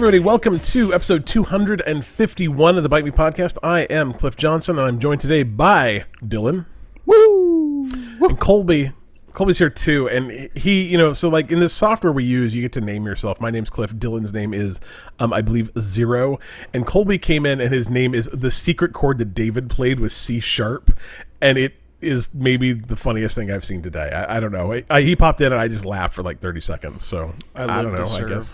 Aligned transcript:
everybody. 0.00 0.18
Welcome 0.18 0.60
to 0.60 0.94
episode 0.94 1.26
251 1.26 2.76
of 2.78 2.82
the 2.82 2.88
Bite 2.88 3.04
Me 3.04 3.10
podcast. 3.10 3.58
I 3.62 3.82
am 3.82 4.14
Cliff 4.14 4.34
Johnson, 4.34 4.78
and 4.78 4.88
I'm 4.88 4.98
joined 4.98 5.20
today 5.20 5.42
by 5.42 6.06
Dylan. 6.22 6.64
Woo! 7.04 7.86
And 8.22 8.40
Colby. 8.40 8.92
Colby's 9.34 9.58
here 9.58 9.68
too, 9.68 10.08
and 10.08 10.48
he, 10.56 10.84
you 10.84 10.96
know, 10.96 11.12
so 11.12 11.28
like 11.28 11.50
in 11.50 11.60
this 11.60 11.74
software 11.74 12.14
we 12.14 12.24
use, 12.24 12.54
you 12.54 12.62
get 12.62 12.72
to 12.72 12.80
name 12.80 13.04
yourself. 13.04 13.42
My 13.42 13.50
name's 13.50 13.68
Cliff. 13.68 13.94
Dylan's 13.94 14.32
name 14.32 14.54
is, 14.54 14.80
um, 15.18 15.34
I 15.34 15.42
believe, 15.42 15.70
Zero. 15.78 16.38
And 16.72 16.86
Colby 16.86 17.18
came 17.18 17.44
in, 17.44 17.60
and 17.60 17.74
his 17.74 17.90
name 17.90 18.14
is 18.14 18.30
the 18.32 18.50
secret 18.50 18.94
chord 18.94 19.18
that 19.18 19.34
David 19.34 19.68
played 19.68 20.00
with 20.00 20.12
C 20.12 20.40
sharp, 20.40 20.98
and 21.42 21.58
it 21.58 21.74
is 22.00 22.32
maybe 22.32 22.72
the 22.72 22.96
funniest 22.96 23.34
thing 23.34 23.52
I've 23.52 23.66
seen 23.66 23.82
today. 23.82 24.10
I, 24.10 24.38
I 24.38 24.40
don't 24.40 24.52
know. 24.52 24.72
I, 24.72 24.82
I, 24.88 25.02
he 25.02 25.14
popped 25.14 25.42
in, 25.42 25.52
and 25.52 25.60
I 25.60 25.68
just 25.68 25.84
laughed 25.84 26.14
for 26.14 26.22
like 26.22 26.40
30 26.40 26.62
seconds. 26.62 27.04
So 27.04 27.34
I 27.54 27.64
I, 27.64 27.82
don't 27.82 27.92
know. 27.92 28.06
to 28.06 28.10
I 28.10 28.18
serve. 28.20 28.28
guess. 28.30 28.52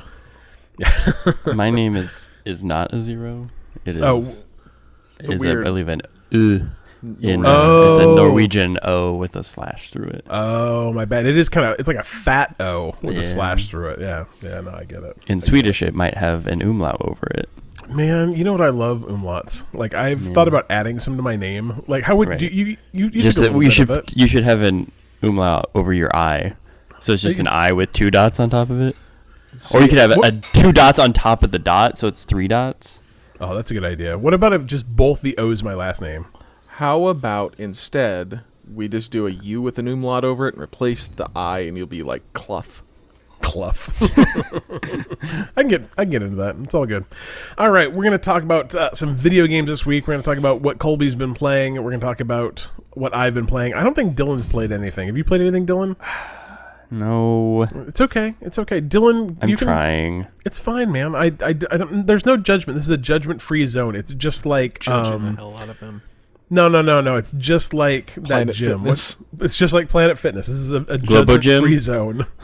My 1.54 1.70
name 1.70 1.96
is 1.96 2.30
is 2.44 2.62
not 2.64 2.92
a 2.92 3.02
zero. 3.02 3.48
It 3.84 3.96
is. 3.96 4.02
Oh. 4.02 4.20
the 5.20 5.32
is 5.32 5.40
weird- 5.40 5.60
I 5.66 5.70
believe 5.70 5.88
an 5.88 6.02
uh, 6.34 6.36
in 7.20 7.46
uh, 7.46 7.48
Oh. 7.48 7.94
it's 7.94 8.02
a 8.02 8.06
Norwegian 8.14 8.78
O 8.82 9.14
with 9.14 9.36
a 9.36 9.44
slash 9.44 9.90
through 9.90 10.08
it. 10.08 10.24
Oh, 10.28 10.92
my 10.92 11.04
bad. 11.04 11.26
It 11.26 11.36
is 11.36 11.48
kind 11.48 11.66
of. 11.66 11.78
It's 11.78 11.88
like 11.88 11.96
a 11.96 12.02
fat 12.02 12.56
O 12.60 12.92
with 13.02 13.16
a 13.18 13.24
slash 13.24 13.68
through 13.70 13.90
it. 13.90 14.00
Yeah, 14.00 14.24
yeah. 14.42 14.60
No, 14.60 14.72
I 14.72 14.84
get 14.84 15.02
it. 15.02 15.16
In 15.26 15.40
Swedish, 15.40 15.82
it 15.82 15.94
might 15.94 16.14
have 16.14 16.46
an 16.46 16.62
umlaut 16.62 16.96
over 17.00 17.26
it. 17.34 17.48
Man, 17.88 18.32
you 18.32 18.42
know 18.42 18.52
what 18.52 18.60
I 18.62 18.70
love 18.70 19.02
umlauts. 19.02 19.64
Like 19.72 19.94
I've 19.94 20.22
Yeah. 20.22 20.32
thought 20.32 20.48
about 20.48 20.66
adding 20.70 20.98
some 20.98 21.16
to 21.16 21.22
my 21.22 21.36
name. 21.36 21.84
Like 21.86 22.02
how 22.02 22.16
would 22.16 22.28
Right. 22.30 22.38
do 22.38 22.46
you 22.46 22.76
you 22.92 23.06
you 23.10 23.22
just 23.22 23.36
took 23.38 23.44
a 23.46 23.48
that 23.50 23.56
little 23.56 23.70
should 23.70 24.12
you 24.16 24.26
should 24.26 24.42
have 24.42 24.60
an 24.62 24.90
umlaut 25.22 25.70
over 25.74 25.92
your 25.92 26.10
I. 26.16 26.54
So 26.98 27.12
it's 27.12 27.22
just 27.22 27.38
an 27.38 27.46
I 27.46 27.70
with 27.72 27.92
two 27.92 28.10
dots 28.10 28.40
on 28.40 28.50
top 28.50 28.70
of 28.70 28.80
it. 28.80 28.96
Or 29.74 29.80
you 29.80 29.88
could 29.88 29.98
have 29.98 30.12
a, 30.12 30.20
a 30.20 30.32
two 30.32 30.72
dots 30.72 30.98
on 30.98 31.12
top 31.12 31.42
of 31.42 31.50
the 31.50 31.58
dot, 31.58 31.98
so 31.98 32.06
it's 32.06 32.24
three 32.24 32.48
dots. 32.48 33.00
Oh, 33.40 33.54
that's 33.54 33.70
a 33.70 33.74
good 33.74 33.84
idea. 33.84 34.18
What 34.18 34.34
about 34.34 34.52
if 34.52 34.64
just 34.66 34.96
both 34.96 35.22
the 35.22 35.36
O's 35.38 35.62
my 35.62 35.74
last 35.74 36.00
name? 36.00 36.26
How 36.66 37.06
about 37.06 37.54
instead 37.58 38.42
we 38.72 38.88
just 38.88 39.12
do 39.12 39.26
a 39.26 39.30
U 39.30 39.62
with 39.62 39.78
an 39.78 39.88
umlaut 39.88 40.24
over 40.24 40.48
it 40.48 40.54
and 40.54 40.62
replace 40.62 41.08
the 41.08 41.30
I, 41.34 41.60
and 41.60 41.76
you'll 41.76 41.86
be 41.86 42.02
like 42.02 42.22
Cluff. 42.32 42.82
Cluff. 43.40 43.94
I 45.56 45.62
can 45.62 45.68
get 45.68 45.82
I 45.98 46.04
can 46.04 46.10
get 46.10 46.22
into 46.22 46.36
that. 46.36 46.56
It's 46.56 46.74
all 46.74 46.86
good. 46.86 47.04
All 47.58 47.70
right, 47.70 47.92
we're 47.92 48.04
gonna 48.04 48.18
talk 48.18 48.42
about 48.42 48.74
uh, 48.74 48.94
some 48.94 49.14
video 49.14 49.46
games 49.46 49.68
this 49.68 49.84
week. 49.84 50.06
We're 50.06 50.14
gonna 50.14 50.22
talk 50.22 50.38
about 50.38 50.62
what 50.62 50.78
Colby's 50.78 51.14
been 51.14 51.34
playing. 51.34 51.74
We're 51.74 51.90
gonna 51.90 51.98
talk 51.98 52.20
about 52.20 52.68
what 52.92 53.14
I've 53.14 53.34
been 53.34 53.46
playing. 53.46 53.74
I 53.74 53.84
don't 53.84 53.94
think 53.94 54.16
Dylan's 54.16 54.46
played 54.46 54.72
anything. 54.72 55.06
Have 55.08 55.18
you 55.18 55.24
played 55.24 55.42
anything, 55.42 55.66
Dylan? 55.66 55.96
No, 56.90 57.62
It's 57.88 58.00
okay. 58.00 58.34
It's 58.40 58.58
okay, 58.58 58.80
Dylan. 58.80 59.36
I'm 59.40 59.48
you 59.48 59.56
can, 59.56 59.66
trying. 59.66 60.26
It's 60.44 60.58
fine, 60.58 60.92
man. 60.92 61.14
I, 61.14 61.26
I, 61.40 61.48
I 61.48 61.52
don't, 61.52 62.06
there's 62.06 62.24
no 62.26 62.36
judgment. 62.36 62.74
This 62.76 62.84
is 62.84 62.90
a 62.90 62.96
judgment-free 62.98 63.66
zone. 63.66 63.96
It's 63.96 64.12
just 64.12 64.46
like 64.46 64.78
Judging 64.80 65.22
the 65.22 65.28
um, 65.30 65.36
hell 65.36 65.56
out 65.58 65.68
of 65.68 65.80
him. 65.80 66.02
no, 66.50 66.68
no, 66.68 66.82
no, 66.82 67.00
no. 67.00 67.16
It's 67.16 67.32
just 67.32 67.74
like 67.74 68.14
that 68.14 68.48
gym. 68.52 68.80
Fitness. 68.80 69.18
What's- 69.20 69.44
It's 69.44 69.56
just 69.56 69.74
like 69.74 69.88
Planet 69.88 70.18
Fitness. 70.18 70.46
This 70.46 70.56
is 70.56 70.72
a, 70.72 70.82
a 70.88 70.98
judgment-free 70.98 71.78
zone. 71.78 72.26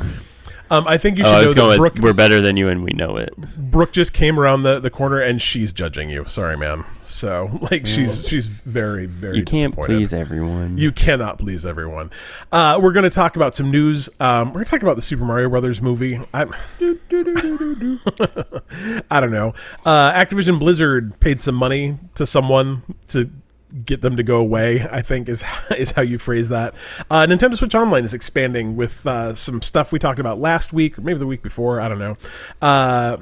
Um, 0.72 0.88
I 0.88 0.96
think 0.96 1.18
you 1.18 1.24
should 1.24 1.34
Oh, 1.34 1.52
know 1.52 1.68
that 1.70 1.76
Brooke, 1.76 1.94
with 1.94 2.02
we're 2.02 2.12
better 2.14 2.40
than 2.40 2.56
you 2.56 2.68
and 2.68 2.82
we 2.82 2.90
know 2.94 3.16
it. 3.16 3.36
Brooke 3.36 3.92
just 3.92 4.14
came 4.14 4.40
around 4.40 4.62
the, 4.62 4.80
the 4.80 4.88
corner 4.90 5.20
and 5.20 5.40
she's 5.40 5.72
judging 5.72 6.08
you. 6.08 6.24
Sorry, 6.24 6.56
man. 6.56 6.84
So 7.02 7.58
like 7.70 7.86
she's 7.86 8.26
she's 8.26 8.46
very 8.46 9.04
very 9.06 9.36
You 9.36 9.44
can't 9.44 9.72
disappointed. 9.72 9.96
please 9.98 10.12
everyone. 10.14 10.78
You 10.78 10.90
cannot 10.92 11.38
please 11.38 11.66
everyone. 11.66 12.10
Uh, 12.50 12.80
we're 12.82 12.92
going 12.92 13.04
to 13.04 13.10
talk 13.10 13.36
about 13.36 13.54
some 13.54 13.70
news. 13.70 14.08
Um, 14.18 14.48
we're 14.48 14.54
going 14.54 14.64
to 14.64 14.70
talk 14.70 14.82
about 14.82 14.96
the 14.96 15.02
Super 15.02 15.24
Mario 15.24 15.50
Brothers 15.50 15.82
movie. 15.82 16.18
I, 16.32 16.42
I 19.10 19.20
don't 19.20 19.30
know. 19.30 19.54
Uh, 19.84 20.12
Activision 20.12 20.58
Blizzard 20.58 21.18
paid 21.20 21.42
some 21.42 21.54
money 21.54 21.98
to 22.14 22.26
someone 22.26 22.82
to 23.08 23.28
get 23.84 24.00
them 24.00 24.16
to 24.16 24.22
go 24.22 24.38
away. 24.38 24.86
I 24.90 25.02
think 25.02 25.28
is 25.28 25.44
is 25.76 25.92
how 25.92 26.02
you 26.02 26.18
phrase 26.18 26.48
that. 26.50 26.74
Uh, 27.10 27.26
Nintendo 27.26 27.56
Switch 27.56 27.74
Online 27.74 28.04
is 28.04 28.14
expanding 28.14 28.76
with 28.76 29.06
uh, 29.06 29.34
some 29.34 29.62
stuff 29.62 29.92
we 29.92 29.98
talked 29.98 30.18
about 30.18 30.38
last 30.38 30.72
week, 30.72 30.98
or 30.98 31.02
maybe 31.02 31.18
the 31.18 31.26
week 31.26 31.42
before. 31.42 31.80
I 31.80 31.88
don't 31.88 31.98
know. 31.98 32.16
Uh, 32.60 33.18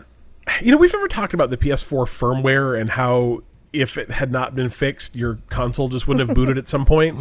you 0.62 0.72
know, 0.72 0.78
we've 0.78 0.93
never 0.93 1.09
talked 1.09 1.34
about 1.34 1.50
the 1.50 1.56
PS4 1.56 2.06
firmware 2.06 2.81
and 2.81 2.91
how 2.91 3.43
if 3.72 3.97
it 3.97 4.10
had 4.10 4.32
not 4.32 4.54
been 4.54 4.69
fixed, 4.69 5.14
your 5.14 5.38
console 5.48 5.88
just 5.88 6.08
wouldn't 6.08 6.26
have 6.28 6.34
booted 6.34 6.58
at 6.58 6.66
some 6.66 6.84
point. 6.84 7.19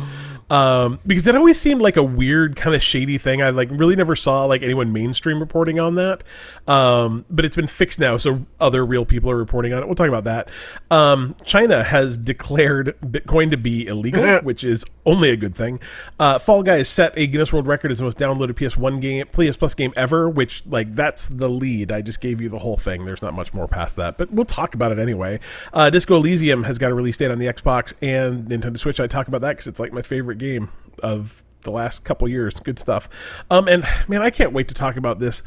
Um, 0.49 0.99
because 1.05 1.27
it 1.27 1.35
always 1.35 1.59
seemed 1.59 1.79
like 1.79 1.95
a 1.95 2.03
weird, 2.03 2.55
kind 2.55 2.75
of 2.75 2.81
shady 2.81 3.19
thing. 3.19 3.41
I 3.41 3.51
like 3.51 3.69
really 3.71 3.95
never 3.95 4.15
saw 4.15 4.45
like 4.45 4.63
anyone 4.63 4.91
mainstream 4.91 5.39
reporting 5.39 5.79
on 5.79 5.95
that. 5.95 6.23
Um, 6.67 7.25
but 7.29 7.45
it's 7.45 7.55
been 7.55 7.67
fixed 7.67 7.99
now, 7.99 8.17
so 8.17 8.45
other 8.59 8.83
real 8.83 9.05
people 9.05 9.29
are 9.29 9.37
reporting 9.37 9.73
on 9.73 9.83
it. 9.83 9.85
We'll 9.85 9.95
talk 9.95 10.07
about 10.07 10.23
that. 10.23 10.49
Um, 10.89 11.35
China 11.43 11.83
has 11.83 12.17
declared 12.17 12.95
Bitcoin 13.01 13.51
to 13.51 13.57
be 13.57 13.85
illegal, 13.85 14.39
which 14.39 14.63
is 14.63 14.85
only 15.05 15.29
a 15.29 15.37
good 15.37 15.55
thing. 15.55 15.79
Uh, 16.19 16.39
Fall 16.39 16.63
Guys 16.63 16.89
set 16.89 17.13
a 17.15 17.27
Guinness 17.27 17.53
World 17.53 17.67
Record 17.67 17.91
as 17.91 17.99
the 17.99 18.05
most 18.05 18.17
downloaded 18.17 18.53
PS1 18.53 19.01
game, 19.01 19.27
PS 19.27 19.55
Plus 19.55 19.75
game 19.75 19.93
ever, 19.95 20.27
which 20.27 20.65
like 20.65 20.95
that's 20.95 21.27
the 21.27 21.47
lead. 21.47 21.91
I 21.91 22.01
just 22.01 22.21
gave 22.21 22.41
you 22.41 22.49
the 22.49 22.59
whole 22.59 22.77
thing. 22.77 23.05
There's 23.05 23.21
not 23.21 23.35
much 23.35 23.53
more 23.53 23.67
past 23.67 23.97
that, 23.97 24.17
but 24.17 24.31
we'll 24.31 24.45
talk 24.45 24.73
about 24.73 24.91
it 24.91 24.97
anyway. 24.97 25.39
Uh, 25.73 25.91
Disco 25.91 26.15
Elysium 26.15 26.38
has 26.47 26.77
got 26.77 26.91
a 26.91 26.95
release 26.95 27.17
date 27.17 27.31
on 27.31 27.39
the 27.39 27.47
Xbox 27.47 27.93
and 28.01 28.47
Nintendo 28.47 28.77
Switch. 28.77 28.99
I 28.99 29.07
talk 29.07 29.27
about 29.27 29.41
that 29.41 29.51
because 29.51 29.67
it's 29.67 29.79
like 29.79 29.93
my 29.93 30.01
favorite 30.01 30.37
game 30.37 30.69
of 31.03 31.43
the 31.63 31.71
last 31.71 32.05
couple 32.05 32.27
years. 32.27 32.59
Good 32.59 32.79
stuff. 32.79 33.09
Um, 33.51 33.67
and 33.67 33.83
man, 34.07 34.21
I 34.21 34.29
can't 34.29 34.53
wait 34.53 34.69
to 34.69 34.73
talk 34.73 34.95
about 34.95 35.19
this 35.19 35.43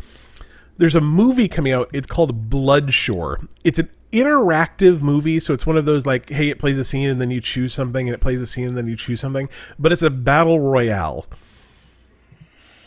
there's 0.78 0.94
a 0.94 1.00
movie 1.00 1.48
coming 1.48 1.72
out. 1.72 1.88
It's 1.92 2.06
called 2.06 2.50
Bloodshore. 2.50 3.46
It's 3.64 3.78
an 3.78 3.90
interactive 4.12 5.02
movie, 5.02 5.40
so 5.40 5.54
it's 5.54 5.66
one 5.66 5.76
of 5.76 5.84
those 5.84 6.06
like, 6.06 6.30
hey, 6.30 6.48
it 6.48 6.58
plays 6.58 6.78
a 6.78 6.84
scene 6.84 7.08
and 7.08 7.20
then 7.20 7.30
you 7.30 7.40
choose 7.40 7.72
something, 7.72 8.08
and 8.08 8.14
it 8.14 8.20
plays 8.20 8.40
a 8.40 8.46
scene 8.46 8.68
and 8.68 8.76
then 8.76 8.86
you 8.86 8.96
choose 8.96 9.20
something. 9.20 9.48
But 9.78 9.92
it's 9.92 10.02
a 10.02 10.10
battle 10.10 10.60
royale. 10.60 11.26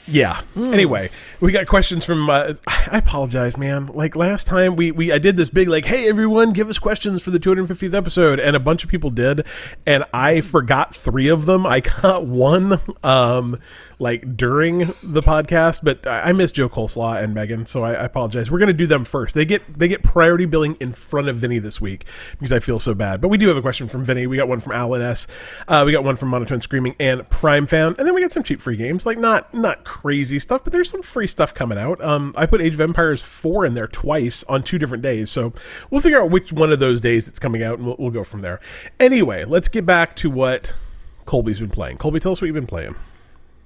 Yeah. 0.07 0.41
Anyway, 0.55 1.09
we 1.39 1.51
got 1.51 1.65
questions 1.65 2.05
from. 2.05 2.29
Uh, 2.29 2.53
I 2.67 2.99
apologize, 2.99 3.57
man. 3.57 3.87
Like 3.87 4.15
last 4.15 4.45
time, 4.45 4.75
we 4.75 4.91
we 4.91 5.11
I 5.11 5.17
did 5.17 5.35
this 5.35 5.49
big 5.49 5.67
like, 5.67 5.85
hey 5.85 6.07
everyone, 6.07 6.53
give 6.53 6.69
us 6.69 6.77
questions 6.77 7.23
for 7.23 7.31
the 7.31 7.39
250th 7.39 7.93
episode, 7.93 8.39
and 8.39 8.55
a 8.55 8.59
bunch 8.59 8.83
of 8.83 8.89
people 8.89 9.09
did, 9.09 9.47
and 9.87 10.03
I 10.13 10.41
forgot 10.41 10.93
three 10.93 11.27
of 11.27 11.47
them. 11.47 11.65
I 11.65 11.79
got 12.01 12.25
one, 12.25 12.79
um, 13.03 13.59
like 13.97 14.37
during 14.37 14.79
the 15.01 15.21
podcast, 15.21 15.79
but 15.83 16.05
I 16.05 16.25
I 16.25 16.33
missed 16.33 16.53
Joe 16.53 16.69
Coleslaw 16.69 17.23
and 17.23 17.33
Megan, 17.33 17.65
so 17.65 17.83
I, 17.83 17.93
I 17.93 18.05
apologize. 18.05 18.51
We're 18.51 18.59
gonna 18.59 18.73
do 18.73 18.87
them 18.87 19.05
first. 19.05 19.33
They 19.33 19.45
get 19.45 19.61
they 19.73 19.87
get 19.87 20.03
priority 20.03 20.45
billing 20.45 20.75
in 20.79 20.91
front 20.91 21.29
of 21.29 21.37
Vinny 21.37 21.57
this 21.57 21.81
week 21.81 22.05
because 22.31 22.51
I 22.51 22.59
feel 22.59 22.77
so 22.77 22.93
bad. 22.93 23.21
But 23.21 23.29
we 23.29 23.39
do 23.39 23.47
have 23.47 23.57
a 23.57 23.61
question 23.61 23.87
from 23.87 24.03
Vinny. 24.03 24.27
We 24.27 24.37
got 24.37 24.47
one 24.47 24.59
from 24.59 24.73
Alan 24.73 25.01
S. 25.01 25.25
Uh, 25.67 25.81
we 25.83 25.91
got 25.91 26.03
one 26.03 26.15
from 26.15 26.29
Monotone 26.29 26.61
Screaming 26.61 26.95
and 26.99 27.27
Prime 27.29 27.65
Fan, 27.65 27.95
and 27.97 28.07
then 28.07 28.13
we 28.13 28.21
got 28.21 28.33
some 28.33 28.43
cheap 28.43 28.61
free 28.61 28.77
games, 28.77 29.07
like 29.07 29.17
not 29.17 29.51
not 29.51 29.83
crazy 29.95 30.39
stuff, 30.39 30.61
but 30.63 30.73
there's 30.73 30.89
some 30.89 31.01
free 31.01 31.25
stuff 31.25 31.53
coming 31.53 31.77
out. 31.77 32.03
Um, 32.03 32.33
I 32.35 32.45
put 32.45 32.61
Age 32.61 32.73
of 32.73 32.81
Empires 32.81 33.21
four 33.21 33.65
in 33.65 33.75
there 33.75 33.87
twice 33.87 34.43
on 34.49 34.61
two 34.61 34.77
different 34.77 35.01
days, 35.01 35.31
so 35.31 35.53
we'll 35.89 36.01
figure 36.01 36.21
out 36.21 36.29
which 36.29 36.51
one 36.51 36.73
of 36.73 36.81
those 36.81 36.99
days 36.99 37.29
it's 37.29 37.39
coming 37.39 37.63
out, 37.63 37.77
and 37.77 37.87
we'll, 37.87 37.95
we'll 37.97 38.11
go 38.11 38.25
from 38.25 38.41
there. 38.41 38.59
Anyway, 38.99 39.45
let's 39.45 39.69
get 39.69 39.85
back 39.85 40.13
to 40.17 40.29
what 40.29 40.75
Colby's 41.23 41.61
been 41.61 41.69
playing. 41.69 41.97
Colby, 41.97 42.19
tell 42.19 42.33
us 42.33 42.41
what 42.41 42.47
you've 42.47 42.55
been 42.55 42.67
playing. 42.67 42.93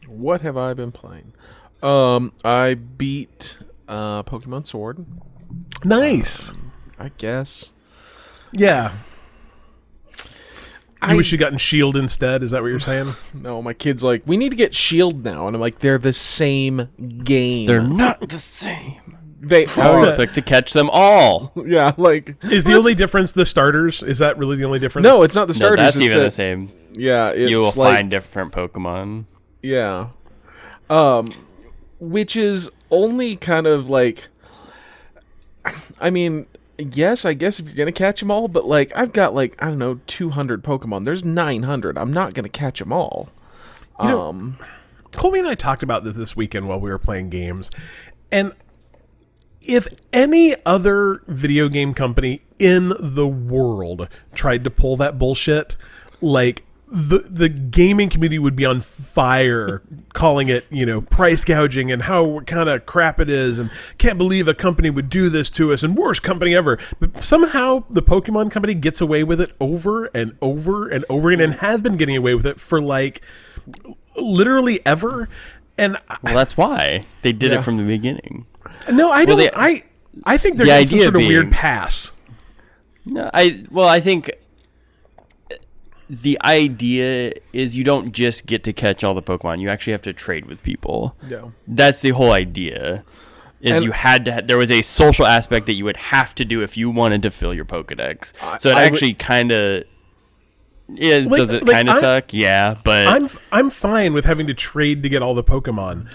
What 0.05 0.41
have 0.41 0.55
I 0.55 0.75
been 0.75 0.91
playing? 0.91 1.33
Um, 1.81 2.31
I 2.45 2.75
beat 2.75 3.57
uh, 3.87 4.21
Pokemon 4.21 4.67
Sword. 4.67 5.05
Nice. 5.83 6.53
I 6.99 7.09
guess. 7.17 7.71
Yeah. 8.51 8.91
You 11.01 11.09
I- 11.09 11.15
wish 11.15 11.31
you 11.31 11.37
gotten 11.37 11.57
Shield 11.57 11.95
instead. 11.95 12.43
Is 12.43 12.51
that 12.51 12.61
what 12.61 12.67
you're 12.69 12.79
saying? 12.79 13.13
No, 13.33 13.61
my 13.61 13.73
kid's 13.73 14.03
like, 14.03 14.21
we 14.25 14.35
need 14.37 14.49
to 14.49 14.55
get 14.55 14.73
Shield 14.75 15.23
now, 15.23 15.47
and 15.47 15.55
I'm 15.55 15.61
like, 15.61 15.79
they're 15.79 15.97
the 15.97 16.11
same 16.13 16.87
game. 17.23 17.67
They're 17.67 17.81
not 17.81 18.27
the 18.29 18.37
same. 18.39 18.95
they 19.39 19.65
I 19.65 19.89
would 19.95 20.07
are. 20.07 20.09
expect 20.09 20.35
to 20.35 20.41
catch 20.41 20.73
them 20.73 20.89
all. 20.91 21.53
yeah, 21.65 21.93
like 21.97 22.43
Is 22.43 22.65
the 22.65 22.73
only 22.75 22.95
difference 22.95 23.31
the 23.31 23.45
starters? 23.45 24.03
Is 24.03 24.17
that 24.19 24.37
really 24.37 24.57
the 24.57 24.65
only 24.65 24.79
difference? 24.79 25.03
no, 25.05 25.23
it's 25.23 25.35
not 25.35 25.47
the 25.47 25.53
No, 25.53 25.57
starters. 25.57 25.79
that's 25.85 25.95
it's 25.95 26.05
even 26.05 26.19
a- 26.19 26.23
the 26.25 26.31
same. 26.31 26.71
Yeah, 26.93 27.29
it's 27.29 27.49
you 27.51 27.57
will 27.59 27.65
like, 27.77 27.95
find 27.95 28.11
different 28.11 28.51
Pokemon. 28.51 29.25
Yeah. 29.61 30.09
Um 30.89 31.31
which 32.01 32.35
is 32.35 32.69
only 32.91 33.35
kind 33.37 33.67
of 33.67 33.89
like 33.89 34.25
I 35.99 36.09
mean, 36.09 36.47
yes, 36.79 37.25
I 37.25 37.33
guess 37.33 37.59
if 37.59 37.65
you're 37.65 37.75
going 37.75 37.87
to 37.87 37.91
catch 37.91 38.19
them 38.19 38.31
all, 38.31 38.47
but 38.47 38.65
like 38.65 38.91
I've 38.95 39.13
got 39.13 39.33
like 39.33 39.55
I 39.61 39.67
don't 39.67 39.77
know 39.79 39.99
200 40.07 40.63
Pokemon. 40.63 41.05
There's 41.05 41.23
900. 41.25 41.97
I'm 41.97 42.13
not 42.13 42.33
going 42.33 42.43
to 42.43 42.49
catch 42.49 42.79
them 42.79 42.93
all. 42.93 43.29
know- 43.99 44.29
um 44.29 44.57
Colby 45.11 45.39
and 45.39 45.47
I 45.47 45.55
talked 45.55 45.81
about 45.81 46.03
this 46.03 46.15
this 46.15 46.35
weekend 46.35 46.67
while 46.67 46.79
we 46.79 46.89
were 46.91 46.99
playing 46.99 47.29
games, 47.31 47.71
and 48.31 48.53
if 49.61 49.87
any 50.13 50.55
other 50.65 51.21
video 51.27 51.67
game 51.67 51.93
company 51.95 52.41
in 52.59 52.93
the 52.99 53.27
world 53.27 54.07
tried 54.35 54.63
to 54.65 54.69
pull 54.69 54.97
that 54.97 55.17
bullshit, 55.17 55.75
like 56.21 56.63
the 56.91 57.19
the 57.19 57.49
gaming 57.49 58.09
community 58.09 58.39
would 58.39 58.55
be 58.55 58.65
on 58.65 58.81
fire 58.81 59.83
calling 60.13 60.49
it 60.49 60.65
you 60.71 60.85
know 60.85 61.01
price 61.01 61.43
gouging 61.45 61.91
and 61.91 62.03
how 62.03 62.39
kind 62.41 62.67
of 62.67 62.85
crap 62.87 63.19
it 63.19 63.29
is 63.29 63.59
and 63.59 63.69
can't 63.99 64.17
believe 64.17 64.47
a 64.47 64.55
company 64.55 64.89
would 64.89 65.07
do 65.07 65.29
this 65.29 65.51
to 65.51 65.71
us 65.71 65.83
and 65.83 65.95
worst 65.95 66.23
company 66.23 66.55
ever 66.55 66.79
but 66.99 67.23
somehow 67.23 67.83
the 67.91 68.01
pokemon 68.01 68.49
company 68.49 68.73
gets 68.73 69.01
away 69.01 69.23
with 69.23 69.39
it 69.39 69.51
over 69.61 70.05
and 70.15 70.35
over 70.41 70.87
and 70.87 71.05
over 71.09 71.29
again 71.29 71.43
and 71.51 71.59
has 71.59 71.79
been 71.81 71.95
getting 71.95 72.17
away 72.17 72.33
with 72.33 72.45
it 72.47 72.59
for 72.59 72.81
like 72.81 73.21
literally 74.17 74.83
ever 74.85 75.29
and 75.77 75.95
I- 76.09 76.17
Well, 76.23 76.33
that's 76.35 76.57
why 76.57 77.05
they 77.21 77.31
did 77.31 77.51
Yeah. 77.51 77.59
it 77.59 77.63
from 77.63 77.77
the 77.77 77.83
beginning. 77.83 78.45
no 78.91 79.11
i 79.11 79.25
don't 79.25 79.37
they- 79.37 79.51
i 79.53 79.83
i 80.23 80.37
think 80.37 80.57
The 80.57 80.65
there's 80.65 80.89
some 80.89 80.97
idea 80.97 81.05
sort 81.11 81.15
of 81.17 81.27
weird 81.27 81.51
pass 81.51 82.13
No, 83.05 83.29
I 83.33 83.63
well, 83.71 83.87
I 83.87 83.99
think 83.99 84.31
the 86.09 86.39
idea 86.43 87.33
is 87.53 87.77
you 87.77 87.83
don't 87.83 88.11
just 88.11 88.45
get 88.47 88.63
to 88.63 88.73
catch 88.73 89.03
all 89.03 89.13
the 89.13 89.21
Pokemon. 89.21 89.61
You 89.61 89.69
actually 89.69 89.91
have 89.93 90.01
to 90.03 90.13
trade 90.13 90.45
with 90.47 90.63
people. 90.63 91.15
Yeah. 91.27 91.49
That's 91.67 92.01
the 92.01 92.09
whole 92.11 92.31
idea. 92.31 93.03
Is 93.61 93.71
And- 93.77 93.83
you 93.83 93.91
had 93.91 94.25
to. 94.25 94.41
There 94.43 94.57
was 94.57 94.71
a 94.71 94.81
social 94.81 95.25
aspect 95.25 95.65
that 95.67 95.73
you 95.73 95.83
would 95.85 95.97
have 95.97 96.33
to 96.35 96.45
do 96.45 96.63
if 96.63 96.77
you 96.77 96.89
wanted 96.89 97.21
to 97.23 97.29
fill 97.29 97.53
your 97.53 97.65
Pokedex. 97.65 98.33
So 98.59 98.69
it 98.69 98.77
I 98.77 98.83
actually 98.85 99.13
kind 99.13 99.51
of. 99.51 99.83
Yeah, 100.91 101.17
Like- 101.17 101.37
does 101.37 101.51
it 101.51 101.65
like, 101.65 101.75
kind 101.75 101.89
of 101.89 101.97
suck? 101.97 102.33
Yeah, 102.33 102.75
but 102.83 103.07
I'm 103.07 103.27
I'm 103.51 103.69
fine 103.69 104.13
with 104.13 104.25
having 104.25 104.47
to 104.47 104.53
trade 104.55 105.03
to 105.03 105.09
get 105.09 105.21
all 105.21 105.35
the 105.35 105.43
Pokemon. 105.43 106.09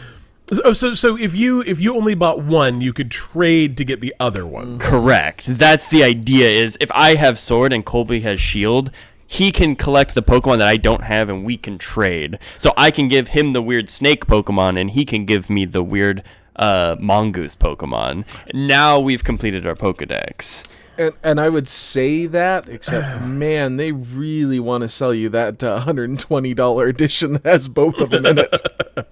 So, 0.53 0.61
oh, 0.65 0.73
so 0.73 0.95
so 0.95 1.17
if 1.17 1.35
you 1.35 1.63
if 1.63 1.81
you 1.81 1.95
only 1.97 2.15
bought 2.15 2.43
one, 2.43 2.81
you 2.81 2.93
could 2.93 3.11
trade 3.11 3.77
to 3.77 3.85
get 3.85 4.01
the 4.01 4.15
other 4.19 4.47
one. 4.47 4.79
Correct. 4.79 5.47
That's 5.47 5.87
the 5.89 6.03
idea. 6.03 6.49
Is 6.49 6.77
if 6.81 6.91
I 6.93 7.15
have 7.15 7.39
sword 7.39 7.73
and 7.73 7.85
Colby 7.85 8.21
has 8.21 8.41
shield, 8.41 8.91
he 9.27 9.51
can 9.51 9.77
collect 9.77 10.15
the 10.15 10.23
Pokemon 10.23 10.59
that 10.59 10.69
I 10.69 10.77
don't 10.77 11.05
have, 11.05 11.29
and 11.29 11.45
we 11.45 11.57
can 11.57 11.79
trade. 11.79 12.39
So 12.59 12.73
I 12.77 12.91
can 12.91 13.09
give 13.09 13.29
him 13.29 13.53
the 13.53 13.63
weird 13.63 13.89
snake 13.89 14.27
Pokemon, 14.27 14.81
and 14.81 14.91
he 14.91 15.05
can 15.05 15.25
give 15.25 15.49
me 15.49 15.65
the 15.65 15.83
weird 15.83 16.23
uh, 16.57 16.97
mongoose 16.99 17.57
Pokemon. 17.57 18.25
Now 18.53 19.01
we've 19.01 19.25
completed 19.25 19.67
our 19.67 19.75
Pokedex. 19.75 20.71
And, 20.97 21.13
and 21.23 21.41
I 21.41 21.49
would 21.49 21.69
say 21.69 22.27
that, 22.27 22.69
except 22.69 23.23
man, 23.27 23.77
they 23.77 23.93
really 23.93 24.61
want 24.61 24.83
to 24.83 24.89
sell 24.89 25.13
you 25.13 25.29
that 25.31 25.63
uh, 25.65 25.81
$120 25.85 26.89
edition 26.89 27.33
that 27.35 27.45
has 27.45 27.69
both 27.69 28.01
of 28.01 28.11
them 28.11 28.27
in 28.27 28.39
it. 28.39 28.61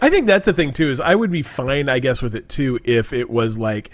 I 0.00 0.10
think 0.10 0.26
that's 0.26 0.44
the 0.44 0.52
thing 0.52 0.72
too. 0.72 0.90
Is 0.90 1.00
I 1.00 1.14
would 1.14 1.30
be 1.30 1.42
fine, 1.42 1.88
I 1.88 1.98
guess, 1.98 2.20
with 2.20 2.34
it 2.34 2.48
too 2.48 2.78
if 2.84 3.12
it 3.12 3.30
was 3.30 3.58
like. 3.58 3.90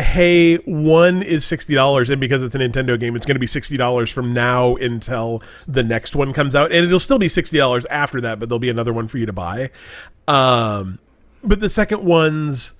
Hey, 0.00 0.56
one 0.56 1.22
is 1.22 1.44
sixty 1.44 1.74
dollars, 1.74 2.10
and 2.10 2.20
because 2.20 2.42
it's 2.42 2.54
a 2.54 2.58
Nintendo 2.58 2.98
game, 2.98 3.16
it's 3.16 3.26
going 3.26 3.34
to 3.34 3.40
be 3.40 3.46
sixty 3.46 3.76
dollars 3.76 4.10
from 4.10 4.32
now 4.32 4.76
until 4.76 5.42
the 5.68 5.82
next 5.82 6.16
one 6.16 6.32
comes 6.32 6.54
out, 6.54 6.72
and 6.72 6.84
it'll 6.86 7.00
still 7.00 7.18
be 7.18 7.28
sixty 7.28 7.58
dollars 7.58 7.84
after 7.86 8.20
that. 8.20 8.38
But 8.38 8.48
there'll 8.48 8.58
be 8.58 8.70
another 8.70 8.92
one 8.92 9.08
for 9.08 9.18
you 9.18 9.26
to 9.26 9.32
buy. 9.32 9.70
Um, 10.26 10.98
but 11.42 11.60
the 11.60 11.68
second 11.68 12.04
one's 12.04 12.74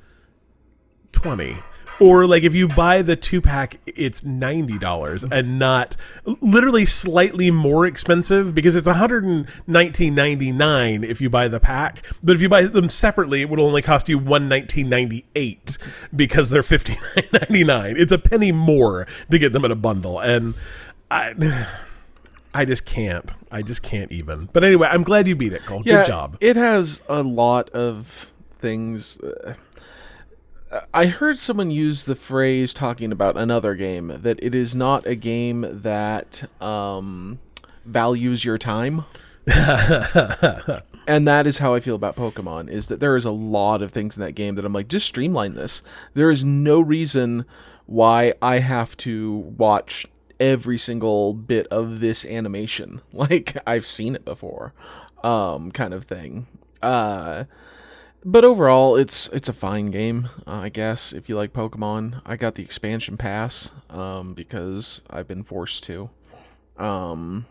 twenty. 1.12 1.58
Or 2.00 2.26
like 2.26 2.44
if 2.44 2.55
you 2.55 2.67
buy 2.67 3.02
the 3.02 3.14
two 3.14 3.41
pack, 3.43 3.79
it's 3.87 4.25
ninety 4.25 4.79
dollars 4.79 5.23
and 5.25 5.58
not 5.58 5.97
literally 6.41 6.87
slightly 6.87 7.50
more 7.50 7.85
expensive 7.85 8.55
because 8.55 8.75
it's 8.75 8.87
one 8.87 8.97
hundred 8.97 9.25
and 9.25 9.47
nineteen 9.67 10.14
ninety 10.14 10.50
nine 10.50 11.05
if 11.05 11.20
you 11.20 11.29
buy 11.29 11.49
the 11.49 11.61
pack. 11.61 12.05
But 12.23 12.37
if 12.37 12.43
you 12.43 12.49
buy 12.49 12.62
them 12.62 12.88
separately, 12.88 13.43
it 13.43 13.50
would 13.50 13.61
only 13.61 13.82
cost 13.82 14.08
you 14.08 14.19
one 14.19 14.49
nineteen 14.49 14.88
ninety 14.88 15.26
eight 15.35 15.76
because 16.17 16.50
they're 16.50 16.62
fifty 16.62 16.94
nine 17.17 17.29
ninety 17.32 17.64
nine. 17.64 17.94
It's 17.99 18.12
a 18.12 18.19
penny 18.19 18.50
more 18.52 19.06
to 19.31 19.38
get 19.38 19.52
them 19.52 19.64
in 19.64 19.70
a 19.70 19.76
bundle, 19.76 20.19
and 20.20 20.55
I. 21.11 21.67
I 22.52 22.64
just 22.64 22.85
can't. 22.85 23.31
I 23.52 23.62
just 23.62 23.81
can't 23.82 24.11
even. 24.11 24.49
But 24.52 24.64
anyway, 24.64 24.88
I'm 24.91 25.05
glad 25.05 25.29
you 25.29 25.37
beat 25.37 25.52
it, 25.52 25.64
Cole. 25.67 25.82
Yeah, 25.85 25.99
Good 25.99 26.06
job. 26.06 26.37
It 26.41 26.56
has 26.56 27.00
a 27.08 27.23
lot 27.23 27.70
of 27.70 28.32
things. 28.58 29.17
uh, 29.19 29.55
I 30.94 31.06
heard 31.06 31.38
someone 31.38 31.70
use 31.70 32.05
the 32.05 32.14
phrase 32.14 32.72
talking 32.72 33.11
about 33.11 33.37
another 33.37 33.75
game 33.75 34.19
that 34.22 34.38
it 34.40 34.55
is 34.55 34.75
not 34.75 35.06
a 35.06 35.17
game 35.17 35.67
that 35.69 36.49
um, 36.62 37.40
values 37.84 38.44
your 38.44 38.58
time. 38.58 39.05
and 41.06 41.26
that 41.26 41.46
is 41.46 41.58
how 41.58 41.75
I 41.75 41.81
feel 41.81 41.96
about 41.96 42.14
Pokemon 42.14 42.69
is 42.70 42.87
that 42.87 43.00
there 43.00 43.17
is 43.17 43.25
a 43.25 43.31
lot 43.31 43.82
of 43.82 43.90
things 43.90 44.17
in 44.17 44.22
that 44.22 44.32
game 44.32 44.55
that 44.55 44.64
I'm 44.64 44.72
like 44.72 44.88
just 44.88 45.06
streamline 45.06 45.55
this. 45.55 45.82
There 46.14 46.31
is 46.31 46.44
no 46.44 46.81
reason 46.81 47.46
why 47.87 48.34
I 48.40 48.58
have 48.58 48.96
to 48.99 49.38
watch 49.56 50.06
every 50.38 50.78
single 50.78 51.34
bit 51.34 51.66
of 51.69 52.00
this 52.00 52.25
animation. 52.25 53.00
Like 53.12 53.56
I've 53.66 53.87
seen 53.87 54.14
it 54.14 54.25
before. 54.25 54.73
Um 55.25 55.73
kind 55.73 55.93
of 55.93 56.05
thing. 56.05 56.46
Uh 56.81 57.44
but 58.25 58.44
overall, 58.44 58.96
it's 58.96 59.28
it's 59.28 59.49
a 59.49 59.52
fine 59.52 59.90
game, 59.90 60.28
uh, 60.46 60.52
I 60.52 60.69
guess. 60.69 61.12
If 61.12 61.28
you 61.28 61.37
like 61.37 61.52
Pokemon, 61.52 62.20
I 62.25 62.37
got 62.37 62.55
the 62.55 62.62
expansion 62.62 63.17
pass 63.17 63.70
um, 63.88 64.34
because 64.34 65.00
I've 65.11 65.26
been 65.28 65.43
forced 65.44 65.84
to. 65.84 66.11
Um, 66.76 67.46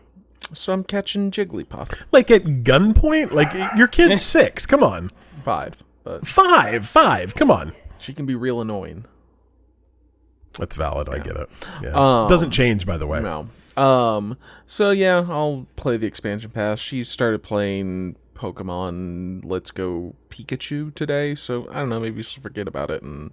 so 0.52 0.72
I'm 0.72 0.82
catching 0.82 1.30
Jigglypuff 1.30 2.02
Like 2.10 2.30
at 2.30 2.42
gunpoint? 2.64 3.32
Like 3.32 3.52
your 3.76 3.86
kid's 3.86 4.22
six. 4.22 4.66
Come 4.66 4.82
on. 4.82 5.10
five, 5.42 5.76
but 6.02 6.26
Five. 6.26 6.86
Five. 6.86 7.34
Come 7.34 7.50
on. 7.50 7.72
she 7.98 8.12
can 8.12 8.26
be 8.26 8.34
real 8.34 8.60
annoying. 8.60 9.04
That's 10.58 10.74
valid. 10.74 11.08
I 11.08 11.18
get 11.18 11.36
it. 11.36 11.48
Yeah. 11.82 11.90
Um, 12.22 12.28
Doesn't 12.28 12.50
change, 12.50 12.84
by 12.84 12.96
the 12.98 13.06
way. 13.06 13.20
No. 13.20 13.48
Um. 13.80 14.36
So 14.66 14.90
yeah, 14.90 15.24
I'll 15.28 15.66
play 15.76 15.96
the 15.96 16.06
expansion 16.06 16.50
pass. 16.50 16.80
She 16.80 17.04
started 17.04 17.42
playing 17.42 18.16
Pokemon 18.40 19.42
Let's 19.44 19.70
Go 19.70 20.14
Pikachu 20.30 20.94
today, 20.94 21.34
so 21.34 21.68
I 21.70 21.74
don't 21.74 21.90
know. 21.90 22.00
Maybe 22.00 22.22
she'll 22.22 22.42
forget 22.42 22.66
about 22.66 22.90
it, 22.90 23.02
and 23.02 23.32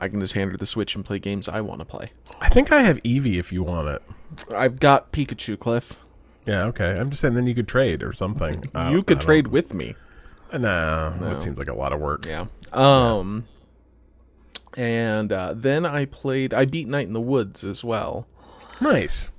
I 0.00 0.08
can 0.08 0.20
just 0.20 0.34
hand 0.34 0.50
her 0.50 0.56
the 0.56 0.66
Switch 0.66 0.96
and 0.96 1.04
play 1.04 1.20
games 1.20 1.48
I 1.48 1.60
want 1.60 1.78
to 1.78 1.84
play. 1.84 2.10
I 2.40 2.48
think 2.48 2.72
I 2.72 2.82
have 2.82 3.00
Eevee 3.04 3.38
if 3.38 3.52
you 3.52 3.62
want 3.62 3.86
it. 3.86 4.02
I've 4.52 4.80
got 4.80 5.12
Pikachu, 5.12 5.56
Cliff. 5.56 6.00
Yeah, 6.44 6.64
okay. 6.64 6.98
I'm 6.98 7.10
just 7.10 7.20
saying 7.20 7.34
then 7.34 7.46
you 7.46 7.54
could 7.54 7.68
trade 7.68 8.02
or 8.02 8.12
something. 8.12 8.64
You 8.90 9.04
could 9.04 9.20
trade 9.20 9.46
with 9.46 9.72
me. 9.72 9.94
Nah, 10.52 11.10
that 11.18 11.40
seems 11.40 11.56
like 11.56 11.68
a 11.68 11.74
lot 11.74 11.92
of 11.92 12.00
work. 12.00 12.26
Yeah. 12.26 12.46
Um. 12.72 13.46
And 14.76 15.32
uh, 15.32 15.54
then 15.56 15.86
I 15.86 16.06
played. 16.06 16.52
I 16.52 16.64
beat 16.64 16.88
Night 16.88 17.06
in 17.06 17.12
the 17.12 17.20
Woods 17.20 17.62
as 17.62 17.84
well. 17.84 18.26
Nice. 18.80 19.30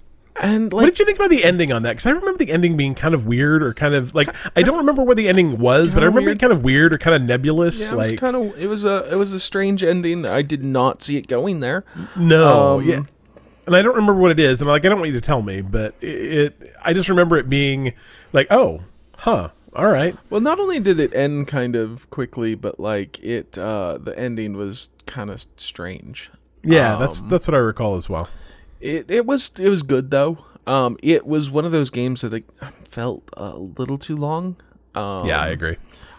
And 0.41 0.71
What 0.71 0.85
did 0.85 0.99
you 0.99 1.05
think 1.05 1.17
about 1.17 1.29
the 1.29 1.43
ending 1.43 1.71
on 1.73 1.83
that? 1.83 1.91
Because 1.91 2.05
I 2.05 2.11
remember 2.11 2.37
the 2.37 2.51
ending 2.51 2.77
being 2.77 2.95
kind 2.95 3.13
of 3.13 3.25
weird 3.25 3.61
or 3.61 3.73
kind 3.73 3.93
of 3.93 4.15
like 4.15 4.33
I 4.55 4.61
don't 4.61 4.77
remember 4.77 5.03
what 5.03 5.17
the 5.17 5.27
ending 5.27 5.57
was, 5.57 5.93
but 5.93 6.01
I 6.01 6.05
remember 6.05 6.27
weird. 6.27 6.37
it 6.37 6.39
kind 6.39 6.53
of 6.53 6.63
weird 6.63 6.93
or 6.93 6.97
kind 6.97 7.15
of 7.15 7.21
nebulous. 7.23 7.79
yeah, 7.79 7.87
it 7.87 7.95
was 7.95 8.11
like 8.11 8.19
kind 8.19 8.35
of. 8.35 8.57
It 8.57 8.67
was 8.67 8.85
a. 8.85 9.09
It 9.11 9.15
was 9.15 9.33
a 9.33 9.39
strange 9.39 9.83
ending. 9.83 10.25
I 10.25 10.41
did 10.41 10.63
not 10.63 11.03
see 11.03 11.17
it 11.17 11.27
going 11.27 11.59
there. 11.59 11.83
no, 12.15 12.79
um, 12.79 12.83
yeah. 12.87 13.01
And 13.67 13.75
I 13.75 13.81
don't 13.81 13.95
remember 13.95 14.13
what 14.19 14.31
it 14.31 14.39
is, 14.39 14.61
and 14.61 14.69
like 14.69 14.85
I 14.85 14.89
don't 14.89 14.99
want 14.99 15.09
you 15.11 15.19
to 15.19 15.21
tell 15.21 15.41
me, 15.41 15.61
but 15.61 15.93
it, 16.01 16.07
it 16.61 16.73
I 16.83 16.93
just 16.93 17.09
remember 17.09 17.37
it 17.37 17.49
being 17.49 17.93
like, 18.33 18.47
oh, 18.49 18.81
huh, 19.17 19.49
all 19.73 19.87
right. 19.87 20.15
Well, 20.29 20.41
not 20.41 20.59
only 20.59 20.79
did 20.79 20.99
it 20.99 21.13
end 21.13 21.47
kind 21.47 21.75
of 21.75 22.09
quickly, 22.09 22.55
but 22.55 22.79
like 22.79 23.19
it. 23.19 23.57
Uh, 23.57 23.97
the 24.01 24.17
ending 24.17 24.57
was 24.57 24.89
kind 25.05 25.29
of 25.29 25.45
strange. 25.57 26.31
Yeah, 26.63 26.95
that's 26.95 27.21
Um, 27.21 27.29
that's 27.29 27.47
what 27.47 27.55
I 27.55 27.59
recall 27.59 27.95
as 27.95 28.09
well. 28.09 28.29
It 28.79 29.09
it 29.09 29.25
was 29.25 29.51
it 29.59 29.69
was 29.69 29.83
good 29.83 30.11
though. 30.11 30.39
Um, 30.67 30.97
it 31.01 31.25
was 31.25 31.49
one 31.49 31.65
of 31.65 31.71
those 31.71 31.89
games 31.89 32.21
that 32.21 32.43
felt 32.89 33.23
a 33.35 33.57
little 33.57 33.97
too 33.97 34.15
long. 34.15 34.55
Um, 34.93 35.25
Yeah, 35.27 35.41
I 35.41 35.47
agree. 35.47 35.77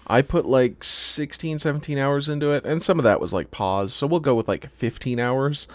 I 0.09 0.23
put 0.23 0.45
like 0.45 0.83
16, 0.83 1.61
17 1.61 1.97
hours 1.97 2.29
into 2.29 2.51
it, 2.51 2.65
and 2.65 2.83
some 2.83 2.99
of 2.99 3.05
that 3.05 3.21
was 3.21 3.33
like 3.33 3.53
pause. 3.53 3.95
So 3.95 4.09
we'll 4.09 4.19
go 4.19 4.35
with 4.35 4.49
like 4.49 4.69
15 4.75 5.21
hours. 5.21 5.69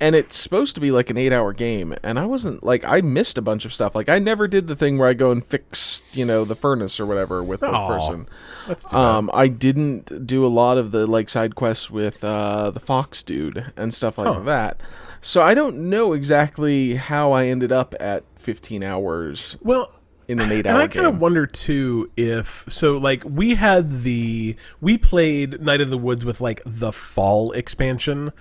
And 0.00 0.16
it's 0.16 0.36
supposed 0.38 0.74
to 0.76 0.80
be 0.80 0.90
like 0.90 1.10
an 1.10 1.18
eight 1.18 1.34
hour 1.34 1.52
game. 1.52 1.94
And 2.02 2.18
I 2.18 2.24
wasn't 2.24 2.64
like, 2.64 2.82
I 2.86 3.02
missed 3.02 3.36
a 3.36 3.42
bunch 3.42 3.66
of 3.66 3.74
stuff. 3.74 3.94
Like, 3.94 4.08
I 4.08 4.18
never 4.18 4.48
did 4.48 4.68
the 4.68 4.76
thing 4.76 4.96
where 4.96 5.06
I 5.06 5.12
go 5.12 5.30
and 5.32 5.44
fix, 5.44 6.00
you 6.14 6.24
know, 6.24 6.46
the 6.46 6.56
furnace 6.56 6.98
or 6.98 7.04
whatever 7.04 7.44
with 7.44 7.60
the 7.60 7.66
person. 7.86 8.26
That's 8.66 8.84
too 8.84 8.92
bad. 8.96 8.98
Um, 9.04 9.30
I 9.34 9.48
didn't 9.48 10.26
do 10.26 10.46
a 10.46 10.48
lot 10.48 10.78
of 10.78 10.90
the 10.90 11.06
like 11.06 11.28
side 11.28 11.54
quests 11.54 11.90
with 11.90 12.24
uh, 12.24 12.70
the 12.70 12.80
fox 12.80 13.22
dude 13.22 13.70
and 13.76 13.92
stuff 13.92 14.16
like 14.16 14.28
Huh. 14.28 14.40
that. 14.44 14.80
So 15.20 15.42
I 15.42 15.54
don't 15.54 15.90
know 15.90 16.12
exactly 16.12 16.94
how 16.96 17.32
I 17.32 17.46
ended 17.46 17.72
up 17.72 17.94
at 18.00 18.24
15 18.36 18.82
hours 18.82 19.56
Well, 19.62 19.92
in 20.28 20.40
an 20.40 20.52
eight 20.52 20.66
and 20.66 20.76
hour 20.76 20.82
I 20.82 20.88
kind 20.88 21.06
of 21.06 21.20
wonder 21.20 21.46
too 21.46 22.10
if 22.16 22.64
so. 22.68 22.98
Like 22.98 23.22
we 23.24 23.54
had 23.54 24.02
the 24.02 24.56
we 24.80 24.98
played 24.98 25.60
Night 25.62 25.80
of 25.80 25.90
the 25.90 25.98
Woods 25.98 26.24
with 26.24 26.40
like 26.40 26.60
the 26.66 26.92
fall 26.92 27.52
expansion. 27.52 28.32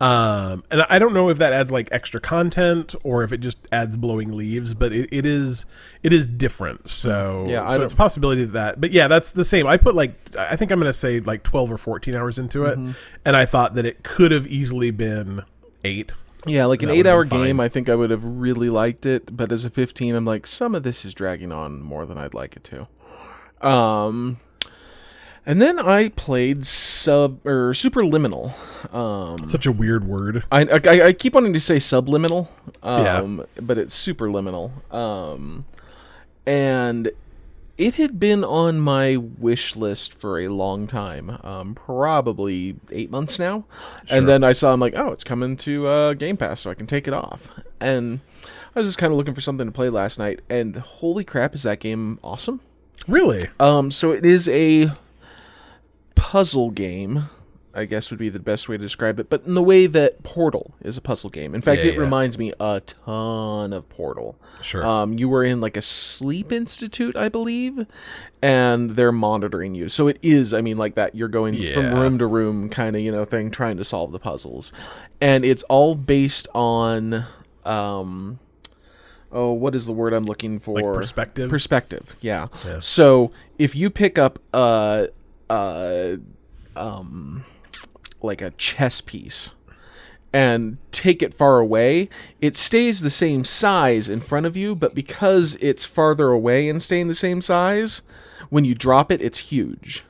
Um, 0.00 0.64
and 0.72 0.82
I 0.90 0.98
don't 0.98 1.14
know 1.14 1.28
if 1.28 1.38
that 1.38 1.52
adds 1.52 1.70
like 1.70 1.88
extra 1.92 2.18
content 2.20 2.96
or 3.04 3.22
if 3.22 3.32
it 3.32 3.38
just 3.38 3.68
adds 3.70 3.96
blowing 3.96 4.32
leaves, 4.36 4.74
but 4.74 4.92
it, 4.92 5.08
it 5.12 5.24
is 5.24 5.64
it 6.02 6.12
is 6.12 6.26
different. 6.26 6.88
So 6.88 7.44
Yeah, 7.48 7.66
so 7.68 7.82
it's 7.82 7.92
a 7.92 7.96
possibility 7.96 8.42
of 8.42 8.52
that. 8.52 8.80
But 8.80 8.90
yeah, 8.90 9.06
that's 9.06 9.30
the 9.30 9.44
same. 9.44 9.66
I 9.68 9.76
put 9.76 9.94
like 9.94 10.14
I 10.36 10.56
think 10.56 10.72
I'm 10.72 10.80
gonna 10.80 10.92
say 10.92 11.20
like 11.20 11.44
12 11.44 11.70
or 11.72 11.76
14 11.78 12.14
hours 12.16 12.38
into 12.40 12.64
it, 12.66 12.78
Mm-hmm. 12.78 12.92
and 13.24 13.36
I 13.36 13.44
thought 13.46 13.74
that 13.76 13.84
it 13.86 14.02
could 14.02 14.32
have 14.32 14.46
easily 14.48 14.90
been 14.90 15.42
eight. 15.84 16.12
Yeah, 16.44 16.64
like 16.64 16.82
an 16.82 16.88
That 16.88 16.94
eight-hour 16.96 17.24
game, 17.26 17.60
I 17.60 17.68
think 17.68 17.88
I 17.88 17.94
would 17.94 18.10
have 18.10 18.24
really 18.24 18.68
liked 18.68 19.06
it. 19.06 19.36
But 19.36 19.52
as 19.52 19.64
a 19.64 19.70
fifteen, 19.70 20.14
I'm 20.14 20.24
like, 20.24 20.46
some 20.46 20.74
of 20.74 20.82
this 20.82 21.04
is 21.04 21.14
dragging 21.14 21.52
on 21.52 21.80
more 21.80 22.04
than 22.04 22.18
I'd 22.18 22.34
like 22.34 22.56
it 22.56 22.64
to. 22.64 23.66
Um, 23.66 24.38
and 25.46 25.62
then 25.62 25.78
I 25.78 26.08
played 26.08 26.66
sub 26.66 27.46
or 27.46 27.70
superliminal. 27.72 28.54
Um, 28.92 29.38
Such 29.44 29.66
a 29.66 29.72
weird 29.72 30.04
word. 30.04 30.42
I, 30.50 30.62
I, 30.64 31.02
I 31.06 31.12
keep 31.12 31.34
wanting 31.34 31.52
to 31.52 31.60
say 31.60 31.78
subliminal, 31.78 32.48
Yeah. 32.82 33.18
um, 33.18 33.46
but 33.60 33.78
it's 33.78 33.94
superliminal. 33.96 34.92
Um, 34.92 35.64
and 36.44 37.10
it 37.78 37.94
had 37.94 38.20
been 38.20 38.44
on 38.44 38.80
my 38.80 39.16
wish 39.16 39.76
list 39.76 40.14
for 40.14 40.38
a 40.38 40.48
long 40.48 40.86
time, 40.86 41.38
um, 41.42 41.74
probably 41.74 42.76
eight 42.90 43.10
months 43.10 43.38
now. 43.38 43.64
Sure. 44.06 44.18
And 44.18 44.28
then 44.28 44.44
I 44.44 44.52
saw, 44.52 44.72
I'm 44.72 44.80
like, 44.80 44.94
oh, 44.96 45.08
it's 45.08 45.24
coming 45.24 45.56
to 45.58 45.86
uh, 45.86 46.12
Game 46.14 46.36
Pass, 46.36 46.60
so 46.60 46.70
I 46.70 46.74
can 46.74 46.86
take 46.86 47.08
it 47.08 47.14
off. 47.14 47.48
And 47.80 48.20
I 48.74 48.80
was 48.80 48.88
just 48.88 48.98
kind 48.98 49.12
of 49.12 49.16
looking 49.16 49.34
for 49.34 49.40
something 49.40 49.66
to 49.66 49.72
play 49.72 49.88
last 49.88 50.18
night, 50.18 50.40
and 50.48 50.76
holy 50.76 51.24
crap, 51.24 51.54
is 51.54 51.62
that 51.62 51.80
game 51.80 52.18
awesome! 52.22 52.60
Really? 53.08 53.40
Um, 53.58 53.90
so 53.90 54.12
it 54.12 54.24
is 54.24 54.48
a 54.48 54.92
puzzle 56.14 56.70
game, 56.70 57.28
I 57.74 57.86
guess 57.86 58.10
would 58.10 58.18
be 58.18 58.28
the 58.28 58.38
best 58.38 58.68
way 58.68 58.76
to 58.76 58.82
describe 58.82 59.18
it, 59.18 59.30
but 59.30 59.44
in 59.46 59.54
the 59.54 59.62
way 59.62 59.86
that 59.86 60.22
Portal 60.22 60.74
is 60.82 60.98
a 60.98 61.00
puzzle 61.00 61.30
game. 61.30 61.54
In 61.54 61.62
fact, 61.62 61.80
Yeah, 61.82 61.90
it 61.90 61.94
yeah. 61.94 62.00
reminds 62.00 62.38
me 62.38 62.52
a 62.60 62.82
ton 62.84 63.72
of 63.72 63.88
Portal. 63.88 64.36
Sure. 64.60 64.86
Um, 64.86 65.14
you 65.14 65.28
were 65.28 65.42
in 65.42 65.60
like 65.60 65.76
a 65.76 65.80
sleep 65.80 66.52
institute, 66.52 67.16
I 67.16 67.28
believe, 67.30 67.86
and 68.42 68.90
they're 68.90 69.10
monitoring 69.10 69.74
you. 69.74 69.88
So 69.88 70.06
it 70.08 70.18
is, 70.22 70.52
I 70.52 70.60
mean, 70.60 70.76
like 70.76 70.96
that. 70.96 71.14
You're 71.14 71.28
going 71.28 71.54
from 71.72 71.94
room 71.94 72.18
to 72.18 72.26
room, 72.26 72.68
kind 72.68 72.94
of, 72.94 73.00
you 73.02 73.10
know, 73.10 73.24
thing, 73.24 73.50
trying 73.50 73.78
to 73.78 73.84
solve 73.84 74.12
the 74.12 74.18
puzzles, 74.18 74.70
and 75.20 75.44
it's 75.44 75.62
all 75.64 75.94
based 75.94 76.48
on, 76.54 77.24
um, 77.64 78.38
oh, 79.32 79.52
what 79.52 79.74
is 79.74 79.86
the 79.86 79.92
word 79.92 80.12
I'm 80.12 80.24
looking 80.24 80.60
for? 80.60 80.92
perspective? 80.92 81.48
Perspective. 81.48 82.16
Yeah. 82.20 82.48
Yeah. 82.66 82.80
So 82.80 83.32
if 83.58 83.74
you 83.74 83.88
pick 83.88 84.18
up 84.18 84.38
a, 84.52 85.08
a, 85.48 86.18
um, 86.76 87.44
like 88.24 88.42
a 88.42 88.50
chess 88.52 89.00
piece 89.00 89.52
and 90.32 90.78
take 90.90 91.22
it 91.22 91.34
far 91.34 91.58
away, 91.58 92.08
it 92.40 92.56
stays 92.56 93.00
the 93.00 93.10
same 93.10 93.44
size 93.44 94.08
in 94.08 94.20
front 94.20 94.46
of 94.46 94.56
you, 94.56 94.74
but 94.74 94.94
because 94.94 95.56
it's 95.60 95.84
farther 95.84 96.28
away 96.28 96.68
and 96.68 96.82
staying 96.82 97.08
the 97.08 97.14
same 97.14 97.42
size, 97.42 98.02
when 98.48 98.64
you 98.64 98.74
drop 98.74 99.12
it, 99.12 99.20
it's 99.20 99.38
huge. 99.38 100.04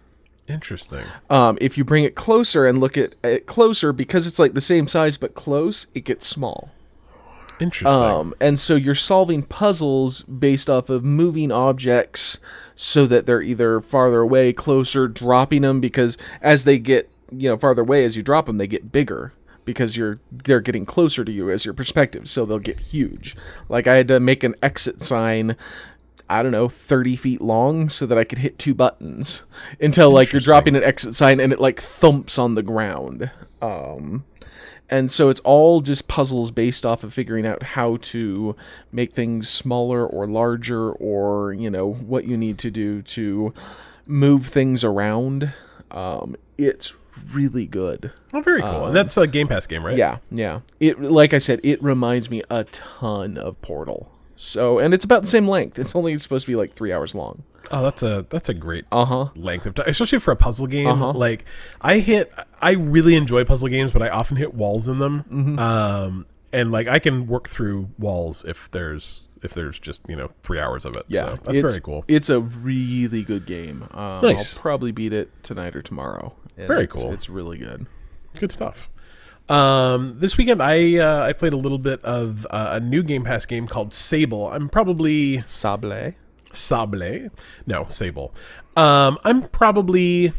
Interesting. 0.48 1.04
Um, 1.30 1.58
if 1.60 1.78
you 1.78 1.84
bring 1.84 2.04
it 2.04 2.14
closer 2.14 2.66
and 2.66 2.78
look 2.78 2.96
at 2.96 3.14
it 3.24 3.46
closer, 3.46 3.92
because 3.92 4.26
it's 4.26 4.38
like 4.38 4.54
the 4.54 4.60
same 4.60 4.86
size 4.86 5.16
but 5.16 5.34
close, 5.34 5.86
it 5.94 6.04
gets 6.04 6.26
small. 6.26 6.70
Interesting. 7.60 8.02
Um, 8.02 8.34
and 8.40 8.58
so 8.58 8.74
you're 8.74 8.94
solving 8.94 9.42
puzzles 9.44 10.22
based 10.22 10.68
off 10.68 10.90
of 10.90 11.04
moving 11.04 11.52
objects 11.52 12.40
so 12.74 13.06
that 13.06 13.24
they're 13.24 13.42
either 13.42 13.80
farther 13.80 14.20
away, 14.20 14.52
closer, 14.52 15.06
dropping 15.06 15.62
them 15.62 15.80
because 15.80 16.18
as 16.40 16.64
they 16.64 16.78
get, 16.78 17.08
you 17.32 17.48
know, 17.48 17.56
farther 17.56 17.82
away 17.82 18.04
as 18.04 18.16
you 18.16 18.22
drop 18.22 18.46
them, 18.46 18.58
they 18.58 18.66
get 18.66 18.92
bigger 18.92 19.32
because 19.64 19.96
you're 19.96 20.18
they're 20.30 20.60
getting 20.60 20.84
closer 20.84 21.24
to 21.24 21.32
you 21.32 21.50
as 21.50 21.64
your 21.64 21.74
perspective, 21.74 22.28
so 22.28 22.44
they'll 22.44 22.58
get 22.58 22.80
huge. 22.80 23.36
Like 23.68 23.86
I 23.86 23.96
had 23.96 24.08
to 24.08 24.20
make 24.20 24.44
an 24.44 24.54
exit 24.62 25.02
sign 25.02 25.56
I 26.32 26.42
don't 26.42 26.52
know, 26.52 26.68
30 26.68 27.16
feet 27.16 27.40
long 27.42 27.90
so 27.90 28.06
that 28.06 28.16
I 28.16 28.24
could 28.24 28.38
hit 28.38 28.58
two 28.58 28.74
buttons 28.74 29.42
until 29.78 30.10
like 30.10 30.32
you're 30.32 30.40
dropping 30.40 30.74
an 30.74 30.82
exit 30.82 31.14
sign 31.14 31.40
and 31.40 31.52
it 31.52 31.60
like 31.60 31.78
thumps 31.78 32.38
on 32.38 32.54
the 32.54 32.62
ground. 32.62 33.30
Um, 33.60 34.24
and 34.88 35.10
so 35.10 35.28
it's 35.28 35.40
all 35.40 35.82
just 35.82 36.08
puzzles 36.08 36.50
based 36.50 36.86
off 36.86 37.04
of 37.04 37.12
figuring 37.12 37.46
out 37.46 37.62
how 37.62 37.98
to 37.98 38.56
make 38.90 39.12
things 39.12 39.50
smaller 39.50 40.06
or 40.06 40.26
larger 40.26 40.92
or, 40.92 41.52
you 41.52 41.68
know, 41.68 41.92
what 41.92 42.26
you 42.26 42.38
need 42.38 42.58
to 42.60 42.70
do 42.70 43.02
to 43.02 43.52
move 44.06 44.46
things 44.46 44.84
around. 44.84 45.52
Um, 45.90 46.36
it's 46.56 46.94
really 47.32 47.66
good. 47.66 48.12
oh, 48.34 48.40
very 48.40 48.62
cool. 48.62 48.86
and 48.86 48.96
that's 48.96 49.16
a 49.16 49.26
Game 49.26 49.48
Pass 49.48 49.66
game, 49.66 49.84
right? 49.84 49.92
Um, 49.92 49.98
Yeah, 49.98 50.18
yeah. 50.30 50.60
It 50.80 51.00
like 51.00 51.34
I 51.34 51.38
said, 51.38 51.60
it 51.62 51.82
reminds 51.82 52.30
me 52.30 52.42
a 52.50 52.64
ton 52.64 53.38
of 53.38 53.60
Portal. 53.62 54.10
So, 54.36 54.78
and 54.80 54.92
it's 54.92 55.04
about 55.04 55.22
the 55.22 55.28
same 55.28 55.46
length. 55.46 55.78
It's 55.78 55.94
only 55.94 56.18
supposed 56.18 56.46
to 56.46 56.50
be 56.52 56.56
like 56.56 56.74
3 56.74 56.92
hours 56.92 57.14
long. 57.14 57.44
Oh, 57.70 57.82
that's 57.84 58.02
a 58.02 58.26
that's 58.28 58.48
a 58.48 58.54
great 58.54 58.84
Uh-huh. 58.90 59.28
length 59.36 59.66
of 59.66 59.74
time, 59.74 59.86
especially 59.88 60.18
for 60.18 60.32
a 60.32 60.36
puzzle 60.36 60.66
game. 60.66 60.88
Uh-huh. 60.88 61.12
Like 61.12 61.44
I 61.80 61.98
hit, 62.00 62.32
I 62.60 62.72
really 62.72 63.14
enjoy 63.14 63.44
puzzle 63.44 63.68
games, 63.68 63.92
but 63.92 64.02
I 64.02 64.08
often 64.08 64.36
hit 64.36 64.52
walls 64.52 64.88
in 64.88 64.98
them. 64.98 65.24
Mm-hmm. 65.30 65.58
Um, 65.58 66.26
and 66.52 66.72
like 66.72 66.88
I 66.88 66.98
can 66.98 67.26
work 67.28 67.48
through 67.48 67.88
walls 67.98 68.44
if 68.44 68.70
there's 68.72 69.28
if 69.42 69.54
there's 69.54 69.78
just 69.78 70.02
you 70.08 70.16
know 70.16 70.30
three 70.42 70.58
hours 70.58 70.84
of 70.84 70.96
it. 70.96 71.04
Yeah, 71.08 71.20
so 71.20 71.36
that's 71.42 71.60
very 71.60 71.80
cool. 71.80 72.04
It's 72.08 72.28
a 72.30 72.40
really 72.40 73.22
good 73.22 73.46
game. 73.46 73.84
Um, 73.92 74.22
Nice. 74.22 74.54
I'll 74.56 74.60
probably 74.60 74.92
beat 74.92 75.12
it 75.12 75.30
tonight 75.42 75.76
or 75.76 75.82
tomorrow. 75.82 76.34
Very 76.56 76.84
it's- 76.84 77.02
cool. 77.02 77.12
It's 77.12 77.28
really 77.28 77.58
good. 77.58 77.86
Good 78.38 78.52
stuff. 78.52 78.88
Um, 79.48 80.18
this 80.20 80.38
weekend 80.38 80.62
I 80.62 80.96
uh, 80.96 81.24
I 81.24 81.32
played 81.32 81.52
a 81.52 81.56
little 81.56 81.78
bit 81.78 82.02
of 82.04 82.46
uh, 82.50 82.70
a 82.72 82.80
new 82.80 83.02
Game 83.02 83.24
Pass 83.24 83.44
game 83.44 83.66
called 83.66 83.92
Sable. 83.92 84.48
I'm 84.48 84.68
probably 84.68 85.42
Sable. 85.42 86.14
Sable. 86.52 87.30
No, 87.66 87.86
Sable. 87.88 88.32
Um, 88.76 89.18
I'm 89.24 89.42
probably 89.48 90.32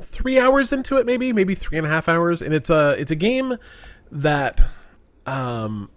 three 0.00 0.38
hours 0.38 0.72
into 0.72 0.96
it, 0.96 1.06
maybe, 1.06 1.32
maybe 1.32 1.54
three 1.54 1.76
and 1.76 1.86
a 1.86 1.90
half 1.90 2.08
hours, 2.08 2.40
and 2.40 2.54
it's 2.54 2.70
a 2.70 2.94
it's 2.98 3.10
a 3.10 3.16
game 3.16 3.56
that 4.10 4.60
um 5.26 5.90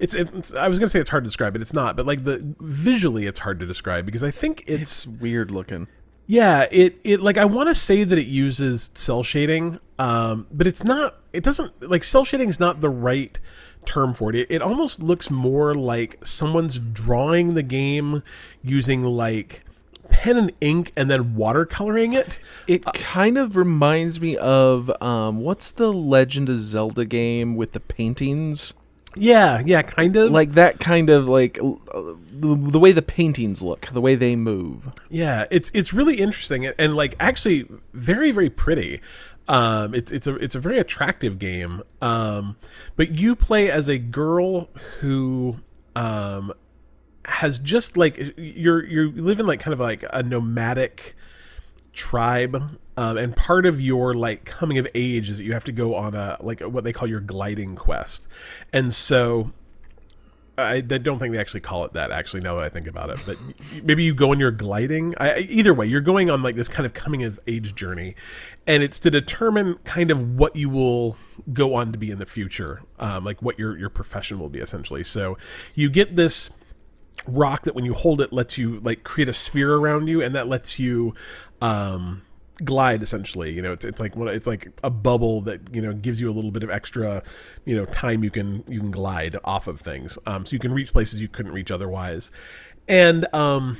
it's, 0.00 0.14
it's 0.14 0.54
I 0.54 0.66
was 0.68 0.78
gonna 0.78 0.88
say 0.88 0.98
it's 1.00 1.10
hard 1.10 1.22
to 1.24 1.28
describe, 1.28 1.52
but 1.52 1.62
it's 1.62 1.72
not. 1.72 1.96
But 1.96 2.06
like 2.06 2.24
the 2.24 2.42
visually, 2.60 3.26
it's 3.26 3.38
hard 3.38 3.60
to 3.60 3.66
describe 3.66 4.06
because 4.06 4.24
I 4.24 4.30
think 4.32 4.64
it's 4.66 4.82
It's 4.82 5.06
weird 5.06 5.50
looking. 5.52 5.86
yeah, 6.26 6.66
it 6.72 7.00
it 7.04 7.20
like 7.20 7.38
I 7.38 7.44
want 7.44 7.68
to 7.68 7.74
say 7.74 8.02
that 8.04 8.18
it 8.18 8.26
uses 8.26 8.90
cell 8.94 9.22
shading, 9.22 9.78
um, 9.98 10.46
but 10.50 10.66
it's 10.66 10.82
not. 10.82 11.16
It 11.32 11.44
doesn't 11.44 11.88
like 11.88 12.02
cell 12.02 12.24
shading 12.24 12.48
is 12.48 12.58
not 12.58 12.80
the 12.80 12.90
right 12.90 13.38
term 13.84 14.12
for 14.14 14.30
it. 14.30 14.36
it. 14.36 14.50
It 14.50 14.62
almost 14.62 15.02
looks 15.02 15.30
more 15.30 15.74
like 15.74 16.24
someone's 16.26 16.78
drawing 16.78 17.54
the 17.54 17.62
game 17.62 18.22
using 18.62 19.02
like 19.04 19.64
pen 20.08 20.36
and 20.36 20.52
ink 20.60 20.92
and 20.96 21.08
then 21.10 21.34
watercoloring 21.36 22.14
it. 22.14 22.40
It 22.66 22.84
kind 22.84 23.38
of 23.38 23.56
reminds 23.56 24.20
me 24.20 24.36
of 24.36 24.90
um, 25.00 25.40
what's 25.40 25.70
the 25.70 25.92
Legend 25.92 26.48
of 26.48 26.58
Zelda 26.58 27.04
game 27.04 27.54
with 27.56 27.72
the 27.72 27.80
paintings? 27.80 28.74
Yeah, 29.16 29.62
yeah, 29.64 29.82
kind 29.82 30.16
of. 30.16 30.30
Like 30.30 30.52
that 30.52 30.78
kind 30.78 31.10
of 31.10 31.26
like 31.26 31.58
uh, 31.58 31.72
the, 32.30 32.54
the 32.54 32.78
way 32.78 32.92
the 32.92 33.02
paintings 33.02 33.62
look, 33.62 33.86
the 33.86 34.00
way 34.00 34.14
they 34.14 34.36
move. 34.36 34.92
Yeah, 35.08 35.46
it's 35.50 35.70
it's 35.74 35.92
really 35.92 36.16
interesting 36.16 36.66
and, 36.66 36.74
and 36.78 36.94
like 36.94 37.16
actually 37.18 37.66
very 37.92 38.30
very 38.30 38.50
pretty. 38.50 39.00
Um, 39.48 39.94
it's 39.94 40.12
it's 40.12 40.26
a 40.26 40.36
it's 40.36 40.54
a 40.54 40.60
very 40.60 40.78
attractive 40.78 41.38
game. 41.38 41.82
Um, 42.00 42.56
but 42.96 43.18
you 43.18 43.34
play 43.34 43.70
as 43.70 43.88
a 43.88 43.98
girl 43.98 44.70
who 45.00 45.56
um, 45.96 46.52
has 47.24 47.58
just 47.58 47.96
like 47.96 48.32
you're 48.36 48.84
you 48.84 49.10
live 49.10 49.40
in 49.40 49.46
like 49.46 49.60
kind 49.60 49.72
of 49.72 49.80
like 49.80 50.04
a 50.12 50.22
nomadic 50.22 51.16
tribe 51.92 52.78
um, 53.00 53.16
and 53.16 53.34
part 53.34 53.64
of 53.64 53.80
your 53.80 54.14
like 54.14 54.44
coming 54.44 54.78
of 54.78 54.86
age 54.94 55.30
is 55.30 55.38
that 55.38 55.44
you 55.44 55.52
have 55.52 55.64
to 55.64 55.72
go 55.72 55.94
on 55.94 56.14
a 56.14 56.36
like 56.40 56.60
what 56.60 56.84
they 56.84 56.92
call 56.92 57.08
your 57.08 57.20
gliding 57.20 57.74
quest 57.74 58.28
and 58.72 58.92
so 58.92 59.52
I, 60.58 60.80
don't 60.80 61.18
think 61.18 61.34
they 61.34 61.40
actually 61.40 61.60
call 61.60 61.84
it 61.84 61.94
that. 61.94 62.10
Actually, 62.10 62.40
now 62.40 62.54
that 62.56 62.64
I 62.64 62.68
think 62.68 62.86
about 62.86 63.10
it, 63.10 63.22
but 63.26 63.38
maybe 63.82 64.02
you 64.04 64.14
go 64.14 64.32
on 64.32 64.38
your 64.38 64.50
gliding. 64.50 65.14
I- 65.18 65.38
either 65.38 65.72
way, 65.72 65.86
you're 65.86 66.00
going 66.00 66.30
on 66.30 66.42
like 66.42 66.54
this 66.54 66.68
kind 66.68 66.84
of 66.84 66.92
coming 66.92 67.22
of 67.22 67.40
age 67.46 67.74
journey, 67.74 68.14
and 68.66 68.82
it's 68.82 68.98
to 68.98 69.10
determine 69.10 69.76
kind 69.84 70.10
of 70.10 70.36
what 70.38 70.56
you 70.56 70.68
will 70.68 71.16
go 71.52 71.74
on 71.74 71.92
to 71.92 71.98
be 71.98 72.10
in 72.10 72.18
the 72.18 72.26
future, 72.26 72.82
um, 72.98 73.24
like 73.24 73.40
what 73.40 73.58
your 73.58 73.76
your 73.78 73.88
profession 73.88 74.38
will 74.38 74.50
be 74.50 74.58
essentially. 74.58 75.04
So 75.04 75.38
you 75.74 75.88
get 75.88 76.16
this 76.16 76.50
rock 77.26 77.62
that 77.62 77.74
when 77.74 77.84
you 77.84 77.94
hold 77.94 78.20
it 78.20 78.32
lets 78.32 78.58
you 78.58 78.80
like 78.80 79.04
create 79.04 79.28
a 79.28 79.32
sphere 79.32 79.74
around 79.74 80.08
you, 80.08 80.22
and 80.22 80.34
that 80.34 80.46
lets 80.46 80.78
you. 80.78 81.14
Um, 81.62 82.22
glide 82.60 83.02
essentially 83.02 83.52
you 83.52 83.62
know 83.62 83.72
it's, 83.72 83.84
it's 83.84 84.00
like 84.00 84.12
it's 84.16 84.46
like 84.46 84.68
a 84.82 84.90
bubble 84.90 85.40
that 85.42 85.60
you 85.74 85.80
know 85.80 85.92
gives 85.92 86.20
you 86.20 86.30
a 86.30 86.32
little 86.32 86.50
bit 86.50 86.62
of 86.62 86.70
extra 86.70 87.22
you 87.64 87.74
know 87.74 87.84
time 87.86 88.22
you 88.24 88.30
can 88.30 88.64
you 88.68 88.80
can 88.80 88.90
glide 88.90 89.36
off 89.44 89.66
of 89.66 89.80
things. 89.80 90.18
Um 90.26 90.44
so 90.44 90.54
you 90.54 90.58
can 90.58 90.72
reach 90.72 90.92
places 90.92 91.20
you 91.20 91.28
couldn't 91.28 91.52
reach 91.52 91.70
otherwise. 91.70 92.30
And 92.88 93.26
um 93.34 93.76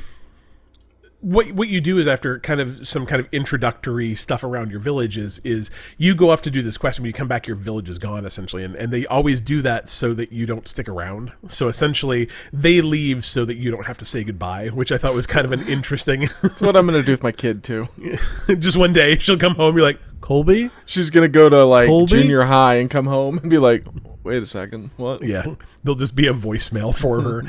what 1.20 1.52
what 1.52 1.68
you 1.68 1.80
do 1.80 1.98
is 1.98 2.06
after 2.06 2.38
kind 2.38 2.60
of 2.60 2.86
some 2.86 3.06
kind 3.06 3.20
of 3.20 3.28
introductory 3.32 4.14
stuff 4.14 4.42
around 4.42 4.70
your 4.70 4.80
village 4.80 5.18
is 5.18 5.38
is 5.44 5.70
you 5.98 6.14
go 6.14 6.30
off 6.30 6.42
to 6.42 6.50
do 6.50 6.62
this 6.62 6.78
quest 6.78 6.98
and 6.98 7.04
when 7.04 7.08
you 7.08 7.12
come 7.12 7.28
back 7.28 7.46
your 7.46 7.56
village 7.56 7.88
is 7.88 7.98
gone 7.98 8.24
essentially 8.24 8.64
and, 8.64 8.74
and 8.76 8.92
they 8.92 9.06
always 9.06 9.40
do 9.40 9.60
that 9.62 9.88
so 9.88 10.14
that 10.14 10.32
you 10.32 10.46
don't 10.46 10.66
stick 10.66 10.88
around 10.88 11.32
so 11.46 11.68
essentially 11.68 12.28
they 12.52 12.80
leave 12.80 13.24
so 13.24 13.44
that 13.44 13.56
you 13.56 13.70
don't 13.70 13.86
have 13.86 13.98
to 13.98 14.04
say 14.04 14.24
goodbye 14.24 14.68
which 14.68 14.90
i 14.92 14.96
thought 14.98 15.14
was 15.14 15.26
kind 15.26 15.44
of 15.44 15.52
an 15.52 15.66
interesting 15.68 16.28
That's 16.42 16.62
what 16.62 16.76
I'm 16.76 16.86
gonna 16.86 17.02
do 17.02 17.12
with 17.12 17.22
my 17.22 17.32
kid 17.32 17.62
too. 17.62 17.88
just 18.58 18.76
one 18.76 18.92
day 18.92 19.18
she'll 19.18 19.38
come 19.38 19.54
home 19.54 19.76
you're 19.76 19.84
like 19.84 20.00
Colby. 20.20 20.70
She's 20.84 21.10
gonna 21.10 21.28
go 21.28 21.48
to 21.48 21.64
like 21.64 21.88
Colby? 21.88 22.22
junior 22.22 22.42
high 22.42 22.74
and 22.76 22.90
come 22.90 23.06
home 23.06 23.38
and 23.38 23.50
be 23.50 23.58
like, 23.58 23.84
"Wait 24.30 24.42
a 24.42 24.46
second, 24.46 24.90
what?" 24.96 25.22
Yeah, 25.22 25.44
there'll 25.82 25.96
just 25.96 26.14
be 26.14 26.26
a 26.26 26.32
voicemail 26.32 26.96
for 26.96 27.20
her. 27.20 27.44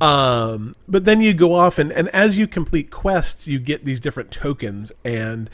um, 0.00 0.74
but 0.88 1.04
then 1.04 1.20
you 1.20 1.34
go 1.34 1.54
off, 1.54 1.78
and, 1.78 1.92
and 1.92 2.08
as 2.08 2.38
you 2.38 2.46
complete 2.46 2.90
quests, 2.90 3.46
you 3.46 3.58
get 3.58 3.84
these 3.84 4.00
different 4.00 4.30
tokens, 4.30 4.92
and 5.04 5.50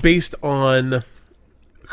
based 0.00 0.34
on 0.42 1.02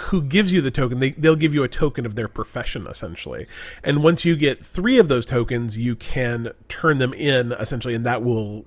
who 0.08 0.22
gives 0.22 0.52
you 0.52 0.62
the 0.62 0.72
token, 0.72 1.00
they, 1.00 1.12
they'll 1.12 1.36
give 1.36 1.54
you 1.54 1.64
a 1.64 1.68
token 1.68 2.06
of 2.06 2.16
their 2.16 2.28
profession, 2.28 2.88
essentially. 2.88 3.48
And 3.84 4.04
once 4.04 4.26
you 4.26 4.36
get 4.36 4.66
three 4.66 4.98
of 4.98 5.08
those 5.08 5.26
tokens, 5.26 5.78
you 5.78 5.96
can 5.96 6.52
turn 6.68 6.98
them 7.00 7.14
in, 7.14 7.52
essentially, 7.54 7.96
and 7.96 8.06
that 8.06 8.24
will. 8.24 8.66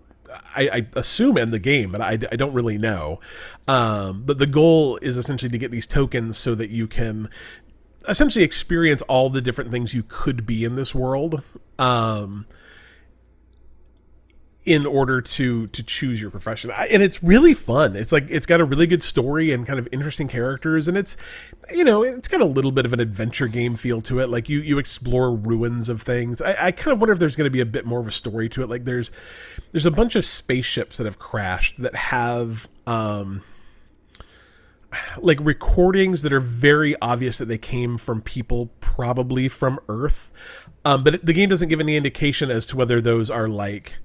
I, 0.57 0.69
I 0.73 0.87
assume 0.97 1.37
end 1.37 1.53
the 1.53 1.59
game, 1.59 1.93
but 1.93 2.01
I, 2.01 2.13
I 2.13 2.37
don't 2.37 2.55
really 2.55 2.79
know. 2.79 3.21
Um, 3.69 4.23
but 4.25 4.39
the 4.39 4.47
goal 4.47 4.97
is 5.03 5.19
essentially 5.19 5.51
to 5.51 5.59
get 5.59 5.71
these 5.71 5.87
tokens 5.87 6.39
so 6.39 6.55
that 6.55 6.71
you 6.71 6.87
can 6.87 7.29
essentially 8.09 8.45
experience 8.45 9.03
all 9.03 9.31
the 9.31 9.41
different 9.41 9.71
things 9.71 9.95
you 9.95 10.05
could 10.07 10.47
be 10.47 10.65
in 10.65 10.75
this 10.75 10.95
world 10.95 11.43
um, 11.79 12.47
in 14.65 14.87
order 14.87 15.21
to 15.21 15.67
to 15.69 15.83
choose 15.83 16.21
your 16.21 16.31
profession. 16.31 16.71
I- 16.71 16.87
and 16.87 17.03
it's 17.03 17.21
really 17.23 17.53
fun. 17.53 17.97
It's 17.97 18.13
like 18.13 18.27
it's 18.29 18.47
got 18.47 18.61
a 18.61 18.65
really 18.65 18.87
good 18.87 19.03
story 19.03 19.51
and 19.53 19.67
kind 19.67 19.79
of 19.79 19.89
interesting 19.91 20.29
characters 20.29 20.87
and 20.87 20.97
it's 20.97 21.17
you 21.73 21.83
know 21.83 22.03
it's 22.05 22.29
got 22.29 22.41
a 22.41 22.45
little 22.45 22.71
bit 22.71 22.87
of 22.87 22.93
an 22.93 23.01
adventure 23.01 23.49
game 23.49 23.75
feel 23.75 24.01
to 24.03 24.21
it. 24.21 24.29
Like 24.29 24.49
you 24.49 24.61
you 24.61 24.79
explore 24.79 25.35
ruins 25.35 25.89
of 25.89 26.01
things. 26.01 26.41
I, 26.41 26.67
I 26.67 26.71
kind 26.71 26.93
of 26.93 27.01
wonder 27.01 27.13
if 27.13 27.19
there's 27.19 27.35
going 27.35 27.47
to 27.47 27.51
be 27.51 27.61
a 27.61 27.67
bit 27.67 27.87
more 27.87 27.99
of 27.99 28.07
a 28.07 28.13
story 28.13 28.49
to 28.51 28.63
it. 28.63 28.71
Like 28.71 28.85
there's 28.85 29.11
there's 29.73 29.87
a 29.87 29.91
bunch 29.91 30.15
of 30.15 30.25
spaceships 30.25 30.97
that 30.99 31.05
have 31.07 31.19
crashed 31.19 31.83
that 31.83 31.97
have 31.97 32.69
um 32.87 33.43
like 35.19 35.39
recordings 35.41 36.23
that 36.23 36.33
are 36.33 36.41
very 36.41 36.95
obvious 37.01 37.39
that 37.39 37.49
they 37.49 37.59
came 37.59 37.99
from 37.99 38.21
people 38.21 38.71
probably 38.81 39.49
from 39.49 39.79
earth. 39.89 40.33
Um, 40.85 41.05
but 41.05 41.25
the 41.25 41.33
game 41.33 41.49
doesn't 41.49 41.69
give 41.69 41.81
any 41.81 41.97
indication 41.97 42.51
as 42.51 42.67
to 42.67 42.77
whether 42.77 43.01
those 43.01 43.31
are 43.31 43.49
like 43.49 43.97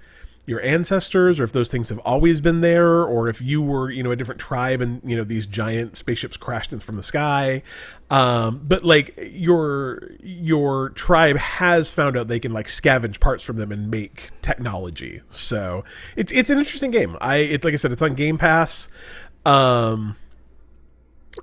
your 0.47 0.61
ancestors 0.61 1.41
or 1.41 1.43
if 1.43 1.51
those 1.51 1.69
things 1.69 1.89
have 1.89 1.99
always 1.99 2.39
been 2.39 2.61
there 2.61 3.03
or 3.03 3.27
if 3.27 3.41
you 3.41 3.61
were 3.61 3.91
you 3.91 4.01
know 4.01 4.11
a 4.11 4.15
different 4.15 4.39
tribe 4.39 4.79
and 4.79 5.01
you 5.03 5.15
know 5.15 5.25
these 5.25 5.45
giant 5.45 5.97
spaceships 5.97 6.37
crashed 6.37 6.71
in 6.71 6.79
from 6.79 6.95
the 6.95 7.03
sky. 7.03 7.61
Um, 8.09 8.61
but 8.63 8.83
like 8.85 9.13
your 9.17 10.09
your 10.21 10.89
tribe 10.91 11.35
has 11.37 11.89
found 11.91 12.15
out 12.15 12.29
they 12.29 12.39
can 12.39 12.53
like 12.53 12.67
scavenge 12.67 13.19
parts 13.19 13.43
from 13.43 13.57
them 13.57 13.73
and 13.73 13.91
make 13.91 14.29
technology. 14.41 15.21
So 15.27 15.83
it's 16.15 16.31
it's 16.31 16.49
an 16.49 16.57
interesting 16.57 16.91
game. 16.91 17.17
I 17.19 17.37
it's 17.37 17.65
like 17.65 17.73
i 17.73 17.77
said 17.77 17.91
it's 17.91 18.01
on 18.01 18.15
game 18.15 18.37
pass. 18.37 18.87
Um 19.45 20.15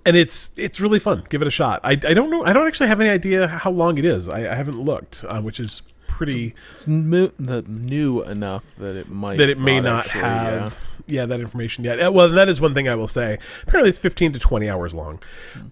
and 0.06 0.16
it's 0.16 0.50
it's 0.56 0.80
really 0.80 0.98
fun. 0.98 1.24
Give 1.28 1.42
it 1.42 1.48
a 1.48 1.50
shot. 1.50 1.80
I, 1.84 1.92
I 1.92 2.14
don't 2.14 2.30
know. 2.30 2.44
I 2.44 2.52
don't 2.52 2.66
actually 2.66 2.88
have 2.88 3.00
any 3.00 3.10
idea 3.10 3.48
how 3.48 3.70
long 3.70 3.98
it 3.98 4.04
is. 4.04 4.28
I, 4.28 4.52
I 4.52 4.54
haven't 4.54 4.80
looked, 4.80 5.24
uh, 5.26 5.40
which 5.40 5.60
is 5.60 5.82
pretty 6.06 6.54
It's 6.74 6.84
the 6.84 7.64
new 7.66 8.22
enough 8.22 8.64
that 8.78 8.94
it 8.96 9.08
might 9.08 9.38
that 9.38 9.48
it 9.48 9.58
may 9.58 9.80
not 9.80 10.06
actually, 10.06 10.20
have 10.20 11.02
yeah. 11.06 11.26
that 11.26 11.40
information 11.40 11.84
yet. 11.84 12.00
Uh, 12.00 12.12
Well, 12.12 12.28
that 12.28 12.48
is 12.48 12.60
one 12.60 12.74
thing 12.74 12.88
I 12.88 12.94
will 12.94 13.08
say. 13.08 13.38
Apparently, 13.62 13.90
it's 13.90 13.98
fifteen 13.98 14.32
to 14.32 14.38
twenty 14.38 14.68
hours 14.68 14.94
long, 14.94 15.20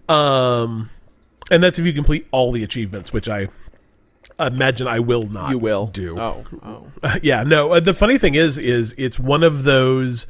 um, 0.09 0.89
and 1.49 1.63
that's 1.63 1.79
if 1.79 1.85
you 1.85 1.93
complete 1.93 2.27
all 2.31 2.51
the 2.51 2.63
achievements, 2.63 3.13
which 3.13 3.29
I 3.29 3.47
imagine 4.39 4.87
I 4.87 4.99
will 4.99 5.27
not. 5.27 5.51
You 5.51 5.57
will 5.57 5.87
do. 5.87 6.15
Oh, 6.19 6.45
oh. 6.61 6.87
yeah, 7.21 7.43
no. 7.43 7.73
Uh, 7.73 7.79
the 7.79 7.93
funny 7.93 8.17
thing 8.17 8.35
is, 8.35 8.57
is 8.57 8.93
it's 8.97 9.19
one 9.19 9.43
of 9.43 9.63
those 9.63 10.27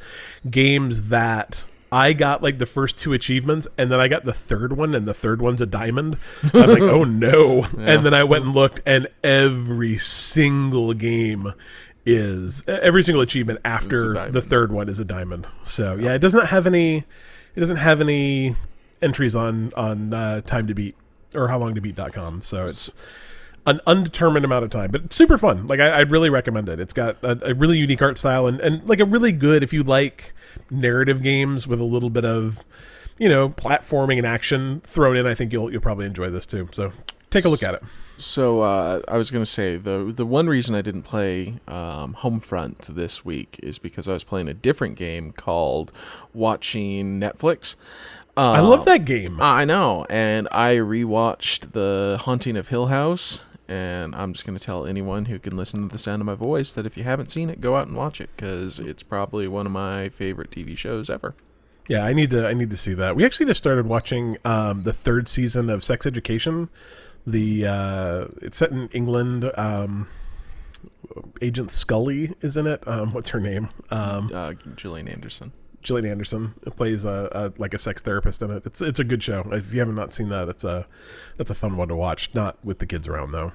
games 0.48 1.04
that 1.04 1.64
I 1.94 2.12
got 2.12 2.42
like 2.42 2.58
the 2.58 2.66
first 2.66 2.98
two 2.98 3.12
achievements, 3.12 3.68
and 3.78 3.88
then 3.88 4.00
I 4.00 4.08
got 4.08 4.24
the 4.24 4.32
third 4.32 4.72
one, 4.72 4.96
and 4.96 5.06
the 5.06 5.14
third 5.14 5.40
one's 5.40 5.62
a 5.62 5.66
diamond. 5.66 6.18
I'm 6.52 6.68
like, 6.68 6.82
oh 6.82 7.04
no! 7.04 7.64
And 7.78 8.04
then 8.04 8.12
I 8.12 8.24
went 8.24 8.44
and 8.46 8.52
looked, 8.52 8.80
and 8.84 9.06
every 9.22 9.96
single 9.98 10.92
game 10.92 11.52
is 12.04 12.64
every 12.66 13.04
single 13.04 13.22
achievement 13.22 13.60
after 13.64 14.28
the 14.28 14.42
third 14.42 14.72
one 14.72 14.88
is 14.88 14.98
a 14.98 15.04
diamond. 15.04 15.46
So 15.62 15.94
yeah, 15.94 16.14
it 16.14 16.18
does 16.18 16.34
not 16.34 16.48
have 16.48 16.66
any. 16.66 17.04
It 17.54 17.60
doesn't 17.60 17.76
have 17.76 18.00
any 18.00 18.56
entries 19.00 19.36
on 19.36 19.72
on 19.76 20.12
uh, 20.12 20.40
time 20.40 20.66
to 20.66 20.74
beat 20.74 20.96
or 21.32 21.46
how 21.46 21.58
long 21.58 21.76
to 21.76 21.80
beat.com. 21.80 22.42
So 22.42 22.66
it's 22.66 22.92
an 23.66 23.80
undetermined 23.86 24.44
amount 24.44 24.64
of 24.64 24.70
time, 24.70 24.90
but 24.90 25.12
super 25.12 25.38
fun. 25.38 25.66
Like 25.66 25.80
I, 25.80 26.00
I'd 26.00 26.10
really 26.10 26.28
recommend 26.30 26.68
it. 26.68 26.78
It's 26.80 26.92
got 26.92 27.16
a, 27.22 27.50
a 27.50 27.54
really 27.54 27.78
unique 27.78 28.02
art 28.02 28.18
style 28.18 28.46
and, 28.46 28.60
and 28.60 28.86
like 28.88 29.00
a 29.00 29.04
really 29.06 29.32
good 29.32 29.62
if 29.62 29.72
you 29.72 29.82
like 29.82 30.34
narrative 30.70 31.22
games 31.22 31.66
with 31.66 31.80
a 31.80 31.84
little 31.84 32.10
bit 32.10 32.24
of 32.24 32.64
you 33.18 33.28
know 33.28 33.48
platforming 33.50 34.18
and 34.18 34.26
action 34.26 34.80
thrown 34.80 35.16
in. 35.16 35.26
I 35.26 35.34
think 35.34 35.52
you'll 35.52 35.70
you'll 35.72 35.80
probably 35.80 36.06
enjoy 36.06 36.30
this 36.30 36.46
too. 36.46 36.68
So 36.72 36.92
take 37.30 37.44
a 37.44 37.48
look 37.48 37.62
at 37.62 37.74
it. 37.74 37.82
So 38.18 38.60
uh, 38.60 39.00
I 39.08 39.16
was 39.16 39.30
gonna 39.30 39.46
say 39.46 39.76
the 39.76 40.12
the 40.14 40.26
one 40.26 40.46
reason 40.46 40.74
I 40.74 40.82
didn't 40.82 41.02
play 41.04 41.54
um, 41.66 42.14
Homefront 42.20 42.94
this 42.94 43.24
week 43.24 43.58
is 43.62 43.78
because 43.78 44.06
I 44.08 44.12
was 44.12 44.24
playing 44.24 44.48
a 44.48 44.54
different 44.54 44.96
game 44.96 45.32
called 45.32 45.90
Watching 46.34 47.18
Netflix. 47.18 47.76
I 48.36 48.58
Um, 48.58 48.68
love 48.68 48.84
that 48.86 49.04
game. 49.04 49.38
I 49.40 49.64
know, 49.64 50.06
and 50.10 50.48
I 50.50 50.76
rewatched 50.76 51.72
The 51.72 52.18
Haunting 52.22 52.56
of 52.56 52.68
Hill 52.68 52.86
House, 52.86 53.40
and 53.68 54.14
I'm 54.14 54.32
just 54.32 54.44
going 54.46 54.58
to 54.58 54.64
tell 54.64 54.86
anyone 54.86 55.24
who 55.26 55.38
can 55.38 55.56
listen 55.56 55.88
to 55.88 55.92
the 55.92 55.98
sound 55.98 56.20
of 56.22 56.26
my 56.26 56.34
voice 56.34 56.72
that 56.74 56.86
if 56.86 56.96
you 56.96 57.04
haven't 57.04 57.30
seen 57.30 57.48
it, 57.50 57.60
go 57.60 57.76
out 57.76 57.86
and 57.86 57.96
watch 57.96 58.20
it 58.20 58.30
because 58.36 58.78
it's 58.78 59.02
probably 59.02 59.48
one 59.48 59.66
of 59.66 59.72
my 59.72 60.08
favorite 60.10 60.50
TV 60.50 60.76
shows 60.76 61.08
ever. 61.08 61.34
Yeah, 61.88 62.04
I 62.04 62.12
need 62.14 62.30
to 62.30 62.46
I 62.46 62.54
need 62.54 62.70
to 62.70 62.76
see 62.78 62.94
that. 62.94 63.14
We 63.14 63.24
actually 63.26 63.46
just 63.46 63.58
started 63.58 63.86
watching 63.86 64.38
um, 64.44 64.82
the 64.84 64.92
third 64.92 65.28
season 65.28 65.68
of 65.68 65.84
Sex 65.84 66.06
Education. 66.06 66.70
The 67.26 67.66
uh, 67.66 68.26
it's 68.40 68.56
set 68.56 68.70
in 68.70 68.88
England. 68.88 69.50
Um, 69.56 70.08
Agent 71.42 71.70
Scully 71.70 72.32
is 72.40 72.56
in 72.56 72.66
it. 72.66 72.86
Um, 72.88 73.12
what's 73.12 73.30
her 73.30 73.40
name? 73.40 73.68
Um, 73.90 74.30
Uh, 74.32 74.52
Gillian 74.76 75.08
Anderson. 75.08 75.52
Gillian 75.84 76.06
Anderson 76.06 76.54
plays 76.76 77.04
a, 77.04 77.28
a 77.32 77.60
like 77.60 77.74
a 77.74 77.78
sex 77.78 78.02
therapist 78.02 78.42
in 78.42 78.50
it. 78.50 78.66
It's 78.66 78.80
it's 78.80 78.98
a 78.98 79.04
good 79.04 79.22
show. 79.22 79.46
If 79.52 79.72
you 79.72 79.78
haven't 79.78 79.94
not 79.94 80.12
seen 80.12 80.30
that, 80.30 80.48
it's 80.48 80.64
a 80.64 80.86
that's 81.36 81.50
a 81.50 81.54
fun 81.54 81.76
one 81.76 81.88
to 81.88 81.96
watch. 81.96 82.34
Not 82.34 82.62
with 82.64 82.80
the 82.80 82.86
kids 82.86 83.06
around 83.06 83.30
though. 83.32 83.52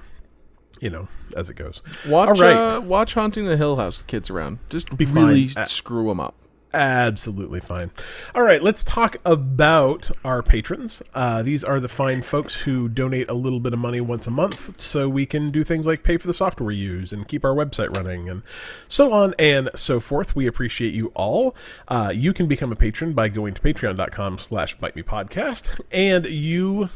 You 0.80 0.88
know, 0.88 1.08
as 1.36 1.50
it 1.50 1.54
goes. 1.54 1.82
Watch, 2.08 2.28
All 2.28 2.34
right. 2.36 2.72
uh, 2.72 2.80
watch 2.80 3.12
Haunting 3.12 3.44
the 3.44 3.56
Hill 3.56 3.76
House 3.76 3.98
with 3.98 4.06
kids 4.06 4.30
around. 4.30 4.60
Just 4.70 4.96
Be 4.96 5.04
really 5.04 5.48
fine. 5.48 5.64
Uh, 5.64 5.66
screw 5.66 6.08
them 6.08 6.20
up. 6.20 6.34
Absolutely 6.72 7.58
fine. 7.60 7.90
All 8.34 8.42
right, 8.42 8.62
let's 8.62 8.84
talk 8.84 9.16
about 9.24 10.10
our 10.24 10.42
patrons. 10.42 11.02
Uh, 11.14 11.42
these 11.42 11.64
are 11.64 11.80
the 11.80 11.88
fine 11.88 12.22
folks 12.22 12.62
who 12.62 12.88
donate 12.88 13.28
a 13.28 13.34
little 13.34 13.58
bit 13.58 13.72
of 13.72 13.78
money 13.80 14.00
once 14.00 14.26
a 14.28 14.30
month 14.30 14.80
so 14.80 15.08
we 15.08 15.26
can 15.26 15.50
do 15.50 15.64
things 15.64 15.84
like 15.86 16.02
pay 16.04 16.16
for 16.16 16.28
the 16.28 16.34
software 16.34 16.68
we 16.68 16.76
use 16.76 17.12
and 17.12 17.26
keep 17.26 17.44
our 17.44 17.54
website 17.54 17.94
running 17.96 18.28
and 18.28 18.42
so 18.86 19.12
on 19.12 19.34
and 19.38 19.68
so 19.74 19.98
forth. 19.98 20.36
We 20.36 20.46
appreciate 20.46 20.94
you 20.94 21.08
all. 21.14 21.56
Uh, 21.88 22.12
you 22.14 22.32
can 22.32 22.46
become 22.46 22.70
a 22.70 22.76
patron 22.76 23.14
by 23.14 23.28
going 23.28 23.54
to 23.54 23.60
patreon.com 23.60 24.38
slash 24.38 24.76
bite 24.76 24.94
me 24.94 25.02
podcast 25.02 25.80
and 25.90 26.26
you 26.26 26.88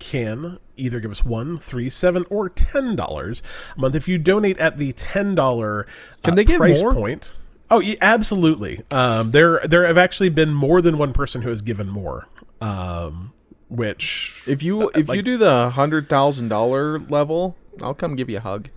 can 0.00 0.58
either 0.76 0.98
give 0.98 1.10
us 1.10 1.24
one, 1.24 1.58
three, 1.58 1.90
seven, 1.90 2.24
or 2.30 2.48
ten 2.48 2.96
dollars 2.96 3.42
a 3.76 3.80
month. 3.80 3.94
If 3.94 4.08
you 4.08 4.18
donate 4.18 4.58
at 4.58 4.78
the 4.78 4.92
ten 4.92 5.34
dollar 5.34 5.86
Can 6.22 6.36
they 6.36 6.44
give 6.44 6.56
price 6.58 6.82
more? 6.82 6.94
point, 6.94 7.32
oh, 7.70 7.80
yeah, 7.80 7.96
absolutely. 8.00 8.82
Um, 8.90 9.30
there, 9.30 9.60
there 9.64 9.86
have 9.86 9.98
actually 9.98 10.30
been 10.30 10.52
more 10.52 10.82
than 10.82 10.98
one 10.98 11.12
person 11.12 11.42
who 11.42 11.50
has 11.50 11.62
given 11.62 11.88
more. 11.88 12.28
Um, 12.60 13.32
which 13.70 14.42
If 14.46 14.62
you 14.62 14.90
if 14.90 15.08
you 15.08 15.22
do 15.22 15.38
the 15.38 15.70
hundred 15.70 16.08
thousand 16.08 16.48
dollar 16.48 16.98
level, 16.98 17.56
I'll 17.80 17.94
come 17.94 18.16
give 18.16 18.28
you 18.28 18.38
a 18.38 18.40
hug. 18.40 18.68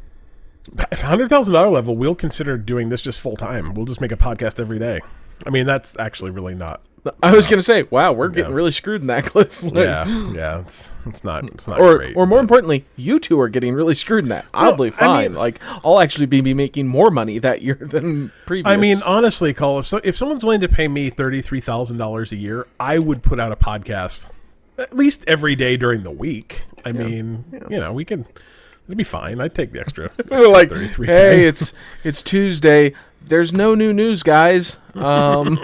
If 0.91 1.01
hundred 1.01 1.29
thousand 1.29 1.53
dollar 1.53 1.69
level, 1.69 1.97
we'll 1.97 2.15
consider 2.15 2.57
doing 2.57 2.89
this 2.89 3.01
just 3.01 3.19
full 3.19 3.35
time. 3.35 3.73
We'll 3.73 3.87
just 3.87 3.99
make 3.99 4.11
a 4.11 4.17
podcast 4.17 4.59
every 4.59 4.79
day. 4.79 5.01
I 5.45 5.49
mean, 5.49 5.65
that's 5.65 5.97
actually 5.97 6.31
really 6.31 6.55
not. 6.55 6.81
I 7.21 7.35
was 7.35 7.47
gonna 7.47 7.61
say, 7.61 7.83
wow, 7.83 8.13
we're 8.13 8.29
getting 8.29 8.53
really 8.53 8.71
screwed 8.71 9.01
in 9.01 9.07
that 9.07 9.25
cliff. 9.27 9.61
Like, 9.61 9.73
Yeah, 9.73 10.31
yeah, 10.33 10.59
it's 10.61 10.93
it's 11.05 11.23
not 11.23 11.43
it's 11.45 11.67
not 11.67 11.79
or 11.79 11.97
great. 11.97 12.15
or 12.15 12.25
more 12.25 12.39
importantly, 12.39 12.85
you 12.95 13.19
two 13.19 13.39
are 13.41 13.49
getting 13.49 13.73
really 13.73 13.93
screwed 13.95 14.23
in 14.23 14.29
that. 14.29 14.45
I'll 14.53 14.77
be 14.77 14.85
I 14.87 14.89
fine. 14.91 15.31
mean- 15.31 15.33
like 15.39 15.59
I'll 15.83 15.99
actually 15.99 16.27
be, 16.27 16.39
be 16.41 16.53
making 16.53 16.87
more 16.87 17.11
money 17.11 17.39
that 17.39 17.61
year 17.61 17.75
than 17.81 18.31
previous. 18.45 18.71
I 18.71 18.77
mean, 18.77 18.97
honestly, 19.05 19.53
Cole, 19.53 19.79
if 19.79 19.85
so, 19.87 19.99
if 20.03 20.15
someone's 20.15 20.43
willing 20.45 20.61
to 20.61 20.69
pay 20.69 20.87
me 20.87 21.09
thirty 21.09 21.41
three 21.41 21.59
thousand 21.61 21.97
dollars 21.97 22.31
a 22.31 22.37
year, 22.37 22.67
I 22.79 22.99
would 22.99 23.21
put 23.21 23.39
out 23.39 23.51
a 23.51 23.57
podcast 23.57 24.31
at 24.77 24.95
least 24.95 25.25
every 25.27 25.55
day 25.55 25.75
during 25.77 26.03
the 26.03 26.11
week. 26.11 26.65
I 26.85 26.91
mean, 26.93 27.43
you 27.69 27.79
know, 27.79 27.91
we 27.93 28.05
can 28.05 28.25
It'd 28.87 28.97
be 28.97 29.03
fine. 29.05 29.39
I'd 29.39 29.55
take 29.55 29.71
the 29.71 29.79
extra. 29.79 30.11
We're 30.29 30.49
like, 30.49 30.67
33K. 30.69 31.05
hey, 31.05 31.47
it's 31.47 31.73
it's 32.03 32.21
Tuesday. 32.21 32.93
There's 33.25 33.53
no 33.53 33.75
new 33.75 33.93
news, 33.93 34.23
guys. 34.23 34.77
Um, 34.95 35.57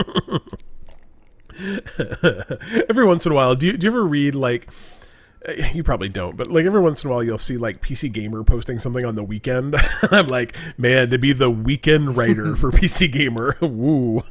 every 2.90 3.06
once 3.06 3.26
in 3.26 3.32
a 3.32 3.36
while, 3.36 3.56
do 3.56 3.68
you, 3.68 3.78
do 3.78 3.86
you 3.86 3.92
ever 3.92 4.04
read 4.04 4.36
like 4.36 4.68
uh, 5.48 5.54
you 5.74 5.84
probably 5.84 6.10
don't, 6.10 6.36
but 6.36 6.48
like 6.48 6.66
every 6.66 6.82
once 6.82 7.04
in 7.04 7.10
a 7.10 7.14
while, 7.14 7.24
you'll 7.24 7.38
see 7.38 7.58
like 7.58 7.82
PC 7.82 8.12
Gamer 8.12 8.44
posting 8.44 8.78
something 8.78 9.06
on 9.06 9.16
the 9.16 9.24
weekend. 9.24 9.76
I'm 10.12 10.28
like, 10.28 10.56
man, 10.78 11.10
to 11.12 11.18
be 11.18 11.32
the 11.32 11.50
weekend 11.50 12.18
writer 12.18 12.56
for 12.58 12.72
PC 12.72 13.12
Gamer, 13.12 13.56
woo, 13.62 14.24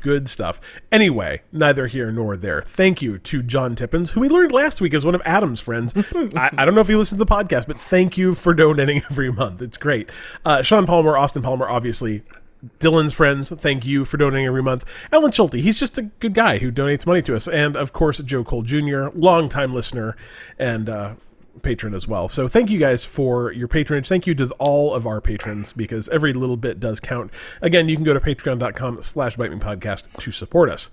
good 0.00 0.28
stuff. 0.28 0.60
Anyway, 0.92 1.42
neither 1.50 1.88
here 1.88 2.12
nor 2.12 2.36
there. 2.36 2.62
Thank 2.62 3.02
you 3.02 3.18
to 3.18 3.42
John 3.42 3.74
Tippins, 3.74 4.10
who 4.10 4.20
we 4.20 4.28
learned 4.28 4.52
last 4.52 4.80
week 4.80 4.94
is 4.94 5.04
one 5.04 5.16
of 5.16 5.22
Adam's 5.24 5.60
friends. 5.60 5.92
I, 6.36 6.50
I 6.56 6.64
don't 6.64 6.74
know 6.74 6.80
if 6.80 6.88
he 6.88 6.94
listens 6.94 7.18
to 7.18 7.24
the 7.24 7.30
podcast, 7.30 7.66
but 7.66 7.80
thank 7.80 8.16
you 8.16 8.34
for 8.34 8.54
donating 8.54 9.02
every 9.10 9.32
month. 9.32 9.60
It's 9.60 9.76
great. 9.76 10.10
Uh, 10.44 10.62
Sean 10.62 10.86
Palmer, 10.86 11.16
Austin 11.16 11.42
Palmer, 11.42 11.68
obviously 11.68 12.22
Dylan's 12.80 13.14
friends, 13.14 13.50
thank 13.50 13.84
you 13.86 14.04
for 14.04 14.16
donating 14.16 14.46
every 14.46 14.62
month. 14.62 14.84
Alan 15.12 15.32
Schulte, 15.32 15.54
he's 15.54 15.76
just 15.76 15.98
a 15.98 16.02
good 16.02 16.34
guy 16.34 16.58
who 16.58 16.70
donates 16.72 17.06
money 17.06 17.22
to 17.22 17.34
us. 17.36 17.48
And 17.48 17.76
of 17.76 17.92
course, 17.92 18.18
Joe 18.20 18.44
Cole 18.44 18.62
Jr., 18.62 19.08
longtime 19.14 19.74
listener 19.74 20.16
and 20.58 20.88
uh, 20.88 21.14
patron 21.62 21.94
as 21.94 22.06
well. 22.06 22.28
So 22.28 22.48
thank 22.48 22.70
you 22.70 22.78
guys 22.78 23.04
for 23.04 23.52
your 23.52 23.68
patronage. 23.68 24.08
Thank 24.08 24.26
you 24.26 24.34
to 24.36 24.50
all 24.58 24.94
of 24.94 25.06
our 25.06 25.20
patrons 25.20 25.72
because 25.72 26.08
every 26.10 26.32
little 26.32 26.56
bit 26.56 26.78
does 26.80 27.00
count. 27.00 27.30
Again, 27.62 27.88
you 27.88 27.96
can 27.96 28.04
go 28.04 28.14
to 28.14 28.20
patreon.com 28.20 29.02
slash 29.02 29.36
bite 29.36 29.50
me 29.50 29.58
podcast 29.58 30.12
to 30.18 30.30
support 30.32 30.68
us. 30.70 30.90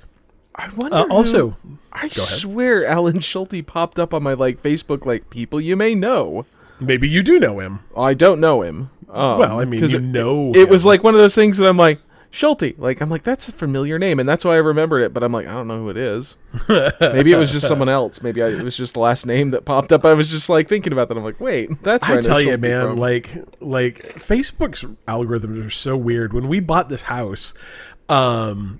I 0.55 0.69
wonder. 0.75 0.95
Uh, 0.97 1.03
who- 1.05 1.11
also, 1.11 1.57
I 1.91 2.07
swear 2.09 2.85
Alan 2.85 3.19
Schulte 3.21 3.65
popped 3.65 3.97
up 3.99 4.13
on 4.13 4.21
my 4.23 4.33
like 4.33 4.61
Facebook 4.61 5.05
like 5.05 5.29
people 5.29 5.59
you 5.59 5.75
may 5.75 5.95
know. 5.95 6.45
maybe 6.79 7.09
you 7.09 7.23
do 7.23 7.39
know 7.39 7.59
him. 7.59 7.79
I 7.97 8.13
don't 8.13 8.39
know 8.39 8.61
him. 8.61 8.89
Um, 9.13 9.39
Well, 9.39 9.59
I 9.59 9.65
mean, 9.65 9.87
you 9.87 9.97
it, 9.97 10.01
know 10.01 10.53
It 10.55 10.69
was 10.69 10.85
like 10.85 11.03
one 11.03 11.13
of 11.13 11.21
those 11.21 11.35
things 11.35 11.57
that 11.57 11.67
I'm 11.67 11.77
like 11.77 11.99
Schulte. 12.33 12.79
Like 12.79 12.99
I'm 12.99 13.11
like 13.11 13.21
that's 13.21 13.47
a 13.47 13.51
familiar 13.51 13.99
name, 13.99 14.19
and 14.19 14.27
that's 14.27 14.43
why 14.43 14.53
I 14.53 14.57
remembered 14.57 15.03
it. 15.03 15.13
But 15.13 15.23
I'm 15.23 15.31
like 15.31 15.45
I 15.45 15.51
don't 15.51 15.67
know 15.67 15.77
who 15.77 15.89
it 15.91 15.97
is. 15.97 16.35
Maybe 16.99 17.31
it 17.31 17.37
was 17.37 17.51
just 17.51 17.67
someone 17.67 17.89
else. 17.99 18.23
Maybe 18.23 18.41
I, 18.41 18.47
it 18.47 18.63
was 18.63 18.75
just 18.75 18.95
the 18.95 19.01
last 19.01 19.27
name 19.27 19.51
that 19.51 19.65
popped 19.65 19.91
up. 19.91 20.03
I 20.03 20.15
was 20.15 20.31
just 20.31 20.49
like 20.49 20.67
thinking 20.67 20.93
about 20.93 21.09
that. 21.09 21.17
I'm 21.17 21.23
like, 21.23 21.39
wait, 21.39 21.69
that's 21.83 22.07
I 22.07 22.15
I, 22.15 22.19
tell 22.21 22.41
you, 22.41 22.57
man, 22.57 22.87
from. 22.87 22.97
like 22.97 23.29
like 23.61 24.15
Facebook's 24.15 24.83
algorithms 25.07 25.63
are 25.63 25.69
so 25.69 25.95
weird. 25.95 26.33
When 26.33 26.47
we 26.47 26.59
bought 26.59 26.89
this 26.89 27.03
house, 27.03 27.53
um, 28.09 28.79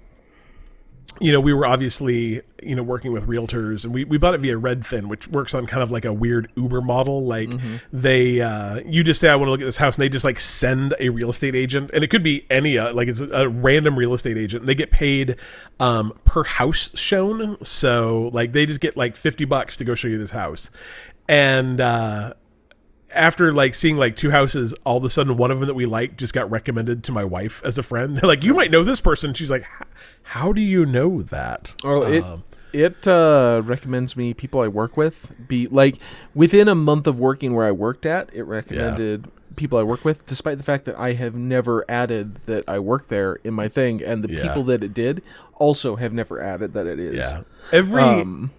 you 1.23 1.31
know, 1.31 1.39
we 1.39 1.53
were 1.53 1.65
obviously 1.65 2.41
you 2.61 2.75
know 2.75 2.83
working 2.83 3.13
with 3.13 3.27
realtors, 3.27 3.85
and 3.85 3.93
we, 3.93 4.03
we 4.03 4.17
bought 4.17 4.33
it 4.33 4.41
via 4.41 4.59
Redfin, 4.59 5.07
which 5.07 5.25
works 5.29 5.53
on 5.53 5.65
kind 5.65 5.81
of 5.81 5.89
like 5.89 6.03
a 6.03 6.11
weird 6.11 6.51
Uber 6.57 6.81
model. 6.81 7.25
Like 7.25 7.49
they, 7.93 8.41
uh, 8.41 8.81
you 8.85 9.05
just 9.05 9.21
say, 9.21 9.29
I 9.29 9.35
want 9.37 9.47
to 9.47 9.51
look 9.51 9.61
at 9.61 9.65
this 9.65 9.77
house, 9.77 9.95
and 9.95 10.03
they 10.03 10.09
just 10.09 10.25
like 10.25 10.37
send 10.37 10.93
a 10.99 11.07
real 11.07 11.29
estate 11.29 11.55
agent, 11.55 11.91
and 11.93 12.03
it 12.03 12.09
could 12.09 12.23
be 12.23 12.45
any 12.49 12.77
uh, 12.77 12.93
like 12.93 13.07
it's 13.07 13.21
a, 13.21 13.29
a 13.29 13.47
random 13.47 13.97
real 13.97 14.13
estate 14.13 14.37
agent. 14.37 14.63
And 14.63 14.69
they 14.69 14.75
get 14.75 14.91
paid 14.91 15.37
um, 15.79 16.11
per 16.25 16.43
house 16.43 16.91
shown, 16.99 17.57
so 17.63 18.29
like 18.33 18.51
they 18.51 18.65
just 18.65 18.81
get 18.81 18.97
like 18.97 19.15
fifty 19.15 19.45
bucks 19.45 19.77
to 19.77 19.85
go 19.85 19.95
show 19.95 20.09
you 20.09 20.17
this 20.17 20.31
house, 20.31 20.71
and. 21.29 21.79
uh 21.79 22.33
after 23.13 23.53
like 23.53 23.75
seeing 23.75 23.97
like 23.97 24.15
two 24.15 24.31
houses, 24.31 24.73
all 24.85 24.97
of 24.97 25.03
a 25.03 25.09
sudden 25.09 25.37
one 25.37 25.51
of 25.51 25.59
them 25.59 25.67
that 25.67 25.73
we 25.73 25.85
like 25.85 26.17
just 26.17 26.33
got 26.33 26.49
recommended 26.49 27.03
to 27.05 27.11
my 27.11 27.23
wife 27.23 27.61
as 27.65 27.77
a 27.77 27.83
friend. 27.83 28.17
They're 28.17 28.27
like, 28.27 28.43
you 28.43 28.53
might 28.53 28.71
know 28.71 28.83
this 28.83 28.99
person. 29.01 29.33
She's 29.33 29.51
like, 29.51 29.65
how 30.23 30.53
do 30.53 30.61
you 30.61 30.85
know 30.85 31.21
that? 31.23 31.75
Oh, 31.83 32.03
it 32.03 32.23
Um, 32.23 32.43
it 32.71 33.07
uh, 33.07 33.61
recommends 33.63 34.17
me 34.17 34.33
people 34.33 34.59
I 34.61 34.67
work 34.67 34.97
with. 34.97 35.31
Be 35.47 35.67
like 35.67 35.97
within 36.33 36.67
a 36.67 36.75
month 36.75 37.05
of 37.07 37.19
working 37.19 37.53
where 37.55 37.67
I 37.67 37.71
worked 37.71 38.05
at, 38.05 38.29
it 38.33 38.43
recommended 38.43 39.29
people 39.55 39.77
I 39.77 39.83
work 39.83 40.03
with, 40.03 40.25
despite 40.25 40.57
the 40.57 40.63
fact 40.63 40.85
that 40.85 40.97
I 40.97 41.13
have 41.13 41.35
never 41.35 41.85
added 41.87 42.39
that 42.47 42.63
I 42.67 42.79
work 42.79 43.09
there 43.09 43.35
in 43.43 43.53
my 43.53 43.67
thing, 43.67 44.01
and 44.01 44.23
the 44.23 44.33
Yeah. 44.33 44.41
people 44.41 44.63
that 44.63 44.83
it 44.83 44.95
did 44.95 45.21
also 45.59 45.97
have 45.97 46.11
never 46.13 46.41
added 46.41 46.73
that 46.73 46.87
it 46.87 46.97
is. 46.97 47.17
yeah. 47.17 47.41
Every 47.71 48.01
Um, 48.01 48.49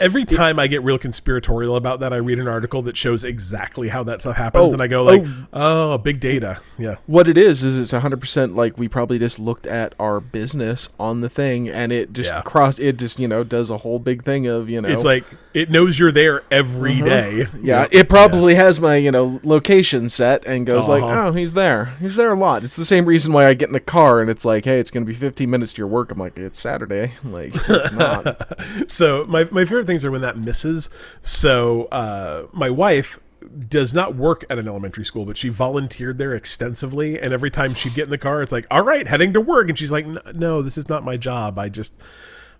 every 0.00 0.24
time 0.24 0.58
I 0.58 0.66
get 0.66 0.82
real 0.82 0.98
conspiratorial 0.98 1.76
about 1.76 2.00
that, 2.00 2.12
I 2.12 2.16
read 2.16 2.38
an 2.38 2.48
article 2.48 2.82
that 2.82 2.96
shows 2.96 3.24
exactly 3.24 3.88
how 3.88 4.02
that 4.04 4.20
stuff 4.20 4.36
happens, 4.36 4.70
Oh, 4.70 4.72
and 4.74 4.82
I 4.82 4.86
go 4.86 5.04
like, 5.04 5.24
oh, 5.52 5.98
big 5.98 6.20
data. 6.20 6.58
Yeah. 6.78 6.96
what 7.06 7.28
it 7.28 7.36
is 7.38 7.64
is 7.64 7.78
it's 7.78 7.92
100% 7.92 8.54
like 8.54 8.78
we 8.78 8.88
probably 8.88 9.18
just 9.18 9.38
looked 9.38 9.66
at 9.66 9.94
our 9.98 10.20
business 10.20 10.88
on 10.98 11.20
the 11.20 11.28
thing 11.28 11.68
and 11.68 11.92
it 11.92 12.12
just 12.12 12.30
Yeah. 12.30 12.42
cross 12.42 12.78
it 12.78 12.98
just 12.98 13.18
you 13.18 13.26
know 13.28 13.42
does 13.44 13.70
a 13.70 13.78
whole 13.78 13.98
big 13.98 14.24
thing 14.24 14.46
of 14.46 14.68
you 14.70 14.80
know 14.80 14.88
It's 14.88 15.04
like 15.04 15.24
it 15.54 15.70
knows 15.70 15.98
you're 15.98 16.12
there 16.12 16.42
every 16.50 17.00
day. 17.00 17.42
Uh-huh. 17.42 17.58
Yeah, 17.60 17.86
it 17.90 18.08
probably 18.08 18.54
has 18.54 18.80
my 18.80 18.96
you 18.96 19.10
know 19.10 19.40
location 19.42 20.08
set 20.08 20.44
and 20.46 20.66
goes 20.66 20.86
like, 20.88 21.02
Uh-huh. 21.02 21.28
oh, 21.28 21.32
he's 21.32 21.54
there. 21.54 21.86
He's 22.00 22.16
there 22.16 22.32
a 22.32 22.38
lot. 22.38 22.64
It's 22.64 22.76
the 22.76 22.84
same 22.84 23.04
reason 23.06 23.32
why 23.32 23.46
I 23.46 23.54
get 23.54 23.68
in 23.68 23.74
a 23.74 23.80
car 23.80 24.20
and 24.20 24.30
it's 24.30 24.44
like, 24.44 24.64
hey, 24.64 24.78
it's 24.78 24.90
gonna 24.90 25.06
be 25.06 25.14
15 25.14 25.48
minutes 25.50 25.72
to 25.74 25.78
your 25.78 25.88
work. 25.88 26.10
I'm 26.12 26.18
like, 26.18 26.36
it's 26.36 26.60
Saturday. 26.60 27.14
Like, 27.24 27.52
it's 27.54 27.92
not. 27.92 28.52
so 28.90 29.24
my, 29.26 29.44
my 29.50 29.64
favorite 29.64 29.77
things 29.82 30.04
are 30.04 30.10
when 30.10 30.22
that 30.22 30.36
misses. 30.36 30.90
So 31.22 31.84
uh, 31.86 32.46
my 32.52 32.70
wife 32.70 33.20
does 33.68 33.94
not 33.94 34.14
work 34.14 34.44
at 34.50 34.58
an 34.58 34.68
elementary 34.68 35.04
school 35.04 35.24
but 35.24 35.36
she 35.36 35.48
volunteered 35.48 36.18
there 36.18 36.34
extensively. 36.34 37.18
And 37.18 37.32
every 37.32 37.50
time 37.50 37.74
she'd 37.74 37.94
get 37.94 38.04
in 38.04 38.10
the 38.10 38.18
car 38.18 38.42
it's 38.42 38.52
like 38.52 38.66
all 38.70 38.82
right 38.82 39.06
heading 39.06 39.32
to 39.34 39.40
work. 39.40 39.68
And 39.68 39.78
she's 39.78 39.92
like 39.92 40.06
no 40.34 40.62
this 40.62 40.76
is 40.76 40.88
not 40.88 41.04
my 41.04 41.16
job. 41.16 41.58
I 41.58 41.68
just 41.68 41.94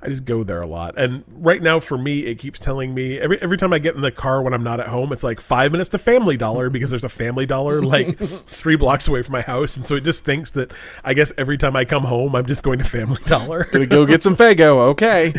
i 0.01 0.09
just 0.09 0.25
go 0.25 0.45
there 0.45 0.63
a 0.63 0.67
lot 0.67 0.97
and 0.97 1.25
right 1.33 1.63
now 1.63 1.81
for 1.81 1.99
me 1.99 2.21
it 2.21 2.37
keeps 2.37 2.59
telling 2.59 2.95
me 2.95 3.19
every 3.19 3.41
every 3.43 3.57
time 3.57 3.73
i 3.73 3.79
get 3.79 3.95
in 3.95 4.01
the 4.01 4.13
car 4.13 4.43
when 4.43 4.55
i'm 4.55 4.63
not 4.63 4.81
at 4.81 4.89
home 4.89 5.13
it's 5.13 5.25
like 5.25 5.41
five 5.41 5.73
minutes 5.73 5.89
to 5.89 5.99
family 5.99 6.37
dollar 6.37 6.71
because 6.79 6.91
there's 6.91 7.05
a 7.05 7.09
family 7.09 7.47
dollar 7.47 7.83
like 7.83 8.19
three 8.19 8.77
blocks 8.77 9.09
away 9.09 9.23
from 9.23 9.33
my 9.33 9.43
house 9.43 9.77
and 9.77 9.87
so 9.87 9.97
it 9.97 10.05
just 10.05 10.25
thinks 10.25 10.53
that 10.53 10.73
i 11.05 11.13
guess 11.15 11.33
every 11.37 11.59
time 11.59 11.75
i 11.77 11.85
come 11.85 12.05
home 12.05 12.35
i'm 12.37 12.47
just 12.47 12.63
going 12.63 12.79
to 12.79 12.85
family 12.85 13.21
dollar 13.27 13.67
Gonna 13.73 13.87
go 13.87 14.07
get 14.07 14.23
some 14.23 14.37
Fago. 14.37 14.79
Okay. 14.91 15.35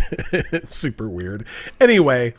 super 0.65 1.09
weird. 1.09 1.47
Anyway, 1.79 2.33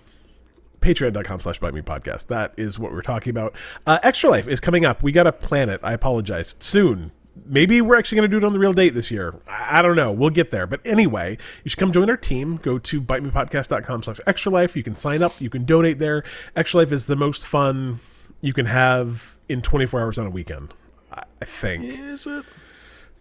patreon.com 0.81 1.41
slash 1.41 1.59
bite 1.59 1.73
me 1.73 1.81
podcast. 1.81 2.27
That 2.29 2.53
is 2.57 2.79
what 2.79 2.93
we're 2.93 3.03
talking 3.03 3.31
about. 3.31 3.55
Uh, 3.87 3.99
Extra 4.03 4.31
Life 4.31 4.47
is 4.47 4.61
coming 4.61 4.85
up. 4.85 5.03
We 5.03 5.13
got 5.13 5.27
a 5.27 5.33
plan 5.33 5.69
it. 5.69 5.81
I 5.83 5.93
apologize. 5.93 6.55
Soon. 6.59 7.13
Maybe 7.47 7.81
we're 7.81 7.97
actually 7.97 8.17
going 8.17 8.31
to 8.31 8.41
do 8.41 8.45
it 8.45 8.47
on 8.47 8.53
the 8.53 8.59
real 8.59 8.73
date 8.73 8.95
this 8.95 9.11
year. 9.11 9.35
I 9.49 9.83
don't 9.83 9.97
know. 9.97 10.13
We'll 10.13 10.31
get 10.31 10.51
there. 10.51 10.67
But 10.67 10.81
anyway, 10.85 11.39
you 11.65 11.69
should 11.69 11.79
come 11.79 11.93
join 11.93 12.09
our 12.09 12.17
team. 12.17 12.57
Go 12.59 12.79
to 12.79 13.01
bitemepodcast.com 13.01 14.03
slash 14.03 14.21
extra 14.27 14.53
life. 14.53 14.77
You 14.77 14.83
can 14.83 14.95
sign 14.95 15.23
up. 15.23 15.41
You 15.41 15.51
can 15.51 15.65
donate 15.65 15.99
there. 15.99 16.23
Extra 16.55 16.81
Life 16.81 16.93
is 16.93 17.07
the 17.07 17.17
most 17.17 17.47
fun 17.47 18.01
you 18.41 18.53
can 18.53 18.67
have 18.67 19.39
in 19.49 19.63
24 19.63 20.01
hours 20.01 20.19
on 20.19 20.27
a 20.27 20.31
weekend. 20.31 20.75
I 21.13 21.25
I 21.43 21.45
think. 21.45 21.85
Is 21.99 22.27
it? 22.27 22.45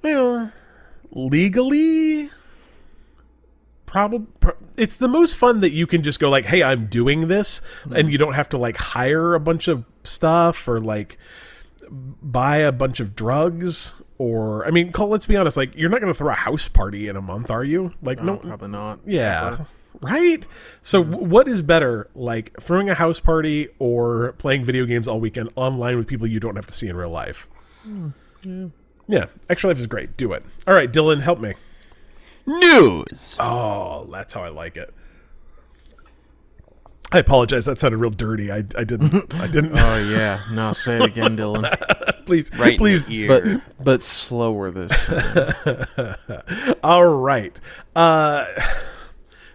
Well, 0.02 0.52
legally, 1.12 2.30
probably 3.86 4.28
it's 4.78 4.98
the 4.98 5.08
most 5.08 5.36
fun 5.36 5.62
that 5.62 5.72
you 5.72 5.88
can 5.88 6.04
just 6.04 6.20
go 6.20 6.30
like, 6.30 6.46
"Hey, 6.46 6.64
I'm 6.64 6.86
doing 6.86 7.28
this," 7.28 7.62
mm-hmm. 7.82 7.96
and 7.96 8.12
you 8.12 8.18
don't 8.18 8.34
have 8.34 8.50
to 8.50 8.58
like 8.58 8.78
hire 8.78 9.34
a 9.34 9.40
bunch 9.40 9.68
of 9.68 9.86
stuff 10.04 10.68
or 10.68 10.80
like 10.80 11.18
buy 11.90 12.58
a 12.58 12.72
bunch 12.72 13.00
of 13.00 13.16
drugs. 13.16 13.96
Or 14.20 14.68
I 14.68 14.72
mean, 14.72 14.92
Cole, 14.92 15.08
let's 15.08 15.26
be 15.26 15.36
honest. 15.38 15.58
Like, 15.58 15.76
you're 15.76 15.90
not 15.90 16.02
going 16.02 16.14
to 16.14 16.18
throw 16.18 16.30
a 16.30 16.36
house 16.36 16.68
party 16.68 17.08
in 17.08 17.16
a 17.16 17.22
month, 17.22 17.50
are 17.50 17.64
you? 17.64 17.94
Like, 18.04 18.22
No, 18.22 18.34
no, 18.34 18.38
probably 18.40 18.68
not. 18.68 19.00
yeah. 19.06 19.48
Ever. 19.54 19.68
Right? 20.02 20.46
So, 20.82 21.02
mm-hmm. 21.02 21.12
w 21.14 21.30
what 21.30 21.48
is 21.48 21.64
better, 21.64 22.10
like 22.14 22.54
throwing 22.62 22.90
a 22.90 22.94
house 22.94 23.20
party 23.20 23.70
or 23.80 24.34
playing 24.34 24.64
video 24.66 24.86
games 24.86 25.08
all 25.08 25.20
weekend 25.20 25.50
online 25.56 25.98
with 25.98 26.06
people 26.06 26.28
you 26.28 26.40
don't 26.40 26.56
have 26.58 26.68
to 26.68 26.74
see 26.74 26.88
in 26.88 26.96
real 26.96 27.10
life? 27.10 27.48
Hmm, 27.84 28.10
yeah. 29.08 29.26
Extra 29.50 29.70
Life 29.70 29.80
is 29.80 29.88
great. 29.88 30.16
Do 30.16 30.32
it. 30.34 30.44
All 30.68 30.74
right, 30.76 30.92
Dylan, 30.92 31.22
help 31.22 31.40
me. 31.40 31.54
News. 32.46 33.36
Oh, 33.40 34.08
that's 34.12 34.34
how 34.34 34.44
I 34.44 34.50
like 34.50 34.78
it. 34.78 34.94
I 37.12 37.20
apologize. 37.20 37.66
That 37.66 37.80
sounded 37.80 37.98
real 37.98 38.12
dirty. 38.12 38.52
I, 38.52 38.58
I 38.78 38.84
didn't. 38.84 39.34
I 39.42 39.48
didn't. 39.48 39.72
Oh 39.76 40.10
yeah. 40.12 40.40
No, 40.52 40.74
say 40.74 40.98
it 40.98 41.04
again, 41.04 41.36
Dylan. 41.38 41.66
please, 42.26 42.52
Right 42.60 42.78
please. 42.78 43.08
in. 43.10 43.28
But 43.28 43.44
but 43.84 44.04
slower 44.04 44.70
this 44.72 44.92
time. 45.06 46.16
All 46.84 47.08
right. 47.08 47.60
Uh, 47.96 48.46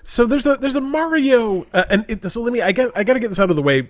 so 0.02 0.26
there's 0.26 0.46
a 0.46 0.56
there's 0.56 0.74
a 0.76 0.80
Mario, 0.80 1.66
uh, 1.72 1.84
and 1.90 2.04
it, 2.08 2.24
so 2.24 2.42
let 2.42 2.52
me. 2.52 2.60
I 2.60 2.72
got 2.72 2.90
I 2.96 3.04
got 3.04 3.14
to 3.14 3.20
get 3.20 3.28
this 3.28 3.38
out 3.40 3.50
of 3.50 3.56
the 3.56 3.62
way 3.62 3.88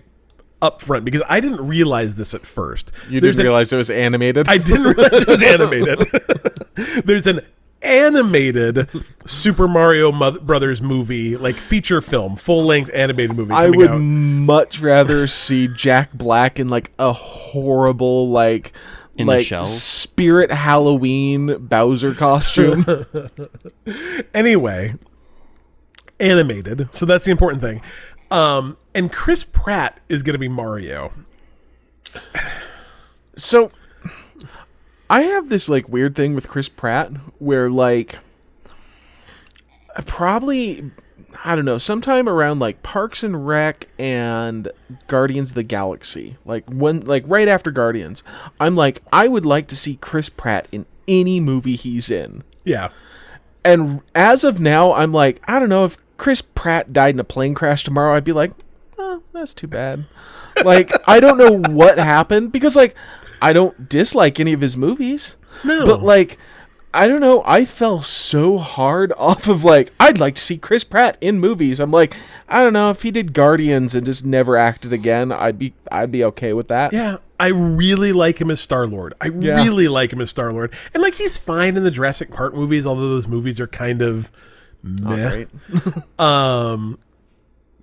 up 0.63 0.81
front 0.81 1.05
because 1.05 1.23
I 1.29 1.41
didn't 1.41 1.67
realize 1.67 2.17
this 2.17 2.35
at 2.35 2.43
first. 2.43 2.93
You 3.11 3.21
There's 3.21 3.37
didn't 3.37 3.47
an- 3.47 3.53
realize 3.53 3.73
it 3.73 3.77
was 3.77 3.91
animated. 3.91 4.49
I 4.49 4.59
didn't 4.59 4.85
realize 4.85 5.23
it 5.23 5.29
was 5.29 5.43
animated. 5.43 7.05
there's 7.05 7.27
an 7.27 7.41
animated 7.83 8.89
Super 9.27 9.69
Mario 9.69 10.11
Mo- 10.11 10.39
Brothers 10.41 10.81
movie, 10.81 11.37
like 11.37 11.59
feature 11.59 12.01
film, 12.01 12.37
full 12.37 12.65
length 12.65 12.91
animated 12.95 13.37
movie. 13.37 13.53
I 13.53 13.69
would 13.69 13.91
out. 13.91 13.99
much 13.99 14.81
rather 14.81 15.27
see 15.29 15.69
Jack 15.69 16.13
Black 16.13 16.59
in 16.59 16.69
like 16.69 16.93
a 16.99 17.13
horrible 17.13 18.31
like 18.31 18.73
In 19.17 19.27
like 19.27 19.47
shells? 19.47 19.83
Spirit 19.83 20.51
Halloween 20.51 21.57
Bowser 21.59 22.15
costume. 22.15 22.85
anyway, 24.35 24.95
animated. 26.21 26.89
So 26.93 27.07
that's 27.07 27.25
the 27.25 27.31
important 27.31 27.63
thing. 27.63 27.83
Um, 28.31 28.77
and 28.95 29.13
Chris 29.13 29.45
Pratt 29.45 30.01
is 30.09 30.23
going 30.23 30.35
to 30.35 30.39
be 30.39 30.49
Mario. 30.49 31.13
so 33.37 33.69
I 35.11 35.23
have 35.23 35.49
this 35.49 35.69
like 35.69 35.89
weird 35.89 36.17
thing 36.17 36.35
with 36.35 36.49
Chris 36.49 36.69
Pratt 36.69 37.13
where 37.39 37.71
like 37.71 38.19
I 39.97 40.03
probably 40.03 40.91
I 41.45 41.55
don't 41.55 41.65
know, 41.65 41.79
sometime 41.79 42.29
around 42.29 42.61
like 42.61 42.83
Parks 42.83 43.23
and 43.23 43.47
Rec 43.47 43.87
and 43.99 44.71
Guardians 45.09 45.51
of 45.51 45.57
the 45.57 45.63
Galaxy. 45.63 46.37
Like 46.45 46.65
when 46.71 47.01
like 47.01 47.25
right 47.27 47.49
after 47.49 47.71
Guardians, 47.71 48.23
I'm 48.59 48.77
like 48.77 49.03
I 49.13 49.29
would 49.29 49.45
like 49.45 49.69
to 49.69 49.77
see 49.77 49.97
Chris 49.97 50.29
Pratt 50.29 50.69
in 50.73 50.87
any 51.07 51.41
movie 51.41 51.77
he's 51.77 52.11
in. 52.11 52.45
Yeah. 52.65 52.91
And 53.65 54.01
as 54.15 54.45
of 54.45 54.61
now, 54.61 54.93
I'm 54.93 55.13
like, 55.13 55.43
I 55.45 55.59
don't 55.59 55.69
know 55.69 55.85
if 55.85 55.99
Chris 56.17 56.43
Pratt 56.43 56.93
died 56.93 57.15
in 57.15 57.21
a 57.21 57.25
plane 57.25 57.55
crash 57.55 57.85
tomorrow, 57.85 58.15
I'd 58.15 58.25
be 58.25 58.33
like, 58.33 58.53
oh, 58.99 59.23
that's 59.33 59.55
too 59.55 59.67
bad. 59.67 60.05
like 60.65 60.91
I 61.07 61.21
don't 61.21 61.39
know 61.39 61.71
what 61.73 61.99
happened 61.99 62.53
because 62.53 62.77
like 62.77 62.95
I 63.45 63.53
don't 63.53 63.89
dislike 63.89 64.41
any 64.41 64.53
of 64.53 64.61
his 64.61 64.77
movies. 64.77 65.37
No. 65.63 65.87
But 65.87 66.03
like 66.03 66.39
I 66.97 67.09
don't 67.09 67.21
know, 67.21 67.43
I 67.45 67.65
fell 67.65 68.03
so 68.03 68.57
hard 68.59 69.13
off 69.19 69.49
of 69.49 69.65
like 69.65 69.93
I'd 69.99 70.19
like 70.19 70.37
to 70.37 70.43
see 70.43 70.59
Chris 70.59 70.85
Pratt 70.85 71.17
in 71.21 71.41
movies. 71.41 71.81
I'm 71.81 71.91
like, 71.91 72.15
I 72.49 72.63
don't 72.63 72.73
know 72.73 72.91
if 72.91 73.03
he 73.03 73.11
did 73.11 73.33
Guardians 73.33 73.95
and 73.95 74.07
just 74.07 74.25
never 74.25 74.57
acted 74.57 74.93
again, 74.93 75.33
I'd 75.33 75.59
be 75.59 75.75
I'd 75.91 76.11
be 76.13 76.23
okay 76.25 76.53
with 76.53 76.69
that. 76.69 76.93
Yeah, 76.93 77.17
I 77.41 77.49
really 77.49 78.13
like 78.13 78.41
him 78.41 78.51
as 78.51 78.61
Star 78.61 78.87
Lord. 78.87 79.13
I 79.21 79.27
Yeah. 79.29 79.57
really 79.65 79.89
like 79.89 80.13
him 80.13 80.21
as 80.21 80.31
Star 80.31 80.53
Lord, 80.53 80.73
and 80.95 81.03
like 81.03 81.15
he's 81.17 81.37
fine 81.37 81.77
in 81.77 81.83
the 81.83 81.91
Jurassic 81.91 82.31
Park 82.31 82.55
movies, 82.55 82.87
although 82.87 83.09
those 83.09 83.27
movies 83.27 83.59
are 83.61 83.67
kind 83.67 84.01
of 84.01 84.31
meh. 84.83 85.47
Um, 86.19 86.99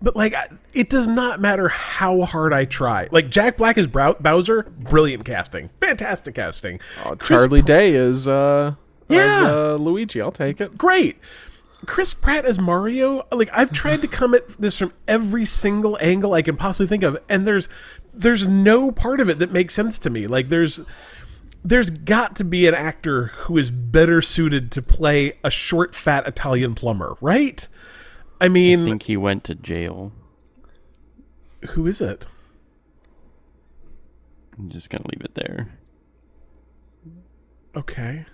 but 0.02 0.16
like, 0.16 0.34
it 0.74 0.90
does 0.90 1.08
not 1.08 1.40
matter 1.40 1.68
how 1.70 2.22
hard 2.22 2.54
I 2.54 2.66
try. 2.66 3.08
Like 3.12 3.30
Jack 3.30 3.58
Black 3.58 3.78
is 3.78 3.88
Bowser, 3.88 4.64
brilliant 4.64 5.26
casting, 5.26 5.70
fantastic 5.80 6.36
casting. 6.36 6.80
Oh, 7.06 7.16
Charlie 7.16 7.62
Day 7.62 7.94
is 7.94 8.28
uh 8.28 8.76
Yeah. 9.10 9.20
as, 9.20 9.48
uh, 9.48 9.76
Luigi, 9.76 10.22
I'll 10.22 10.32
take 10.32 10.60
it. 10.62 10.78
great. 10.78 11.18
Chris 11.88 12.14
Pratt 12.14 12.46
as 12.46 12.60
Mario, 12.60 13.26
like 13.32 13.50
I've 13.52 13.72
tried 13.72 14.02
to 14.04 14.08
come 14.08 14.36
at 14.36 14.48
this 14.60 14.78
from 14.78 14.94
every 15.08 15.46
single 15.46 15.98
angle 16.00 16.34
I 16.34 16.44
can 16.44 16.56
possibly 16.56 16.86
think 16.88 17.02
of, 17.04 17.18
and 17.28 17.46
there's 17.48 17.68
there's 18.14 18.46
no 18.46 18.92
part 18.92 19.20
of 19.20 19.30
it 19.30 19.40
that 19.40 19.52
makes 19.52 19.74
sense 19.74 19.98
to 20.00 20.10
me. 20.12 20.28
Like 20.28 20.50
there's 20.50 20.82
there's 21.64 21.90
got 21.90 22.36
to 22.36 22.44
be 22.44 22.68
an 22.68 22.74
actor 22.76 23.28
who 23.28 23.58
is 23.58 23.72
better 23.72 24.22
suited 24.22 24.72
to 24.74 24.82
play 24.82 25.34
a 25.44 25.50
short, 25.52 25.96
fat 25.96 26.28
Italian 26.28 26.76
plumber, 26.76 27.16
right? 27.22 27.68
I 28.42 28.50
mean, 28.50 28.82
I 28.82 28.86
think 28.86 29.04
he 29.04 29.16
went 29.16 29.44
to 29.46 29.56
jail. 29.56 30.12
who 31.70 31.88
is 31.88 32.02
it? 32.02 32.26
I'm 34.58 34.70
just 34.70 34.90
gonna 34.90 35.06
leave 35.08 35.24
it 35.24 35.36
there. 35.36 35.70
Okay, 37.76 38.26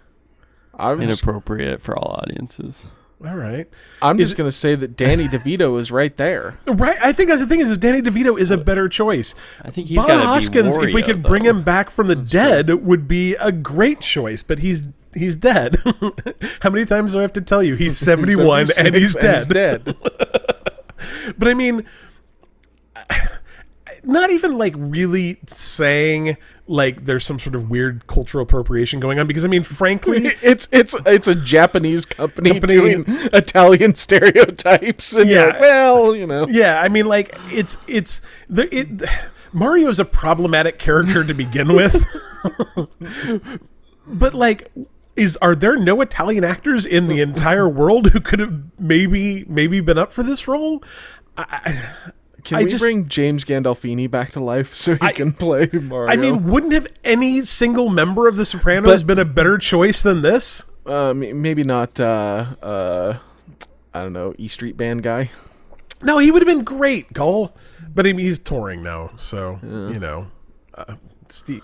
I'm 0.74 1.00
just, 1.00 1.22
Inappropriate 1.24 1.82
for 1.82 1.96
all 1.98 2.20
audiences. 2.24 2.90
all 3.24 3.36
right, 3.36 3.68
I'm 4.02 4.20
is 4.20 4.30
just 4.30 4.34
it- 4.34 4.38
gonna 4.38 4.52
say 4.52 4.74
that 4.76 4.96
Danny 4.98 5.28
DeVito 5.28 5.80
is 5.80 5.92
right 5.92 6.16
there. 6.18 6.58
right. 6.68 6.98
I 7.02 7.12
think 7.14 7.30
that's 7.30 7.42
the 7.42 7.48
thing 7.48 7.60
is, 7.62 7.70
is 7.70 7.78
Danny 7.78 8.02
DeVito 8.02 8.40
is 8.40 8.50
a 8.50 8.58
better 8.58 8.90
choice. 8.90 9.36
I 9.64 9.70
think 9.70 9.90
he's 9.90 9.98
Bob 9.98 10.10
Hoskins, 10.10 10.76
be 10.78 10.86
if 10.88 10.94
we 10.94 11.04
Wario, 11.04 11.06
could 11.06 11.24
bring 11.24 11.46
him 11.46 11.62
back 11.64 11.92
from 11.92 12.08
the 12.08 12.16
dead, 12.16 12.70
would 12.84 13.08
be 13.08 13.36
a 13.36 13.52
great 13.52 14.02
choice. 14.02 14.42
But 14.42 14.60
he's 14.60 14.84
he's 15.18 15.36
dead. 15.36 15.76
How 16.62 16.70
many 16.70 16.86
times 16.86 17.12
do 17.14 17.20
I 17.20 17.22
have 17.24 17.34
to 17.34 17.42
tell 17.42 17.62
you 17.64 17.76
he's 17.76 17.98
seventy 18.10 18.36
one 18.36 18.68
and 18.80 18.96
he's 18.96 19.14
76 19.14 19.48
dead? 19.48 19.84
dead. 19.86 19.96
But 21.38 21.48
I 21.48 21.54
mean, 21.54 21.86
not 24.04 24.30
even 24.32 24.58
like 24.58 24.74
really 24.78 25.38
saying 25.48 26.38
like 26.70 27.06
there's 27.06 27.24
some 27.26 27.40
sort 27.40 27.56
of 27.56 27.70
weird 27.70 28.08
cultural 28.08 28.44
appropriation 28.44 29.00
going 29.00 29.20
on 29.20 29.28
because 29.28 29.46
I 29.46 29.48
mean, 29.48 29.64
frankly, 29.64 30.32
it's 30.42 30.68
it's 30.72 30.96
it's 31.06 31.28
a 31.28 31.36
Japanese 31.36 32.06
company, 32.06 32.52
Company. 32.52 32.74
doing 32.74 33.04
Italian 33.08 33.96
stereotypes, 33.96 35.14
and 35.14 35.30
Yeah. 35.30 35.46
like, 35.48 35.60
well, 35.62 36.16
you 36.16 36.26
know, 36.28 36.48
yeah, 36.48 36.82
I 36.82 36.90
mean, 36.90 37.06
like 37.06 37.38
it's 37.48 37.78
it's 37.88 38.22
the 38.50 38.68
it. 38.76 39.04
Mario's 39.54 39.98
a 40.00 40.06
problematic 40.06 40.78
character 40.78 41.24
to 41.24 41.34
begin 41.34 41.74
with, 41.74 41.96
but 44.08 44.34
like. 44.34 44.72
Is 45.18 45.36
are 45.38 45.56
there 45.56 45.76
no 45.78 46.00
Italian 46.02 46.44
actors 46.44 46.86
in 46.86 47.08
the 47.08 47.20
entire 47.22 47.68
world 47.68 48.12
who 48.12 48.20
could 48.22 48.40
have 48.40 48.54
maybe 48.80 49.44
maybe 49.48 49.82
been 49.82 49.98
up 49.98 50.12
for 50.14 50.24
this 50.24 50.48
role? 50.48 50.84
can 52.44 52.58
I 52.60 52.64
we 52.64 52.70
just- 52.70 52.84
bring 52.84 53.08
James 53.10 53.44
Gandolfini 53.46 54.10
back 54.10 54.32
to 54.32 54.40
life 54.40 54.74
so 54.74 54.94
he 54.94 55.00
I- 55.02 55.12
can 55.12 55.34
play 55.34 55.68
Mario? 55.74 56.08
I 56.12 56.16
mean, 56.16 56.46
wouldn't 56.46 56.74
have 56.74 56.88
any 57.04 57.42
single 57.44 57.90
member 57.90 58.28
of 58.28 58.38
The 58.38 58.46
Sopranos 58.46 59.04
But- 59.04 59.08
been 59.16 59.20
a 59.20 59.26
better 59.26 59.58
choice 59.58 60.02
than 60.04 60.22
this? 60.22 60.64
uh, 60.86 61.14
maybe 61.14 61.64
not. 61.64 62.00
Uh, 62.00 62.46
uh, 62.62 63.18
I 63.94 64.04
don't 64.04 64.14
know, 64.14 64.34
E 64.38 64.48
Street 64.48 64.78
Band 64.78 65.04
guy. 65.04 65.32
No, 66.04 66.20
he 66.20 66.30
would 66.32 66.42
have 66.42 66.48
been 66.48 66.64
great, 66.64 67.14
Cole. 67.16 67.56
But 67.94 68.06
I 68.06 68.14
mean, 68.14 68.26
he's 68.26 68.38
touring 68.40 68.84
now, 68.84 69.12
so 69.18 69.60
you 69.64 70.00
know, 70.00 70.28
uh, 70.76 70.94
Steve, 71.30 71.62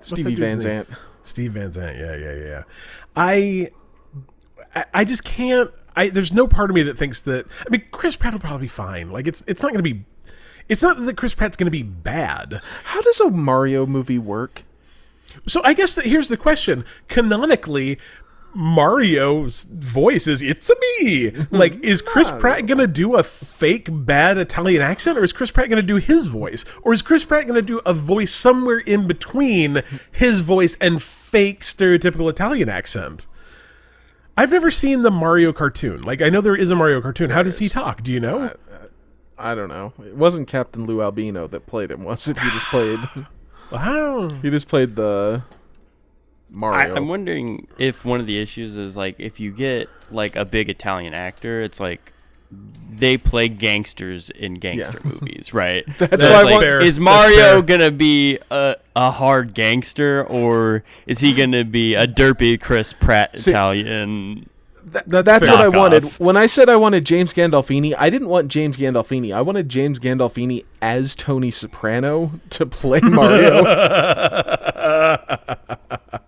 Stevie 0.00 0.36
Van 0.36 0.58
name? 0.58 0.84
Zant. 0.84 0.86
Steve 1.22 1.52
Van 1.52 1.72
Zandt. 1.72 1.98
Yeah, 1.98 2.16
yeah, 2.16 2.34
yeah. 2.34 2.62
I, 3.16 3.68
I, 4.74 4.84
I 4.94 5.04
just 5.04 5.24
can't. 5.24 5.70
I 5.96 6.08
there's 6.10 6.32
no 6.32 6.46
part 6.46 6.70
of 6.70 6.74
me 6.74 6.82
that 6.84 6.98
thinks 6.98 7.22
that. 7.22 7.46
I 7.66 7.70
mean, 7.70 7.84
Chris 7.90 8.16
Pratt 8.16 8.32
will 8.32 8.40
probably 8.40 8.64
be 8.64 8.68
fine. 8.68 9.10
Like 9.10 9.26
it's 9.26 9.42
it's 9.46 9.62
not 9.62 9.72
going 9.72 9.82
to 9.84 9.94
be. 9.94 10.04
It's 10.68 10.82
not 10.82 11.04
that 11.04 11.16
Chris 11.16 11.34
Pratt's 11.34 11.56
going 11.56 11.66
to 11.66 11.70
be 11.70 11.82
bad. 11.82 12.60
How 12.84 13.00
does 13.00 13.20
a 13.20 13.30
Mario 13.30 13.86
movie 13.86 14.18
work? 14.18 14.64
So 15.46 15.62
I 15.64 15.74
guess 15.74 15.94
that 15.94 16.04
here's 16.04 16.28
the 16.28 16.36
question. 16.36 16.84
Canonically, 17.08 17.98
Mario's 18.54 19.64
voice 19.64 20.26
is 20.26 20.42
"It's 20.42 20.70
a 20.70 20.74
me." 20.80 21.32
Like, 21.50 21.82
is 21.82 22.02
Chris 22.02 22.30
Pratt 22.30 22.66
gonna 22.66 22.86
do 22.86 23.16
a 23.16 23.22
fake 23.22 23.88
bad 23.90 24.38
Italian 24.38 24.82
accent, 24.82 25.18
or 25.18 25.22
is 25.22 25.32
Chris 25.32 25.50
Pratt 25.50 25.68
gonna 25.68 25.82
do 25.82 25.96
his 25.96 26.26
voice, 26.26 26.64
or 26.82 26.92
is 26.92 27.02
Chris 27.02 27.24
Pratt 27.24 27.46
gonna 27.46 27.62
do 27.62 27.80
a 27.86 27.94
voice 27.94 28.32
somewhere 28.32 28.78
in 28.78 29.06
between 29.06 29.82
his 30.10 30.40
voice 30.40 30.76
and 30.80 31.02
fake 31.02 31.60
stereotypical 31.60 32.30
Italian 32.30 32.68
accent? 32.68 33.26
I've 34.36 34.52
never 34.52 34.70
seen 34.70 35.02
the 35.02 35.10
Mario 35.10 35.52
cartoon. 35.52 36.02
Like, 36.02 36.22
I 36.22 36.30
know 36.30 36.40
there 36.40 36.54
is 36.54 36.70
a 36.70 36.76
Mario 36.76 37.00
cartoon. 37.00 37.30
How 37.30 37.42
does 37.42 37.58
he 37.58 37.68
talk? 37.68 38.04
Do 38.04 38.12
you 38.12 38.20
know? 38.20 38.42
Uh, 38.42 38.54
I 39.36 39.54
don't 39.56 39.68
know. 39.68 39.92
It 39.98 40.14
wasn't 40.14 40.46
Captain 40.46 40.86
Lou 40.86 41.02
Albano 41.02 41.48
that 41.48 41.66
played 41.66 41.90
him, 41.90 42.04
was 42.04 42.28
it? 42.28 42.38
He 42.38 42.50
just 42.50 42.66
played. 42.66 43.00
Wow. 43.70 44.30
he 44.42 44.48
just 44.48 44.66
played 44.66 44.96
the 44.96 45.42
Mario. 46.50 46.94
I'm 46.96 47.08
wondering 47.08 47.66
if 47.78 48.04
one 48.04 48.20
of 48.20 48.26
the 48.26 48.40
issues 48.40 48.76
is 48.76 48.96
like 48.96 49.18
if 49.20 49.38
you 49.40 49.50
get 49.52 49.88
like 50.10 50.36
a 50.36 50.44
big 50.44 50.68
Italian 50.68 51.14
actor, 51.14 51.58
it's 51.58 51.80
like 51.80 52.12
they 52.90 53.18
play 53.18 53.46
gangsters 53.48 54.30
in 54.30 54.54
gangster 54.54 54.98
movies, 55.04 55.52
right? 55.52 55.84
That's 55.98 56.22
So 56.22 56.32
why 56.32 56.42
I 56.42 56.60
fair. 56.60 56.80
Is 56.80 56.98
Mario 56.98 57.60
gonna 57.60 57.90
be 57.90 58.38
a, 58.50 58.76
a 58.96 59.10
hard 59.10 59.52
gangster, 59.52 60.24
or 60.24 60.82
is 61.06 61.20
he 61.20 61.34
gonna 61.34 61.64
be 61.64 61.94
a 61.94 62.06
derpy 62.06 62.58
Chris 62.60 62.92
Pratt 62.94 63.38
See- 63.38 63.50
Italian? 63.50 64.48
Th- 64.90 65.04
That's 65.06 65.26
that's 65.26 65.46
what 65.46 65.60
I 65.60 65.68
wanted. 65.68 66.04
When 66.18 66.38
I 66.38 66.46
said 66.46 66.70
I 66.70 66.76
wanted 66.76 67.04
James 67.04 67.34
Gandolfini, 67.34 67.94
I 67.98 68.08
didn't 68.08 68.28
want 68.28 68.48
James 68.48 68.78
Gandolfini. 68.78 69.34
I 69.34 69.42
wanted 69.42 69.68
James 69.68 69.98
Gandolfini 69.98 70.64
as 70.80 71.14
Tony 71.14 71.50
Soprano 71.50 72.32
to 72.48 72.64
play 72.64 73.00
Mario. 73.02 73.64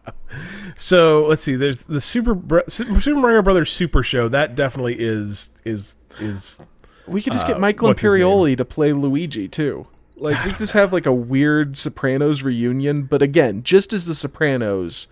So 0.76 1.26
let's 1.26 1.42
see. 1.42 1.56
There's 1.56 1.84
the 1.84 2.00
Super 2.00 2.64
Super 2.68 3.14
Mario 3.14 3.42
Brothers 3.42 3.70
Super 3.70 4.02
Show. 4.02 4.28
That 4.28 4.54
definitely 4.54 4.96
is 4.98 5.50
is 5.64 5.96
is. 6.18 6.60
we 7.06 7.20
could 7.22 7.32
just 7.32 7.46
get 7.46 7.56
Uh, 7.56 7.60
Michael 7.60 7.88
what's 7.88 8.02
his 8.02 8.12
name? 8.14 8.22
Imperioli 8.22 8.56
to 8.56 8.64
play 8.64 8.92
Luigi 8.92 9.48
too. 9.48 9.86
Like 10.16 10.44
we 10.44 10.52
just 10.52 10.72
have 10.74 10.92
like 10.92 11.06
a 11.06 11.12
weird 11.12 11.76
Sopranos 11.76 12.42
reunion, 12.42 13.02
but 13.04 13.22
again, 13.22 13.62
just 13.62 13.92
as 13.92 14.06
the 14.06 14.14
Sopranos 14.14 15.06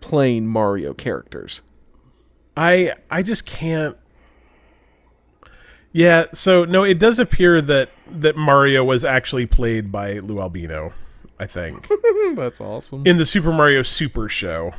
playing 0.00 0.46
Mario 0.46 0.94
characters. 0.94 1.62
I 2.56 2.94
I 3.10 3.22
just 3.22 3.44
can't. 3.46 3.96
Yeah. 5.92 6.26
So 6.32 6.64
no, 6.64 6.84
it 6.84 6.98
does 6.98 7.18
appear 7.18 7.60
that 7.62 7.90
that 8.10 8.36
Mario 8.36 8.84
was 8.84 9.04
actually 9.04 9.46
played 9.46 9.90
by 9.92 10.14
Lou 10.20 10.40
Albano. 10.40 10.92
I 11.42 11.46
think 11.46 11.88
That's 12.36 12.60
awesome. 12.60 13.02
in 13.04 13.16
the 13.16 13.26
Super 13.26 13.50
Mario 13.52 13.82
Super 13.82 14.28
Show. 14.28 14.72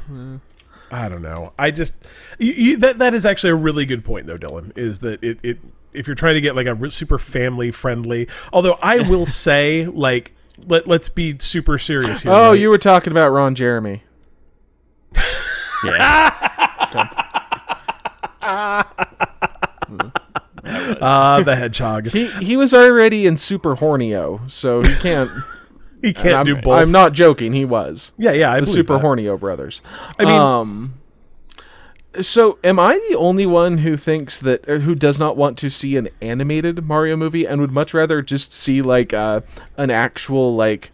I 0.90 1.10
don't 1.10 1.22
know. 1.22 1.52
I 1.60 1.72
just 1.72 1.94
you, 2.40 2.54
you, 2.54 2.78
that 2.78 3.00
that 3.00 3.14
is 3.14 3.26
actually 3.26 3.50
a 3.50 3.56
really 3.56 3.86
good 3.86 4.06
point 4.06 4.28
though, 4.28 4.38
Dylan. 4.38 4.72
Is 4.78 5.00
that 5.00 5.22
it 5.22 5.40
it 5.44 5.60
if 5.92 6.08
you're 6.08 6.16
trying 6.16 6.36
to 6.36 6.42
get 6.42 6.56
like 6.56 6.68
a 6.68 6.90
super 6.90 7.20
family 7.20 7.70
friendly. 7.70 8.30
Although 8.54 8.78
I 8.82 9.00
will 9.10 9.26
say 9.46 9.86
like 9.88 10.32
let 10.66 10.88
let's 10.88 11.10
be 11.10 11.38
super 11.38 11.78
serious 11.78 12.22
here. 12.24 12.32
Oh, 12.32 12.52
right? 12.52 12.60
you 12.60 12.70
were 12.70 12.78
talking 12.78 13.12
about 13.12 13.30
Ron 13.32 13.56
Jeremy. 13.56 14.04
Yeah, 15.86 16.30
ah 21.02 21.42
the 21.44 21.58
hedgehog. 21.58 22.08
He 22.08 22.28
he 22.40 22.56
was 22.56 22.74
already 22.74 23.28
in 23.28 23.36
Super 23.36 23.76
Hornio, 23.76 24.50
so 24.50 24.82
he 24.82 24.96
can't. 25.02 25.30
He 26.04 26.14
can't 26.14 26.36
I'm, 26.36 26.46
do 26.46 26.56
both. 26.58 26.74
I'm 26.80 26.92
not 26.92 27.14
joking. 27.14 27.54
He 27.54 27.66
was 27.66 28.12
Yeah, 28.18 28.32
yeah. 28.34 28.52
I 28.52 28.60
the 28.60 28.66
Super 28.68 28.94
that. 28.98 29.04
Hornio 29.04 29.40
brothers. 29.40 29.82
I 30.20 30.26
mean- 30.26 30.34
um, 30.40 30.94
So, 32.22 32.60
am 32.64 32.78
I 32.80 33.00
the 33.10 33.16
only 33.18 33.48
one 33.48 33.80
who 33.80 33.98
thinks 33.98 34.40
that, 34.42 34.70
or 34.70 34.80
who 34.80 34.94
does 34.94 35.20
not 35.20 35.36
want 35.36 35.58
to 35.60 35.70
see 35.72 35.98
an 35.98 36.10
animated 36.22 36.86
Mario 36.86 37.16
movie 37.18 37.48
and 37.48 37.60
would 37.62 37.72
much 37.72 37.94
rather 37.96 38.22
just 38.22 38.54
see 38.54 38.84
like 38.84 39.14
uh, 39.16 39.42
an 39.78 39.90
actual 39.90 40.56
like, 40.56 40.92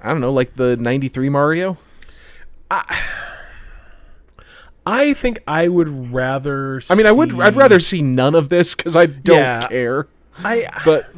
I 0.00 0.08
don't 0.08 0.22
know, 0.22 0.32
like 0.32 0.56
the 0.56 0.76
'93 0.78 1.28
Mario? 1.28 1.76
I 2.70 3.02
I 4.86 5.12
think 5.14 5.40
I 5.48 5.68
would 5.68 6.12
rather. 6.12 6.80
I 6.88 6.94
mean, 6.94 7.06
I 7.06 7.12
would, 7.12 7.38
I'd 7.40 7.56
rather 7.56 7.80
see 7.80 8.02
none 8.02 8.34
of 8.36 8.48
this 8.48 8.74
because 8.76 8.94
I 8.96 9.06
don't 9.06 9.36
Yeah. 9.36 9.66
care. 9.68 10.06
I 10.38 10.68
But 10.84 11.10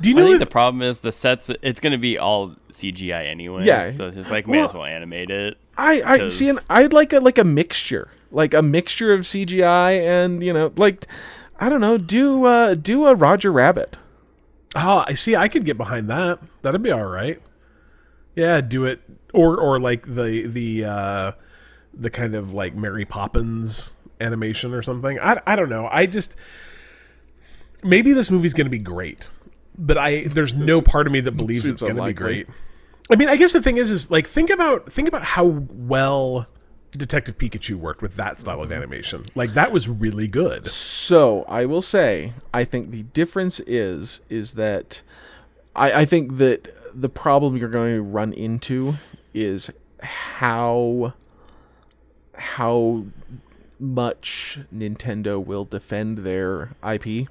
do 0.00 0.08
you 0.10 0.16
I 0.16 0.18
know 0.18 0.24
think 0.26 0.34
if 0.42 0.48
the 0.48 0.50
problem 0.50 0.82
is 0.82 0.98
the 1.00 1.12
sets. 1.12 1.50
It's 1.62 1.80
going 1.80 1.92
to 1.92 1.98
be 1.98 2.18
all 2.18 2.54
CGI 2.72 3.26
anyway. 3.26 3.64
Yeah. 3.64 3.92
So 3.92 4.06
it's 4.08 4.16
just 4.16 4.30
like 4.30 4.46
may 4.46 4.58
Well- 4.58 4.68
as 4.68 4.74
well 4.74 4.84
animate 4.84 5.30
it. 5.30 5.56
I, 5.80 6.02
I 6.04 6.28
see, 6.28 6.48
an, 6.48 6.58
I'd 6.68 6.92
like 6.92 7.12
a 7.12 7.20
like 7.20 7.38
a 7.38 7.44
mixture, 7.44 8.08
like 8.32 8.52
a 8.52 8.62
mixture 8.62 9.12
of 9.12 9.20
CGI 9.20 10.00
and 10.00 10.42
you 10.42 10.52
know, 10.52 10.72
like 10.76 11.06
I 11.60 11.68
don't 11.68 11.80
know, 11.80 11.98
do 11.98 12.44
uh, 12.46 12.74
do 12.74 13.06
a 13.06 13.14
Roger 13.14 13.52
Rabbit. 13.52 13.96
Oh, 14.74 15.04
I 15.06 15.14
see. 15.14 15.36
I 15.36 15.46
could 15.48 15.64
get 15.64 15.76
behind 15.76 16.08
that. 16.10 16.40
That'd 16.62 16.82
be 16.82 16.90
all 16.90 17.06
right. 17.06 17.40
Yeah, 18.34 18.60
do 18.60 18.84
it, 18.86 19.00
or 19.32 19.56
or 19.56 19.78
like 19.80 20.04
the 20.06 20.46
the 20.48 20.84
uh, 20.84 21.32
the 21.94 22.10
kind 22.10 22.34
of 22.34 22.52
like 22.52 22.74
Mary 22.74 23.04
Poppins 23.04 23.96
animation 24.20 24.74
or 24.74 24.82
something. 24.82 25.18
I, 25.20 25.40
I 25.46 25.54
don't 25.54 25.68
know. 25.70 25.88
I 25.92 26.06
just 26.06 26.34
maybe 27.84 28.12
this 28.12 28.30
movie's 28.30 28.52
going 28.54 28.66
to 28.66 28.70
be 28.70 28.78
great, 28.78 29.30
but 29.78 29.96
I 29.96 30.22
there's 30.24 30.54
no 30.54 30.82
part 30.82 31.06
of 31.06 31.12
me 31.12 31.20
that 31.20 31.32
believes 31.32 31.64
it's 31.64 31.82
going 31.82 31.96
to 31.96 32.04
be 32.04 32.12
great. 32.12 32.48
I 33.10 33.16
mean, 33.16 33.28
I 33.28 33.36
guess 33.36 33.52
the 33.52 33.62
thing 33.62 33.78
is, 33.78 33.90
is 33.90 34.10
like 34.10 34.26
think 34.26 34.50
about 34.50 34.92
think 34.92 35.08
about 35.08 35.22
how 35.22 35.44
well 35.44 36.46
Detective 36.90 37.38
Pikachu 37.38 37.76
worked 37.76 38.02
with 38.02 38.16
that 38.16 38.40
style 38.40 38.62
of 38.62 38.72
animation. 38.72 39.24
Like 39.34 39.54
that 39.54 39.72
was 39.72 39.88
really 39.88 40.28
good. 40.28 40.68
So 40.68 41.44
I 41.44 41.64
will 41.64 41.82
say, 41.82 42.34
I 42.52 42.64
think 42.64 42.90
the 42.90 43.04
difference 43.04 43.60
is 43.60 44.20
is 44.28 44.52
that 44.52 45.00
I, 45.74 45.92
I 45.92 46.04
think 46.04 46.38
that 46.38 46.74
the 46.94 47.08
problem 47.08 47.56
you're 47.56 47.68
going 47.68 47.94
to 47.94 48.02
run 48.02 48.32
into 48.32 48.94
is 49.32 49.70
how 50.02 51.14
how 52.34 53.04
much 53.80 54.58
Nintendo 54.74 55.42
will 55.44 55.64
defend 55.64 56.18
their 56.18 56.74
IP. 56.88 57.28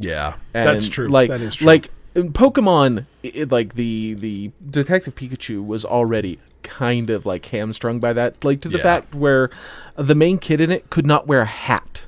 Yeah, 0.00 0.34
And 0.54 0.66
that's 0.66 0.88
true. 0.88 1.08
Like, 1.08 1.28
that 1.30 1.40
is 1.42 1.56
true. 1.56 1.66
like 1.66 1.90
Pokemon, 2.14 3.06
it, 3.22 3.52
like 3.52 3.74
the 3.74 4.14
the 4.14 4.50
Detective 4.68 5.14
Pikachu 5.14 5.64
was 5.64 5.84
already 5.84 6.38
kind 6.62 7.08
of 7.10 7.24
like 7.26 7.44
hamstrung 7.46 8.00
by 8.00 8.12
that, 8.14 8.42
like 8.44 8.60
to 8.62 8.68
the 8.68 8.78
Yeah. 8.78 8.82
fact 8.82 9.14
where 9.14 9.50
the 9.96 10.14
main 10.14 10.38
kid 10.38 10.60
in 10.60 10.70
it 10.72 10.90
could 10.90 11.06
not 11.06 11.26
wear 11.26 11.40
a 11.42 11.46
hat 11.46 12.06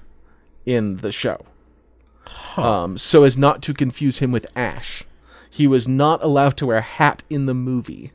in 0.66 0.96
the 0.98 1.12
show, 1.12 1.40
um, 2.56 2.96
so 2.98 3.24
as 3.24 3.36
not 3.38 3.62
to 3.62 3.74
confuse 3.74 4.18
him 4.18 4.32
with 4.32 4.46
Ash. 4.56 5.04
He 5.50 5.66
was 5.66 5.86
not 5.86 6.22
allowed 6.24 6.56
to 6.58 6.66
wear 6.66 6.78
a 6.78 6.82
hat 6.82 7.24
in 7.28 7.46
the 7.46 7.54
movie 7.54 8.10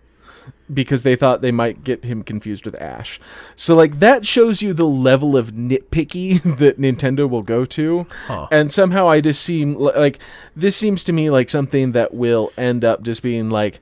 because 0.74 1.04
they 1.04 1.16
thought 1.16 1.42
they 1.42 1.52
might 1.52 1.84
get 1.84 2.04
him 2.04 2.24
confused 2.24 2.66
with 2.66 2.76
Ash. 2.82 3.20
So 3.56 3.74
like 3.76 4.00
that 4.00 4.26
shows 4.28 4.62
you 4.62 4.74
the 4.74 4.86
level 4.86 5.38
of 5.38 5.52
nitpicky 5.54 6.42
that 6.58 6.80
Nintendo 6.80 7.30
will 7.30 7.42
go 7.44 7.64
to. 7.66 8.06
And 8.52 8.72
somehow 8.72 9.08
I 9.10 9.22
just 9.22 9.42
seem 9.42 9.76
like 9.76 10.20
this 10.56 10.76
seems 10.76 11.04
to 11.06 11.14
me 11.14 11.30
like 11.30 11.50
something 11.50 11.94
that 11.94 12.14
will 12.14 12.52
end 12.58 12.84
up 12.84 13.02
just 13.04 13.22
being 13.24 13.50
like 13.50 13.80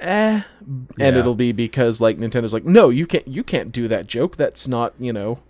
eh 0.00 0.42
and 0.60 0.86
Yeah. 0.98 1.18
it'll 1.18 1.34
be 1.34 1.52
because 1.52 2.00
like 2.00 2.18
Nintendo's 2.18 2.52
like 2.52 2.64
no, 2.64 2.88
you 2.88 3.06
can't 3.06 3.26
you 3.26 3.42
can't 3.42 3.72
do 3.72 3.88
that 3.88 4.06
joke. 4.06 4.36
That's 4.36 4.68
not, 4.68 4.94
you 4.98 5.12
know, 5.12 5.40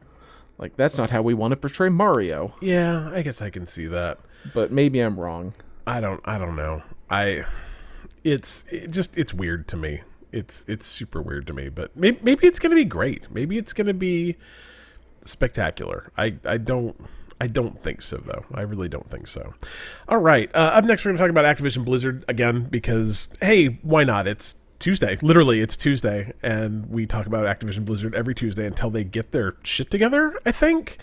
like 0.59 0.77
that's 0.77 0.97
not 0.97 1.11
how 1.11 1.21
we 1.23 1.35
want 1.35 1.53
to 1.53 1.57
portray 1.57 1.89
Mario. 1.91 2.55
yeah, 2.61 3.11
I 3.13 3.23
guess 3.23 3.43
I 3.43 3.51
can 3.51 3.67
see 3.67 3.87
that. 3.89 4.19
But 4.55 4.73
maybe 4.73 5.01
I'm 5.01 5.21
wrong. 5.21 5.55
I 5.87 6.01
don't 6.01 6.21
I 6.25 6.39
don't 6.39 6.57
know. 6.57 6.83
I 7.11 7.43
it's 8.25 8.65
it 8.71 8.91
just 8.91 9.19
it's 9.19 9.35
weird 9.35 9.69
to 9.69 9.77
me. 9.77 10.03
It's 10.33 10.65
it's 10.67 10.87
super 10.87 11.21
weird 11.23 11.47
to 11.49 11.53
me, 11.53 11.69
but 11.69 11.97
maybe 11.97 12.19
maybe 12.23 12.47
it's 12.47 12.59
going 12.59 12.71
to 12.71 12.77
be 12.77 12.85
great. 12.85 13.31
Maybe 13.31 13.59
it's 13.59 13.73
going 13.73 13.87
to 13.87 13.95
be 13.95 14.37
spectacular. 15.23 16.11
I 16.17 16.37
I 16.45 16.57
don't 16.59 16.97
I 17.41 17.47
don't 17.49 17.83
think 17.83 18.03
so 18.03 18.17
though. 18.19 18.45
I 18.55 18.63
really 18.63 18.89
don't 18.89 19.09
think 19.11 19.29
so. 19.29 19.55
All 20.09 20.19
right. 20.19 20.51
Uh, 20.55 20.59
up 20.75 20.85
next 20.85 21.05
we're 21.05 21.11
going 21.11 21.19
to 21.19 21.23
talk 21.23 21.31
about 21.31 21.45
Activision 21.57 21.85
Blizzard 21.85 22.25
again 22.29 22.63
because 22.71 23.29
hey, 23.41 23.79
why 23.83 24.05
not? 24.05 24.27
It's 24.27 24.57
Tuesday. 24.79 25.17
Literally, 25.23 25.61
it's 25.61 25.77
Tuesday 25.77 26.33
and 26.43 26.89
we 26.89 27.07
talk 27.07 27.27
about 27.27 27.47
Activision 27.47 27.85
Blizzard 27.85 28.15
every 28.15 28.35
Tuesday 28.35 28.67
until 28.67 28.91
they 28.91 29.05
get 29.05 29.33
their 29.33 29.57
shit 29.63 29.91
together, 29.91 30.39
I 30.47 30.53
think. 30.53 30.99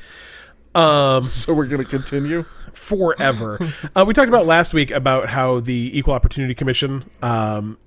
Um 0.76 1.22
So 1.24 1.54
we're 1.54 1.68
going 1.68 1.84
to 1.84 1.90
continue. 1.90 2.44
forever. 2.74 3.60
uh, 3.96 4.06
we 4.08 4.14
talked 4.14 4.30
about 4.30 4.46
last 4.46 4.74
week 4.74 4.92
about 4.92 5.28
how 5.30 5.60
the 5.60 5.98
Equal 5.98 6.14
Opportunity 6.14 6.54
Commission 6.54 7.10
um, 7.22 7.78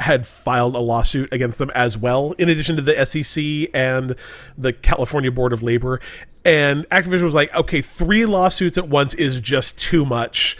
had 0.00 0.26
filed 0.26 0.74
a 0.74 0.78
lawsuit 0.78 1.32
against 1.32 1.58
them 1.58 1.70
as 1.74 1.98
well, 1.98 2.32
in 2.32 2.48
addition 2.48 2.76
to 2.76 2.82
the 2.82 3.04
SEC 3.04 3.70
and 3.74 4.16
the 4.56 4.72
California 4.72 5.30
Board 5.30 5.52
of 5.52 5.62
Labor. 5.62 6.00
And 6.44 6.88
Activision 6.90 7.22
was 7.22 7.34
like, 7.34 7.54
okay, 7.54 7.80
three 7.80 8.26
lawsuits 8.26 8.78
at 8.78 8.88
once 8.88 9.14
is 9.14 9.40
just 9.40 9.78
too 9.78 10.04
much. 10.04 10.58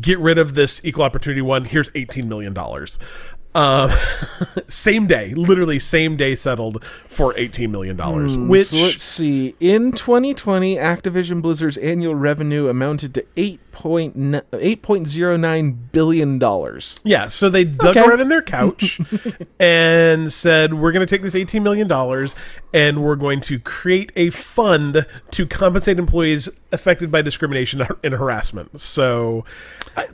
Get 0.00 0.18
rid 0.18 0.38
of 0.38 0.54
this 0.54 0.84
equal 0.84 1.04
opportunity 1.04 1.42
one. 1.42 1.64
Here's 1.64 1.90
$18 1.92 2.26
million. 2.26 2.56
Um, 3.54 3.90
same 4.68 5.06
day, 5.06 5.34
literally 5.34 5.78
same 5.78 6.16
day 6.16 6.34
settled 6.34 6.84
for 6.84 7.32
$18 7.34 7.70
million, 7.70 7.96
which 8.48 8.68
So 8.68 8.76
let's 8.76 9.02
see. 9.02 9.54
In 9.58 9.92
2020, 9.92 10.76
Activision 10.76 11.40
Blizzard's 11.40 11.78
annual 11.78 12.14
revenue 12.14 12.68
amounted 12.68 13.14
to 13.14 13.22
8.9 13.36 13.67
$8.09 13.78 15.76
billion. 15.92 16.40
Yeah, 17.04 17.28
so 17.28 17.48
they 17.48 17.64
dug 17.64 17.96
Okay. 17.96 18.06
around 18.06 18.20
in 18.20 18.28
their 18.28 18.42
couch 18.42 19.00
and 19.60 20.32
said, 20.32 20.74
"We're 20.74 20.92
going 20.92 21.06
to 21.06 21.10
take 21.10 21.22
this 21.22 21.34
eighteen 21.34 21.62
million 21.62 21.88
dollars 21.88 22.34
and 22.74 23.02
we're 23.02 23.16
going 23.16 23.40
to 23.42 23.58
create 23.58 24.12
a 24.16 24.30
fund 24.30 25.06
to 25.30 25.46
compensate 25.46 25.98
employees 25.98 26.48
affected 26.72 27.10
by 27.10 27.22
discrimination 27.22 27.82
and 28.04 28.14
harassment." 28.14 28.80
So, 28.80 29.44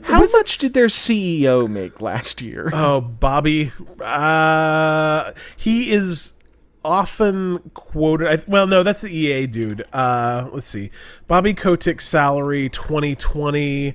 How 0.03 0.19
much 0.21 0.59
did 0.59 0.73
their 0.73 0.87
CEO 0.87 1.67
make 1.67 2.01
last 2.01 2.41
year? 2.41 2.69
Oh, 2.73 3.01
Bobby, 3.01 3.71
uh, 3.99 5.31
he 5.57 5.91
is 5.91 6.33
often 6.85 7.59
quoted. 7.73 8.27
I, 8.27 8.37
well, 8.47 8.67
no, 8.67 8.83
that's 8.83 9.01
the 9.01 9.09
EA 9.15 9.47
dude. 9.47 9.83
Uh, 9.91 10.47
let's 10.53 10.67
see, 10.67 10.91
Bobby 11.27 11.53
Kotick's 11.53 12.07
salary 12.07 12.69
2020 12.69 13.93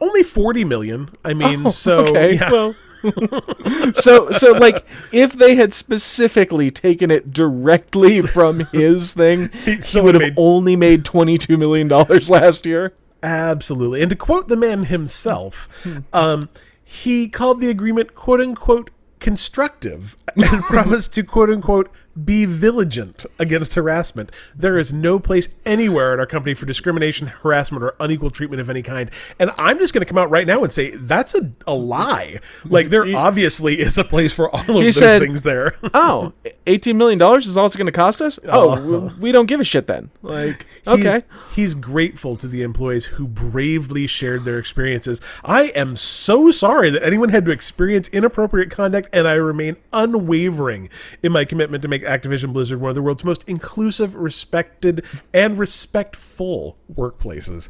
only 0.00 0.22
40 0.24 0.64
million. 0.64 1.08
I 1.24 1.34
mean, 1.34 1.70
so 1.70 1.98
Oh, 1.98 2.08
okay, 2.08 2.34
yeah. 2.34 2.50
well. 2.50 2.74
so 3.94 4.30
so 4.32 4.50
like 4.52 4.84
if 5.12 5.32
they 5.34 5.54
had 5.54 5.72
specifically 5.72 6.68
taken 6.70 7.12
it 7.12 7.32
directly 7.32 8.20
from 8.22 8.60
his 8.72 9.12
thing, 9.12 9.50
he 9.64 10.00
would 10.00 10.14
have 10.16 10.22
made- 10.22 10.34
only 10.36 10.74
made 10.76 11.04
22 11.04 11.56
million 11.56 11.86
dollars 11.88 12.28
last 12.30 12.66
year. 12.66 12.92
Absolutely. 13.22 14.00
And 14.02 14.10
to 14.10 14.16
quote 14.16 14.48
the 14.48 14.56
man 14.56 14.84
himself, 14.84 15.68
um, 16.12 16.48
he 16.84 17.28
called 17.28 17.60
the 17.60 17.70
agreement 17.70 18.14
quote 18.16 18.40
unquote 18.40 18.90
constructive 19.20 20.16
and 20.36 20.62
promised 20.64 21.14
to 21.14 21.22
quote 21.22 21.50
unquote 21.50 21.90
be 22.24 22.44
vigilant 22.44 23.26
against 23.38 23.74
harassment. 23.74 24.32
There 24.54 24.78
is 24.78 24.92
no 24.92 25.18
place 25.18 25.48
anywhere 25.64 26.14
at 26.14 26.18
our 26.18 26.26
company 26.26 26.54
for 26.54 26.66
discrimination, 26.66 27.28
harassment, 27.28 27.84
or 27.84 27.94
unequal 28.00 28.30
treatment 28.30 28.60
of 28.60 28.70
any 28.70 28.82
kind. 28.82 29.10
And 29.38 29.50
I'm 29.58 29.78
just 29.78 29.94
going 29.94 30.04
to 30.04 30.08
come 30.08 30.18
out 30.18 30.30
right 30.30 30.46
now 30.46 30.62
and 30.64 30.72
say 30.72 30.94
that's 30.96 31.34
a, 31.34 31.52
a 31.66 31.74
lie. 31.74 32.40
Like, 32.64 32.88
there 32.88 33.04
obviously 33.16 33.80
is 33.80 33.98
a 33.98 34.04
place 34.04 34.34
for 34.34 34.50
all 34.50 34.60
of 34.60 34.66
those 34.66 34.96
said- 34.96 35.20
things 35.20 35.42
there. 35.42 35.76
Oh, 35.94 36.32
18 36.66 36.96
million 36.96 37.18
dollars 37.18 37.46
is 37.46 37.56
all 37.56 37.66
it's 37.66 37.74
going 37.74 37.86
to 37.86 37.92
cost 37.92 38.20
us? 38.22 38.38
Oh, 38.44 38.70
oh. 38.70 38.74
w- 38.76 39.10
we 39.18 39.32
don't 39.32 39.46
give 39.46 39.58
a 39.58 39.64
shit 39.64 39.86
then. 39.86 40.10
Like, 40.22 40.66
okay. 40.86 41.22
He's, 41.46 41.54
he's 41.54 41.74
grateful 41.74 42.36
to 42.36 42.46
the 42.46 42.62
employees 42.62 43.06
who 43.06 43.26
bravely 43.26 44.06
shared 44.06 44.44
their 44.44 44.58
experiences. 44.58 45.20
I 45.44 45.64
am 45.68 45.96
so 45.96 46.50
sorry 46.50 46.90
that 46.90 47.02
anyone 47.02 47.30
had 47.30 47.44
to 47.46 47.50
experience 47.50 48.08
inappropriate 48.08 48.70
conduct, 48.70 49.08
and 49.12 49.26
I 49.26 49.34
remain 49.34 49.76
unwavering 49.92 50.90
in 51.22 51.32
my 51.32 51.44
commitment 51.44 51.82
to 51.82 51.88
make 51.88 52.04
Activision 52.08 52.52
Blizzard 52.52 52.80
one 52.80 52.90
of 52.90 52.94
the 52.96 53.02
world's 53.02 53.24
most 53.24 53.44
inclusive, 53.48 54.14
respected, 54.14 55.04
and 55.32 55.58
respectful 55.58 56.76
workplaces. 56.92 57.68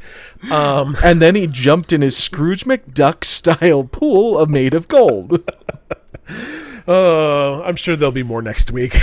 Um, 0.50 0.96
And 1.04 1.20
then 1.20 1.34
he 1.34 1.46
jumped 1.46 1.92
in 1.92 2.02
his 2.02 2.16
Scrooge 2.16 2.64
McDuck 2.64 3.24
style 3.24 3.84
pool 3.84 4.38
of 4.38 4.48
made 4.50 4.74
of 4.74 4.88
gold. 4.88 5.50
Uh, 6.86 7.60
I'm 7.64 7.76
sure 7.76 7.96
there'll 7.96 8.12
be 8.12 8.22
more 8.22 8.40
next 8.40 8.70
week. 8.70 8.96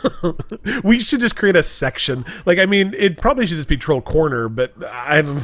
we 0.84 1.00
should 1.00 1.20
just 1.20 1.36
create 1.36 1.56
a 1.56 1.62
section. 1.62 2.26
Like, 2.44 2.58
I 2.58 2.66
mean, 2.66 2.92
it 2.98 3.16
probably 3.16 3.46
should 3.46 3.56
just 3.56 3.68
be 3.68 3.78
Troll 3.78 4.02
Corner, 4.02 4.50
but 4.50 4.74
I 4.84 5.22
don't. 5.22 5.40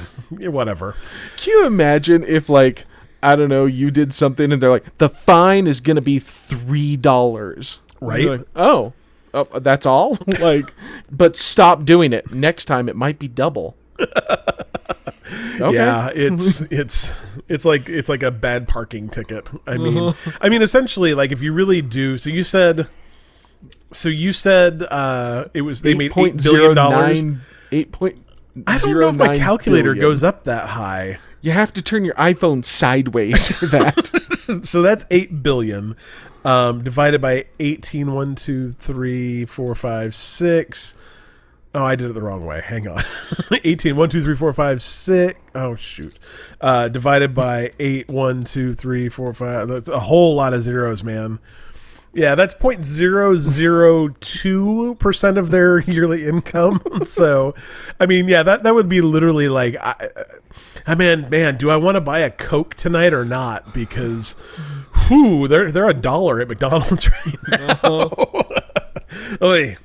Whatever. 0.52 0.94
Can 1.38 1.54
you 1.54 1.66
imagine 1.66 2.22
if, 2.22 2.50
like, 2.50 2.84
I 3.22 3.34
don't 3.34 3.48
know, 3.48 3.64
you 3.64 3.90
did 3.90 4.12
something 4.12 4.52
and 4.52 4.60
they're 4.60 4.70
like, 4.70 4.98
the 4.98 5.08
fine 5.08 5.66
is 5.66 5.80
going 5.80 5.96
to 5.96 6.02
be 6.02 6.20
$3. 6.20 7.78
Right. 8.02 8.26
Like, 8.26 8.42
oh, 8.54 8.92
oh, 9.34 9.58
that's 9.60 9.84
all. 9.86 10.16
like, 10.40 10.64
but 11.10 11.36
stop 11.36 11.84
doing 11.84 12.12
it. 12.12 12.32
Next 12.32 12.64
time 12.64 12.88
it 12.88 12.96
might 12.96 13.18
be 13.18 13.28
double. 13.28 13.76
Okay. 15.60 15.74
Yeah, 15.74 16.10
it's 16.14 16.60
it's 16.70 17.24
it's 17.48 17.64
like 17.64 17.88
it's 17.88 18.08
like 18.08 18.22
a 18.22 18.30
bad 18.30 18.68
parking 18.68 19.08
ticket. 19.08 19.50
I 19.66 19.76
mean, 19.76 19.96
Uh-huh. 19.96 20.30
I 20.40 20.48
mean, 20.48 20.62
essentially, 20.62 21.14
like 21.14 21.32
if 21.32 21.42
you 21.42 21.52
really 21.52 21.80
do. 21.82 22.18
So 22.18 22.30
you 22.30 22.44
said, 22.44 22.88
so 23.90 24.08
you 24.08 24.32
said 24.32 24.82
uh, 24.90 25.46
it 25.54 25.62
was 25.62 25.82
they 25.82 25.94
made 25.94 26.12
eight 26.16 26.42
billion 26.42 26.74
dollars. 26.74 27.22
8.09 27.22 27.38
Eight 27.72 27.92
point. 27.92 28.18
I 28.66 28.78
don't 28.78 29.00
know 29.00 29.08
if 29.08 29.16
my 29.18 29.36
calculator 29.36 29.94
billion. 29.94 30.00
goes 30.00 30.22
up 30.22 30.44
that 30.44 30.68
high. 30.70 31.18
You 31.40 31.52
have 31.52 31.72
to 31.74 31.82
turn 31.82 32.04
your 32.04 32.14
iPhone 32.14 32.64
sideways 32.64 33.48
for 33.48 33.66
that. 33.66 34.10
So 34.62 34.82
that's 34.82 35.06
eight 35.10 35.42
billion 35.42 35.96
um, 36.44 36.84
divided 36.84 37.20
by 37.20 37.46
18, 37.58 38.12
1, 38.12 38.34
2, 38.34 38.70
3, 38.72 39.44
4, 39.46 39.74
5, 39.74 40.14
6. 40.14 40.94
Oh, 41.76 41.84
I 41.84 41.96
did 41.96 42.10
it 42.10 42.12
the 42.12 42.22
wrong 42.22 42.46
way. 42.46 42.62
Hang 42.64 42.86
on. 42.86 43.02
18, 43.64 43.96
1, 43.96 44.08
2, 44.08 44.22
3, 44.22 44.36
4, 44.36 44.52
5, 44.52 44.82
6. 44.82 45.40
Oh, 45.56 45.74
shoot. 45.74 46.16
Uh, 46.60 46.86
divided 46.88 47.34
by 47.34 47.72
8, 47.80 48.08
1, 48.08 48.44
2, 48.44 48.74
3, 48.74 49.08
4, 49.08 49.32
5. 49.32 49.68
That's 49.68 49.88
a 49.88 49.98
whole 49.98 50.36
lot 50.36 50.54
of 50.54 50.62
zeros, 50.62 51.02
man. 51.02 51.40
Yeah, 52.14 52.34
that's 52.36 52.54
0.002% 52.54 55.36
of 55.36 55.50
their 55.50 55.80
yearly 55.90 56.26
income. 56.26 56.80
so, 57.04 57.54
I 57.98 58.06
mean, 58.06 58.28
yeah, 58.28 58.44
that, 58.44 58.62
that 58.62 58.74
would 58.74 58.88
be 58.88 59.00
literally 59.00 59.48
like, 59.48 59.74
I, 59.80 60.10
I 60.86 60.94
mean, 60.94 61.28
man, 61.28 61.56
do 61.56 61.70
I 61.70 61.76
want 61.76 61.96
to 61.96 62.00
buy 62.00 62.20
a 62.20 62.30
Coke 62.30 62.76
tonight 62.76 63.12
or 63.12 63.24
not? 63.24 63.74
Because, 63.74 64.36
whew, 65.08 65.48
they're, 65.48 65.70
they're 65.70 65.88
a 65.88 65.94
dollar 65.94 66.40
at 66.40 66.48
McDonald's 66.48 67.08
right 67.26 67.36
now. 67.50 68.00
Uh-huh. 68.00 69.36
Oy. 69.42 69.76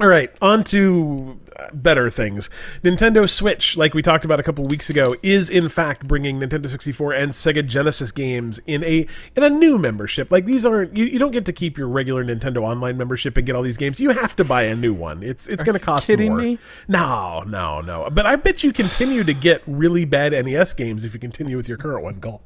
All 0.00 0.08
right, 0.08 0.30
on 0.40 0.64
to 0.64 1.38
better 1.74 2.08
things. 2.08 2.48
Nintendo 2.82 3.28
Switch, 3.28 3.76
like 3.76 3.92
we 3.92 4.00
talked 4.00 4.24
about 4.24 4.40
a 4.40 4.42
couple 4.42 4.66
weeks 4.66 4.88
ago, 4.88 5.14
is 5.22 5.50
in 5.50 5.68
fact 5.68 6.08
bringing 6.08 6.40
Nintendo 6.40 6.66
64 6.66 7.12
and 7.12 7.32
Sega 7.32 7.64
Genesis 7.66 8.10
games 8.10 8.58
in 8.66 8.82
a 8.84 9.06
in 9.36 9.42
a 9.42 9.50
new 9.50 9.78
membership. 9.78 10.30
Like 10.30 10.46
these 10.46 10.64
aren't 10.64 10.96
you, 10.96 11.04
you 11.04 11.18
don't 11.18 11.30
get 11.30 11.44
to 11.44 11.52
keep 11.52 11.76
your 11.76 11.88
regular 11.88 12.24
Nintendo 12.24 12.62
Online 12.62 12.96
membership 12.96 13.36
and 13.36 13.44
get 13.46 13.54
all 13.54 13.62
these 13.62 13.76
games. 13.76 14.00
You 14.00 14.10
have 14.10 14.34
to 14.36 14.44
buy 14.44 14.62
a 14.62 14.74
new 14.74 14.94
one. 14.94 15.22
It's 15.22 15.46
it's 15.46 15.62
going 15.62 15.78
to 15.78 15.84
cost 15.84 16.06
kidding 16.06 16.30
more. 16.30 16.38
me? 16.38 16.58
No, 16.88 17.42
no, 17.46 17.80
no. 17.82 18.08
But 18.10 18.26
I 18.26 18.36
bet 18.36 18.64
you 18.64 18.72
continue 18.72 19.24
to 19.24 19.34
get 19.34 19.62
really 19.66 20.04
bad 20.06 20.32
NES 20.32 20.72
games 20.72 21.04
if 21.04 21.12
you 21.12 21.20
continue 21.20 21.56
with 21.58 21.68
your 21.68 21.78
current 21.78 22.02
one. 22.02 22.18
Go. 22.18 22.40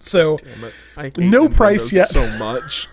So 0.00 0.38
No 1.18 1.48
Nintendo 1.48 1.54
price 1.54 1.92
yet. 1.92 2.08
So 2.08 2.26
much. 2.38 2.88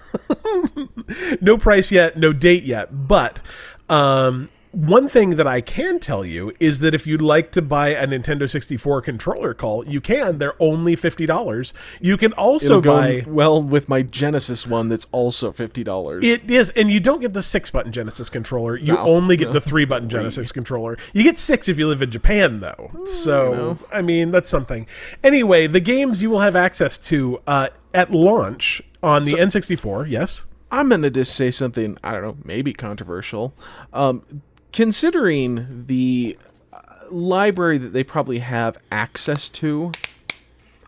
no 1.41 1.57
price 1.57 1.91
yet, 1.91 2.17
no 2.17 2.33
date 2.33 2.63
yet. 2.63 3.07
But 3.07 3.41
um, 3.89 4.49
one 4.77 5.09
thing 5.09 5.31
that 5.37 5.47
I 5.47 5.59
can 5.59 5.99
tell 5.99 6.23
you 6.23 6.51
is 6.59 6.81
that 6.81 6.93
if 6.93 7.07
you'd 7.07 7.21
like 7.21 7.51
to 7.53 7.63
buy 7.63 7.89
a 7.89 8.05
Nintendo 8.05 8.47
64 8.47 9.01
controller 9.01 9.55
call, 9.55 9.83
you 9.87 9.99
can. 9.99 10.37
They're 10.37 10.53
only 10.61 10.95
fifty 10.95 11.25
dollars. 11.25 11.73
You 11.99 12.15
can 12.15 12.31
also 12.33 12.79
buy. 12.79 13.23
well 13.25 13.59
with 13.59 13.89
my 13.89 14.03
Genesis 14.03 14.67
one. 14.67 14.87
That's 14.89 15.07
also 15.11 15.51
fifty 15.51 15.83
dollars. 15.83 16.23
It 16.23 16.51
is, 16.51 16.69
and 16.71 16.91
you 16.91 16.99
don't 16.99 17.19
get 17.21 17.33
the 17.33 17.41
six 17.41 17.71
button 17.71 17.91
Genesis 17.91 18.29
controller. 18.29 18.77
You 18.77 18.93
No, 18.93 18.99
only 19.03 19.35
get 19.35 19.47
no. 19.47 19.53
the 19.53 19.61
three 19.61 19.85
button 19.85 20.09
Genesis 20.17 20.51
controller. 20.51 20.95
You 21.11 21.23
get 21.23 21.39
six 21.39 21.67
if 21.67 21.79
you 21.79 21.87
live 21.87 22.03
in 22.03 22.11
Japan, 22.11 22.59
though. 22.59 22.91
So, 23.05 23.79
I 23.91 24.03
mean, 24.03 24.29
that's 24.29 24.47
something. 24.49 24.85
Anyway, 25.23 25.65
the 25.65 25.79
games 25.79 26.21
you 26.21 26.29
will 26.29 26.41
have 26.41 26.55
access 26.55 26.99
to 27.09 27.41
uh, 27.47 27.69
at 27.95 28.11
launch 28.11 28.83
on 29.01 29.23
the 29.23 29.33
N64, 29.33 30.07
yes. 30.07 30.45
I'm 30.69 30.89
gonna 30.89 31.09
just 31.09 31.35
say 31.35 31.49
something. 31.49 31.97
I 32.03 32.11
don't 32.11 32.21
know, 32.21 32.37
maybe 32.43 32.73
controversial. 32.73 33.55
Um, 33.91 34.43
considering 34.77 35.85
the 35.87 36.37
uh, 36.71 36.79
library 37.09 37.79
that 37.79 37.93
they 37.93 38.03
probably 38.03 38.37
have 38.37 38.77
access 38.91 39.49
to 39.49 39.91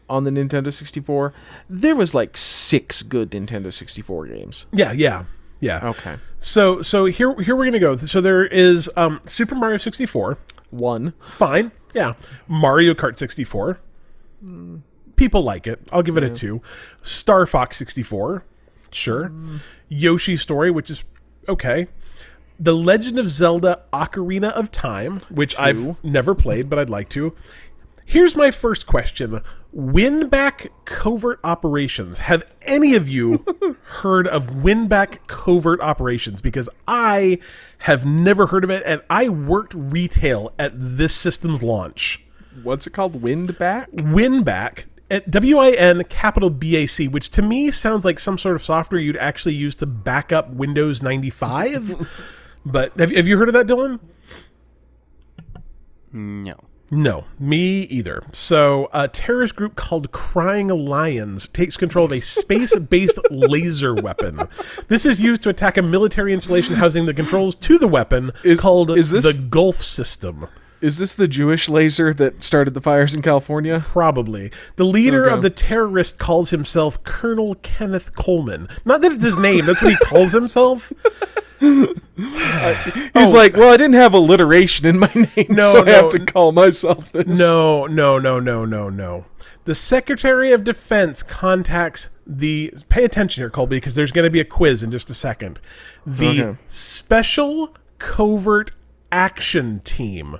on 0.08 0.26
the 0.26 0.30
Nintendo 0.30 0.72
64, 0.72 1.34
there 1.68 1.96
was 1.96 2.14
like 2.14 2.38
six 2.38 3.02
good 3.02 3.32
Nintendo 3.32 3.74
64 3.74 4.28
games. 4.28 4.68
Yeah, 4.72 4.92
yeah, 4.92 5.24
yeah. 5.60 5.80
Okay, 5.84 6.18
So 6.38 6.84
so 6.84 7.06
here 7.06 7.34
here 7.42 7.56
we're 7.56 7.66
gonna 7.66 7.80
go. 7.80 7.98
So 7.98 8.22
there 8.22 8.46
is 8.46 8.92
um, 8.96 9.22
Super 9.26 9.56
Mario 9.56 9.78
64. 9.78 10.38
one. 10.70 11.14
Fine. 11.28 11.72
Yeah. 11.96 12.14
Mario 12.48 12.94
Kart 12.94 13.18
64. 13.18 13.80
People 15.16 15.42
like 15.42 15.66
it. 15.66 15.82
I'll 15.92 16.04
give 16.04 16.16
it 16.16 16.24
a 16.24 16.30
two. 16.30 16.62
Star 17.02 17.48
Fox 17.48 17.78
64. 17.78 18.46
Sure. 18.92 19.32
Yoshi's 19.88 20.44
Story, 20.44 20.70
which 20.70 20.92
is 20.92 21.06
okay. 21.48 21.88
The 22.60 22.76
Legend 22.76 23.18
of 23.18 23.32
Zelda 23.32 23.84
Ocarina 23.94 24.52
of 24.52 24.70
Time, 24.72 25.22
which 25.30 25.56
Two. 25.56 25.62
I've 25.62 26.04
never 26.04 26.36
played, 26.36 26.70
but 26.70 26.78
I'd 26.78 26.90
like 26.90 27.08
to. 27.10 27.34
Here's 28.06 28.36
my 28.36 28.52
first 28.52 28.88
question. 28.88 29.42
Winback 29.74 30.70
Covert 30.84 31.40
Operations. 31.44 32.18
Have 32.18 32.44
any 32.64 32.96
of 32.96 33.08
you 33.08 33.46
heard 33.84 34.28
of 34.28 34.48
Winback 34.48 35.20
Covert 35.28 35.80
Operations? 35.80 36.42
Because 36.42 36.68
I 36.88 37.38
have 37.80 38.06
never 38.06 38.48
heard 38.48 38.64
of 38.64 38.72
it, 38.72 38.82
and 38.86 39.02
I 39.10 39.30
worked 39.30 39.76
retail 39.76 40.54
at 40.58 40.72
this 40.76 41.14
system's 41.14 41.62
launch. 41.62 42.26
What's 42.64 42.88
it 42.88 42.94
called? 42.94 43.22
Windback. 43.22 43.90
Winback 43.92 44.86
at 45.12 45.30
W 45.30 45.58
I 45.58 45.72
N 45.72 46.04
capital 46.06 46.50
B 46.50 46.76
A 46.78 46.88
C, 46.88 47.08
which 47.08 47.30
to 47.30 47.42
me 47.42 47.72
sounds 47.72 48.06
like 48.06 48.20
some 48.20 48.38
sort 48.38 48.56
of 48.56 48.62
software 48.62 49.00
you'd 49.00 49.18
actually 49.18 49.56
use 49.56 49.76
to 49.76 49.86
back 49.86 50.34
up 50.34 50.50
Windows 50.50 51.02
95. 51.02 52.34
but 52.66 52.98
have, 53.00 53.12
have 53.12 53.28
you 53.28 53.38
heard 53.38 53.50
of 53.50 53.54
that, 53.54 53.68
Dylan? 53.68 54.00
No. 56.12 56.56
No, 56.92 57.26
me 57.40 57.82
either. 57.84 58.24
So, 58.34 58.90
a 58.92 59.08
terrorist 59.08 59.56
group 59.56 59.76
called 59.76 60.12
Crying 60.12 60.70
Lions 60.70 61.48
takes 61.50 61.78
control 61.78 62.06
of 62.06 62.12
a 62.12 62.20
space 62.20 62.76
based 62.80 63.20
laser 63.30 63.94
weapon. 63.94 64.40
This 64.88 65.06
is 65.06 65.22
used 65.22 65.44
to 65.44 65.50
attack 65.50 65.78
a 65.78 65.84
military 65.84 66.34
installation 66.34 66.74
housing 66.74 67.06
the 67.06 67.14
controls 67.14 67.54
to 67.56 67.78
the 67.78 67.88
weapon 67.88 68.32
Is- 68.44 68.60
called 68.60 68.90
is 68.98 69.12
this- 69.12 69.32
the 69.32 69.40
Gulf 69.40 69.76
System. 69.76 70.48
Is 70.82 70.98
this 70.98 71.14
the 71.14 71.28
Jewish 71.28 71.68
laser 71.70 72.12
that 72.14 72.42
started 72.42 72.74
the 72.74 72.80
fires 72.82 73.14
in 73.14 73.22
California? 73.22 73.82
Probably. 73.86 74.50
The 74.78 74.86
leader 74.86 75.26
Okay. 75.26 75.36
of 75.36 75.42
the 75.42 75.50
terrorist 75.50 76.18
calls 76.20 76.52
himself 76.52 77.04
Colonel 77.04 77.56
Kenneth 77.56 78.16
Coleman. 78.16 78.68
Not 78.86 79.02
that 79.02 79.12
it's 79.12 79.24
his 79.24 79.38
name, 79.38 79.66
that's 79.68 79.82
what 79.82 79.92
he 79.92 79.98
calls 79.98 80.32
himself. 80.32 80.92
He's 81.60 81.94
oh. 83.16 83.32
like, 83.34 83.56
well, 83.56 83.74
I 83.74 83.78
didn't 83.78 83.94
have 83.94 84.14
alliteration 84.14 84.86
in 84.86 85.00
my 85.00 85.12
name, 85.36 85.48
No, 85.50 85.72
so 85.72 85.86
I 85.86 85.90
have 85.92 86.12
to 86.12 86.26
call 86.26 86.52
myself 86.52 87.12
this. 87.12 87.26
No, 87.28 87.86
no, 87.86 88.18
no, 88.18 88.40
no, 88.40 88.66
no, 88.66 88.90
no. 88.90 89.26
The 89.66 89.76
Secretary 89.76 90.52
of 90.52 90.64
Defense 90.64 91.22
contacts 91.22 92.10
the. 92.26 92.74
Pay 92.88 93.04
attention 93.04 93.42
here, 93.42 93.50
Colby, 93.50 93.78
because 93.78 93.96
there's 93.96 94.12
going 94.12 94.24
to 94.24 94.32
be 94.32 94.40
a 94.40 94.46
quiz 94.46 94.82
in 94.84 94.90
just 94.92 95.10
a 95.10 95.14
second. 95.14 95.60
The 96.06 96.42
Okay. 96.44 96.58
Special 96.68 97.76
Covert 97.98 98.72
Action 99.12 99.82
Team, 99.82 100.38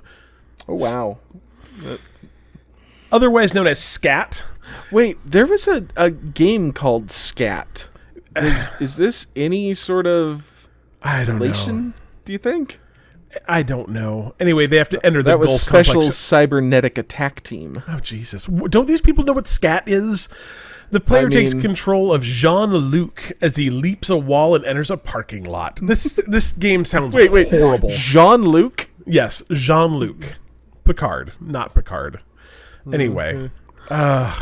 Oh 0.66 0.74
wow. 0.74 1.18
otherwise 3.12 3.54
known 3.54 3.66
as 3.66 3.78
SCAT. 3.78 4.44
Wait, 4.90 5.18
there 5.24 5.46
was 5.46 5.66
a, 5.68 5.84
a 5.96 6.10
game 6.10 6.72
called 6.72 7.10
Scat. 7.10 7.88
Is, 8.36 8.68
is 8.78 8.96
this 8.96 9.26
any 9.34 9.74
sort 9.74 10.06
of 10.06 10.49
I 11.02 11.24
don't 11.24 11.38
relation? 11.38 11.88
know. 11.88 11.92
Do 12.24 12.32
you 12.32 12.38
think 12.38 12.78
I 13.46 13.62
don't 13.62 13.90
know. 13.90 14.34
Anyway, 14.40 14.66
they 14.66 14.76
have 14.76 14.88
to 14.88 15.06
enter 15.06 15.22
the 15.22 15.30
that 15.30 15.38
was 15.38 15.50
Gulf 15.50 15.60
Special 15.60 15.94
complex. 15.94 16.16
Cybernetic 16.16 16.98
Attack 16.98 17.42
Team? 17.42 17.82
Oh 17.88 17.98
Jesus! 18.00 18.46
Don't 18.46 18.88
these 18.88 19.00
people 19.00 19.24
know 19.24 19.32
what 19.34 19.46
scat 19.46 19.84
is? 19.86 20.28
The 20.90 20.98
player 21.00 21.28
I 21.28 21.30
takes 21.30 21.52
mean- 21.54 21.62
control 21.62 22.12
of 22.12 22.22
Jean 22.22 22.70
Luc 22.70 23.30
as 23.40 23.54
he 23.54 23.70
leaps 23.70 24.10
a 24.10 24.16
wall 24.16 24.56
and 24.56 24.64
enters 24.64 24.90
a 24.90 24.96
parking 24.96 25.44
lot. 25.44 25.78
This 25.80 26.20
this 26.26 26.52
game 26.52 26.84
sounds 26.84 27.14
Wait, 27.14 27.30
wait, 27.30 27.48
horrible. 27.50 27.90
Jean 27.92 28.42
Luc. 28.42 28.90
Yes, 29.06 29.42
Jean 29.52 29.94
Luc 29.94 30.38
Picard, 30.84 31.32
not 31.40 31.72
Picard. 31.74 32.20
Anyway, 32.92 33.50
uh, 33.90 34.34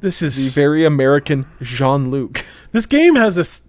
this 0.00 0.20
The 0.20 0.26
is 0.26 0.54
very 0.54 0.86
American 0.86 1.44
Jean 1.60 2.10
Luc. 2.10 2.44
this 2.72 2.86
game 2.86 3.16
has 3.16 3.34
this. 3.34 3.62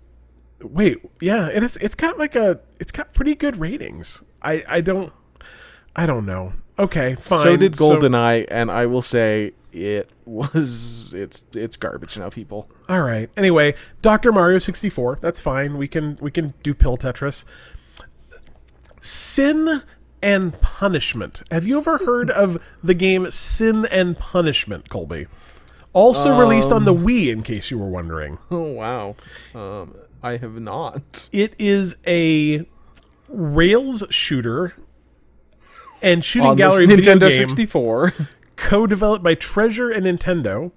Wait, 0.64 0.99
yeah, 1.22 1.47
it 1.47 1.64
is. 1.64 1.78
It's 1.78 1.95
got 1.95 2.18
like 2.18 2.36
a. 2.36 2.59
It's 2.80 2.91
got 2.91 3.14
pretty 3.14 3.36
good 3.36 3.57
ratings. 3.57 4.24
I 4.41 4.64
I 4.68 4.82
don't. 4.82 5.11
I 5.95 6.05
don't 6.05 6.26
know. 6.26 6.53
Okay, 6.80 7.16
fine. 7.16 7.43
So 7.43 7.57
did 7.57 7.74
GoldenEye, 7.74 8.47
and 8.49 8.72
I 8.72 8.86
will 8.88 9.01
say 9.01 9.53
it 9.72 10.11
was 10.26 11.14
it's 11.14 11.43
it's 11.53 11.78
garbage 11.78 12.18
now, 12.18 12.30
people. 12.30 12.70
All 12.89 13.01
right. 13.01 13.30
Anyway, 13.38 13.76
Doctor 14.01 14.32
Mario 14.32 14.59
sixty 14.59 14.89
four. 14.89 15.18
That's 15.22 15.39
fine. 15.39 15.78
We 15.78 15.88
can 15.88 16.18
we 16.22 16.32
can 16.32 16.53
do 16.64 16.74
pill 16.74 16.97
Tetris. 16.97 17.45
Sin 19.01 19.84
and 20.22 20.59
Punishment. 20.61 21.43
Have 21.51 21.68
you 21.68 21.78
ever 21.78 21.97
heard 21.99 22.32
of 22.32 22.64
the 22.84 22.93
game 22.93 23.30
Sin 23.30 23.86
and 23.91 24.18
Punishment, 24.18 24.89
Colby? 24.89 25.28
Also 25.91 26.36
released 26.39 26.72
on 26.72 26.86
the 26.86 26.93
Wii, 26.93 27.28
in 27.32 27.43
case 27.43 27.70
you 27.70 27.78
were 27.78 27.89
wondering. 27.89 28.39
Oh 28.49 28.72
wow. 28.72 29.16
Um, 29.53 29.95
I 30.24 30.38
have 30.38 30.59
not. 30.59 31.30
It 31.32 31.53
is 31.59 31.95
a 32.07 32.65
Rails 33.28 34.05
shooter 34.09 34.74
and 36.01 36.24
shooting 36.24 36.49
On 36.49 36.55
gallery 36.55 36.86
video 36.86 37.15
Nintendo 37.15 37.30
game. 37.30 37.32
64. 37.32 38.13
co-developed 38.55 39.24
by 39.24 39.36
Treasure 39.36 39.89
and 39.89 40.05
Nintendo. 40.05 40.71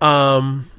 Um, 0.00 0.70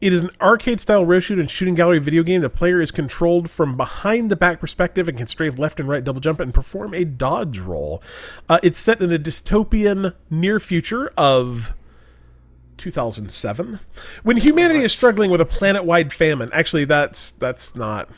it 0.00 0.12
is 0.12 0.22
an 0.22 0.30
arcade-style 0.40 1.04
rail 1.04 1.20
shoot 1.20 1.38
and 1.38 1.50
shooting 1.50 1.74
gallery 1.74 1.98
video 1.98 2.22
game. 2.22 2.40
The 2.40 2.50
player 2.50 2.80
is 2.80 2.90
controlled 2.90 3.50
from 3.50 3.76
behind 3.76 4.30
the 4.30 4.36
back 4.36 4.60
perspective 4.60 5.08
and 5.08 5.16
can 5.16 5.26
strafe 5.26 5.58
left 5.58 5.78
and 5.78 5.88
right, 5.88 6.02
double 6.02 6.20
jump, 6.20 6.40
and 6.40 6.52
perform 6.52 6.94
a 6.94 7.04
dodge 7.04 7.58
roll. 7.58 8.02
Uh, 8.48 8.58
it's 8.62 8.78
set 8.78 9.00
in 9.00 9.12
a 9.12 9.18
dystopian 9.18 10.14
near 10.30 10.58
future 10.58 11.12
of 11.16 11.74
2007, 12.82 13.78
when 14.24 14.36
humanity 14.36 14.80
is 14.82 14.92
struggling 14.92 15.30
with 15.30 15.40
a 15.40 15.44
planet-wide 15.46 16.12
famine. 16.12 16.50
Actually, 16.52 16.84
that's 16.84 17.30
that's 17.32 17.76
not. 17.76 18.08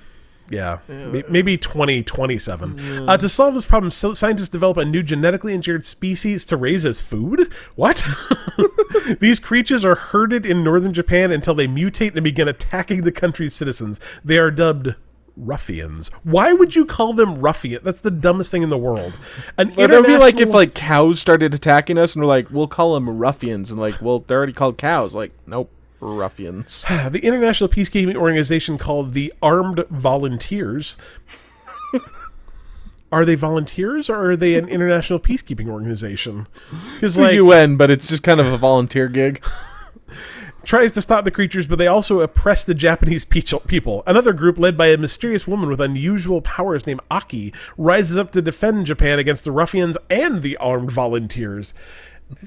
Yeah, 0.50 0.80
maybe 0.88 1.56
2027. 1.56 3.08
Uh, 3.08 3.16
to 3.16 3.28
solve 3.30 3.54
this 3.54 3.64
problem, 3.64 3.90
so- 3.90 4.12
scientists 4.12 4.50
develop 4.50 4.76
a 4.76 4.84
new 4.84 5.02
genetically 5.02 5.54
engineered 5.54 5.86
species 5.86 6.44
to 6.44 6.56
raise 6.58 6.84
as 6.84 7.00
food. 7.00 7.50
What? 7.76 8.04
These 9.20 9.40
creatures 9.40 9.86
are 9.86 9.94
herded 9.94 10.44
in 10.44 10.62
northern 10.62 10.92
Japan 10.92 11.32
until 11.32 11.54
they 11.54 11.66
mutate 11.66 12.14
and 12.14 12.22
begin 12.22 12.46
attacking 12.46 13.02
the 13.04 13.12
country's 13.12 13.54
citizens. 13.54 13.98
They 14.22 14.36
are 14.36 14.50
dubbed 14.50 14.94
ruffians. 15.37 16.11
Why 16.22 16.53
would 16.53 16.74
you 16.74 16.85
call 16.85 17.12
them 17.12 17.39
ruffian? 17.41 17.80
That's 17.82 18.01
the 18.01 18.11
dumbest 18.11 18.51
thing 18.51 18.62
in 18.62 18.70
the 18.70 18.78
world. 18.78 19.12
An 19.59 19.68
But 19.68 19.89
that'd 19.89 20.07
be 20.07 20.16
like 20.16 20.41
if 20.41 20.51
like 20.51 20.74
cows 20.74 21.20
started 21.20 21.55
attacking 21.55 21.99
us 21.99 22.14
and 22.14 22.22
we're 22.22 22.28
like, 22.28 22.51
we'll 22.51 22.68
call 22.68 22.95
them 22.95 23.09
ruffians, 23.09 23.70
and 23.70 23.80
like, 23.80 24.01
well, 24.01 24.20
they're 24.20 24.39
already 24.39 24.53
called 24.53 24.78
cows. 24.78 25.14
Like, 25.14 25.32
nope, 25.47 25.70
ruffians. 26.01 26.85
the 27.11 27.20
international 27.22 27.68
peacekeeping 27.68 28.16
organization 28.16 28.78
called 28.78 29.14
the 29.14 29.32
Armed 29.43 29.85
Volunteers. 29.91 30.97
are 33.12 33.24
they 33.24 33.35
volunteers 33.35 34.11
or 34.11 34.30
are 34.30 34.37
they 34.37 34.57
an 34.57 34.68
international 34.68 35.18
peacekeeping 35.18 35.68
organization? 35.68 36.47
Because 36.95 37.18
like 37.18 37.35
UN, 37.35 37.76
but 37.76 37.91
it's 37.91 38.09
just 38.09 38.22
kind 38.22 38.41
of 38.41 38.47
a 38.47 38.57
volunteer 38.57 39.09
gig. 39.09 39.45
tries 40.64 40.92
to 40.92 41.02
stop 41.02 41.24
the 41.24 41.30
creatures, 41.30 41.66
but 41.66 41.78
they 41.78 41.86
also 41.86 42.20
oppress 42.20 42.64
the 42.64 42.74
Japanese 42.74 43.24
people. 43.24 44.02
Another 44.06 44.32
group, 44.32 44.58
led 44.58 44.76
by 44.76 44.86
a 44.86 44.96
mysterious 44.96 45.46
woman 45.46 45.68
with 45.68 45.80
unusual 45.80 46.40
powers 46.40 46.86
named 46.86 47.00
Aki, 47.10 47.52
rises 47.76 48.18
up 48.18 48.30
to 48.32 48.42
defend 48.42 48.86
Japan 48.86 49.18
against 49.18 49.44
the 49.44 49.52
ruffians 49.52 49.96
and 50.10 50.42
the 50.42 50.56
armed 50.58 50.90
volunteers. 50.90 51.74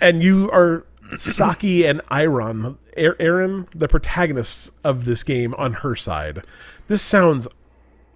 And 0.01 0.23
you 0.23 0.49
are 0.51 0.85
Saki 1.15 1.85
and 1.85 2.01
Iron, 2.09 2.77
Aaron, 2.97 3.67
the 3.75 3.87
protagonists 3.87 4.71
of 4.83 5.05
this 5.05 5.23
game, 5.23 5.53
on 5.55 5.73
her 5.73 5.95
side. 5.95 6.45
This 6.87 7.01
sounds 7.01 7.47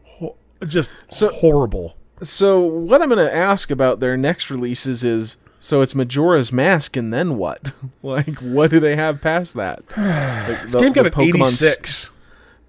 ho- 0.05 0.35
just 0.65 0.89
horrible. 1.19 1.95
So 2.21 2.59
what 2.59 3.01
I'm 3.01 3.09
going 3.09 3.25
to 3.25 3.33
ask 3.33 3.71
about 3.71 3.99
their 3.99 4.17
next 4.17 4.49
releases 4.49 5.03
is 5.03 5.37
so 5.63 5.81
it's 5.81 5.93
Majora's 5.93 6.51
Mask 6.51 6.97
and 6.97 7.13
then 7.13 7.37
what? 7.37 7.71
like 8.01 8.39
what 8.39 8.71
do 8.71 8.79
they 8.79 8.95
have 8.95 9.21
past 9.21 9.53
that? 9.53 9.83
Like, 9.97 10.63
This 10.63 10.75
game 10.75 10.91
got 10.91 11.05
an 11.05 11.21
86. 11.21 12.09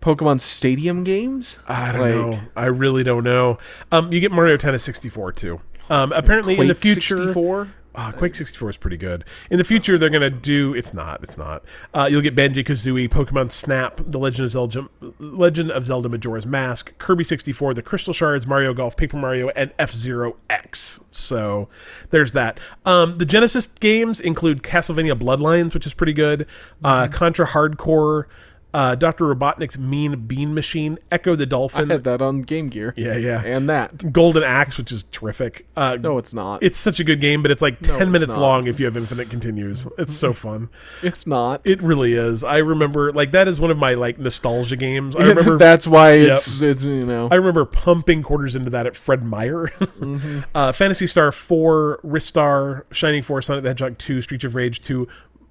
Pokemon 0.02 0.40
Stadium 0.40 1.04
games? 1.04 1.58
I 1.66 1.92
don't 1.92 2.00
Like, 2.00 2.14
know. 2.14 2.40
I 2.56 2.66
really 2.66 3.02
don't 3.02 3.24
know. 3.24 3.58
Um, 3.90 4.12
you 4.12 4.20
get 4.20 4.30
Mario 4.32 4.56
Tennis 4.56 4.82
64 4.82 5.32
too. 5.32 5.60
Um, 5.88 6.12
apparently 6.12 6.58
in 6.58 6.66
the 6.68 6.74
future, 6.74 7.16
64? 7.16 7.68
Ah, 7.94 8.10
Quake 8.12 8.34
64 8.34 8.70
is 8.70 8.76
pretty 8.78 8.96
good. 8.96 9.24
In 9.50 9.58
the 9.58 9.64
future, 9.64 9.98
they're 9.98 10.08
gonna 10.08 10.30
do. 10.30 10.72
It's 10.74 10.94
not. 10.94 11.22
It's 11.22 11.36
not. 11.36 11.62
Uh, 11.92 12.08
you'll 12.10 12.22
get 12.22 12.34
Banjo 12.34 12.62
Kazooie, 12.62 13.08
Pokemon 13.08 13.52
Snap, 13.52 14.00
The 14.06 14.18
Legend 14.18 14.46
of 14.46 14.50
Zelda, 14.50 14.88
Legend 15.18 15.70
of 15.70 15.84
Zelda 15.84 16.08
Majora's 16.08 16.46
Mask, 16.46 16.96
Kirby 16.98 17.24
64, 17.24 17.74
The 17.74 17.82
Crystal 17.82 18.14
Shards, 18.14 18.46
Mario 18.46 18.72
Golf, 18.72 18.96
Paper 18.96 19.18
Mario, 19.18 19.50
and 19.50 19.72
F 19.78 19.92
Zero 19.92 20.36
X. 20.48 21.00
So 21.10 21.68
there's 22.10 22.32
that. 22.32 22.58
Um, 22.86 23.18
the 23.18 23.26
Genesis 23.26 23.66
games 23.66 24.20
include 24.20 24.62
Castlevania 24.62 25.18
Bloodlines, 25.18 25.74
which 25.74 25.86
is 25.86 25.92
pretty 25.92 26.14
good. 26.14 26.46
Uh, 26.82 27.08
Contra 27.08 27.46
Hard 27.46 27.76
Corps. 27.76 28.26
Uh, 28.74 28.94
Dr. 28.94 29.24
Robotnik's 29.26 29.78
Mean 29.78 30.26
Bean 30.26 30.54
Machine, 30.54 30.98
Ecco 31.10 31.36
the 31.36 31.44
Dolphin. 31.46 31.90
I 31.90 31.94
had 31.94 32.04
that 32.04 32.22
on 32.22 32.40
Game 32.42 32.68
Gear. 32.68 32.94
yeah, 32.96 33.16
yeah, 33.16 33.42
And 33.44 33.68
that. 33.68 34.12
Golden 34.12 34.42
Axe, 34.42 34.78
which 34.78 34.90
is 34.92 35.02
terrific. 35.04 35.66
Uh, 35.76 35.98
No, 36.00 36.16
it's 36.18 36.32
not. 36.32 36.62
it's 36.62 36.78
such 36.78 36.98
a 36.98 37.04
good 37.04 37.20
game, 37.20 37.42
but 37.42 37.50
it's 37.50 37.60
like 37.62 37.80
No, 37.86 37.98
10 37.98 38.02
it's 38.08 38.10
minutes 38.12 38.34
not. 38.34 38.40
long 38.40 38.66
if 38.66 38.80
you 38.80 38.86
have 38.86 38.96
infinite 38.96 39.28
continues. 39.30 39.86
It's 39.98 40.14
so 40.14 40.32
fun. 40.32 40.70
It's 41.02 41.26
not. 41.26 41.60
It 41.64 41.82
really 41.82 42.14
is. 42.14 42.42
I 42.44 42.58
remember 42.58 43.12
like 43.12 43.32
that 43.32 43.46
is 43.48 43.60
one 43.60 43.70
of 43.70 43.76
my 43.78 43.94
like 43.94 44.18
nostalgia 44.18 44.76
games. 44.76 45.16
I 45.16 45.22
remember 45.26 45.58
That's 45.58 45.86
why 45.86 46.12
it's 46.12 46.62
it's 46.62 46.82
you 46.84 47.04
know. 47.04 47.28
I 47.30 47.34
remember 47.34 47.64
pumping 47.66 48.22
quarters 48.22 48.54
into 48.56 48.70
that 48.70 48.86
at 48.86 48.96
Fred 48.96 49.22
Meyer. 49.22 49.68
Mm-hmm. 50.02 50.40
uh, 50.54 50.72
Phantasy 50.72 51.06
Star 51.06 51.30
4, 51.30 52.00
Ristar, 52.04 52.84
Shining 52.92 53.22
Force, 53.22 53.46
Sonic 53.46 53.62
the 53.62 53.70
Hedgehog 53.70 53.98
2, 53.98 54.20
Streets 54.22 54.44
of 54.44 54.54
Rage 54.54 54.80
2, 54.82 55.06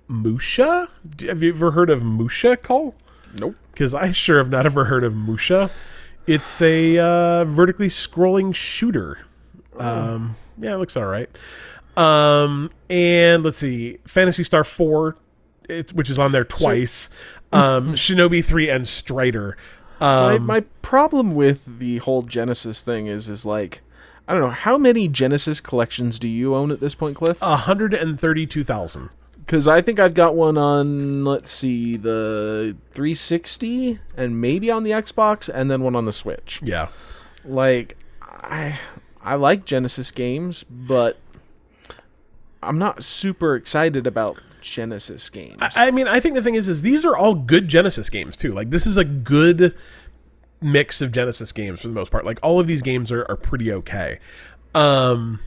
Musha? 0.08 0.90
Have 1.28 1.42
you 1.42 1.50
ever 1.54 1.72
heard 1.72 1.90
of 1.90 2.04
Musha, 2.04 2.58
Cole? 2.58 2.96
Nope. 3.40 3.56
Because 3.72 3.94
I 3.94 4.12
sure 4.12 4.38
have 4.38 4.50
not 4.50 4.66
ever 4.66 4.86
heard 4.86 5.04
of 5.04 5.16
Musha. 5.16 5.70
It's 6.28 6.62
a 6.62 6.98
uh, 6.98 7.46
vertically 7.46 7.88
scrolling 7.88 8.54
shooter. 8.54 9.20
Um, 9.78 10.36
yeah, 10.58 10.76
it 10.76 10.78
looks 10.78 10.96
all 10.98 11.06
right. 11.06 11.30
Um, 11.98 12.72
and 12.90 13.44
let's 13.44 13.58
see, 13.58 13.98
Phantasy 14.06 14.44
Star 14.44 14.64
Four, 14.64 15.18
it, 15.68 15.94
which 15.94 16.10
is 16.10 16.20
on 16.20 16.32
there 16.32 16.46
twice. 16.46 17.10
Um, 17.54 17.96
Shinobi 17.96 18.46
Three 18.46 18.70
and 18.70 18.88
Strider. 18.88 19.58
my, 20.00 20.36
Um, 20.36 20.46
my 20.46 20.62
problem 20.82 21.36
with 21.36 21.80
the 21.80 21.98
whole 21.98 22.22
Genesis 22.22 22.82
thing 22.82 23.08
is 23.08 23.28
is 23.28 23.46
like 23.46 23.82
I 24.26 24.32
don't 24.32 24.42
know 24.42 24.52
how 24.52 24.78
many 24.78 25.10
Genesis 25.10 25.60
collections 25.60 26.18
do 26.18 26.30
you 26.30 26.56
own 26.56 26.72
at 26.72 26.80
this 26.80 26.96
point, 26.96 27.18
Cliff? 27.18 27.38
hundred 27.42 27.94
and 27.94 28.18
thirty-two 28.18 28.64
thousand. 28.64 29.10
Because 29.46 29.68
I 29.68 29.82
think 29.82 30.00
I've 30.00 30.14
got 30.14 30.36
one 30.36 30.58
on 30.58 31.26
let's 31.26 31.50
see 31.50 31.98
the 31.98 32.76
360 32.92 34.00
and 34.16 34.40
maybe 34.40 34.72
on 34.72 34.84
the 34.84 34.92
Xbox 34.92 35.50
and 35.54 35.70
then 35.70 35.82
one 35.82 35.96
on 35.96 36.06
the 36.06 36.14
Switch. 36.14 36.62
Yeah, 36.64 36.90
Like 37.44 37.98
I 38.22 38.80
I 39.22 39.36
like 39.36 39.66
Genesis 39.66 40.12
games, 40.12 40.64
but 40.64 41.18
I'm 42.64 42.78
not 42.78 43.04
super 43.04 43.56
excited 43.56 44.08
about 44.08 44.40
Genesis 44.62 45.30
games. 45.30 45.58
I 45.76 45.92
mean, 45.92 46.08
I 46.08 46.20
think 46.20 46.36
the 46.36 46.44
thing 46.44 46.56
is, 46.56 46.68
is 46.68 46.82
these 46.82 47.04
are 47.04 47.18
all 47.18 47.34
good 47.34 47.68
Genesis 47.68 48.10
games 48.10 48.38
too. 48.38 48.52
Like 48.52 48.70
this 48.70 48.86
is 48.86 48.98
a 48.98 49.04
good 49.04 49.76
mix 50.62 51.02
of 51.02 51.12
Genesis 51.12 51.52
games 51.52 51.82
for 51.82 51.88
the 51.88 51.94
most 51.94 52.12
part. 52.12 52.26
Like 52.26 52.40
all 52.44 52.60
of 52.60 52.68
these 52.68 52.82
games 52.82 53.12
are, 53.12 53.26
are 53.30 53.38
pretty 53.38 53.72
okay. 53.74 54.20
Um, 54.74 55.40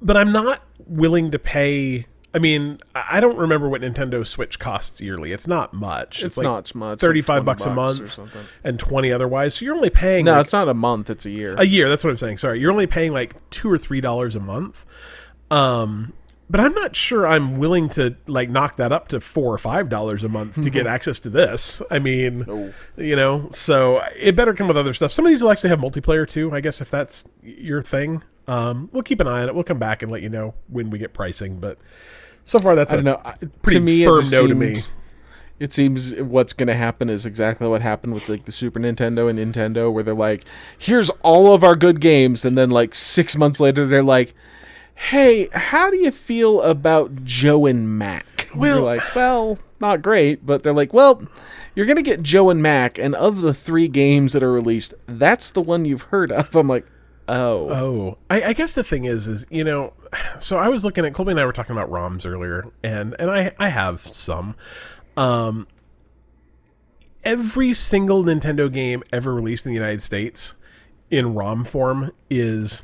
but 0.00 0.16
I'm 0.16 0.32
not 0.32 0.62
willing 0.86 1.30
to 1.30 1.38
pay. 1.38 2.06
I 2.34 2.38
mean, 2.38 2.78
I 2.94 3.20
don't 3.20 3.36
remember 3.36 3.68
what 3.68 3.82
Nintendo 3.82 4.26
Switch 4.26 4.58
costs 4.58 5.00
yearly. 5.02 5.32
It's 5.32 5.46
not 5.46 5.74
much. 5.74 6.22
it's 6.24 6.38
like 6.38 6.44
not 6.44 6.74
much. 6.74 6.98
35 6.98 7.42
20 7.42 7.44
bucks 7.44 7.66
a 7.66 7.70
month 7.74 8.10
something. 8.12 8.42
and 8.64 8.78
20 8.78 9.12
otherwise. 9.12 9.54
So 9.54 9.64
you're 9.66 9.74
only 9.74 9.90
paying 9.90 10.24
No, 10.24 10.32
like, 10.32 10.40
it's 10.42 10.52
not 10.52 10.66
a 10.68 10.74
month, 10.74 11.10
it's 11.10 11.26
a 11.26 11.30
year. 11.30 11.54
a 11.58 11.64
year. 11.66 11.90
That's 11.90 12.04
what 12.04 12.10
I'm 12.10 12.16
saying. 12.16 12.38
Sorry, 12.38 12.58
you're 12.58 12.72
only 12.72 12.86
paying 12.86 13.12
like 13.12 13.34
two 13.50 13.70
or 13.70 13.76
three 13.76 14.00
dollars 14.00 14.34
a 14.34 14.40
month. 14.40 14.86
Um, 15.50 16.14
but 16.48 16.60
I'm 16.60 16.72
not 16.74 16.96
sure 16.96 17.26
I'm 17.26 17.58
willing 17.58 17.88
to 17.90 18.16
like 18.26 18.48
knock 18.50 18.76
that 18.76 18.92
up 18.92 19.08
to 19.08 19.20
four 19.20 19.52
or 19.52 19.58
five 19.58 19.88
dollars 19.88 20.24
a 20.24 20.28
month 20.28 20.62
to 20.62 20.70
get 20.70 20.86
access 20.96 21.18
to 21.20 21.28
this. 21.30 21.82
I 21.90 21.98
mean, 21.98 22.40
No. 22.46 22.72
you 22.96 23.16
know, 23.16 23.48
so 23.52 24.02
it 24.18 24.36
better 24.36 24.54
come 24.54 24.68
with 24.68 24.76
other 24.76 24.92
stuff. 24.94 25.12
Some 25.12 25.24
of 25.26 25.30
these 25.30 25.42
will 25.42 25.50
actually 25.50 25.70
have 25.70 25.80
multiplayer 25.80 26.26
too. 26.28 26.52
I 26.52 26.60
guess 26.60 26.80
if 26.80 26.90
that's 26.90 27.28
your 27.42 27.82
thing, 27.82 28.22
um, 28.48 28.88
we'll 28.92 29.02
keep 29.02 29.20
an 29.20 29.26
eye 29.28 29.42
on 29.42 29.48
it. 29.48 29.54
We'll 29.54 29.64
come 29.64 29.78
back 29.78 30.02
and 30.02 30.10
let 30.10 30.22
you 30.22 30.28
know 30.28 30.54
when 30.68 30.90
we 30.90 30.98
get 30.98 31.14
pricing. 31.14 31.58
But 31.58 31.78
so 32.44 32.58
far, 32.58 32.74
that's 32.74 32.92
I 32.92 32.98
a 32.98 33.02
don't 33.02 33.04
know. 33.24 33.48
Pretty 33.62 33.78
to 33.78 33.84
me, 33.84 34.04
firm 34.04 34.18
it 34.20 34.30
no 34.32 34.46
seems, 34.46 34.48
to 34.48 34.54
me. 34.54 34.76
It 35.60 35.72
seems 35.72 36.14
what's 36.16 36.52
going 36.52 36.66
to 36.66 36.74
happen 36.74 37.08
is 37.08 37.24
exactly 37.24 37.68
what 37.68 37.82
happened 37.82 38.14
with 38.14 38.28
like 38.28 38.44
the 38.46 38.52
Super 38.52 38.80
Nintendo 38.80 39.30
and 39.30 39.38
Nintendo, 39.38 39.92
where 39.92 40.02
they're 40.02 40.14
like, 40.14 40.44
"Here's 40.76 41.10
all 41.22 41.54
of 41.54 41.62
our 41.62 41.76
good 41.76 42.00
games," 42.00 42.44
and 42.44 42.58
then 42.58 42.70
like 42.70 42.94
six 42.94 43.36
months 43.36 43.60
later, 43.60 43.86
they're 43.86 44.02
like, 44.02 44.34
"Hey, 44.94 45.48
how 45.52 45.90
do 45.90 45.96
you 45.96 46.10
feel 46.10 46.60
about 46.62 47.24
Joe 47.24 47.66
and 47.66 47.96
Mac?" 47.98 48.48
And 48.52 48.60
Well- 48.60 48.76
you're 48.76 48.84
like, 48.84 49.14
"Well, 49.14 49.58
not 49.80 50.02
great," 50.02 50.44
but 50.44 50.62
they're 50.62 50.72
like, 50.74 50.92
"Well." 50.92 51.22
You're 51.74 51.86
gonna 51.86 52.02
get 52.02 52.22
Joe 52.22 52.50
and 52.50 52.62
Mac, 52.62 52.98
and 52.98 53.14
of 53.14 53.40
the 53.40 53.54
three 53.54 53.88
games 53.88 54.34
that 54.34 54.42
are 54.42 54.52
released, 54.52 54.92
that's 55.06 55.48
the 55.48 55.62
one 55.62 55.86
you've 55.86 56.02
heard 56.02 56.30
of. 56.30 56.54
I'm 56.54 56.68
like, 56.68 56.84
oh, 57.28 57.68
Oh, 57.70 58.18
I, 58.30 58.42
I 58.42 58.52
guess 58.52 58.74
the 58.74 58.84
thing 58.84 59.04
is, 59.04 59.28
is 59.28 59.46
you 59.50 59.64
know, 59.64 59.92
so 60.38 60.56
I 60.56 60.68
was 60.68 60.84
looking 60.84 61.04
at 61.04 61.14
Colby 61.14 61.32
and 61.32 61.40
I 61.40 61.46
were 61.46 61.52
talking 61.52 61.76
about 61.76 61.90
ROMs 61.90 62.26
earlier, 62.26 62.66
and 62.82 63.14
and 63.18 63.30
I 63.30 63.52
I 63.58 63.68
have 63.68 64.00
some. 64.00 64.56
Um, 65.16 65.66
every 67.24 67.72
single 67.72 68.24
Nintendo 68.24 68.72
game 68.72 69.02
ever 69.12 69.34
released 69.34 69.66
in 69.66 69.70
the 69.70 69.78
United 69.78 70.02
States 70.02 70.54
in 71.10 71.34
ROM 71.34 71.64
form 71.64 72.10
is 72.30 72.82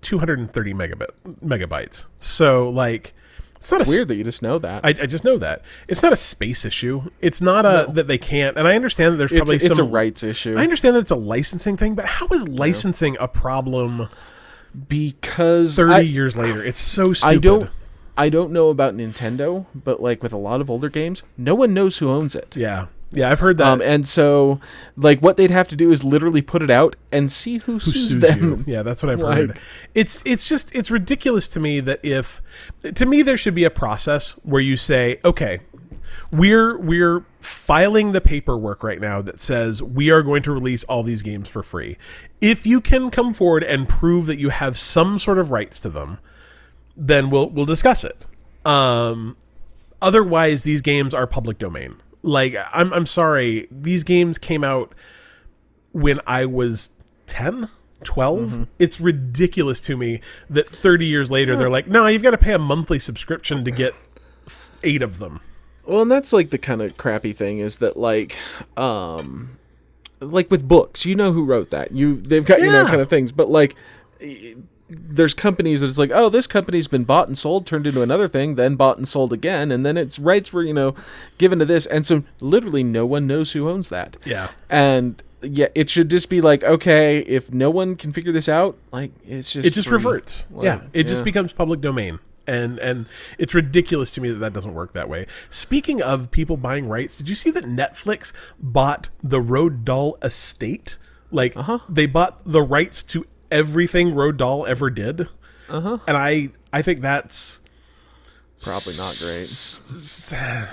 230 0.00 0.74
megabit 0.74 1.10
megabytes. 1.44 2.08
So 2.18 2.70
like 2.70 3.12
It's 3.60 3.70
not 3.70 3.86
a 3.86 3.90
Weird 3.90 4.08
that 4.08 4.16
you 4.16 4.24
just 4.24 4.40
know 4.40 4.58
that. 4.58 4.86
I, 4.86 4.88
I 4.88 5.06
just 5.06 5.22
know 5.22 5.36
that 5.36 5.60
it's 5.86 6.02
not 6.02 6.14
a 6.14 6.16
space 6.16 6.64
issue. 6.64 7.10
It's 7.20 7.42
not 7.42 7.66
a 7.66 7.92
that 7.92 8.06
they 8.06 8.16
can't. 8.16 8.56
And 8.56 8.66
I 8.66 8.74
understand 8.74 9.12
that 9.12 9.16
there's 9.18 9.32
probably 9.32 9.56
it's 9.56 9.66
some 9.66 9.86
a 9.86 9.88
rights 9.88 10.22
issue 10.22 10.56
I 10.56 10.62
understand 10.62 10.96
that 10.96 11.00
it's 11.00 11.10
a 11.10 11.16
licensing 11.16 11.76
thing, 11.76 11.94
but 11.94 12.06
how 12.06 12.26
is 12.28 12.48
licensing 12.48 13.18
a 13.20 13.28
problem 13.28 14.08
because 14.88 15.76
30 15.76 15.92
I, 15.92 16.00
years 16.00 16.38
later? 16.38 16.64
It's 16.64 16.78
so 16.78 17.12
stupid. 17.12 17.36
I 17.36 17.38
don't 17.38 17.70
I 18.16 18.28
don't 18.30 18.50
know 18.50 18.70
about 18.70 18.96
Nintendo, 18.96 19.66
but 19.74 20.02
like 20.02 20.22
with 20.22 20.32
a 20.32 20.38
lot 20.38 20.62
of 20.62 20.70
older 20.70 20.88
games, 20.88 21.22
no 21.36 21.54
one 21.54 21.74
knows 21.74 21.98
who 21.98 22.08
owns 22.08 22.34
it. 22.34 22.56
Yeah. 22.56 22.86
Yeah, 23.12 23.30
I've 23.30 23.40
heard 23.40 23.58
that. 23.58 23.66
Um, 23.66 23.82
and 23.82 24.06
so, 24.06 24.60
like, 24.96 25.20
what 25.20 25.36
they'd 25.36 25.50
have 25.50 25.66
to 25.68 25.76
do 25.76 25.90
is 25.90 26.04
literally 26.04 26.42
put 26.42 26.62
it 26.62 26.70
out 26.70 26.94
and 27.10 27.30
see 27.30 27.58
who, 27.58 27.72
who 27.72 27.80
sues, 27.80 28.08
sues 28.08 28.20
them. 28.20 28.40
you? 28.40 28.64
Yeah, 28.66 28.82
that's 28.82 29.02
what 29.02 29.10
I've 29.10 29.20
heard. 29.20 29.58
It's 29.94 30.22
it's 30.24 30.48
just 30.48 30.74
it's 30.74 30.90
ridiculous 30.90 31.48
to 31.48 31.60
me 31.60 31.80
that 31.80 31.98
if 32.04 32.40
to 32.94 33.06
me 33.06 33.22
there 33.22 33.36
should 33.36 33.54
be 33.54 33.64
a 33.64 33.70
process 33.70 34.32
where 34.44 34.60
you 34.60 34.76
say, 34.76 35.18
okay, 35.24 35.60
we're 36.30 36.78
we're 36.78 37.24
filing 37.40 38.12
the 38.12 38.20
paperwork 38.20 38.84
right 38.84 39.00
now 39.00 39.20
that 39.22 39.40
says 39.40 39.82
we 39.82 40.10
are 40.10 40.22
going 40.22 40.42
to 40.42 40.52
release 40.52 40.84
all 40.84 41.02
these 41.02 41.22
games 41.22 41.48
for 41.48 41.64
free. 41.64 41.96
If 42.40 42.64
you 42.64 42.80
can 42.80 43.10
come 43.10 43.32
forward 43.32 43.64
and 43.64 43.88
prove 43.88 44.26
that 44.26 44.36
you 44.36 44.50
have 44.50 44.78
some 44.78 45.18
sort 45.18 45.38
of 45.38 45.50
rights 45.50 45.80
to 45.80 45.88
them, 45.88 46.18
then 46.96 47.28
we'll 47.28 47.50
we'll 47.50 47.66
discuss 47.66 48.04
it. 48.04 48.26
Um, 48.64 49.36
otherwise, 50.00 50.62
these 50.62 50.80
games 50.80 51.12
are 51.12 51.26
public 51.26 51.58
domain. 51.58 51.96
Like 52.22 52.54
I'm 52.72 52.92
I'm 52.92 53.06
sorry, 53.06 53.68
these 53.70 54.04
games 54.04 54.38
came 54.38 54.62
out 54.62 54.94
when 55.92 56.20
I 56.26 56.44
was 56.46 56.90
10, 57.26 57.68
12. 58.04 58.66
It's 58.78 59.00
ridiculous 59.00 59.80
to 59.82 59.96
me 59.96 60.20
that 60.48 60.68
30 60.68 61.06
years 61.06 61.30
later 61.30 61.56
they're 61.56 61.70
like, 61.70 61.86
no, 61.86 62.06
you've 62.06 62.22
got 62.22 62.32
to 62.32 62.38
pay 62.38 62.52
a 62.52 62.58
monthly 62.58 62.98
subscription 62.98 63.64
to 63.64 63.70
get 63.70 63.94
eight 64.82 65.02
of 65.02 65.18
them. 65.18 65.40
Well, 65.86 66.02
and 66.02 66.10
that's 66.10 66.32
like 66.32 66.50
the 66.50 66.58
kind 66.58 66.82
of 66.82 66.96
crappy 66.96 67.32
thing 67.32 67.58
is 67.58 67.78
that 67.78 67.96
like, 67.96 68.36
um, 68.76 69.58
like 70.20 70.50
with 70.50 70.68
books, 70.68 71.06
you 71.06 71.14
know 71.14 71.32
who 71.32 71.44
wrote 71.44 71.70
that. 71.70 71.92
You 71.92 72.20
they've 72.20 72.44
got 72.44 72.60
you 72.60 72.66
know 72.66 72.84
kind 72.86 73.00
of 73.00 73.08
things, 73.08 73.32
but 73.32 73.50
like. 73.50 73.74
There's 74.90 75.34
companies 75.34 75.80
that 75.80 75.86
it's 75.86 75.98
like, 75.98 76.10
oh, 76.12 76.28
this 76.28 76.46
company's 76.46 76.88
been 76.88 77.04
bought 77.04 77.28
and 77.28 77.38
sold, 77.38 77.66
turned 77.66 77.86
into 77.86 78.02
another 78.02 78.28
thing, 78.28 78.56
then 78.56 78.76
bought 78.76 78.96
and 78.96 79.06
sold 79.06 79.32
again, 79.32 79.70
and 79.70 79.86
then 79.86 79.96
its 79.96 80.18
rights 80.18 80.52
were, 80.52 80.62
you 80.62 80.74
know, 80.74 80.94
given 81.38 81.58
to 81.60 81.64
this, 81.64 81.86
and 81.86 82.04
so 82.04 82.24
literally 82.40 82.82
no 82.82 83.06
one 83.06 83.26
knows 83.26 83.52
who 83.52 83.68
owns 83.68 83.88
that. 83.90 84.16
Yeah. 84.24 84.50
and 84.68 85.22
yeah, 85.42 85.68
it 85.74 85.88
should 85.88 86.10
just 86.10 86.28
be 86.28 86.40
like, 86.42 86.62
okay, 86.64 87.20
if 87.20 87.50
no 87.52 87.70
one 87.70 87.96
can 87.96 88.12
figure 88.12 88.32
this 88.32 88.46
out, 88.48 88.76
like 88.92 89.10
it's 89.26 89.50
just 89.52 89.66
It 89.66 89.72
just 89.72 89.88
free. 89.88 89.96
reverts. 89.96 90.46
Like, 90.50 90.64
yeah. 90.64 90.82
It 90.92 91.04
just 91.06 91.24
becomes 91.24 91.52
public 91.54 91.80
domain. 91.80 92.18
And 92.46 92.78
and 92.80 93.06
it's 93.38 93.54
ridiculous 93.54 94.10
to 94.10 94.20
me 94.20 94.28
that 94.30 94.38
that 94.40 94.52
doesn't 94.52 94.74
work 94.74 94.92
that 94.94 95.08
way. 95.08 95.26
Speaking 95.50 96.02
of 96.02 96.30
people 96.30 96.56
buying 96.58 96.88
rights, 96.88 97.16
did 97.16 97.28
you 97.28 97.34
see 97.34 97.50
that 97.52 97.64
Netflix 97.64 98.32
bought 98.58 99.08
the 99.22 99.38
Roald 99.40 99.84
Dahl 99.84 100.18
estate? 100.22 100.98
Like 101.30 101.56
Uh-huh. 101.56 101.78
they 101.88 102.06
bought 102.06 102.42
the 102.44 102.60
rights 102.60 103.02
to 103.04 103.24
everything 103.50 104.12
Roald 104.12 104.36
Dahl 104.38 104.66
ever 104.66 104.90
did. 104.90 105.28
Uh-huh. 105.68 105.98
And 106.06 106.16
I 106.16 106.50
I 106.72 106.82
think 106.82 107.00
that's 107.00 107.60
probably 108.62 108.94
not 108.98 109.16
great. 109.20 110.68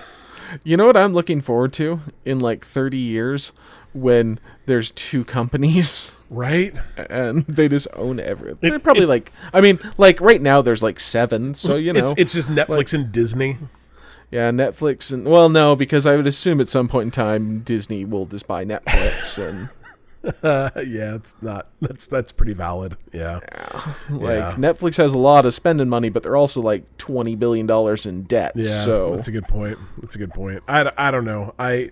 You 0.64 0.78
know 0.78 0.86
what 0.86 0.96
I'm 0.96 1.14
looking 1.14 1.42
forward 1.42 1.74
to 1.74 2.00
in 2.24 2.40
like 2.40 2.66
30 2.66 2.98
years 2.98 3.52
when 3.94 4.40
there's 4.66 4.92
two 4.92 5.26
companies 5.26 6.14
right. 6.30 6.78
and 6.98 7.46
they 7.48 7.68
just 7.68 7.88
own 7.94 8.20
everything. 8.20 8.70
They're 8.70 8.80
probably 8.80 9.06
like, 9.06 9.32
I 9.54 9.62
mean, 9.62 9.80
like 9.98 10.22
right 10.22 10.42
now 10.42 10.62
there's 10.62 10.84
like 10.84 11.00
seven, 11.00 11.54
so 11.54 11.76
you 11.76 11.94
know, 11.94 12.00
it's 12.00 12.14
it's 12.18 12.34
just 12.34 12.48
Netflix 12.48 12.94
and 12.94 13.12
Disney. 13.12 13.58
yeah, 14.32 14.52
Netflix 14.52 15.12
and 15.12 15.26
well, 15.26 15.50
no, 15.50 15.76
because 15.76 16.06
I 16.06 16.16
would 16.16 16.28
assume 16.28 16.62
at 16.62 16.70
some 16.70 16.88
point 16.88 17.06
in 17.06 17.12
time 17.12 17.60
Disney 17.60 18.06
will 18.06 18.26
just 18.26 18.48
buy 18.48 18.64
Netflix 18.64 19.38
and 19.38 19.70
yeah, 20.44 21.16
it's 21.16 21.36
not. 21.42 21.68
That's 21.82 22.08
that's 22.08 22.32
pretty 22.32 22.54
valid. 22.54 22.98
Yeah. 23.14 23.40
like 24.10 24.40
Yeah. 24.40 24.56
Netflix 24.58 24.98
has 24.98 25.14
a 25.14 25.18
lot 25.18 25.46
of 25.46 25.54
spending 25.54 25.90
money, 25.90 26.10
but 26.10 26.24
they're 26.24 26.36
also 26.36 26.62
like 26.62 26.98
20 26.98 27.36
billion 27.36 27.68
dollars 27.68 28.06
in 28.06 28.24
debt. 28.24 28.54
Yeah, 28.56 28.84
so 28.84 29.16
that's 29.16 29.28
a 29.28 29.32
good 29.32 29.48
point. 29.48 29.78
That's 30.00 30.16
a 30.16 30.18
good 30.18 30.34
point. 30.34 30.64
I, 30.68 30.92
I 30.98 31.12
don't 31.12 31.26
know. 31.26 31.54
I 31.60 31.92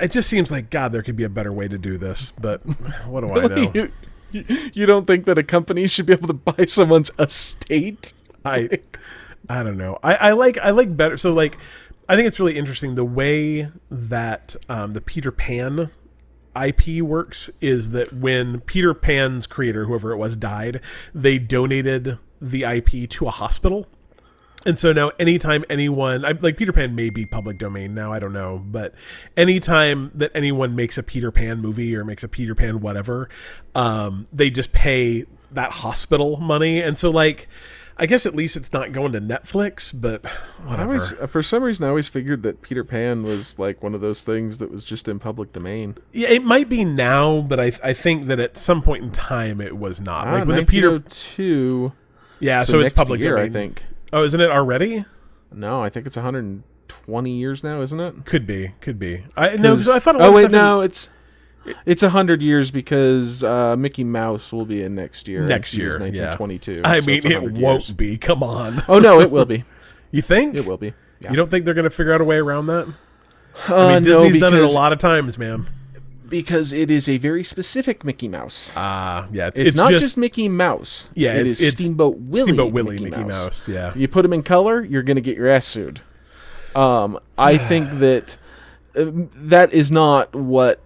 it 0.00 0.10
just 0.10 0.28
seems 0.28 0.50
like 0.50 0.70
God, 0.70 0.92
there 0.92 1.02
could 1.02 1.16
be 1.16 1.24
a 1.24 1.28
better 1.28 1.52
way 1.52 1.68
to 1.68 1.78
do 1.78 1.98
this, 1.98 2.32
but 2.40 2.60
what 3.06 3.22
do 3.22 3.32
I 3.32 3.46
know? 3.54 3.72
you, 3.74 3.92
you, 4.32 4.70
you 4.72 4.86
don't 4.86 5.06
think 5.06 5.24
that 5.26 5.38
a 5.38 5.42
company 5.42 5.86
should 5.86 6.06
be 6.06 6.12
able 6.12 6.28
to 6.28 6.34
buy 6.34 6.66
someone's 6.66 7.10
estate? 7.18 8.12
I 8.44 8.68
I 9.48 9.62
don't 9.62 9.76
know. 9.76 9.98
I, 10.02 10.14
I 10.14 10.32
like 10.32 10.58
I 10.58 10.70
like 10.70 10.96
better. 10.96 11.16
So 11.16 11.32
like, 11.32 11.58
I 12.08 12.16
think 12.16 12.26
it's 12.26 12.38
really 12.38 12.56
interesting 12.56 12.94
the 12.94 13.04
way 13.04 13.70
that 13.90 14.56
um, 14.68 14.92
the 14.92 15.00
Peter 15.00 15.32
Pan 15.32 15.90
IP 16.56 17.02
works 17.02 17.50
is 17.60 17.90
that 17.90 18.12
when 18.12 18.60
Peter 18.60 18.94
Pan's 18.94 19.46
creator, 19.46 19.84
whoever 19.84 20.12
it 20.12 20.16
was, 20.16 20.36
died, 20.36 20.80
they 21.14 21.38
donated 21.38 22.18
the 22.40 22.64
IP 22.64 23.08
to 23.10 23.26
a 23.26 23.30
hospital. 23.30 23.86
And 24.66 24.78
so 24.78 24.92
now, 24.92 25.10
anytime 25.18 25.64
anyone, 25.70 26.22
like 26.22 26.58
Peter 26.58 26.72
Pan 26.72 26.94
may 26.94 27.08
be 27.08 27.24
public 27.24 27.56
domain 27.56 27.94
now, 27.94 28.12
I 28.12 28.18
don't 28.18 28.34
know, 28.34 28.62
but 28.64 28.94
anytime 29.36 30.10
that 30.14 30.30
anyone 30.34 30.76
makes 30.76 30.98
a 30.98 31.02
Peter 31.02 31.30
Pan 31.30 31.60
movie 31.60 31.96
or 31.96 32.04
makes 32.04 32.22
a 32.22 32.28
Peter 32.28 32.54
Pan 32.54 32.80
whatever, 32.80 33.30
um, 33.74 34.26
they 34.32 34.50
just 34.50 34.72
pay 34.72 35.24
that 35.52 35.72
hospital 35.72 36.36
money. 36.36 36.82
And 36.82 36.98
so, 36.98 37.10
like, 37.10 37.48
I 38.00 38.06
guess 38.06 38.24
at 38.24 38.34
least 38.34 38.56
it's 38.56 38.72
not 38.72 38.92
going 38.92 39.12
to 39.12 39.20
Netflix, 39.20 39.92
but 39.94 40.24
I 40.24 40.30
whatever. 40.70 40.92
always, 40.92 41.12
for 41.28 41.42
some 41.42 41.62
reason, 41.62 41.84
I 41.84 41.90
always 41.90 42.08
figured 42.08 42.42
that 42.44 42.62
Peter 42.62 42.82
Pan 42.82 43.22
was 43.22 43.58
like 43.58 43.82
one 43.82 43.94
of 43.94 44.00
those 44.00 44.24
things 44.24 44.58
that 44.58 44.70
was 44.70 44.86
just 44.86 45.06
in 45.06 45.18
public 45.18 45.52
domain. 45.52 45.98
Yeah, 46.12 46.30
it 46.30 46.42
might 46.42 46.70
be 46.70 46.82
now, 46.82 47.42
but 47.42 47.60
I 47.60 47.72
I 47.84 47.92
think 47.92 48.26
that 48.28 48.40
at 48.40 48.56
some 48.56 48.80
point 48.80 49.04
in 49.04 49.10
time 49.12 49.60
it 49.60 49.76
was 49.76 50.00
not. 50.00 50.26
Ah, 50.28 50.32
like 50.32 50.48
when 50.48 50.56
the 50.56 50.64
Peter, 50.64 50.98
two. 51.00 51.92
yeah, 52.38 52.64
so, 52.64 52.72
so 52.72 52.80
it's 52.80 52.94
public 52.94 53.20
year, 53.20 53.36
domain. 53.36 53.50
I 53.50 53.52
think. 53.52 53.84
Oh, 54.14 54.24
isn't 54.24 54.40
it 54.40 54.50
already? 54.50 55.04
No, 55.52 55.82
I 55.82 55.90
think 55.90 56.06
it's 56.06 56.16
120 56.16 57.30
years 57.30 57.62
now, 57.62 57.82
isn't 57.82 58.00
it? 58.00 58.24
Could 58.24 58.46
be, 58.46 58.72
could 58.80 58.98
be. 58.98 59.24
I 59.36 59.56
no, 59.56 59.74
I 59.74 59.98
thought. 59.98 60.16
Oh 60.18 60.30
wait, 60.32 60.38
stuff 60.38 60.44
in- 60.46 60.52
no, 60.52 60.80
it's 61.86 62.02
a 62.02 62.10
hundred 62.10 62.42
years 62.42 62.70
because 62.70 63.44
uh, 63.44 63.76
Mickey 63.76 64.04
Mouse 64.04 64.52
will 64.52 64.64
be 64.64 64.82
in 64.82 64.94
next 64.94 65.28
year. 65.28 65.46
next 65.46 65.74
year, 65.74 65.98
yeah. 65.98 66.34
1922. 66.36 66.80
I 66.84 67.00
so 67.00 67.06
mean, 67.06 67.20
it 67.24 67.52
won't 67.52 67.88
years. 67.88 67.92
be. 67.92 68.16
Come 68.18 68.42
on. 68.42 68.82
Oh 68.88 68.98
no, 68.98 69.20
it 69.20 69.30
will 69.30 69.44
be. 69.46 69.64
You 70.12 70.22
think? 70.22 70.56
It 70.56 70.66
will 70.66 70.76
be. 70.76 70.92
Yeah. 71.20 71.30
You 71.30 71.36
don't 71.36 71.48
think 71.48 71.64
they're 71.64 71.72
going 71.74 71.84
to 71.84 71.90
figure 71.90 72.12
out 72.12 72.20
a 72.20 72.24
way 72.24 72.38
around 72.38 72.66
that? 72.66 72.88
Uh, 73.68 73.76
I 73.76 73.94
mean, 73.94 74.02
no, 74.02 74.24
Disney's 74.24 74.38
done 74.38 74.54
it 74.54 74.60
a 74.60 74.66
lot 74.66 74.92
of 74.92 74.98
times, 74.98 75.38
man. 75.38 75.66
because 76.28 76.72
it 76.72 76.90
is 76.90 77.08
a 77.08 77.16
very 77.18 77.44
specific 77.44 78.04
Mickey 78.04 78.26
Mouse. 78.26 78.72
Ah, 78.74 79.28
yeah. 79.30 79.46
It's, 79.46 79.60
It's, 79.60 79.68
it's 79.68 79.76
not 79.76 79.90
just, 79.90 80.02
just, 80.02 80.16
Mickey 80.16 80.48
Mouse. 80.48 81.10
yeah. 81.14 81.34
it 81.34 81.46
it's, 81.46 81.60
is 81.60 81.68
it's 81.74 81.84
Steamboat 81.84 82.16
Willie. 82.18 82.42
Steamboat 82.42 82.72
Willie, 82.72 82.98
Mickey, 82.98 83.22
Mouse. 83.22 83.68
Yeah. 83.68 83.92
You 83.94 84.08
put 84.08 84.22
them 84.22 84.32
in 84.32 84.42
color, 84.42 84.82
you're 84.82 85.04
gonna 85.04 85.20
get 85.20 85.36
your 85.36 85.48
ass 85.48 85.66
sued. 85.66 86.00
Um, 86.74 87.20
I 87.38 87.56
think 87.56 87.88
that 88.00 88.36
uh, 88.96 89.12
that 89.34 89.72
is 89.72 89.92
not 89.92 90.34
what 90.34 90.80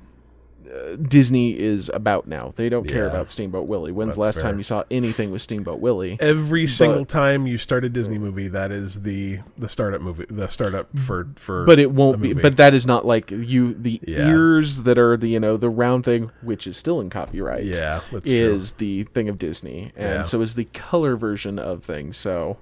uh, 0.75 0.97
Disney 0.97 1.59
is 1.59 1.91
about 1.95 2.27
now. 2.27 2.53
They 2.57 2.68
don't 2.68 2.87
care 2.89 3.05
Yeah. 3.05 3.11
about 3.11 3.29
Steamboat 3.29 3.68
Willie. 3.68 3.93
When's 3.93 4.09
That's 4.09 4.16
the 4.16 4.20
last 4.22 4.35
fair. 4.37 4.43
time 4.51 4.57
you 4.59 4.62
saw 4.64 4.83
anything 4.91 5.31
with 5.31 5.43
Steamboat 5.43 5.81
Willie? 5.81 6.16
Every 6.20 6.66
single 6.66 7.05
time 7.05 7.47
you 7.47 7.57
start 7.59 7.85
a 7.85 7.89
Disney 7.89 8.18
movie, 8.18 8.49
that 8.49 8.72
is 8.72 9.03
the 9.03 9.39
the 9.59 9.68
startup 9.68 10.01
movie, 10.01 10.27
the 10.29 10.49
startup 10.49 10.99
for 10.99 11.29
for. 11.37 11.64
But 11.64 11.79
it 11.79 11.91
won't 11.93 12.20
be. 12.20 12.35
But 12.35 12.57
that 12.57 12.75
is 12.75 12.87
not 12.87 13.07
like 13.07 13.31
you. 13.31 13.75
The 13.75 14.01
Yeah. 14.05 14.29
ears 14.31 14.83
that 14.83 14.99
are 14.99 15.16
the 15.16 15.29
you 15.29 15.41
know 15.41 15.57
the 15.57 15.70
round 15.70 16.05
thing, 16.05 16.31
which 16.43 16.66
is 16.66 16.77
still 16.77 17.01
in 17.01 17.11
copyright. 17.11 17.64
yeah, 17.64 18.01
that's 18.12 18.29
true. 18.29 18.39
is 18.39 18.72
the 18.72 19.05
thing 19.05 19.29
of 19.29 19.39
Disney, 19.39 19.93
and 19.97 20.09
Yeah. 20.16 20.22
so 20.22 20.41
is 20.41 20.55
the 20.55 20.64
color 20.64 21.16
version 21.16 21.59
of 21.59 21.85
things. 21.85 22.16
So, 22.16 22.59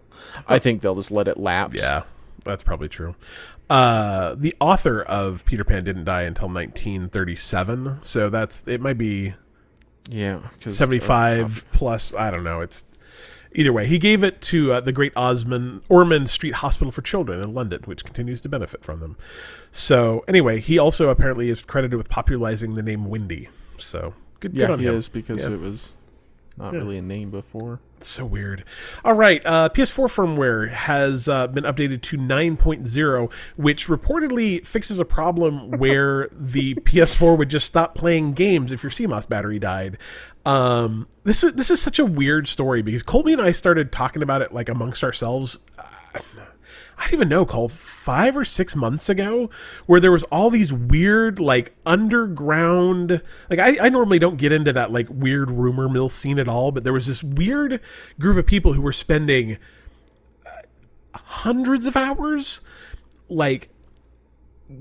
I 0.46 0.58
think 0.58 0.82
they'll 0.82 0.94
just 0.94 1.10
let 1.10 1.28
it 1.28 1.38
lapse. 1.38 1.76
Yeah, 1.76 2.02
that's 2.44 2.62
probably 2.62 2.88
true. 2.88 3.14
Uh, 3.72 4.34
the 4.36 4.54
author 4.60 5.02
of 5.02 5.46
Peter 5.46 5.64
Pan 5.64 5.82
didn't 5.82 6.04
die 6.04 6.22
until 6.22 6.48
1937, 6.48 8.00
so 8.02 8.28
that's 8.28 8.68
it. 8.68 8.82
Might 8.82 8.98
be 8.98 9.32
yeah. 10.10 10.40
uh, 10.66 10.68
75 10.68 11.64
plus. 11.72 12.14
I 12.14 12.30
don't 12.30 12.44
know. 12.44 12.60
It's 12.60 12.84
either 13.54 13.72
way. 13.72 13.86
He 13.86 13.98
gave 13.98 14.22
it 14.22 14.42
to 14.42 14.74
uh, 14.74 14.80
the 14.80 14.92
Great 14.92 15.12
Osmond 15.16 15.80
Ormond 15.88 16.28
Street 16.28 16.54
Hospital 16.56 16.90
for 16.92 17.00
Children 17.00 17.40
in 17.40 17.54
London, 17.54 17.80
which 17.86 18.04
continues 18.04 18.42
to 18.42 18.50
benefit 18.50 18.84
from 18.84 19.00
them. 19.00 19.16
So 19.70 20.22
anyway, 20.28 20.60
he 20.60 20.78
also 20.78 21.08
apparently 21.08 21.48
is 21.48 21.62
credited 21.62 21.96
with 21.96 22.10
popularizing 22.10 22.74
the 22.74 22.82
name 22.82 23.06
Wendy. 23.06 23.48
So 23.78 24.12
good, 24.40 24.52
yeah, 24.52 24.66
good 24.66 24.72
on 24.72 24.78
he 24.80 24.86
him. 24.86 24.96
is 24.96 25.08
because 25.08 25.42
Yeah. 25.42 25.52
it 25.54 25.60
was 25.60 25.94
not 26.56 26.72
Yeah. 26.72 26.80
really 26.80 26.98
a 26.98 27.02
name 27.02 27.30
before. 27.30 27.80
It's 27.98 28.08
so 28.10 28.24
weird. 28.24 28.64
All 29.04 29.12
right, 29.14 29.40
uh, 29.46 29.68
PS4 29.68 30.08
firmware 30.08 30.70
has 30.70 31.28
uh, 31.28 31.46
been 31.46 31.62
updated 31.64 32.02
to 32.02 32.16
9.0, 32.18 33.32
which 33.56 33.86
reportedly 33.86 34.66
fixes 34.66 34.98
a 34.98 35.04
problem 35.04 35.70
where 35.78 36.28
the 36.32 36.74
PS4 36.74 37.38
would 37.38 37.48
just 37.48 37.66
stop 37.66 37.94
playing 37.94 38.32
games 38.32 38.72
if 38.72 38.82
your 38.82 38.90
CMOS 38.90 39.28
battery 39.28 39.58
died. 39.60 39.98
Um, 40.44 41.06
this 41.22 41.44
is 41.44 41.52
this 41.52 41.70
is 41.70 41.80
such 41.80 42.00
a 42.00 42.04
weird 42.04 42.48
story 42.48 42.82
because 42.82 43.04
Colby 43.04 43.32
and 43.32 43.40
I 43.40 43.52
started 43.52 43.92
talking 43.92 44.22
about 44.22 44.42
it 44.42 44.52
like 44.52 44.68
amongst 44.68 45.04
ourselves. 45.04 45.60
I 47.02 47.06
don't 47.06 47.14
even 47.14 47.28
know, 47.28 47.44
Cole, 47.44 47.68
five 47.68 48.36
or 48.36 48.44
six 48.44 48.76
months 48.76 49.08
ago, 49.08 49.50
where 49.86 49.98
there 49.98 50.12
was 50.12 50.22
all 50.24 50.50
these 50.50 50.72
weird, 50.72 51.40
like, 51.40 51.74
underground. 51.84 53.20
Like, 53.50 53.58
I, 53.58 53.86
I 53.86 53.88
normally 53.88 54.20
don't 54.20 54.36
get 54.36 54.52
into 54.52 54.72
that, 54.72 54.92
like, 54.92 55.08
weird 55.10 55.50
rumor 55.50 55.88
mill 55.88 56.08
scene 56.08 56.38
at 56.38 56.46
all, 56.46 56.70
but 56.70 56.84
there 56.84 56.92
was 56.92 57.08
this 57.08 57.24
weird 57.24 57.80
group 58.20 58.36
of 58.36 58.46
people 58.46 58.74
who 58.74 58.82
were 58.82 58.92
spending 58.92 59.58
uh, 60.46 60.50
hundreds 61.16 61.86
of 61.86 61.96
hours, 61.96 62.60
like, 63.28 63.68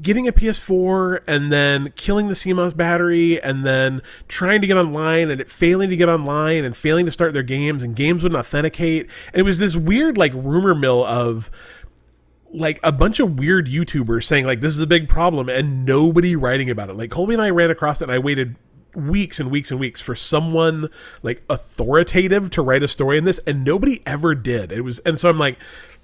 getting 0.02 0.28
a 0.28 0.32
PS4 0.32 1.22
and 1.28 1.52
then 1.52 1.92
killing 1.96 2.28
the 2.28 2.36
CMOS 2.36 2.78
battery 2.78 3.42
and 3.42 3.66
then 3.66 4.02
trying 4.28 4.62
to 4.62 4.68
get 4.68 4.78
online 4.78 5.30
and 5.30 5.42
it 5.42 5.50
failing 5.50 5.90
to 5.90 5.98
get 5.98 6.08
online 6.08 6.64
and 6.64 6.78
failing 6.78 7.06
to 7.06 7.12
start 7.12 7.34
their 7.34 7.44
games 7.44 7.84
and 7.84 7.96
games 7.96 8.24
wouldn't 8.24 8.40
authenticate. 8.40 9.10
And 9.34 9.42
it 9.42 9.44
was 9.44 9.60
this 9.60 9.76
weird 9.76 10.18
like 10.18 10.34
rumor 10.34 10.76
mill 10.76 11.04
of 11.04 11.52
like 12.54 12.80
a 12.84 12.92
bunch 12.92 13.20
of 13.20 13.40
weird 13.40 13.68
YouTubers 13.68 14.24
saying 14.24 14.46
like 14.46 14.62
this 14.62 14.74
is 14.74 14.80
a 14.80 14.88
big 14.88 15.08
problem 15.08 15.50
and 15.50 15.86
nobody 15.86 16.36
writing 16.36 16.70
about 16.70 16.90
it. 16.90 16.98
Like 16.98 17.12
Colby 17.12 17.34
and 17.34 17.42
I 17.42 17.50
ran 17.50 17.72
across 17.72 18.02
it 18.02 18.06
and 18.06 18.12
I 18.12 18.20
waited 18.20 18.56
weeks 18.94 19.40
and 19.40 19.50
weeks 19.50 19.72
and 19.72 19.80
weeks 19.80 20.02
for 20.02 20.16
someone 20.16 20.90
like 21.24 21.44
authoritative 21.50 22.50
to 22.50 22.62
write 22.62 22.84
a 22.84 22.88
story 22.88 23.18
in 23.18 23.24
this 23.24 23.40
and 23.48 23.64
nobody 23.64 24.02
ever 24.06 24.36
did. 24.36 24.72
It 24.72 24.82
was 24.82 25.00
and 25.00 25.18
so 25.18 25.30
I'm 25.30 25.40
like 25.40 25.58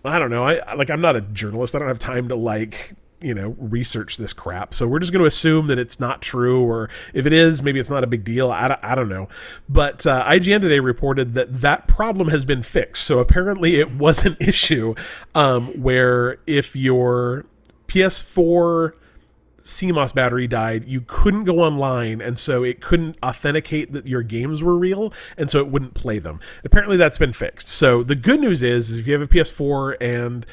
I 0.05 0.19
don't 0.19 0.29
know. 0.29 0.43
I 0.43 0.73
like 0.75 0.89
I'm 0.89 1.01
not 1.01 1.15
a 1.15 1.21
journalist. 1.21 1.75
I 1.75 1.79
don't 1.79 1.87
have 1.87 1.99
time 1.99 2.29
to 2.29 2.35
like 2.35 2.93
you 3.19 3.33
know 3.33 3.55
research 3.57 4.17
this 4.17 4.31
crap 4.31 4.73
so 4.75 4.87
we're 4.87 4.99
just 4.99 5.11
going 5.11 5.21
to 5.23 5.27
assume 5.27 5.65
that 5.67 5.79
it's 5.79 5.99
not 5.99 6.21
true 6.21 6.63
or 6.63 6.87
if 7.15 7.25
it 7.25 7.33
is 7.33 7.63
maybe 7.63 7.79
it's 7.79 7.89
not 7.89 8.03
a 8.03 8.07
big 8.07 8.23
deal 8.23 8.51
i, 8.51 8.67
don't- 8.67 8.83
I 8.83 8.93
don't 8.93 9.09
know 9.09 9.27
but 9.67 10.05
uh, 10.05 10.23
ign 10.27 10.61
today 10.61 10.79
reported 10.79 11.33
that 11.33 11.61
that 11.61 11.87
problem 11.87 12.27
has 12.27 12.45
been 12.45 12.61
fixed 12.61 13.03
so 13.05 13.17
apparently 13.19 13.79
it 13.79 13.91
was 13.95 14.23
an 14.25 14.37
issue 14.39 14.93
um, 15.33 15.67
where 15.81 16.37
if 16.45 16.75
your 16.75 17.45
ps4 17.87 18.91
CMOS 19.59 20.13
battery 20.15 20.47
died, 20.47 20.85
you 20.85 21.01
couldn't 21.05 21.43
go 21.43 21.59
online, 21.59 22.21
and 22.21 22.39
so 22.39 22.63
it 22.63 22.79
couldn't 22.79 23.17
authenticate 23.21 23.91
that 23.91 24.07
your 24.07 24.23
games 24.23 24.63
were 24.63 24.77
real, 24.77 25.11
and 25.35 25.51
so 25.51 25.59
it 25.59 25.67
wouldn't 25.67 25.93
play 25.93 26.19
them. 26.19 26.39
Apparently, 26.63 26.95
that's 26.95 27.17
been 27.17 27.33
fixed. 27.33 27.67
So 27.67 28.01
the 28.01 28.15
good 28.15 28.39
news 28.39 28.63
is, 28.63 28.89
is 28.89 28.99
if 28.99 29.07
you 29.07 29.11
have 29.13 29.21
a 29.21 29.27
PS4 29.27 29.97
and 29.99 30.45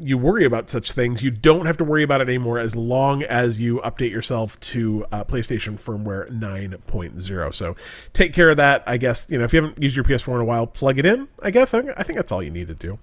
you 0.00 0.18
worry 0.18 0.44
about 0.44 0.70
such 0.70 0.92
things, 0.92 1.22
you 1.22 1.30
don't 1.30 1.66
have 1.66 1.76
to 1.78 1.84
worry 1.84 2.02
about 2.02 2.20
it 2.20 2.28
anymore 2.28 2.58
as 2.58 2.76
long 2.76 3.22
as 3.22 3.60
you 3.60 3.78
update 3.78 4.10
yourself 4.10 4.58
to 4.60 5.06
uh, 5.12 5.24
PlayStation 5.24 5.80
firmware 5.80 6.30
9.0. 6.30 7.54
So 7.54 7.76
take 8.12 8.32
care 8.32 8.50
of 8.50 8.56
that. 8.58 8.82
I 8.86 8.96
guess 8.96 9.26
you 9.28 9.38
know 9.38 9.44
if 9.44 9.52
you 9.52 9.62
haven't 9.62 9.82
used 9.82 9.96
your 9.96 10.04
PS4 10.04 10.36
in 10.36 10.40
a 10.40 10.44
while, 10.44 10.66
plug 10.66 10.98
it 10.98 11.06
in. 11.06 11.28
I 11.42 11.50
guess 11.50 11.74
I 11.74 11.82
think, 11.82 11.94
I 11.96 12.02
think 12.02 12.16
that's 12.16 12.32
all 12.32 12.42
you 12.42 12.50
need 12.50 12.68
to 12.68 12.74
do. 12.74 12.98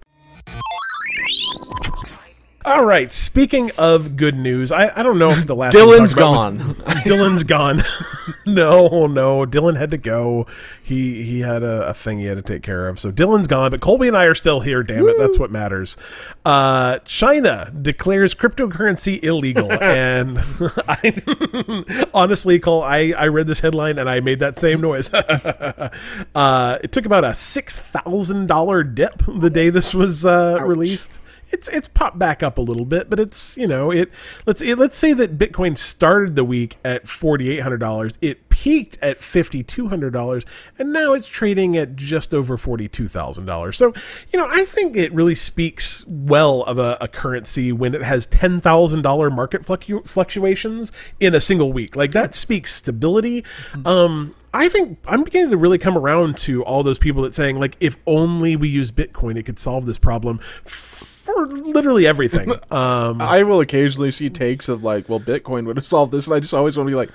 All 2.66 2.84
right. 2.84 3.10
Speaking 3.14 3.72
of 3.78 4.18
good 4.18 4.36
news, 4.36 4.74
I, 4.74 4.92
I 4.94 5.02
don't 5.04 5.18
know 5.18 5.30
if 5.30 5.46
the 5.46 5.56
last 5.56 5.74
Dylan's 5.78 6.14
gone. 6.14 6.58
was- 6.58 6.78
Dylan's 7.06 7.44
gone. 7.44 7.82
no, 8.46 9.08
no. 9.08 9.46
Dylan 9.46 9.78
had 9.78 9.92
to 9.92 9.98
go. 9.98 10.46
He 10.84 11.24
he 11.24 11.40
had 11.42 11.64
a, 11.64 11.88
a 11.90 11.94
thing 11.94 12.20
he 12.20 12.26
had 12.26 12.36
to 12.36 12.42
take 12.42 12.64
care 12.64 12.90
of. 12.90 13.00
So 13.00 13.10
Dylan's 13.12 13.48
gone, 13.48 13.72
but 13.72 13.80
Colby 13.80 14.08
and 14.10 14.18
I 14.18 14.26
are 14.26 14.34
still 14.36 14.60
here. 14.62 14.84
Damn 14.84 15.08
it, 15.08 15.16
that's 15.18 15.40
what 15.40 15.50
matters. 15.50 15.96
Uh, 16.44 17.00
China 17.06 17.72
declares 17.82 18.36
cryptocurrency 18.36 19.24
illegal, 19.24 19.72
and 19.82 20.38
I 20.90 22.06
honestly, 22.14 22.60
Cole, 22.60 22.84
I 22.84 23.14
I 23.18 23.28
read 23.28 23.48
this 23.48 23.62
headline 23.62 23.98
and 23.98 24.10
I 24.10 24.20
made 24.20 24.40
that 24.40 24.60
same 24.60 24.82
noise. 24.82 25.14
uh, 25.14 26.80
it 26.84 26.92
took 26.92 27.06
about 27.06 27.24
a 27.24 27.34
six 27.34 27.78
thousand 27.78 28.48
dollar 28.48 28.84
dip 28.84 29.22
the 29.28 29.50
day 29.50 29.70
this 29.70 29.94
was 29.94 30.26
uh, 30.26 30.58
released 30.62 31.22
it's 31.52 31.68
it's 31.70 31.88
popped 31.88 32.20
back 32.20 32.44
up 32.44 32.58
a 32.58 32.62
little 32.62 32.86
bit, 32.86 33.10
but 33.10 33.20
it's 33.20 33.58
you 33.58 33.68
know 33.68 33.92
it. 33.92 34.12
Let's 34.46 34.62
it, 34.62 34.78
let's 34.78 34.98
say 34.98 35.14
that 35.14 35.38
Bitcoin 35.38 35.78
started 35.78 36.36
the 36.36 36.44
week 36.44 36.78
at 36.84 37.08
forty 37.08 37.50
eight 37.50 37.62
hundred 37.62 37.80
dollars. 37.80 38.18
It 38.22 38.50
peaked 38.50 38.98
at 39.02 39.18
fifty 39.18 39.64
two 39.64 39.88
hundred 39.88 40.12
dollars, 40.12 40.46
and 40.78 40.92
now 40.92 41.14
it's 41.14 41.28
trading 41.28 41.78
at 41.78 41.96
just 41.96 42.34
over 42.34 42.58
forty 42.58 42.88
two 42.88 43.08
thousand 43.08 43.46
dollars. 43.46 43.78
So 43.78 43.94
you 44.32 44.40
know 44.40 44.48
I 44.50 44.66
think 44.66 44.96
it 44.96 45.14
really 45.14 45.36
speaks 45.36 46.06
well 46.08 46.64
of 46.64 46.78
a, 46.78 46.98
a 47.00 47.08
currency 47.08 47.72
when 47.72 47.94
it 47.94 48.04
has 48.04 48.26
ten 48.26 48.60
thousand 48.60 49.04
dollar 49.04 49.30
market 49.30 49.62
fluctu- 49.62 50.08
fluctuations 50.08 50.92
in 51.20 51.34
a 51.34 51.40
single 51.40 51.72
week. 51.72 51.96
Like 51.96 52.12
that 52.12 52.36
speaks 52.36 52.74
stability. 52.74 53.44
Um, 53.86 54.36
I 54.54 54.70
think 54.70 54.98
I'm 55.08 55.24
beginning 55.24 55.52
to 55.52 55.58
really 55.58 55.78
come 55.78 55.98
around 55.98 56.38
to 56.40 56.64
all 56.64 56.82
those 56.84 57.00
people 57.00 57.22
that 57.24 57.34
saying 57.34 57.60
like 57.60 57.78
if 57.80 57.98
only 58.06 58.56
we 58.56 58.68
use 58.70 58.92
Bitcoin, 58.92 59.38
it 59.38 59.44
could 59.44 59.60
solve 59.60 59.86
this 59.86 60.00
problem 60.00 60.40
for 61.28 61.48
literally 61.48 62.08
everything. 62.08 62.52
Um, 62.72 63.22
I 63.22 63.44
will 63.44 63.60
occasionally 63.62 64.12
see 64.12 64.30
takes 64.30 64.68
of 64.70 64.84
like, 64.84 65.08
well, 65.10 65.20
Bitcoin 65.20 65.66
would 65.68 65.78
have 65.78 65.86
solved 65.86 66.12
this, 66.12 66.28
and 66.28 66.36
I 66.36 66.40
just 66.40 66.54
always 66.54 66.78
want 66.78 66.88
to 66.88 66.92
be 66.92 66.96
like, 66.96 67.10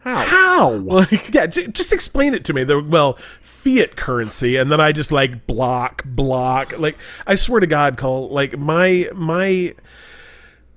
how? 0.00 0.16
how? 0.16 0.70
Like- 0.78 1.32
yeah, 1.34 1.46
j- 1.46 1.68
just 1.68 1.92
explain 1.92 2.34
it 2.34 2.44
to 2.46 2.52
me. 2.52 2.64
The 2.64 2.80
well, 2.82 3.14
fiat 3.14 3.96
currency, 3.96 4.56
and 4.56 4.70
then 4.70 4.80
I 4.80 4.92
just 4.92 5.12
like 5.12 5.46
block, 5.46 6.02
block. 6.04 6.78
Like 6.78 6.96
I 7.26 7.34
swear 7.34 7.60
to 7.60 7.66
God, 7.66 7.96
Cole. 7.96 8.28
Like 8.28 8.58
my 8.58 9.08
my 9.14 9.74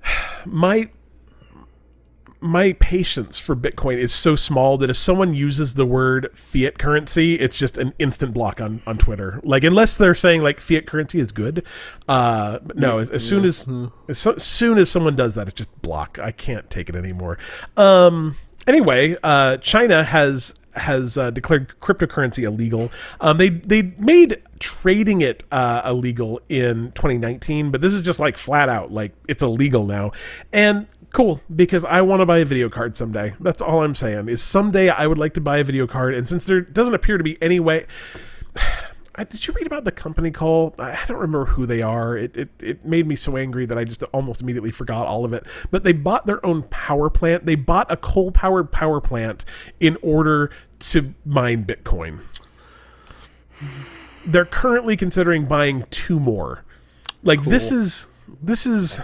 my 0.45 0.89
my 2.43 2.73
patience 2.73 3.39
for 3.39 3.55
Bitcoin 3.55 3.97
is 3.97 4.11
so 4.11 4.35
small 4.35 4.77
that 4.77 4.89
if 4.89 4.97
someone 4.97 5.33
uses 5.33 5.75
the 5.75 5.85
word 5.85 6.29
fiat 6.37 6.77
currency, 6.77 7.35
it's 7.35 7.57
just 7.57 7.77
an 7.77 7.93
instant 7.99 8.33
block 8.33 8.59
on, 8.59 8.81
on 8.85 8.97
Twitter. 8.97 9.39
Like 9.43 9.63
unless 9.63 9.95
they're 9.95 10.13
saying 10.13 10.41
like 10.41 10.59
fiat 10.59 10.85
currency 10.85 11.21
is 11.21 11.31
good, 11.31 11.65
uh, 12.09 12.59
but 12.59 12.75
no. 12.75 12.99
As, 12.99 13.09
as 13.09 13.25
soon 13.25 13.45
as 13.45 13.69
as 14.09 14.19
so- 14.19 14.35
soon 14.35 14.77
as 14.77 14.91
someone 14.91 15.15
does 15.15 15.35
that, 15.35 15.47
it's 15.47 15.55
just 15.55 15.81
block. 15.81 16.19
I 16.19 16.31
can't 16.31 16.69
take 16.69 16.89
it 16.89 16.95
anymore. 16.97 17.39
Um, 17.77 18.35
anyway, 18.67 19.15
uh, 19.23 19.57
China 19.57 20.03
has 20.03 20.53
has 20.75 21.17
uh, 21.17 21.31
declared 21.31 21.79
cryptocurrency 21.79 22.43
illegal. 22.43 22.91
Um, 23.21 23.37
they 23.37 23.49
they 23.49 23.93
made 23.97 24.41
trading 24.59 25.21
it 25.21 25.43
uh, 25.51 25.81
illegal 25.85 26.41
in 26.49 26.91
2019, 26.91 27.71
but 27.71 27.79
this 27.79 27.93
is 27.93 28.01
just 28.01 28.19
like 28.19 28.35
flat 28.35 28.67
out 28.67 28.91
like 28.91 29.13
it's 29.29 29.43
illegal 29.43 29.85
now. 29.85 30.11
And 30.51 30.87
cool 31.13 31.39
because 31.55 31.85
I 31.85 32.01
want 32.01 32.19
to 32.19 32.25
buy 32.25 32.39
a 32.39 32.45
video 32.45 32.67
card 32.67 32.97
someday. 32.97 33.35
That's 33.39 33.61
all 33.61 33.83
I'm 33.83 33.95
saying. 33.95 34.27
Is 34.27 34.43
someday 34.43 34.89
I 34.89 35.07
would 35.07 35.17
like 35.17 35.33
to 35.35 35.41
buy 35.41 35.59
a 35.59 35.63
video 35.63 35.87
card, 35.87 36.13
and 36.13 36.27
since 36.27 36.45
there 36.45 36.59
doesn't 36.59 36.93
appear 36.93 37.17
to 37.17 37.23
be 37.23 37.41
any 37.41 37.61
way. 37.61 37.85
Did 39.15 39.45
you 39.45 39.53
read 39.53 39.67
about 39.67 39.83
the 39.83 39.91
company 39.91 40.31
call? 40.31 40.73
I 40.79 40.93
I 40.93 41.05
don't 41.07 41.19
remember 41.19 41.45
who 41.45 41.67
they 41.67 41.83
are. 41.83 42.17
It, 42.17 42.35
it 42.35 42.49
it 42.61 42.85
made 42.85 43.05
me 43.05 43.15
so 43.15 43.37
angry 43.37 43.67
that 43.67 43.77
I 43.77 43.83
just 43.83 44.01
almost 44.05 44.41
immediately 44.41 44.71
forgot 44.71 45.05
all 45.05 45.23
of 45.23 45.33
it. 45.33 45.47
But 45.69 45.83
they 45.83 45.93
bought 45.93 46.25
their 46.25 46.43
own 46.43 46.63
power 46.63 47.11
plant. 47.11 47.45
They 47.45 47.55
bought 47.55 47.91
a 47.91 47.95
coal 47.95 48.31
powered 48.31 48.71
power 48.71 48.99
plant 48.99 49.45
in 49.79 49.97
order 50.01 50.49
to 50.79 51.13
mine 51.25 51.63
Bitcoin. 51.63 52.21
They're 54.25 54.45
currently 54.45 54.97
considering 54.97 55.45
buying 55.45 55.85
two 55.91 56.19
more. 56.19 56.65
Like 57.21 57.43
this 57.43 57.71
is 57.71 58.07
this 58.41 58.65
is 58.65 58.99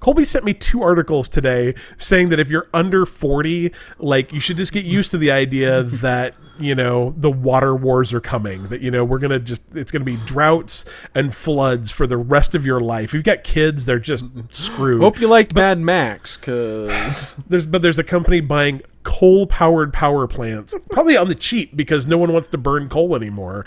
Colby 0.00 0.24
sent 0.24 0.44
me 0.44 0.54
two 0.54 0.82
articles 0.82 1.28
today 1.28 1.74
saying 1.96 2.30
that 2.30 2.40
if 2.40 2.50
you're 2.50 2.68
under 2.72 3.06
40, 3.06 3.72
like 3.98 4.32
you 4.32 4.40
should 4.40 4.56
just 4.56 4.72
get 4.72 4.84
used 4.84 5.10
to 5.12 5.18
the 5.18 5.30
idea 5.30 5.82
that, 5.84 6.34
you 6.58 6.74
know, 6.74 7.14
the 7.16 7.30
water 7.30 7.74
wars 7.74 8.12
are 8.12 8.20
coming, 8.20 8.64
that, 8.68 8.80
you 8.80 8.90
know, 8.90 9.04
we're 9.04 9.18
going 9.18 9.30
to 9.30 9.38
just, 9.38 9.62
it's 9.74 9.92
going 9.92 10.04
to 10.04 10.04
be 10.04 10.16
droughts 10.24 10.84
and 11.14 11.34
floods 11.34 11.90
for 11.90 12.06
the 12.06 12.16
rest 12.16 12.54
of 12.54 12.66
your 12.66 12.80
life. 12.80 13.14
You've 13.14 13.24
got 13.24 13.44
kids, 13.44 13.86
they're 13.86 13.98
just 13.98 14.24
screwed. 14.48 15.02
Hope 15.02 15.20
you 15.20 15.28
liked 15.28 15.54
Mad 15.54 15.78
Max, 15.78 16.36
cause 16.36 17.36
There's, 17.48 17.66
but 17.66 17.82
there's 17.82 17.98
a 17.98 18.04
company 18.04 18.40
buying 18.40 18.82
coal 19.02 19.46
powered 19.46 19.92
power 19.92 20.26
plants, 20.26 20.74
probably 20.90 21.16
on 21.16 21.28
the 21.28 21.34
cheap 21.34 21.74
because 21.74 22.06
no 22.06 22.18
one 22.18 22.32
wants 22.32 22.48
to 22.48 22.58
burn 22.58 22.88
coal 22.88 23.16
anymore. 23.16 23.64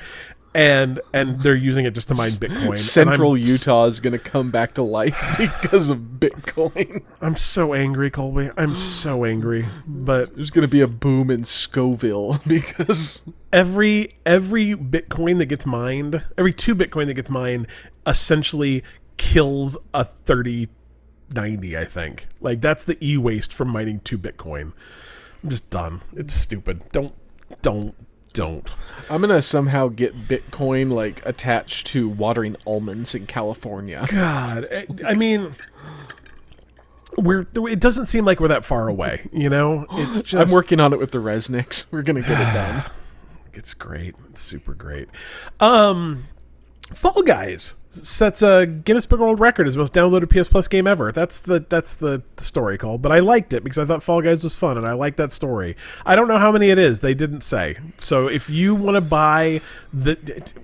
And 0.56 1.02
and 1.14 1.40
they're 1.40 1.56
using 1.56 1.86
it 1.86 1.96
just 1.96 2.10
to 2.10 2.16
mine 2.16 2.30
Bitcoin. 2.32 2.78
Central 2.78 3.36
Utah 3.36 3.86
is 3.86 4.00
gonna 4.00 4.20
come 4.20 4.52
back 4.52 4.76
to 4.76 4.84
life 4.84 5.20
because 5.38 5.90
of 5.90 5.98
Bitcoin. 5.98 7.04
I'm 7.22 7.36
so 7.36 7.74
angry, 7.74 8.12
Colby. 8.12 8.52
I'm 8.56 8.76
so 8.76 9.26
angry. 9.26 9.68
But 9.88 10.36
There's 10.36 10.52
gonna 10.52 10.68
be 10.68 10.82
a 10.82 10.88
boom 10.88 11.32
in 11.32 11.44
Scoville 11.46 12.40
because 12.48 13.24
every 13.52 14.16
every 14.26 14.76
Bitcoin 14.76 15.40
that 15.40 15.48
gets 15.48 15.66
mined, 15.66 16.24
every 16.38 16.54
two 16.54 16.76
Bitcoin 16.76 17.08
that 17.08 17.16
gets 17.16 17.32
mined, 17.32 17.68
essentially 18.06 18.84
kills 19.18 19.78
a 19.94 20.04
3090, 20.04 21.78
I 21.78 21.86
think. 21.86 22.28
Like 22.42 22.62
that's 22.62 22.84
the 22.84 22.98
e-waste 23.06 23.54
from 23.54 23.70
mining 23.70 24.02
two 24.02 24.20
Bitcoin. 24.20 24.74
I'm 25.44 25.50
just 25.50 25.70
done. 25.70 26.02
It's 26.16 26.34
stupid. 26.34 26.84
Don't 26.92 27.14
don't 27.62 27.96
don't. 28.34 28.68
I'm 29.10 29.22
gonna 29.22 29.42
somehow 29.42 29.88
get 29.90 30.16
Bitcoin 30.16 30.92
like 30.92 31.26
attached 31.26 31.88
to 31.88 32.08
watering 32.10 32.56
almonds 32.66 33.14
in 33.16 33.26
California. 33.28 34.06
God, 34.10 34.68
I- 35.06 35.12
I 35.12 35.14
mean 35.14 35.54
we're 37.18 37.46
it 37.56 37.80
doesn't 37.80 38.08
seem 38.08 38.26
like 38.26 38.40
we're 38.40 38.48
that 38.48 38.66
far 38.66 38.88
away, 38.88 39.30
you 39.32 39.50
know? 39.50 39.86
It's 39.92 40.22
just 40.24 40.50
I'm 40.50 40.56
working 40.56 40.80
on 40.80 40.94
it 40.94 41.00
with 41.00 41.12
the 41.12 41.20
Resnicks. 41.20 41.86
We're 41.92 42.02
gonna 42.02 42.22
get 42.22 42.32
it 42.32 42.54
done. 42.54 42.84
It's 43.56 43.76
great. 43.76 44.16
It's 44.32 44.42
super 44.42 44.74
great. 44.74 45.10
Um 45.60 46.24
Fall 46.92 47.24
Guys 47.24 47.76
sets 47.90 48.42
a 48.42 48.66
Guinness 48.66 49.06
Book 49.06 49.20
of 49.20 49.26
World 49.26 49.40
Record 49.40 49.68
as 49.68 49.78
most 49.78 49.94
downloaded 49.94 50.30
PS 50.30 50.50
Plus 50.50 50.68
game 50.68 50.88
ever. 50.88 51.12
That's 51.12 51.40
the 51.40 51.66
that's 51.68 51.96
the, 51.96 52.24
story 52.38 52.78
called. 52.78 53.02
But 53.02 53.12
I 53.12 53.20
liked 53.20 53.54
it 53.54 53.64
because 53.64 53.78
I 53.78 53.86
thought 53.86 54.04
Fall 54.04 54.22
Guys 54.22 54.44
was 54.44 54.56
fun 54.56 54.78
and 54.78 54.88
I 54.88 54.94
liked 54.94 55.18
that 55.18 55.32
story. 55.32 55.76
I 56.06 56.16
don't 56.16 56.28
know 56.28 56.40
how 56.40 56.52
many 56.52 56.70
it 56.70 56.78
is. 56.78 57.00
They 57.00 57.14
didn't 57.14 57.42
say. 57.42 57.78
So 57.98 58.28
if 58.28 58.50
you 58.50 58.76
want 58.76 58.96
to 58.96 59.02
buy 59.02 59.62
the 59.94 60.16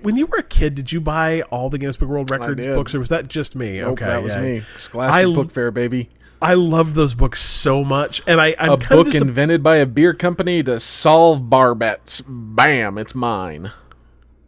when 0.02 0.16
you 0.16 0.26
were 0.26 0.38
a 0.38 0.42
kid, 0.42 0.74
did 0.74 0.92
you 0.92 1.00
buy 1.00 1.42
all 1.42 1.70
the 1.70 1.78
Guinness 1.78 1.96
Book 1.96 2.06
of 2.06 2.10
World 2.10 2.30
Records 2.30 2.66
books 2.66 2.94
or 2.94 2.98
was 2.98 3.08
that 3.08 3.28
just 3.28 3.56
me? 3.56 3.80
Nope, 3.80 3.92
okay, 3.92 4.06
that 4.06 4.22
was 4.22 4.34
yeah. 4.34 4.42
me. 4.42 4.60
Scholastic 4.76 5.26
I- 5.26 5.32
Book 5.32 5.50
Fair, 5.50 5.70
baby. 5.70 6.10
I 6.42 6.54
love 6.54 6.94
those 6.94 7.14
books 7.14 7.38
so 7.42 7.84
much, 7.84 8.22
and 8.26 8.40
I 8.40 8.54
I'm 8.58 8.70
A 8.72 8.76
book 8.78 9.14
invented 9.14 9.62
by 9.62 9.76
a 9.76 9.84
beer 9.84 10.14
company 10.14 10.62
to 10.62 10.80
solve 10.80 11.50
bar 11.50 11.74
bets. 11.74 12.22
Bam, 12.26 12.96
it's 12.96 13.14
mine. 13.14 13.72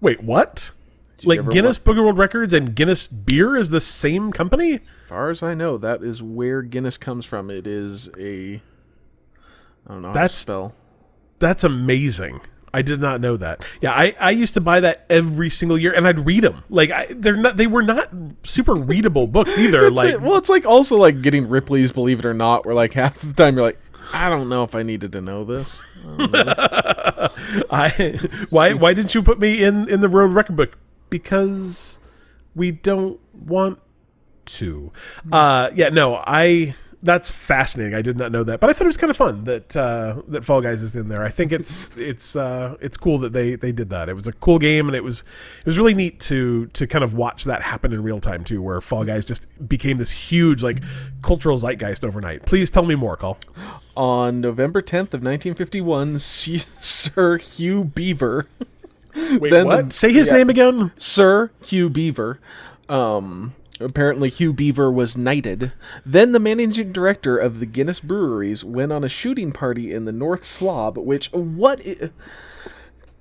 wait 0.00 0.22
what? 0.22 0.70
Like 1.24 1.48
Guinness 1.50 1.78
Book 1.78 1.96
of 1.96 2.04
World 2.04 2.18
Records 2.18 2.54
and 2.54 2.74
Guinness 2.74 3.08
Beer 3.08 3.56
is 3.56 3.70
the 3.70 3.80
same 3.80 4.32
company? 4.32 4.80
As 5.02 5.08
far 5.08 5.30
as 5.30 5.42
I 5.42 5.54
know, 5.54 5.78
that 5.78 6.02
is 6.02 6.22
where 6.22 6.62
Guinness 6.62 6.98
comes 6.98 7.24
from. 7.24 7.50
It 7.50 7.66
is 7.66 8.08
a. 8.18 8.60
I 9.86 9.92
don't 9.92 10.02
know 10.02 10.08
how 10.08 10.12
to 10.12 10.18
That's- 10.18 10.38
spell. 10.38 10.74
That's 11.38 11.64
amazing. 11.64 12.40
I 12.74 12.80
did 12.82 13.00
not 13.00 13.20
know 13.20 13.36
that. 13.36 13.66
Yeah, 13.82 13.92
I, 13.92 14.14
I 14.18 14.30
used 14.30 14.54
to 14.54 14.60
buy 14.60 14.80
that 14.80 15.04
every 15.10 15.50
single 15.50 15.76
year, 15.76 15.92
and 15.92 16.06
I'd 16.08 16.24
read 16.24 16.42
them. 16.44 16.64
Like 16.70 16.90
I, 16.90 17.06
they're 17.10 17.36
not 17.36 17.58
they 17.58 17.66
were 17.66 17.82
not 17.82 18.08
super 18.44 18.74
readable 18.74 19.26
books 19.26 19.58
either. 19.58 19.90
Like 19.90 20.20
well, 20.20 20.36
it's 20.36 20.48
like 20.48 20.64
also 20.64 20.96
like 20.96 21.20
getting 21.20 21.48
Ripley's 21.48 21.92
Believe 21.92 22.20
It 22.20 22.24
or 22.24 22.32
Not, 22.32 22.64
where 22.64 22.74
like 22.74 22.92
half 22.94 23.18
the 23.20 23.32
time 23.34 23.56
you're 23.56 23.66
like, 23.66 23.78
I 24.14 24.30
don't 24.30 24.48
know 24.48 24.62
if 24.62 24.74
I 24.74 24.82
needed 24.82 25.12
to 25.12 25.20
know 25.20 25.44
this. 25.44 25.82
I 27.70 28.18
why 28.50 28.72
why 28.72 28.94
didn't 28.94 29.14
you 29.14 29.22
put 29.22 29.38
me 29.38 29.62
in 29.62 29.88
in 29.88 30.00
the 30.00 30.08
road 30.08 30.32
record 30.32 30.56
book? 30.56 30.78
Because 31.12 32.00
we 32.54 32.72
don't 32.72 33.20
want 33.32 33.78
to. 34.46 34.90
Uh, 35.30 35.70
yeah, 35.74 35.90
no, 35.90 36.16
I. 36.26 36.74
That's 37.04 37.32
fascinating. 37.32 37.94
I 37.94 38.02
did 38.02 38.16
not 38.16 38.30
know 38.30 38.44
that, 38.44 38.60
but 38.60 38.70
I 38.70 38.72
thought 38.72 38.84
it 38.84 38.86
was 38.86 38.96
kind 38.96 39.10
of 39.10 39.16
fun 39.16 39.42
that 39.42 39.76
uh, 39.76 40.22
that 40.28 40.44
Fall 40.44 40.60
Guys 40.60 40.82
is 40.84 40.94
in 40.94 41.08
there. 41.08 41.24
I 41.24 41.30
think 41.30 41.50
it's 41.58 41.96
it's 41.96 42.36
uh, 42.36 42.76
it's 42.80 42.96
cool 42.96 43.18
that 43.18 43.32
they 43.32 43.56
they 43.56 43.72
did 43.72 43.90
that. 43.90 44.08
It 44.08 44.14
was 44.14 44.28
a 44.28 44.32
cool 44.32 44.60
game, 44.60 44.86
and 44.86 44.94
it 44.94 45.02
was 45.02 45.22
it 45.58 45.66
was 45.66 45.78
really 45.78 45.94
neat 45.94 46.20
to 46.20 46.66
to 46.66 46.86
kind 46.86 47.02
of 47.02 47.14
watch 47.14 47.42
that 47.42 47.60
happen 47.60 47.92
in 47.92 48.04
real 48.04 48.20
time 48.20 48.44
too, 48.44 48.62
where 48.62 48.80
Fall 48.80 49.04
Guys 49.04 49.24
just 49.24 49.48
became 49.68 49.98
this 49.98 50.12
huge 50.30 50.62
like 50.62 50.80
cultural 51.22 51.58
zeitgeist 51.58 52.04
overnight. 52.04 52.46
Please 52.46 52.70
tell 52.70 52.84
me 52.84 52.94
more, 52.94 53.16
Call. 53.16 53.36
On 53.96 54.40
November 54.40 54.80
10th 54.80 55.12
of 55.12 55.24
nineteen 55.24 55.54
fifty 55.54 55.80
one, 55.80 56.18
Sir 56.20 57.36
Hugh 57.38 57.82
Beaver, 57.82 58.46
Wait, 59.14 59.50
Then 59.50 59.66
what? 59.66 59.88
the- 59.90 59.94
Say 59.94 60.12
his 60.12 60.28
yeah. 60.28 60.34
name 60.38 60.50
again. 60.50 60.92
Sir 60.96 61.50
Hugh 61.64 61.88
Beaver, 61.90 62.38
um, 62.88 63.54
apparently 63.80 64.28
Hugh 64.28 64.52
Beaver 64.52 64.90
was 64.90 65.16
knighted. 65.16 65.72
Then 66.06 66.32
the 66.32 66.38
managing 66.38 66.92
director 66.92 67.36
of 67.36 67.60
the 67.60 67.66
Guinness 67.66 68.00
Breweries 68.00 68.64
went 68.64 68.92
on 68.92 69.04
a 69.04 69.08
shooting 69.08 69.52
party 69.52 69.92
in 69.92 70.04
the 70.04 70.12
North 70.12 70.44
Slob, 70.44 70.96
which 70.98 71.30
what? 71.32 71.80
I- 71.86 72.10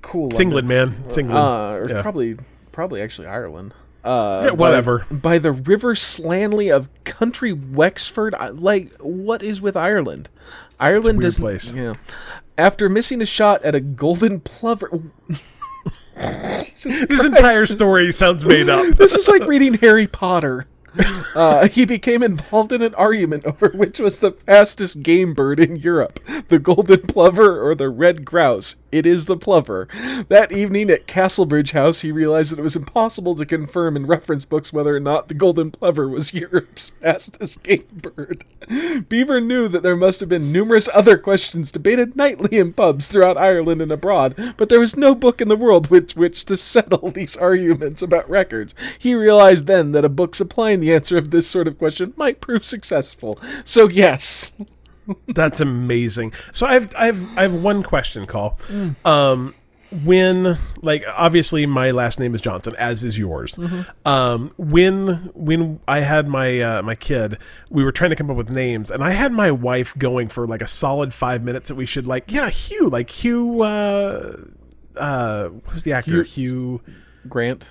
cool. 0.01 0.29
It's 0.29 0.39
England, 0.39 0.67
man. 0.67 0.93
It's 1.05 1.17
England. 1.17 1.37
uh, 1.39 1.71
or 1.73 1.87
Yeah. 1.89 2.01
probably 2.01 2.37
probably 2.71 3.01
actually 3.01 3.27
Ireland. 3.27 3.73
Uh, 4.03 4.41
Yeah, 4.45 4.51
whatever. 4.51 5.05
By, 5.11 5.37
the 5.37 5.51
River 5.51 5.93
Slaney 5.93 6.71
of 6.71 6.87
Country 7.03 7.53
Wexford. 7.53 8.33
I- 8.33 8.47
Like, 8.49 8.91
what 8.99 9.43
is 9.43 9.61
with 9.61 9.77
Ireland? 9.77 10.27
Ireland 10.79 11.23
is 11.23 11.37
place. 11.37 11.75
Yeah. 11.75 11.93
After 12.57 12.89
missing 12.89 13.21
a 13.21 13.25
shot 13.25 13.61
at 13.63 13.75
a 13.75 13.79
golden 13.79 14.39
plover. 14.39 14.89
This 16.21 17.23
entire 17.23 17.65
story 17.65 18.11
sounds 18.11 18.45
made 18.45 18.69
up. 18.69 18.95
this 18.95 19.15
is 19.15 19.27
like 19.27 19.43
reading 19.45 19.75
Harry 19.75 20.07
Potter. 20.07 20.67
Uh, 21.33 21.69
he 21.69 21.85
became 21.85 22.21
involved 22.21 22.73
in 22.73 22.81
an 22.81 22.93
argument 22.95 23.45
over 23.45 23.69
which 23.69 23.99
was 24.01 24.17
the 24.17 24.33
fastest 24.33 25.01
game 25.01 25.33
bird 25.33 25.61
in 25.61 25.77
Europe, 25.77 26.19
the 26.49 26.59
golden 26.59 26.99
plover 27.03 27.65
or 27.65 27.73
the 27.73 27.89
red 27.89 28.25
grouse. 28.25 28.75
It 28.91 29.05
is 29.05 29.25
the 29.25 29.37
plover. 29.37 29.87
That 30.27 30.51
evening 30.51 30.89
at 30.89 31.07
Castlebridge 31.07 31.71
House, 31.71 32.01
he 32.01 32.11
realized 32.11 32.51
that 32.51 32.59
it 32.59 32.63
was 32.63 32.75
impossible 32.75 33.35
to 33.35 33.45
confirm 33.45 33.95
in 33.95 34.07
reference 34.07 34.43
books 34.43 34.73
whether 34.73 34.93
or 34.93 34.99
not 34.99 35.29
the 35.29 35.33
golden 35.33 35.71
plover 35.71 36.09
was 36.09 36.33
Europe's 36.33 36.89
fastest 36.89 37.63
game 37.63 37.85
bird. 37.93 38.43
Beaver 39.07 39.39
knew 39.39 39.69
that 39.69 39.83
there 39.83 39.95
must 39.95 40.19
have 40.19 40.27
been 40.27 40.51
numerous 40.51 40.89
other 40.93 41.17
questions 41.17 41.71
debated 41.71 42.17
nightly 42.17 42.57
in 42.59 42.73
pubs 42.73 43.07
throughout 43.07 43.37
Ireland 43.37 43.81
and 43.81 43.91
abroad, 43.91 44.55
but 44.57 44.67
there 44.67 44.81
was 44.81 44.97
no 44.97 45.15
book 45.15 45.39
in 45.39 45.47
the 45.47 45.55
world 45.55 45.89
with 45.89 46.17
which 46.17 46.43
to 46.45 46.57
settle 46.57 47.09
these 47.11 47.37
arguments 47.37 48.01
about 48.01 48.29
records. 48.29 48.75
He 48.99 49.15
realized 49.15 49.65
then 49.65 49.93
that 49.93 50.03
a 50.03 50.09
book 50.09 50.35
supplying 50.35 50.80
the 50.81 50.93
answer 50.93 51.17
of 51.17 51.31
this 51.31 51.47
sort 51.47 51.67
of 51.67 51.77
question 51.77 52.13
might 52.17 52.41
prove 52.41 52.65
successful. 52.65 53.39
So 53.63 53.87
yes, 53.89 54.53
That's 55.27 55.59
amazing. 55.59 56.33
So 56.51 56.67
I've 56.67 56.93
I've 56.95 57.37
I 57.37 57.43
have 57.43 57.55
one 57.55 57.83
question, 57.83 58.25
call. 58.25 58.57
Um, 59.05 59.55
when 60.05 60.57
like 60.81 61.03
obviously 61.17 61.65
my 61.65 61.91
last 61.91 62.19
name 62.19 62.33
is 62.33 62.41
Johnson, 62.41 62.75
as 62.79 63.03
is 63.03 63.17
yours. 63.17 63.59
Um, 64.05 64.53
when 64.57 65.31
when 65.33 65.79
I 65.87 65.99
had 65.99 66.27
my 66.27 66.61
uh, 66.61 66.81
my 66.81 66.95
kid, 66.95 67.37
we 67.69 67.83
were 67.83 67.91
trying 67.91 68.11
to 68.11 68.15
come 68.15 68.29
up 68.29 68.37
with 68.37 68.49
names, 68.49 68.89
and 68.89 69.03
I 69.03 69.11
had 69.11 69.31
my 69.31 69.51
wife 69.51 69.97
going 69.97 70.29
for 70.29 70.47
like 70.47 70.61
a 70.61 70.67
solid 70.67 71.13
five 71.13 71.43
minutes 71.43 71.67
that 71.67 71.75
we 71.75 71.85
should 71.85 72.07
like 72.07 72.31
yeah 72.31 72.49
Hugh 72.49 72.89
like 72.89 73.09
Hugh 73.09 73.61
uh 73.61 74.37
uh 74.95 75.49
who's 75.65 75.83
the 75.83 75.93
actor 75.93 76.23
Hugh 76.23 76.81
Grant. 77.27 77.65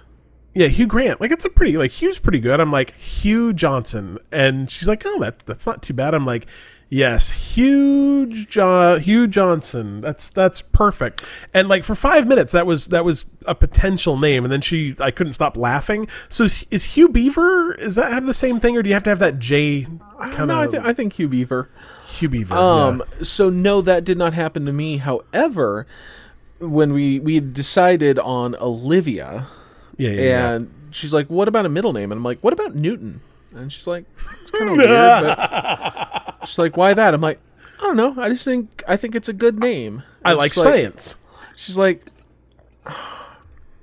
Yeah, 0.55 0.67
Hugh 0.67 0.87
Grant. 0.87 1.21
Like 1.21 1.31
it's 1.31 1.45
a 1.45 1.51
pretty 1.51 1.77
like 1.77 1.93
Hugh's 1.93 2.19
pretty 2.19 2.41
good. 2.41 2.61
I'm 2.61 2.73
like 2.73 2.95
Hugh 2.97 3.53
Johnson, 3.53 4.19
and 4.33 4.71
she's 4.71 4.89
like, 4.89 5.03
oh, 5.07 5.21
that's 5.21 5.45
that's 5.45 5.67
not 5.67 5.83
too 5.83 5.95
bad. 5.95 6.15
I'm 6.15 6.27
like, 6.27 6.47
yes, 6.89 7.55
huge 7.55 8.49
John 8.49 9.01
Hugh 9.01 9.29
Johnson. 9.29 10.01
That's 10.01 10.29
that's 10.29 10.61
perfect. 10.61 11.25
And 11.55 11.69
like 11.69 11.85
for 11.85 11.95
five 11.95 12.27
minutes, 12.27 12.53
that 12.53 12.67
was 12.67 12.89
that 12.89 13.05
was 13.05 13.27
a 13.47 13.55
potential 13.55 14.19
name, 14.19 14.45
and 14.45 14.53
then 14.53 14.61
she 14.61 14.97
I 15.01 15.13
couldn't 15.13 15.35
stop 15.35 15.57
laughing. 15.57 16.09
So 16.29 16.45
is, 16.45 16.67
is 16.71 16.97
Hugh 16.97 17.09
Beaver? 17.09 17.75
Is 17.75 17.95
that 17.95 18.11
have 18.11 18.27
the 18.27 18.35
same 18.35 18.59
thing, 18.59 18.77
or 18.77 18.83
do 18.83 18.89
you 18.89 18.95
have 18.95 19.05
to 19.05 19.11
have 19.11 19.21
that 19.21 19.39
J 19.39 19.87
kind 20.19 20.49
No, 20.49 20.61
I, 20.61 20.67
th- 20.67 20.83
I 20.83 20.93
think 20.93 21.13
Hugh 21.15 21.29
Beaver. 21.29 21.71
Hugh 22.05 22.29
Beaver? 22.29 22.57
Um, 22.57 23.05
yeah. 23.19 23.25
so 23.25 23.49
no, 23.49 23.81
that 23.83 24.03
did 24.05 24.19
not 24.19 24.35
happen 24.35 24.67
to 24.67 24.73
me. 24.73 24.97
However, 24.97 25.87
when 26.59 26.93
we 26.93 27.21
we 27.21 27.39
decided 27.39 28.19
on 28.19 28.57
Olivia, 28.57 29.47
yeah, 30.01 30.11
yeah, 30.11 30.23
yeah. 30.23 30.51
and 30.53 30.71
she's 30.91 31.13
like, 31.13 31.29
"What 31.29 31.49
about 31.49 31.67
a 31.67 31.69
middle 31.69 31.93
name?" 31.93 32.13
And 32.13 32.19
I'm 32.19 32.25
like, 32.25 32.41
"What 32.41 32.53
about 32.53 32.75
Newton?" 32.75 33.21
And 33.55 33.73
she's 33.73 33.87
like, 33.87 34.05
"It's 34.41 34.51
kind 34.51 34.71
of 34.71 34.77
weird." 34.77 34.89
But 34.89 36.39
she's 36.47 36.59
like, 36.59 36.77
"Why 36.77 36.95
that?" 36.95 37.15
I'm 37.15 37.21
like, 37.21 37.41
"I 37.79 37.83
don't 37.83 37.97
know. 37.97 38.15
I 38.19 38.29
just 38.29 38.45
think 38.45 38.83
I 38.89 38.97
think 38.97 39.15
it's 39.15 39.29
a 39.29 39.33
good 39.33 39.59
name." 39.59 40.03
I 40.25 40.33
like 40.35 40.53
she's 40.53 40.63
science. 40.63 41.17
She's 41.57 41.77
like, 41.79 42.07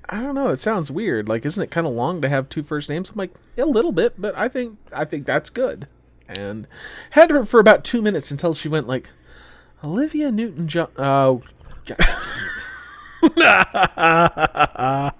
I 0.09 0.21
don't 0.21 0.35
know. 0.35 0.49
It 0.49 0.59
sounds 0.59 0.89
weird. 0.89 1.27
Like, 1.27 1.45
isn't 1.45 1.61
it 1.61 1.71
kind 1.71 1.85
of 1.85 1.93
long 1.93 2.21
to 2.21 2.29
have 2.29 2.47
two 2.49 2.63
first 2.63 2.89
names? 2.89 3.09
I'm 3.09 3.15
like, 3.15 3.33
a 3.57 3.65
little 3.65 3.91
bit, 3.91 4.19
but 4.19 4.35
I 4.37 4.47
think 4.47 4.77
I 4.93 5.05
think 5.05 5.25
that's 5.25 5.49
good. 5.49 5.87
And 6.29 6.67
had 7.11 7.29
her 7.29 7.45
for 7.45 7.59
about 7.59 7.83
two 7.83 8.01
minutes 8.01 8.31
until 8.31 8.53
she 8.53 8.69
went 8.69 8.87
like, 8.87 9.09
Olivia 9.83 10.31
Newton 10.31 10.67
John. 10.67 10.89
Oh, 10.97 11.41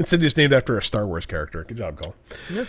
It's 0.00 0.10
just 0.10 0.36
named 0.36 0.52
after 0.52 0.76
a 0.76 0.82
Star 0.82 1.06
Wars 1.06 1.26
character. 1.26 1.64
Good 1.64 1.76
job, 1.76 1.98
Cole. 2.00 2.14
Yeah. 2.52 2.64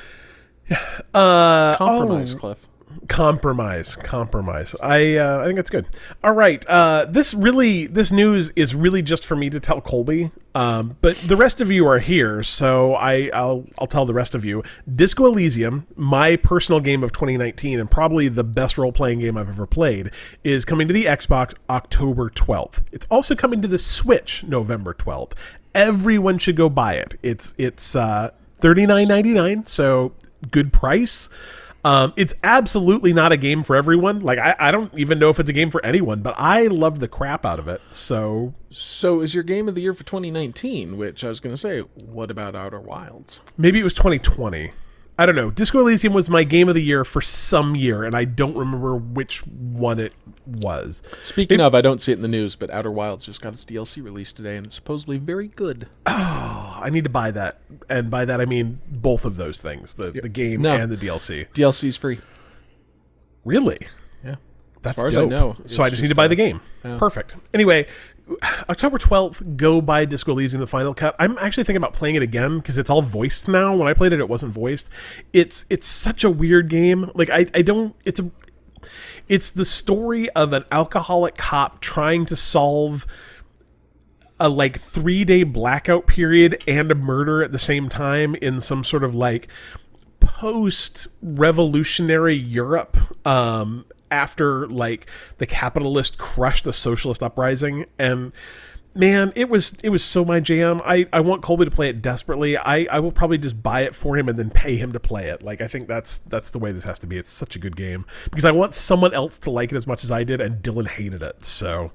Uh, 1.14 1.76
compromise, 1.78 2.36
oh, 2.36 2.38
Cliff. 2.38 2.69
Compromise 3.08 3.96
compromise. 3.96 4.76
I 4.82 5.16
uh, 5.16 5.42
i 5.42 5.46
think 5.46 5.56
that's 5.56 5.70
good. 5.70 5.88
All 6.24 6.34
right 6.34 6.64
uh 6.68 7.06
this 7.06 7.34
really 7.34 7.88
this 7.88 8.12
news 8.12 8.52
is 8.56 8.76
really 8.76 9.02
just 9.02 9.26
for 9.26 9.36
me 9.36 9.50
to 9.50 9.60
tell 9.60 9.82
colby 9.82 10.32
um 10.56 10.98
but 11.02 11.16
the 11.18 11.36
rest 11.36 11.62
of 11.62 11.72
you 11.72 11.88
are 11.88 12.00
here 12.00 12.44
so 12.44 12.96
i 12.96 13.30
i'll 13.34 13.66
i'll 13.78 13.88
tell 13.88 14.06
the 14.06 14.14
rest 14.14 14.36
of 14.36 14.46
you. 14.46 14.64
Disco 14.94 15.26
elysium 15.26 15.88
my 15.96 16.36
personal 16.36 16.80
game 16.80 17.04
of 17.04 17.12
2019 17.12 17.80
and 17.80 17.90
probably 17.90 18.28
the 18.28 18.44
best 18.44 18.78
role-playing 18.78 19.20
game 19.20 19.38
i've 19.38 19.50
ever 19.50 19.66
played 19.66 20.12
is 20.44 20.66
coming 20.66 20.88
to 20.88 20.94
the 20.94 21.06
xbox 21.06 21.54
october 21.70 22.30
12th 22.30 22.82
it's 22.92 23.08
also 23.10 23.36
coming 23.36 23.62
to 23.62 23.68
the 23.68 23.80
switch 23.80 24.44
november 24.44 24.94
12th 24.94 25.34
everyone 25.76 26.38
should 26.38 26.56
go 26.56 26.70
buy 26.70 26.96
it. 26.96 27.18
It's 27.24 27.56
it's 27.58 27.96
uh 27.96 28.32
39.99 28.60 29.68
so 29.68 30.14
good 30.52 30.74
price 30.74 31.30
um, 31.86 32.14
it's 32.18 32.34
absolutely 32.44 33.14
not 33.14 33.32
a 33.32 33.38
game 33.38 33.64
for 33.64 33.76
everyone. 33.76 34.22
Like 34.22 34.40
I, 34.40 34.56
I 34.60 34.72
don't 34.72 34.94
even 34.98 35.20
know 35.20 35.30
if 35.30 35.40
it's 35.40 35.50
a 35.50 35.54
game 35.54 35.70
for 35.72 35.84
anyone, 35.86 36.22
but 36.22 36.36
I 36.38 36.68
love 36.68 37.00
the 37.00 37.08
crap 37.08 37.46
out 37.46 37.60
of 37.60 37.68
it. 37.68 37.82
So 37.90 38.54
So, 38.72 39.22
is 39.22 39.34
your 39.34 39.44
game 39.44 39.68
of 39.70 39.76
the 39.76 39.82
year 39.82 39.94
for 39.94 40.04
2019? 40.04 40.98
Which 40.98 41.24
I 41.24 41.30
was 41.30 41.40
going 41.40 41.54
to 41.54 41.58
say, 41.58 41.80
what 41.80 42.30
about 42.32 42.56
Outer 42.56 42.80
Wilds? 42.80 43.40
maybe 43.58 43.80
it 43.80 43.84
was 43.84 43.94
2020. 43.94 44.72
I 45.20 45.26
don't 45.26 45.36
know. 45.36 45.52
Disco 45.52 45.80
Elysium 45.82 46.14
was 46.14 46.30
my 46.30 46.46
game 46.46 46.70
of 46.70 46.76
the 46.76 46.82
year 46.82 47.04
for 47.04 47.22
some 47.22 47.76
year, 47.76 48.06
and 48.06 48.16
I 48.16 48.24
don't 48.24 48.56
remember 48.56 48.96
which 48.96 49.46
one 49.46 50.00
it 50.00 50.14
was. 50.46 51.04
Speaking 51.26 51.60
of, 51.60 51.76
I 51.76 51.82
don't 51.82 52.00
see 52.02 52.14
it 52.14 52.16
in 52.16 52.22
the 52.22 52.30
news, 52.30 52.56
but 52.56 52.70
Outer 52.70 52.90
Wilds 52.90 53.26
just 53.26 53.42
got 53.42 53.52
its 53.52 53.66
DLC 53.66 54.02
released 54.02 54.38
today, 54.38 54.56
and 54.56 54.66
it's 54.66 54.76
supposedly 54.76 55.18
very 55.18 55.50
good. 55.50 55.88
Oh, 56.06 56.80
I 56.82 56.90
need 56.90 57.04
to 57.04 57.10
buy 57.10 57.32
that, 57.32 57.60
and 57.90 58.10
by 58.10 58.24
that 58.24 58.40
I 58.40 58.46
mean 58.46 58.80
both 58.88 59.26
of 59.26 59.36
those 59.36 59.60
things: 59.62 59.96
the 59.96 60.12
the 60.12 60.30
game 60.30 60.62
No. 60.62 60.74
and 60.74 60.90
the 60.90 60.96
DLC. 60.96 61.50
DLC's 61.50 61.98
free. 61.98 62.20
Really? 63.44 63.88
Yeah. 64.24 64.36
That's 64.82 65.04
as 65.04 65.14
I 65.14 65.16
dope. 65.16 65.30
know, 65.30 65.58
so 65.66 65.84
I 65.84 65.90
just 65.90 66.02
need 66.02 66.08
to 66.08 66.16
buy 66.16 66.30
the 66.30 66.36
game. 66.38 66.62
Perfect. 66.82 67.36
Anyway, 67.54 67.88
October 68.70 68.98
12th, 68.98 69.58
go 69.58 69.82
buy 69.82 70.06
Disco 70.06 70.32
Elysium 70.32 70.60
the 70.60 70.68
final 70.68 70.94
cut. 70.94 71.16
I'm 71.20 71.38
actually 71.40 71.64
thinking 71.64 71.78
about 71.78 71.94
playing 71.94 72.16
it 72.16 72.22
again 72.22 72.60
because 72.60 72.78
it's 72.78 72.90
all 72.90 73.02
voiced 73.02 73.48
now. 73.48 73.76
When 73.76 73.88
I 73.88 73.94
played 73.94 74.14
it, 74.14 74.20
it 74.20 74.30
wasn't 74.30 74.54
voiced. 74.54 74.90
It's 75.34 75.66
it's 75.70 75.88
such 75.88 76.24
a 76.24 76.30
weird 76.30 76.70
game. 76.70 77.12
Like 77.16 77.30
I, 77.30 77.48
I 77.54 77.62
don't 77.62 77.96
it's 78.06 78.20
a 78.20 78.32
it's 79.28 79.52
the 79.52 79.66
story 79.66 80.30
of 80.32 80.54
an 80.54 80.66
alcoholic 80.72 81.38
cop 81.38 81.80
trying 81.80 82.26
to 82.28 82.36
solve 82.36 83.06
a 84.40 84.50
like 84.50 84.78
three 84.80 85.26
day 85.26 85.44
blackout 85.44 86.08
period 86.08 86.64
and 86.68 86.92
a 86.92 86.96
murder 86.96 87.44
at 87.44 87.52
the 87.52 87.60
same 87.60 87.90
time 87.90 88.36
in 88.36 88.62
some 88.62 88.84
sort 88.84 89.04
of 89.04 89.14
like 89.14 89.48
post 90.20 91.08
revolutionary 91.22 92.36
Europe 92.36 92.98
um, 93.28 93.86
after 94.12 94.68
like 94.68 95.10
the 95.38 95.46
capitalist 95.46 96.18
crushed 96.18 96.64
the 96.64 96.74
socialist 96.74 97.22
uprising 97.24 97.86
and 97.98 98.32
man 98.96 99.32
it 99.36 99.50
was 99.50 99.74
it 99.84 99.90
was 99.90 100.04
so 100.04 100.26
my 100.26 100.40
jam 100.40 100.82
i 100.84 101.08
i 101.14 101.20
want 101.20 101.44
colby 101.44 101.64
to 101.64 101.70
play 101.72 101.90
it 101.90 102.02
desperately 102.02 102.58
i 102.58 102.88
i 102.92 103.00
will 103.00 103.12
probably 103.12 103.38
just 103.38 103.62
buy 103.62 103.82
it 103.82 103.94
for 103.94 104.18
him 104.18 104.28
and 104.28 104.38
then 104.40 104.50
pay 104.50 104.78
him 104.78 104.92
to 104.92 105.00
play 105.00 105.30
it 105.30 105.44
like 105.44 105.62
i 105.62 105.68
think 105.68 105.88
that's 105.88 106.18
that's 106.20 106.50
the 106.52 106.58
way 106.60 106.72
this 106.72 106.84
has 106.84 106.98
to 106.98 107.06
be 107.06 107.16
it's 107.18 107.30
such 107.30 107.56
a 107.56 107.60
good 107.60 107.76
game 107.76 108.04
because 108.26 108.46
i 108.46 108.52
want 108.52 108.74
someone 108.74 109.14
else 109.14 109.38
to 109.38 109.52
like 109.52 109.72
it 109.72 109.76
as 109.76 109.86
much 109.86 110.04
as 110.04 110.10
i 110.10 110.24
did 110.24 110.42
and 110.42 110.64
dylan 110.64 110.88
hated 110.88 111.22
it 111.22 111.44
so 111.44 111.92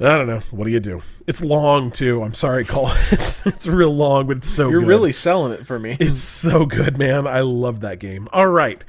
I 0.00 0.16
don't 0.16 0.28
know. 0.28 0.38
What 0.52 0.64
do 0.64 0.70
you 0.70 0.78
do? 0.78 1.02
It's 1.26 1.42
long 1.42 1.90
too. 1.90 2.22
I'm 2.22 2.32
sorry, 2.34 2.64
Cole. 2.64 2.88
It's 3.10 3.44
it's 3.44 3.66
real 3.66 3.92
long, 3.92 4.28
but 4.28 4.36
it's 4.36 4.48
so 4.48 4.70
You're 4.70 4.78
good. 4.80 4.88
really 4.88 5.12
selling 5.12 5.52
it 5.52 5.66
for 5.66 5.76
me. 5.78 5.96
It's 5.98 6.20
so 6.20 6.66
good, 6.66 6.96
man. 6.98 7.26
I 7.26 7.40
love 7.40 7.80
that 7.80 7.98
game. 7.98 8.28
All 8.32 8.46
right. 8.48 8.84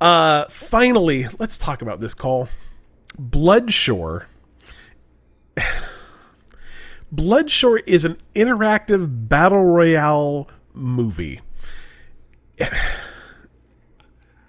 Uh 0.00 0.46
finally, 0.48 1.26
let's 1.38 1.58
talk 1.58 1.82
about 1.82 2.00
this 2.00 2.14
call. 2.14 2.48
Bloodshore. 3.20 4.26
Bloodshore 7.14 7.80
is 7.86 8.04
an 8.04 8.16
interactive 8.34 9.28
battle 9.28 9.64
royale 9.64 10.48
movie. 10.72 11.40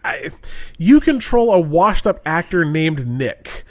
I, 0.03 0.31
you 0.77 0.99
control 0.99 1.53
a 1.53 1.59
washed 1.59 2.07
up 2.07 2.21
actor 2.25 2.65
named 2.65 3.07
Nick 3.07 3.63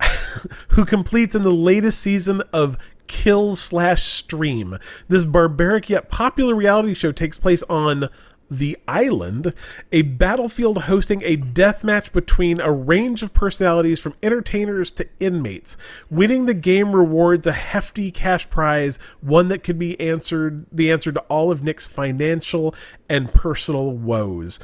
who 0.68 0.84
completes 0.84 1.34
in 1.34 1.42
the 1.42 1.52
latest 1.52 2.00
season 2.00 2.42
of 2.52 2.78
Kill 3.06 3.56
slash 3.56 4.02
Stream. 4.02 4.78
This 5.08 5.24
barbaric 5.24 5.90
yet 5.90 6.08
popular 6.08 6.54
reality 6.54 6.94
show 6.94 7.12
takes 7.12 7.38
place 7.38 7.62
on 7.64 8.08
the 8.52 8.76
island, 8.86 9.54
a 9.90 10.02
battlefield 10.02 10.82
hosting 10.82 11.22
a 11.24 11.36
death 11.36 11.82
match 11.82 12.12
between 12.12 12.60
a 12.60 12.70
range 12.70 13.22
of 13.22 13.32
personalities 13.32 13.98
from 13.98 14.14
entertainers 14.22 14.90
to 14.90 15.08
inmates. 15.18 15.76
Winning 16.10 16.44
the 16.44 16.54
game 16.54 16.94
rewards 16.94 17.46
a 17.46 17.52
hefty 17.52 18.10
cash 18.10 18.48
prize, 18.50 18.98
one 19.20 19.48
that 19.48 19.64
could 19.64 19.78
be 19.78 19.98
answered 19.98 20.66
the 20.70 20.92
answer 20.92 21.10
to 21.12 21.20
all 21.22 21.50
of 21.50 21.62
Nick's 21.62 21.86
financial 21.86 22.74
and 23.08 23.32
personal 23.32 23.90
woes. 23.90 24.60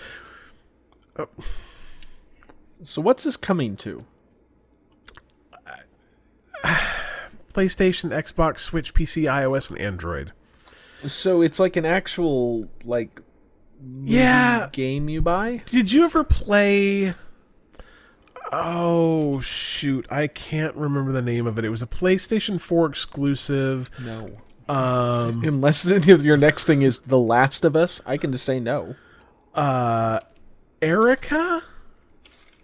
so 2.82 3.00
what's 3.00 3.24
this 3.24 3.38
coming 3.38 3.74
to? 3.76 4.04
PlayStation, 7.54 8.10
Xbox, 8.10 8.60
Switch, 8.60 8.92
PC, 8.92 9.22
iOS, 9.24 9.70
and 9.70 9.80
Android. 9.80 10.32
So 11.06 11.40
it's 11.42 11.58
like 11.58 11.76
an 11.76 11.86
actual 11.86 12.68
like 12.84 13.22
Yeah. 14.02 14.68
game 14.72 15.08
you 15.08 15.22
buy? 15.22 15.62
Did 15.66 15.92
you 15.92 16.04
ever 16.04 16.24
play? 16.24 17.14
Oh 18.50 19.40
shoot, 19.40 20.06
I 20.10 20.26
can't 20.26 20.74
remember 20.74 21.12
the 21.12 21.22
name 21.22 21.46
of 21.46 21.58
it. 21.58 21.64
It 21.64 21.68
was 21.70 21.82
a 21.82 21.86
PlayStation 21.86 22.60
4 22.60 22.86
exclusive. 22.86 23.90
No. 24.04 24.30
Um, 24.74 25.42
Unless 25.44 25.86
your 26.06 26.36
next 26.36 26.64
thing 26.64 26.82
is 26.82 27.00
The 27.00 27.18
Last 27.18 27.64
of 27.64 27.76
Us, 27.76 28.00
I 28.06 28.16
can 28.16 28.32
just 28.32 28.44
say 28.44 28.58
no. 28.60 28.94
uh, 29.54 30.20
Erica, 30.80 31.60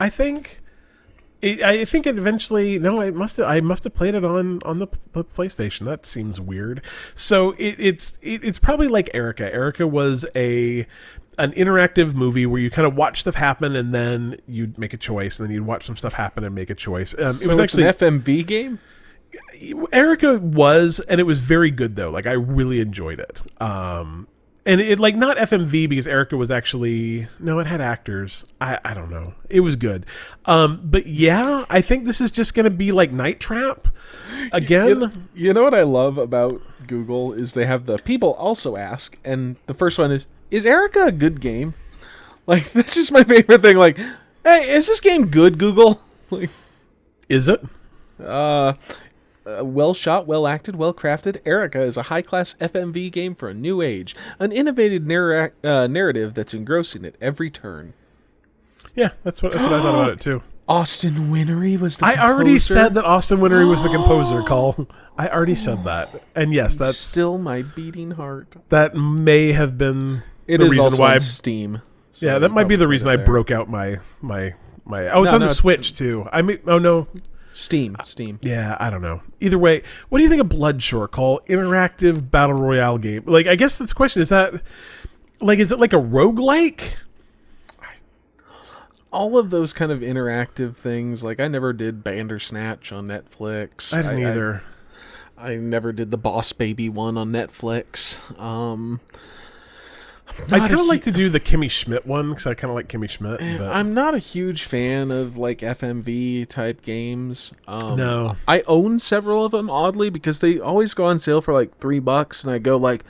I 0.00 0.08
think. 0.08 0.60
It, 1.44 1.62
I 1.62 1.84
think 1.84 2.06
it 2.06 2.16
eventually. 2.16 2.78
No, 2.78 3.02
I 3.02 3.10
must. 3.10 3.36
Have, 3.36 3.46
I 3.46 3.60
must 3.60 3.84
have 3.84 3.92
played 3.92 4.14
it 4.14 4.24
on 4.24 4.60
on 4.64 4.78
the, 4.78 4.86
the 5.12 5.24
PlayStation. 5.24 5.84
That 5.84 6.06
seems 6.06 6.40
weird. 6.40 6.82
So 7.14 7.50
it, 7.52 7.76
it's 7.78 8.18
it, 8.22 8.42
it's 8.42 8.58
probably 8.58 8.88
like 8.88 9.10
Erica. 9.12 9.52
Erica 9.52 9.86
was 9.86 10.24
a 10.34 10.86
an 11.36 11.52
interactive 11.52 12.14
movie 12.14 12.46
where 12.46 12.60
you 12.60 12.70
kind 12.70 12.86
of 12.86 12.96
watch 12.96 13.20
stuff 13.20 13.34
happen 13.34 13.76
and 13.76 13.92
then 13.94 14.38
you'd 14.46 14.78
make 14.78 14.94
a 14.94 14.96
choice, 14.96 15.38
and 15.38 15.46
then 15.46 15.54
you'd 15.54 15.66
watch 15.66 15.84
some 15.84 15.98
stuff 15.98 16.14
happen 16.14 16.44
and 16.44 16.54
make 16.54 16.70
a 16.70 16.74
choice. 16.74 17.14
Um, 17.18 17.34
So 17.34 17.44
it 17.44 17.48
was 17.48 17.58
actually 17.58 17.88
an 17.88 17.92
FMV 17.92 18.46
game. 18.46 18.78
Erica 19.92 20.38
was, 20.38 21.00
and 21.00 21.20
it 21.20 21.24
was 21.24 21.40
very 21.40 21.70
good 21.70 21.94
though. 21.96 22.10
Like 22.10 22.26
I 22.26 22.32
really 22.32 22.80
enjoyed 22.80 23.20
it. 23.20 23.42
Um, 23.60 24.28
and 24.66 24.80
it 24.80 24.98
like 24.98 25.16
not 25.16 25.36
FMV 25.36 25.88
because 25.88 26.06
Erica 26.08 26.36
was 26.36 26.50
actually 26.50 27.26
no, 27.38 27.58
it 27.58 27.66
had 27.66 27.80
actors. 27.80 28.44
I 28.60 28.78
I 28.84 28.94
don't 28.94 29.10
know. 29.10 29.34
It 29.48 29.60
was 29.60 29.76
good. 29.76 30.06
Um, 30.46 30.80
but 30.84 31.06
yeah, 31.06 31.64
I 31.68 31.80
think 31.80 32.04
this 32.04 32.20
is 32.20 32.30
just 32.30 32.54
gonna 32.54 32.70
be 32.70 32.92
like 32.92 33.12
Night 33.12 33.40
Trap 33.40 33.88
again. 34.52 34.88
You, 35.34 35.46
you 35.46 35.52
know 35.52 35.62
what 35.62 35.74
I 35.74 35.82
love 35.82 36.18
about 36.18 36.60
Google 36.86 37.32
is 37.32 37.54
they 37.54 37.66
have 37.66 37.86
the 37.86 37.98
people 37.98 38.32
also 38.34 38.76
ask, 38.76 39.18
and 39.24 39.56
the 39.66 39.74
first 39.74 39.98
one 39.98 40.10
is, 40.10 40.26
"Is 40.50 40.66
Erica 40.66 41.04
a 41.04 41.12
good 41.12 41.40
game?" 41.40 41.74
Like 42.46 42.72
that's 42.72 42.94
just 42.94 43.10
my 43.10 43.24
favorite 43.24 43.62
thing. 43.62 43.78
Like, 43.78 43.96
hey, 44.44 44.68
is 44.68 44.86
this 44.86 45.00
game 45.00 45.26
good? 45.28 45.58
Google. 45.58 46.00
Like, 46.30 46.50
Is 47.28 47.48
it? 47.48 47.62
uh, 48.18 48.74
uh, 49.46 49.64
well 49.64 49.94
shot, 49.94 50.26
well 50.26 50.46
acted, 50.46 50.76
well 50.76 50.94
crafted. 50.94 51.40
Erica 51.44 51.82
is 51.82 51.96
a 51.96 52.04
high 52.04 52.22
class 52.22 52.54
FMV 52.60 53.10
game 53.12 53.34
for 53.34 53.48
a 53.48 53.54
new 53.54 53.82
age, 53.82 54.14
an 54.38 54.52
innovative 54.52 55.04
narra- 55.04 55.52
uh, 55.62 55.86
narrative 55.86 56.34
that's 56.34 56.54
engrossing 56.54 57.04
at 57.04 57.14
every 57.20 57.50
turn. 57.50 57.94
Yeah, 58.94 59.10
that's 59.22 59.42
what 59.42 59.52
that's 59.52 59.64
what 59.64 59.72
I 59.72 59.82
thought 59.82 59.94
about 59.94 60.10
it 60.10 60.20
too. 60.20 60.42
Austin 60.68 61.30
Wintory 61.30 61.76
was 61.76 61.98
the 61.98 62.06
I 62.06 62.16
already 62.16 62.52
composer. 62.52 62.74
said 62.74 62.94
that 62.94 63.04
Austin 63.04 63.38
Wintory 63.40 63.66
was 63.66 63.82
the 63.82 63.88
composer. 63.92 64.42
Call. 64.42 64.86
I 65.18 65.28
already 65.28 65.54
said 65.54 65.84
that, 65.84 66.22
and 66.34 66.52
yes, 66.54 66.74
that's 66.76 66.96
still 66.96 67.36
my 67.38 67.62
beating 67.76 68.12
heart. 68.12 68.56
that 68.70 68.94
may 68.94 69.52
have 69.52 69.76
been 69.76 70.22
It 70.46 70.58
the 70.58 70.68
reason 70.68 70.96
why 70.96 71.14
on 71.14 71.20
Steam. 71.20 71.82
so 72.12 72.26
Yeah, 72.26 72.38
that 72.38 72.50
might 72.50 72.66
be 72.68 72.76
the 72.76 72.88
reason 72.88 73.10
I 73.10 73.16
broke 73.16 73.50
out 73.50 73.68
my 73.68 73.98
my 74.22 74.54
my. 74.86 75.08
Oh, 75.08 75.22
it's 75.24 75.32
No, 75.32 75.34
on 75.36 75.40
no, 75.40 75.46
the 75.46 75.50
it's- 75.50 75.56
Switch 75.56 75.94
too. 75.94 76.26
I 76.32 76.40
mean, 76.40 76.58
oh 76.66 76.78
no, 76.78 77.08
Steam. 77.54 77.96
Steam. 78.04 78.38
yeah, 78.42 78.76
I 78.80 78.90
don't 78.90 79.02
know. 79.02 79.22
Either 79.40 79.58
way, 79.58 79.82
what 80.08 80.18
do 80.18 80.24
you 80.24 80.30
think 80.30 80.42
of 80.42 80.48
Bloodshore? 80.48 81.10
Call 81.10 81.40
interactive 81.48 82.30
battle 82.30 82.56
royale 82.56 82.98
game. 82.98 83.22
Like, 83.26 83.46
I 83.46 83.54
guess 83.54 83.78
this 83.78 83.92
question 83.92 84.22
is 84.22 84.28
that 84.28 84.60
like 85.40 85.58
is 85.58 85.72
it 85.72 85.78
like 85.78 85.92
a 85.92 86.00
roguelike? 86.00 86.96
all 89.14 89.38
of 89.38 89.50
those 89.50 89.72
kind 89.72 89.92
of 89.92 90.00
interactive 90.00 90.76
things. 90.76 91.22
Like 91.22 91.38
I 91.38 91.46
never 91.46 91.72
did 91.72 92.02
Bandersnatch 92.02 92.92
on 92.92 93.06
Netflix. 93.06 93.94
I 93.96 94.02
didn't 94.02 94.18
either. 94.18 94.64
I, 95.38 95.52
I 95.52 95.56
never 95.56 95.92
did 95.92 96.10
the 96.10 96.18
Boss 96.18 96.52
Baby 96.52 96.88
one 96.88 97.16
on 97.16 97.30
Netflix. 97.30 98.38
Um, 98.38 99.00
I 100.50 100.58
kind 100.60 100.80
of 100.80 100.86
like 100.86 101.02
to 101.02 101.12
do 101.12 101.28
the 101.28 101.38
Kimmy 101.38 101.70
Schmidt 101.70 102.06
one 102.06 102.30
because 102.30 102.46
I 102.46 102.54
kind 102.54 102.70
of 102.70 102.74
like 102.74 102.88
Kimmy 102.88 103.08
Schmidt. 103.10 103.38
But 103.58 103.68
I'm 103.68 103.94
not 103.94 104.14
a 104.14 104.18
huge 104.18 104.64
fan 104.64 105.10
of 105.10 105.36
like 105.36 105.58
FMV 105.58 106.48
type 106.48 106.82
games. 106.82 107.52
Um, 107.68 107.96
No. 107.96 108.36
I 108.48 108.62
own 108.62 108.98
several 108.98 109.44
of 109.44 109.52
them 109.52 109.68
oddly 109.70 110.10
because 110.10 110.40
they 110.40 110.58
always 110.58 110.94
go 110.94 111.04
on 111.04 111.18
sale 111.18 111.40
for 111.40 111.52
like 111.52 111.78
three 111.78 111.98
bucks, 112.00 112.42
and 112.42 112.52
I 112.52 112.58
go 112.58 112.76
like, 112.76 113.04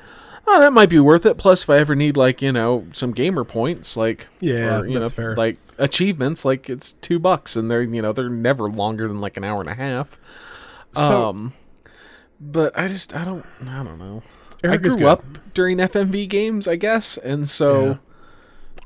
oh, 0.46 0.60
that 0.60 0.72
might 0.72 0.90
be 0.90 0.98
worth 0.98 1.24
it. 1.24 1.38
Plus, 1.38 1.62
if 1.62 1.70
I 1.70 1.78
ever 1.78 1.94
need 1.94 2.16
like 2.16 2.42
you 2.42 2.52
know 2.52 2.84
some 2.92 3.12
gamer 3.12 3.44
points, 3.44 3.96
like 3.96 4.26
Yeah, 4.40 4.80
or, 4.80 4.86
you 4.86 4.98
that's 4.98 5.16
know, 5.16 5.22
fair. 5.22 5.36
like 5.36 5.56
achievements, 5.78 6.44
like 6.44 6.68
it's 6.68 6.92
two 6.94 7.18
bucks, 7.18 7.56
and 7.56 7.70
they're 7.70 7.82
you 7.82 8.02
know 8.02 8.12
they're 8.12 8.28
never 8.28 8.68
longer 8.68 9.08
than 9.08 9.20
like 9.20 9.36
an 9.36 9.44
hour 9.44 9.60
and 9.60 9.70
a 9.70 9.74
half. 9.74 10.18
So- 10.92 11.28
um, 11.30 11.52
but 12.40 12.76
I 12.78 12.88
just 12.88 13.14
I 13.14 13.24
don't 13.24 13.46
I 13.66 13.82
don't 13.82 13.98
know. 13.98 14.22
Erica's 14.64 14.94
I 14.94 14.98
grew 14.98 15.06
good. 15.06 15.12
up 15.12 15.24
during 15.54 15.78
FMV 15.78 16.28
games, 16.28 16.66
I 16.68 16.76
guess, 16.76 17.16
and 17.18 17.48
so. 17.48 17.84
Yeah. 17.84 17.96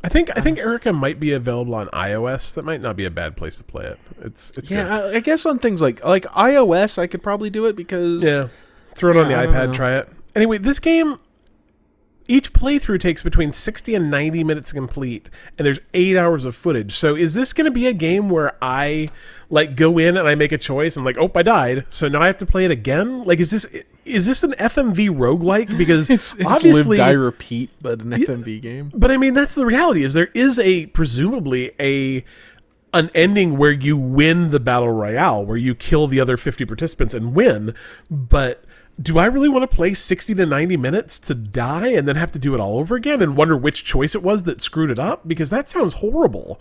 I 0.04 0.08
think 0.08 0.30
I 0.36 0.40
think 0.40 0.58
Erica 0.58 0.92
might 0.92 1.18
be 1.18 1.32
available 1.32 1.74
on 1.74 1.88
iOS. 1.88 2.54
That 2.54 2.64
might 2.64 2.80
not 2.80 2.94
be 2.94 3.04
a 3.04 3.10
bad 3.10 3.36
place 3.36 3.58
to 3.58 3.64
play 3.64 3.84
it. 3.84 3.98
It's 4.20 4.52
it's 4.56 4.70
Yeah, 4.70 4.84
good. 4.84 5.14
I, 5.14 5.16
I 5.16 5.20
guess 5.20 5.44
on 5.44 5.58
things 5.58 5.82
like 5.82 6.04
like 6.04 6.22
iOS, 6.26 6.98
I 6.98 7.08
could 7.08 7.20
probably 7.20 7.50
do 7.50 7.66
it 7.66 7.74
because 7.74 8.22
Yeah. 8.22 8.46
Throw 8.94 9.10
it 9.10 9.16
on 9.16 9.26
the 9.26 9.36
I 9.36 9.46
iPad, 9.48 9.72
try 9.74 9.96
it. 9.98 10.08
Anyway, 10.36 10.58
this 10.58 10.78
game 10.78 11.16
each 12.28 12.52
playthrough 12.52 13.00
takes 13.00 13.22
between 13.24 13.52
60 13.52 13.94
and 13.94 14.10
90 14.10 14.44
minutes 14.44 14.68
to 14.68 14.74
complete 14.76 15.30
and 15.56 15.66
there's 15.66 15.80
8 15.94 16.16
hours 16.16 16.44
of 16.44 16.54
footage. 16.54 16.92
So 16.92 17.16
is 17.16 17.34
this 17.34 17.52
going 17.52 17.64
to 17.64 17.70
be 17.72 17.86
a 17.88 17.92
game 17.94 18.28
where 18.28 18.56
I 18.62 19.08
like 19.50 19.74
go 19.76 19.98
in 19.98 20.16
and 20.16 20.28
I 20.28 20.36
make 20.36 20.52
a 20.52 20.58
choice 20.58 20.94
and 20.94 21.04
like, 21.04 21.16
"Oh, 21.18 21.30
I 21.34 21.42
died." 21.42 21.86
So 21.88 22.06
now 22.06 22.20
I 22.22 22.26
have 22.26 22.36
to 22.36 22.46
play 22.46 22.64
it 22.64 22.70
again? 22.70 23.24
Like 23.24 23.40
is 23.40 23.50
this 23.50 23.66
is 24.08 24.26
this 24.26 24.42
an 24.42 24.52
FMV 24.52 25.10
roguelike 25.10 25.76
because 25.76 26.10
It's, 26.18 26.34
it's 26.34 26.44
obviously 26.44 26.96
live 26.96 27.06
die 27.06 27.12
repeat, 27.12 27.70
but 27.80 28.00
an 28.00 28.10
FMV 28.10 28.60
game. 28.60 28.90
but 28.94 29.10
I 29.10 29.16
mean, 29.16 29.34
that's 29.34 29.54
the 29.54 29.66
reality. 29.66 30.04
Is 30.04 30.14
there 30.14 30.30
is 30.34 30.58
a 30.58 30.86
presumably 30.86 31.72
a 31.80 32.24
an 32.94 33.10
ending 33.14 33.58
where 33.58 33.72
you 33.72 33.96
win 33.96 34.50
the 34.50 34.60
battle 34.60 34.90
royale, 34.90 35.44
where 35.44 35.56
you 35.56 35.74
kill 35.74 36.06
the 36.06 36.20
other 36.20 36.36
fifty 36.36 36.64
participants 36.64 37.14
and 37.14 37.34
win. 37.34 37.74
But 38.10 38.64
do 39.00 39.18
I 39.18 39.26
really 39.26 39.48
want 39.48 39.68
to 39.70 39.74
play 39.74 39.94
sixty 39.94 40.34
to 40.34 40.46
ninety 40.46 40.76
minutes 40.76 41.18
to 41.20 41.34
die 41.34 41.88
and 41.88 42.08
then 42.08 42.16
have 42.16 42.32
to 42.32 42.38
do 42.38 42.54
it 42.54 42.60
all 42.60 42.78
over 42.78 42.96
again 42.96 43.22
and 43.22 43.36
wonder 43.36 43.56
which 43.56 43.84
choice 43.84 44.14
it 44.14 44.22
was 44.22 44.44
that 44.44 44.60
screwed 44.60 44.90
it 44.90 44.98
up? 44.98 45.28
Because 45.28 45.50
that 45.50 45.68
sounds 45.68 45.94
horrible. 45.94 46.60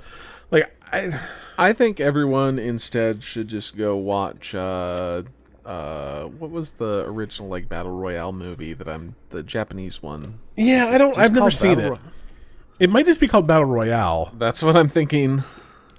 Like 0.52 0.76
I, 0.92 1.20
I 1.58 1.74
think 1.74 2.00
everyone 2.00 2.60
instead 2.60 3.24
should 3.24 3.48
just 3.48 3.76
go 3.76 3.96
watch. 3.96 4.54
Uh, 4.54 5.24
uh, 5.68 6.24
what 6.26 6.50
was 6.50 6.72
the 6.74 7.04
original 7.06 7.50
like 7.50 7.68
battle 7.70 7.92
royale 7.92 8.32
movie 8.32 8.74
that 8.74 8.88
I'm 8.88 9.16
the 9.30 9.44
Japanese 9.44 10.02
one? 10.02 10.40
yeah, 10.56 10.88
I 10.92 10.98
don't. 10.98 11.18
I've 11.18 11.34
never 11.34 11.52
seen 11.52 11.76
Battle 11.76 11.94
it. 11.96 12.00
It 12.80 12.90
might 12.92 13.06
just 13.06 13.20
be 13.20 13.28
called 13.28 13.48
battle 13.48 13.66
royale. 13.66 14.32
That's 14.38 14.64
what 14.64 14.76
I'm 14.78 14.88
thinking. 14.90 15.44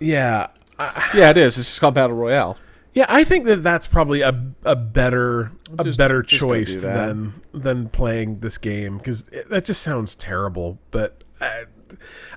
Yeah, 0.00 0.48
I, 0.78 1.10
Yeah, 1.14 1.30
it 1.30 1.36
is. 1.36 1.58
It's 1.58 1.68
just 1.68 1.80
called 1.80 1.94
battle 1.94 2.16
royale. 2.16 2.56
Yeah, 2.94 3.04
I 3.08 3.22
think 3.24 3.44
that 3.44 3.62
that's 3.62 3.86
probably 3.86 4.22
a 4.22 4.52
a 4.64 4.74
better 4.74 5.52
a 5.78 5.84
Just- 5.84 5.98
better 5.98 6.22
choice 6.22 6.78
than 6.78 7.34
than 7.52 7.88
playing 7.90 8.40
this 8.40 8.58
game 8.58 8.96
because 8.98 9.24
that 9.50 9.64
just 9.66 9.82
sounds 9.82 10.14
terrible. 10.14 10.78
But 10.90 11.22
uh, 11.40 11.64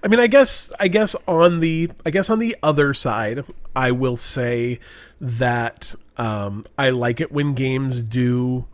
I 0.03 0.07
mean, 0.07 0.19
I 0.19 0.27
guess 0.27 0.71
I 0.79 0.88
guess 0.89 1.15
on 1.27 1.61
the 1.61 1.89
I 2.05 2.09
guess 2.11 2.29
on 2.29 2.39
the 2.39 2.55
other 2.61 2.93
side, 2.93 3.45
I 3.75 3.91
will 3.91 4.17
say 4.17 4.79
that 5.21 5.95
um, 6.22 6.63
I 6.78 6.91
like 6.91 7.19
it 7.19 7.32
when 7.32 7.53
games 7.55 8.03
do 8.03 8.65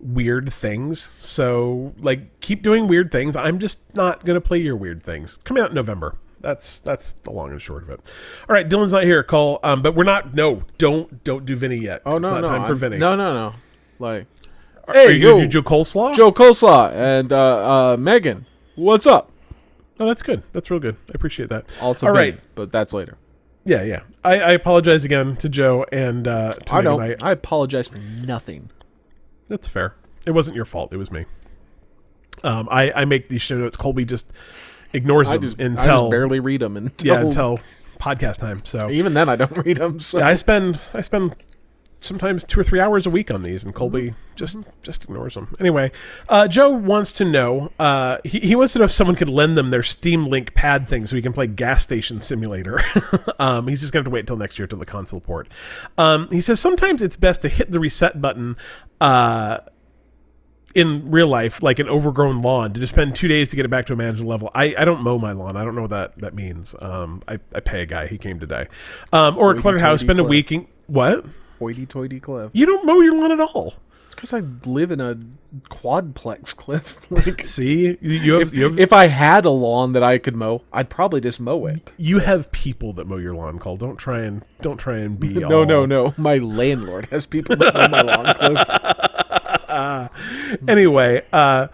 weird 0.00 0.52
things. 0.52 1.00
So 1.00 1.94
like, 1.98 2.40
keep 2.40 2.62
doing 2.62 2.86
weird 2.86 3.10
things. 3.10 3.34
I'm 3.34 3.58
just 3.58 3.94
not 3.94 4.24
gonna 4.24 4.40
play 4.42 4.58
your 4.58 4.76
weird 4.76 5.02
things. 5.02 5.38
Coming 5.44 5.62
out 5.62 5.70
in 5.70 5.74
November. 5.74 6.18
That's 6.40 6.80
that's 6.80 7.14
the 7.14 7.30
long 7.30 7.50
and 7.50 7.60
short 7.62 7.82
of 7.84 7.90
it. 7.90 8.00
All 8.48 8.52
right, 8.54 8.68
Dylan's 8.68 8.92
not 8.92 9.04
here. 9.04 9.22
Call, 9.22 9.58
um, 9.62 9.80
but 9.80 9.94
we're 9.94 10.04
not. 10.04 10.34
No, 10.34 10.62
don't 10.76 11.24
don't 11.24 11.46
do 11.46 11.56
Vinny 11.56 11.78
yet. 11.78 12.02
Oh 12.04 12.16
it's 12.16 12.22
no, 12.22 12.28
not 12.34 12.40
no, 12.42 12.46
time 12.46 12.62
I'm- 12.62 12.76
Vinny. 12.76 12.98
No, 12.98 13.16
no, 13.16 13.32
no. 13.32 13.54
Like, 13.98 14.26
Are 14.86 14.92
hey, 14.92 15.12
you 15.12 15.18
yo, 15.18 15.32
gonna 15.32 15.44
do 15.44 15.48
Joe 15.48 15.62
Coleslaw? 15.62 16.14
Joe 16.14 16.30
Coleslaw 16.30 16.92
and 16.92 17.32
uh, 17.32 17.92
uh, 17.92 17.96
Megan, 17.98 18.44
what's 18.74 19.06
up? 19.06 19.32
Oh, 19.98 20.06
that's 20.06 20.22
good. 20.22 20.42
That's 20.52 20.70
real 20.70 20.78
good. 20.78 20.96
I 21.08 21.12
appreciate 21.14 21.48
that. 21.48 21.74
Also, 21.80 22.06
all 22.06 22.12
Vinny, 22.14 22.32
right. 22.32 22.40
but 22.54 22.70
that's 22.70 22.92
later. 22.92 23.16
Yeah, 23.64 23.82
yeah. 23.82 24.02
I, 24.26 24.40
I 24.40 24.50
apologize 24.52 25.04
again 25.04 25.36
to 25.36 25.48
Joe 25.48 25.86
and 25.92 26.26
uh, 26.26 26.52
to 26.52 26.74
I 26.74 26.82
Megan. 26.82 26.98
don't. 26.98 27.22
I 27.22 27.30
apologize 27.30 27.86
for 27.88 27.98
nothing. 27.98 28.70
That's 29.48 29.68
fair. 29.68 29.94
It 30.26 30.32
wasn't 30.32 30.56
your 30.56 30.64
fault. 30.64 30.92
It 30.92 30.96
was 30.96 31.12
me. 31.12 31.24
Um, 32.42 32.68
I, 32.70 32.90
I 32.92 33.04
make 33.04 33.28
these 33.28 33.42
show 33.42 33.56
notes. 33.56 33.76
Colby 33.76 34.04
just 34.04 34.32
ignores 34.92 35.28
I 35.28 35.34
them 35.34 35.42
just, 35.42 35.60
I 35.60 35.64
until 35.64 36.00
just 36.02 36.10
barely 36.10 36.40
read 36.40 36.60
them 36.60 36.76
until, 36.76 37.14
yeah 37.14 37.20
until 37.20 37.60
podcast 38.00 38.38
time. 38.38 38.64
So 38.64 38.90
even 38.90 39.14
then 39.14 39.28
I 39.28 39.36
don't 39.36 39.56
read 39.64 39.76
them. 39.76 40.00
So 40.00 40.18
yeah, 40.18 40.28
I 40.28 40.34
spend 40.34 40.80
I 40.92 41.02
spend 41.02 41.34
sometimes 42.06 42.44
two 42.44 42.60
or 42.60 42.64
three 42.64 42.80
hours 42.80 43.06
a 43.06 43.10
week 43.10 43.30
on 43.30 43.42
these, 43.42 43.64
and 43.64 43.74
Colby 43.74 44.14
just 44.34 44.58
just 44.82 45.04
ignores 45.04 45.34
them. 45.34 45.54
Anyway, 45.60 45.90
uh, 46.28 46.48
Joe 46.48 46.70
wants 46.70 47.12
to 47.12 47.24
know. 47.24 47.72
Uh, 47.78 48.18
he, 48.24 48.40
he 48.40 48.54
wants 48.54 48.72
to 48.74 48.78
know 48.78 48.84
if 48.84 48.90
someone 48.90 49.16
could 49.16 49.28
lend 49.28 49.56
them 49.56 49.70
their 49.70 49.82
Steam 49.82 50.26
Link 50.26 50.54
pad 50.54 50.88
thing 50.88 51.06
so 51.06 51.16
he 51.16 51.22
can 51.22 51.32
play 51.32 51.46
Gas 51.46 51.82
Station 51.82 52.20
Simulator. 52.20 52.80
um, 53.38 53.68
he's 53.68 53.80
just 53.80 53.92
going 53.92 54.04
to 54.04 54.08
have 54.08 54.12
to 54.12 54.14
wait 54.14 54.20
until 54.20 54.36
next 54.36 54.58
year 54.58 54.66
till 54.66 54.78
the 54.78 54.86
console 54.86 55.20
port. 55.20 55.48
Um, 55.98 56.28
he 56.30 56.40
says 56.40 56.60
sometimes 56.60 57.02
it's 57.02 57.16
best 57.16 57.42
to 57.42 57.48
hit 57.48 57.70
the 57.70 57.80
reset 57.80 58.20
button. 58.20 58.56
Uh, 59.00 59.58
in 60.76 61.10
real 61.10 61.26
life, 61.26 61.62
like 61.62 61.78
an 61.78 61.88
overgrown 61.88 62.42
lawn, 62.42 62.70
to 62.74 62.78
just 62.78 62.92
spend 62.92 63.16
two 63.16 63.28
days 63.28 63.48
to 63.48 63.56
get 63.56 63.64
it 63.64 63.70
back 63.70 63.86
to 63.86 63.94
a 63.94 63.96
manageable 63.96 64.28
level. 64.28 64.50
I, 64.54 64.74
I 64.76 64.84
don't 64.84 65.00
mow 65.00 65.16
my 65.16 65.32
lawn. 65.32 65.56
I 65.56 65.64
don't 65.64 65.74
know 65.74 65.80
what 65.80 65.90
that, 65.90 66.18
that 66.18 66.34
means. 66.34 66.76
Um, 66.78 67.22
I, 67.26 67.38
I 67.54 67.60
pay 67.60 67.80
a 67.80 67.86
guy. 67.86 68.06
He 68.08 68.18
came 68.18 68.38
today. 68.38 68.66
Um, 69.10 69.38
or 69.38 69.52
a 69.52 69.58
cluttered 69.58 69.80
house. 69.80 70.02
Spend 70.02 70.20
a 70.20 70.24
week. 70.24 70.52
In, 70.52 70.66
what? 70.86 71.24
Hoity-toity 71.58 72.20
cliff. 72.20 72.50
You 72.54 72.66
don't 72.66 72.84
mow 72.86 73.00
your 73.00 73.14
lawn 73.20 73.32
at 73.32 73.40
all. 73.40 73.74
It's 74.06 74.14
because 74.14 74.32
I 74.32 74.40
live 74.64 74.90
in 74.92 75.00
a 75.00 75.16
quadplex 75.68 76.54
cliff. 76.56 77.06
Like, 77.10 77.44
See, 77.44 77.96
you, 78.00 78.34
have 78.34 78.42
if, 78.48 78.54
you 78.54 78.64
have 78.64 78.78
if 78.78 78.92
I 78.92 79.06
had 79.08 79.44
a 79.44 79.50
lawn 79.50 79.92
that 79.94 80.02
I 80.02 80.18
could 80.18 80.34
mow, 80.36 80.62
I'd 80.72 80.88
probably 80.90 81.20
just 81.20 81.40
mow 81.40 81.66
it. 81.66 81.92
you 81.96 82.18
have 82.20 82.50
people 82.52 82.92
that 82.94 83.06
mow 83.06 83.16
your 83.16 83.34
lawn. 83.34 83.58
Cole, 83.58 83.76
don't 83.76 83.96
try 83.96 84.20
and 84.22 84.44
don't 84.60 84.76
try 84.78 84.98
and 84.98 85.18
be 85.18 85.28
No, 85.34 85.60
all- 85.60 85.66
no, 85.66 85.86
no. 85.86 86.14
My 86.16 86.38
landlord 86.38 87.06
has 87.06 87.26
people 87.26 87.56
that 87.56 87.74
mow 87.74 87.88
my 87.88 88.02
lawn. 88.02 88.24
Cliff. 89.66 90.68
Anyway, 90.68 91.22
uh, 91.32 91.68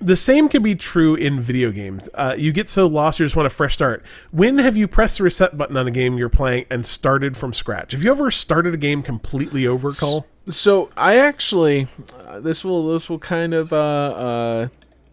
the 0.00 0.16
same 0.16 0.48
can 0.48 0.62
be 0.62 0.74
true 0.74 1.14
in 1.14 1.40
video 1.40 1.70
games. 1.72 2.08
Uh, 2.14 2.34
you 2.38 2.52
get 2.52 2.68
so 2.68 2.86
lost, 2.86 3.18
you 3.18 3.26
just 3.26 3.36
want 3.36 3.46
a 3.46 3.50
fresh 3.50 3.74
start. 3.74 4.04
When 4.30 4.58
have 4.58 4.76
you 4.76 4.86
pressed 4.88 5.18
the 5.18 5.24
reset 5.24 5.56
button 5.56 5.76
on 5.76 5.86
a 5.86 5.90
game 5.90 6.16
you're 6.18 6.28
playing 6.28 6.66
and 6.70 6.84
started 6.86 7.36
from 7.36 7.52
scratch? 7.52 7.92
Have 7.92 8.04
you 8.04 8.10
ever 8.10 8.30
started 8.30 8.74
a 8.74 8.78
game 8.78 9.02
completely 9.02 9.66
over, 9.66 9.92
Cole? 9.92 10.26
So 10.48 10.88
I 10.96 11.16
actually, 11.16 11.88
uh, 12.26 12.40
this 12.40 12.64
will 12.64 12.92
this 12.92 13.10
will 13.10 13.18
kind 13.18 13.52
of 13.54 13.72
uh, 13.72 13.76
uh, 13.76 14.68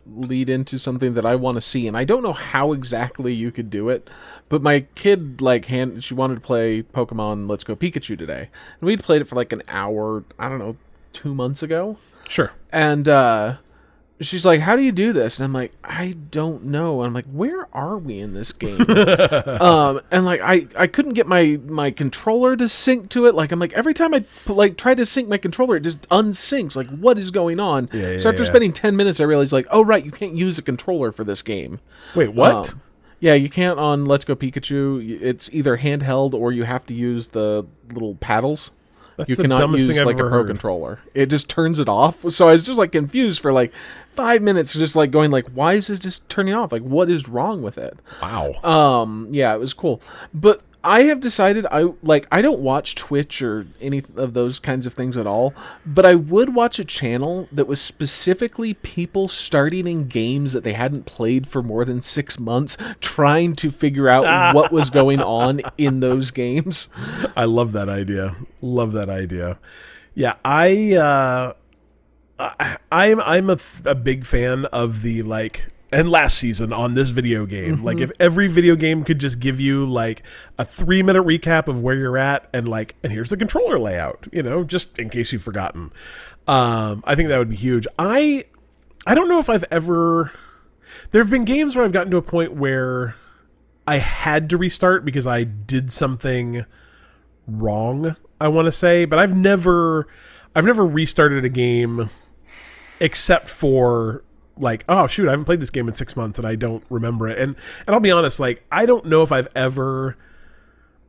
lead 0.07 0.49
into 0.49 0.77
something 0.77 1.13
that 1.15 1.25
I 1.25 1.35
want 1.35 1.55
to 1.55 1.61
see, 1.61 1.87
and 1.87 1.97
I 1.97 2.03
don't 2.05 2.23
know 2.23 2.33
how 2.33 2.71
exactly 2.71 3.33
you 3.33 3.51
could 3.51 3.69
do 3.69 3.89
it. 3.89 4.09
But 4.47 4.61
my 4.61 4.81
kid 4.95 5.41
like 5.41 5.65
hand 5.65 6.03
she 6.03 6.13
wanted 6.13 6.35
to 6.35 6.41
play 6.41 6.83
Pokemon 6.83 7.49
Let's 7.49 7.63
Go 7.63 7.75
Pikachu 7.75 8.17
today, 8.17 8.49
and 8.79 8.87
we'd 8.87 9.03
played 9.03 9.21
it 9.21 9.27
for 9.27 9.35
like 9.35 9.51
an 9.51 9.63
hour. 9.67 10.23
I 10.39 10.47
don't 10.47 10.59
know, 10.59 10.77
two 11.11 11.33
months 11.33 11.61
ago, 11.63 11.97
Sure. 12.29 12.53
and 12.71 13.09
uh, 13.09 13.55
she's 14.21 14.45
like, 14.45 14.61
"How 14.61 14.75
do 14.75 14.81
you 14.81 14.91
do 14.91 15.13
this?" 15.13 15.37
And 15.37 15.45
I'm 15.45 15.53
like, 15.53 15.71
"I 15.83 16.15
don't 16.31 16.65
know." 16.65 17.01
And 17.01 17.07
I'm 17.07 17.13
like, 17.13 17.25
"Where 17.25 17.67
are 17.73 17.97
we 17.97 18.19
in 18.19 18.33
this 18.33 18.51
game?" 18.51 18.81
um, 19.61 20.01
and 20.11 20.25
like, 20.25 20.41
I 20.41 20.67
I 20.77 20.87
couldn't 20.87 21.13
get 21.13 21.27
my 21.27 21.59
my 21.65 21.91
controller 21.91 22.55
to 22.55 22.67
sync 22.67 23.09
to 23.09 23.25
it. 23.25 23.35
Like, 23.35 23.51
I'm 23.51 23.59
like, 23.59 23.73
every 23.73 23.93
time 23.93 24.13
I 24.13 24.23
like 24.47 24.77
try 24.77 24.95
to 24.95 25.05
sync 25.05 25.27
my 25.27 25.37
controller, 25.37 25.75
it 25.77 25.81
just 25.81 26.07
unsyncs. 26.09 26.75
Like, 26.75 26.87
what 26.87 27.17
is 27.17 27.31
going 27.31 27.59
on? 27.59 27.89
Yeah, 27.91 28.11
yeah, 28.11 28.19
so 28.19 28.29
after 28.29 28.43
yeah. 28.43 28.49
spending 28.49 28.73
ten 28.73 28.95
minutes, 28.95 29.19
I 29.19 29.23
realized 29.23 29.51
like, 29.51 29.67
oh 29.71 29.83
right, 29.83 30.03
you 30.03 30.11
can't 30.11 30.35
use 30.35 30.57
a 30.57 30.61
controller 30.61 31.11
for 31.11 31.23
this 31.23 31.41
game. 31.41 31.79
Wait, 32.15 32.33
what? 32.33 32.73
Um, 32.73 32.81
yeah, 33.19 33.33
you 33.33 33.49
can't 33.49 33.79
on 33.79 34.05
Let's 34.05 34.25
Go 34.25 34.35
Pikachu. 34.35 35.21
It's 35.21 35.49
either 35.51 35.77
handheld 35.77 36.33
or 36.33 36.51
you 36.51 36.63
have 36.63 36.85
to 36.87 36.93
use 36.93 37.29
the 37.29 37.65
little 37.91 38.15
paddles. 38.15 38.71
That's 39.17 39.29
you 39.29 39.35
the 39.35 39.43
cannot 39.43 39.59
dumbest 39.59 39.87
use 39.87 39.87
thing 39.87 39.99
I've 39.99 40.05
like 40.05 40.17
a 40.17 40.19
pro 40.19 40.29
heard. 40.29 40.47
controller. 40.47 40.99
It 41.13 41.27
just 41.27 41.49
turns 41.49 41.79
it 41.79 41.87
off. 41.87 42.29
So 42.31 42.49
I 42.49 42.51
was 42.51 42.65
just 42.65 42.77
like 42.77 42.91
confused 42.91 43.41
for 43.41 43.53
like 43.53 43.71
five 44.15 44.41
minutes, 44.41 44.73
just 44.73 44.95
like 44.95 45.11
going 45.11 45.31
like, 45.31 45.49
why 45.49 45.73
is 45.73 45.87
this 45.87 45.99
just 45.99 46.27
turning 46.29 46.53
off? 46.53 46.71
Like, 46.71 46.83
what 46.83 47.09
is 47.09 47.27
wrong 47.27 47.61
with 47.61 47.77
it? 47.77 47.97
wow. 48.21 48.53
Um, 48.63 49.27
yeah, 49.31 49.53
it 49.53 49.59
was 49.59 49.73
cool. 49.73 50.01
But 50.33 50.61
I 50.85 51.03
have 51.03 51.19
decided 51.19 51.65
I 51.71 51.85
like 52.03 52.27
I 52.31 52.41
don't 52.41 52.59
watch 52.59 52.93
Twitch 52.93 53.41
or 53.41 53.65
any 53.81 54.03
of 54.17 54.35
those 54.35 54.59
kinds 54.59 54.85
of 54.85 54.93
things 54.93 55.17
at 55.17 55.25
all, 55.25 55.55
but 55.83 56.05
I 56.05 56.13
would 56.13 56.53
watch 56.53 56.77
a 56.77 56.85
channel 56.85 57.49
that 57.51 57.65
was 57.65 57.81
specifically 57.81 58.75
people 58.75 59.27
starting 59.27 59.87
in 59.87 60.07
games 60.07 60.53
that 60.53 60.63
they 60.63 60.73
hadn't 60.73 61.07
played 61.07 61.47
for 61.47 61.63
more 61.63 61.85
than 61.85 62.03
6 62.03 62.39
months 62.39 62.77
trying 63.01 63.55
to 63.55 63.71
figure 63.71 64.07
out 64.07 64.53
what 64.55 64.71
was 64.71 64.91
going 64.91 65.19
on 65.21 65.61
in 65.79 66.01
those 66.01 66.29
games. 66.29 66.87
I 67.35 67.45
love 67.45 67.71
that 67.71 67.89
idea. 67.89 68.35
Love 68.61 68.91
that 68.91 69.09
idea. 69.09 69.57
Yeah, 70.13 70.35
I 70.45 70.93
uh 70.93 71.53
I, 72.39 72.77
I'm 72.91 73.19
I'm 73.21 73.49
a, 73.49 73.57
a 73.85 73.95
big 73.95 74.25
fan 74.25 74.65
of 74.65 75.01
the 75.01 75.23
like 75.23 75.65
and 75.91 76.09
last 76.09 76.37
season 76.37 76.73
on 76.73 76.93
this 76.93 77.11
video 77.11 77.45
game. 77.45 77.83
Like 77.83 77.99
if 77.99 78.11
every 78.19 78.47
video 78.47 78.75
game 78.75 79.03
could 79.03 79.19
just 79.19 79.39
give 79.39 79.59
you 79.59 79.85
like 79.85 80.23
a 80.57 80.65
3 80.65 81.03
minute 81.03 81.23
recap 81.23 81.67
of 81.67 81.81
where 81.81 81.95
you're 81.95 82.17
at 82.17 82.49
and 82.53 82.67
like 82.67 82.95
and 83.03 83.13
here's 83.13 83.29
the 83.29 83.37
controller 83.37 83.79
layout, 83.79 84.27
you 84.33 84.43
know, 84.43 84.63
just 84.63 84.99
in 84.99 85.09
case 85.09 85.31
you've 85.31 85.43
forgotten. 85.43 85.91
Um 86.47 87.03
I 87.05 87.15
think 87.15 87.29
that 87.29 87.37
would 87.37 87.49
be 87.49 87.55
huge. 87.55 87.87
I 87.97 88.45
I 89.07 89.15
don't 89.15 89.29
know 89.29 89.39
if 89.39 89.49
I've 89.49 89.65
ever 89.71 90.31
there 91.11 91.21
have 91.21 91.31
been 91.31 91.45
games 91.45 91.75
where 91.75 91.85
I've 91.85 91.93
gotten 91.93 92.11
to 92.11 92.17
a 92.17 92.21
point 92.21 92.53
where 92.53 93.15
I 93.87 93.97
had 93.99 94.49
to 94.49 94.57
restart 94.57 95.05
because 95.05 95.27
I 95.27 95.43
did 95.43 95.91
something 95.91 96.65
wrong, 97.47 98.15
I 98.41 98.47
want 98.47 98.65
to 98.65 98.71
say, 98.71 99.05
but 99.05 99.19
I've 99.19 99.35
never 99.35 100.07
I've 100.55 100.65
never 100.65 100.85
restarted 100.85 101.45
a 101.45 101.49
game 101.49 102.09
except 102.99 103.49
for 103.49 104.23
like 104.57 104.85
oh 104.87 105.07
shoot, 105.07 105.27
I 105.27 105.31
haven't 105.31 105.45
played 105.45 105.59
this 105.59 105.69
game 105.69 105.87
in 105.87 105.93
6 105.93 106.15
months 106.15 106.39
and 106.39 106.47
I 106.47 106.55
don't 106.55 106.83
remember 106.89 107.27
it. 107.27 107.37
And 107.37 107.55
and 107.85 107.93
I'll 107.93 107.99
be 107.99 108.11
honest, 108.11 108.39
like 108.39 108.63
I 108.71 108.85
don't 108.85 109.05
know 109.05 109.21
if 109.21 109.31
I've 109.31 109.49
ever 109.55 110.17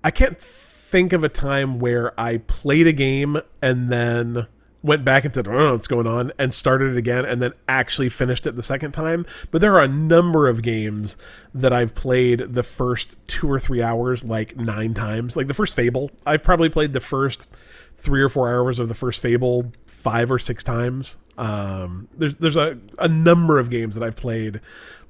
I 0.02 0.10
can't 0.10 0.38
think 0.38 1.12
of 1.12 1.24
a 1.24 1.28
time 1.28 1.78
where 1.78 2.18
I 2.18 2.38
played 2.38 2.86
a 2.86 2.92
game 2.92 3.40
and 3.60 3.90
then 3.90 4.46
went 4.86 5.04
back 5.04 5.24
and 5.24 5.34
said, 5.34 5.48
I 5.48 5.50
don't 5.50 5.60
know 5.60 5.72
what's 5.72 5.88
going 5.88 6.06
on, 6.06 6.32
and 6.38 6.54
started 6.54 6.92
it 6.92 6.96
again, 6.96 7.24
and 7.24 7.42
then 7.42 7.52
actually 7.68 8.08
finished 8.08 8.46
it 8.46 8.54
the 8.54 8.62
second 8.62 8.92
time. 8.92 9.26
But 9.50 9.60
there 9.60 9.74
are 9.74 9.82
a 9.82 9.88
number 9.88 10.48
of 10.48 10.62
games 10.62 11.18
that 11.52 11.72
I've 11.72 11.94
played 11.94 12.54
the 12.54 12.62
first 12.62 13.18
two 13.26 13.50
or 13.50 13.58
three 13.58 13.82
hours 13.82 14.24
like 14.24 14.56
nine 14.56 14.94
times. 14.94 15.36
Like 15.36 15.48
the 15.48 15.54
first 15.54 15.74
Fable, 15.74 16.10
I've 16.24 16.44
probably 16.44 16.68
played 16.68 16.92
the 16.92 17.00
first 17.00 17.48
three 17.96 18.22
or 18.22 18.28
four 18.28 18.48
hours 18.48 18.78
of 18.78 18.88
the 18.88 18.94
first 18.94 19.20
Fable 19.20 19.72
five 19.86 20.30
or 20.30 20.38
six 20.38 20.62
times. 20.62 21.18
Um, 21.38 22.08
there's 22.16 22.34
there's 22.34 22.56
a, 22.56 22.78
a 22.98 23.08
number 23.08 23.58
of 23.58 23.70
games 23.70 23.94
that 23.94 24.04
I've 24.04 24.16
played 24.16 24.60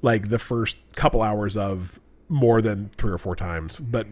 like 0.01 0.29
the 0.29 0.39
first 0.39 0.77
couple 0.95 1.21
hours 1.21 1.55
of 1.55 1.99
more 2.29 2.61
than 2.61 2.89
three 2.97 3.11
or 3.11 3.17
four 3.17 3.35
times, 3.35 3.79
but 3.79 4.05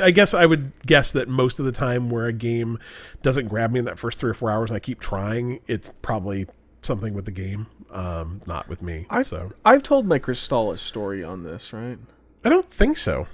I 0.00 0.10
guess 0.10 0.34
I 0.34 0.46
would 0.46 0.72
guess 0.84 1.12
that 1.12 1.28
most 1.28 1.58
of 1.60 1.64
the 1.64 1.72
time 1.72 2.10
where 2.10 2.26
a 2.26 2.32
game 2.32 2.78
doesn't 3.22 3.48
grab 3.48 3.70
me 3.70 3.78
in 3.78 3.84
that 3.84 3.98
first 3.98 4.18
three 4.18 4.30
or 4.30 4.34
four 4.34 4.50
hours 4.50 4.70
and 4.70 4.76
I 4.76 4.80
keep 4.80 4.98
trying, 5.00 5.60
it's 5.66 5.90
probably 6.02 6.46
something 6.80 7.14
with 7.14 7.26
the 7.26 7.30
game, 7.30 7.68
um, 7.90 8.40
not 8.46 8.68
with 8.68 8.82
me. 8.82 9.06
I, 9.08 9.22
so 9.22 9.52
I've 9.64 9.84
told 9.84 10.06
my 10.06 10.18
Crystalis 10.18 10.80
story 10.80 11.22
on 11.22 11.44
this, 11.44 11.72
right? 11.72 11.98
I 12.44 12.48
don't 12.48 12.68
think 12.68 12.96
so. 12.96 13.28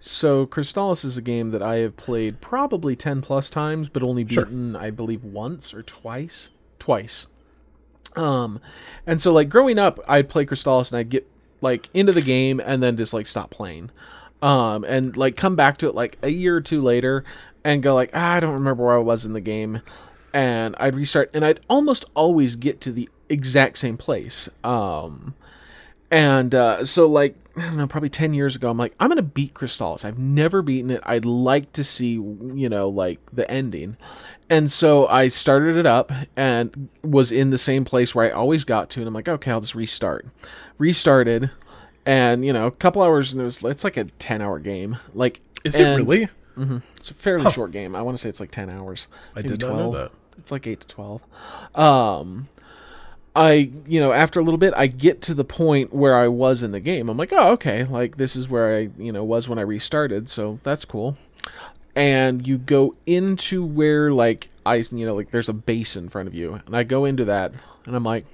So 0.00 0.44
Crystalis 0.46 1.02
is 1.02 1.16
a 1.16 1.22
game 1.22 1.50
that 1.52 1.62
I 1.62 1.76
have 1.76 1.96
played 1.96 2.42
probably 2.42 2.94
ten 2.94 3.22
plus 3.22 3.48
times, 3.48 3.88
but 3.88 4.02
only 4.02 4.28
Sure. 4.28 4.44
beaten, 4.44 4.76
I 4.76 4.90
believe, 4.90 5.24
once 5.24 5.72
or 5.72 5.82
twice. 5.82 6.50
Twice. 6.84 7.28
Um, 8.14 8.60
and 9.06 9.22
so 9.22 9.32
like 9.32 9.48
growing 9.48 9.78
up, 9.78 9.98
I'd 10.06 10.28
play 10.28 10.44
Crystalis 10.44 10.90
and 10.92 10.98
I'd 10.98 11.08
get 11.08 11.26
like 11.62 11.88
into 11.94 12.12
the 12.12 12.20
game 12.20 12.60
and 12.62 12.82
then 12.82 12.98
just 12.98 13.14
like 13.14 13.26
stop 13.26 13.48
playing, 13.48 13.90
um, 14.42 14.84
and 14.84 15.16
like 15.16 15.34
come 15.34 15.56
back 15.56 15.78
to 15.78 15.88
it 15.88 15.94
like 15.94 16.18
a 16.22 16.28
year 16.28 16.54
or 16.56 16.60
two 16.60 16.82
later 16.82 17.24
and 17.64 17.82
go 17.82 17.94
like 17.94 18.10
ah, 18.12 18.34
I 18.34 18.40
don't 18.40 18.52
remember 18.52 18.84
where 18.84 18.96
I 18.96 18.98
was 18.98 19.24
in 19.24 19.32
the 19.32 19.40
game, 19.40 19.80
and 20.34 20.76
I'd 20.78 20.94
restart 20.94 21.30
and 21.32 21.42
I'd 21.42 21.60
almost 21.70 22.04
always 22.12 22.54
get 22.54 22.82
to 22.82 22.92
the 22.92 23.08
exact 23.30 23.78
same 23.78 23.96
place. 23.96 24.50
Um, 24.62 25.34
and 26.14 26.54
uh, 26.54 26.84
so, 26.84 27.06
like, 27.08 27.34
I 27.56 27.62
don't 27.62 27.76
know, 27.76 27.88
probably 27.88 28.08
10 28.08 28.34
years 28.34 28.54
ago, 28.54 28.70
I'm 28.70 28.78
like, 28.78 28.94
I'm 29.00 29.10
to 29.10 29.22
beat 29.22 29.54
Crystalis. 29.54 30.04
I've 30.04 30.18
never 30.18 30.62
beaten 30.62 30.92
it. 30.92 31.02
I'd 31.04 31.24
like 31.24 31.72
to 31.72 31.82
see, 31.82 32.12
you 32.12 32.68
know, 32.68 32.88
like 32.88 33.18
the 33.32 33.50
ending. 33.50 33.96
And 34.50 34.70
so 34.70 35.06
I 35.06 35.28
started 35.28 35.76
it 35.76 35.86
up 35.86 36.12
and 36.36 36.88
was 37.02 37.32
in 37.32 37.50
the 37.50 37.58
same 37.58 37.84
place 37.84 38.14
where 38.14 38.26
I 38.26 38.30
always 38.30 38.64
got 38.64 38.90
to. 38.90 39.00
And 39.00 39.08
I'm 39.08 39.14
like, 39.14 39.28
okay, 39.28 39.50
I'll 39.50 39.60
just 39.60 39.74
restart. 39.74 40.26
Restarted. 40.78 41.50
And, 42.06 42.44
you 42.44 42.52
know, 42.52 42.66
a 42.66 42.70
couple 42.70 43.02
hours, 43.02 43.32
and 43.32 43.40
it 43.40 43.44
was, 43.46 43.64
it's 43.64 43.84
like 43.84 43.96
a 43.96 44.04
10 44.04 44.42
hour 44.42 44.58
game. 44.58 44.98
Like, 45.14 45.40
Is 45.64 45.78
it 45.78 45.86
and 45.86 45.96
really? 45.96 46.28
It's 46.96 47.10
a 47.10 47.14
fairly 47.14 47.50
short 47.52 47.72
game. 47.72 47.96
I 47.96 48.02
want 48.02 48.16
to 48.16 48.20
say 48.20 48.28
it's 48.28 48.40
like 48.40 48.50
10 48.50 48.68
hours. 48.68 49.08
I 49.34 49.40
did 49.42 49.60
not 49.62 49.76
know 49.76 49.92
that. 49.92 50.12
It's 50.38 50.52
like 50.52 50.66
8 50.66 50.80
to 50.80 50.86
12. 50.86 51.22
Um, 51.74 52.48
I, 53.36 53.70
you 53.86 54.00
know, 54.00 54.12
after 54.12 54.38
a 54.38 54.44
little 54.44 54.58
bit, 54.58 54.74
I 54.76 54.86
get 54.86 55.20
to 55.22 55.34
the 55.34 55.44
point 55.44 55.92
where 55.92 56.14
I 56.16 56.28
was 56.28 56.62
in 56.62 56.70
the 56.70 56.80
game. 56.80 57.08
I'm 57.08 57.16
like, 57.16 57.32
oh, 57.32 57.52
okay, 57.52 57.84
like 57.84 58.16
this 58.16 58.36
is 58.36 58.48
where 58.48 58.76
I, 58.76 58.90
you 58.98 59.10
know, 59.10 59.24
was 59.24 59.48
when 59.48 59.58
I 59.58 59.62
restarted, 59.62 60.28
so 60.28 60.60
that's 60.62 60.84
cool. 60.84 61.16
And 61.96 62.46
you 62.46 62.58
go 62.58 62.96
into 63.06 63.64
where, 63.64 64.12
like, 64.12 64.48
I, 64.66 64.76
you 64.76 65.06
know, 65.06 65.14
like 65.14 65.30
there's 65.30 65.48
a 65.48 65.54
base 65.54 65.96
in 65.96 66.08
front 66.08 66.28
of 66.28 66.34
you, 66.34 66.60
and 66.66 66.76
I 66.76 66.82
go 66.82 67.04
into 67.04 67.24
that, 67.26 67.52
and 67.86 67.94
I'm 67.94 68.04
like, 68.04 68.26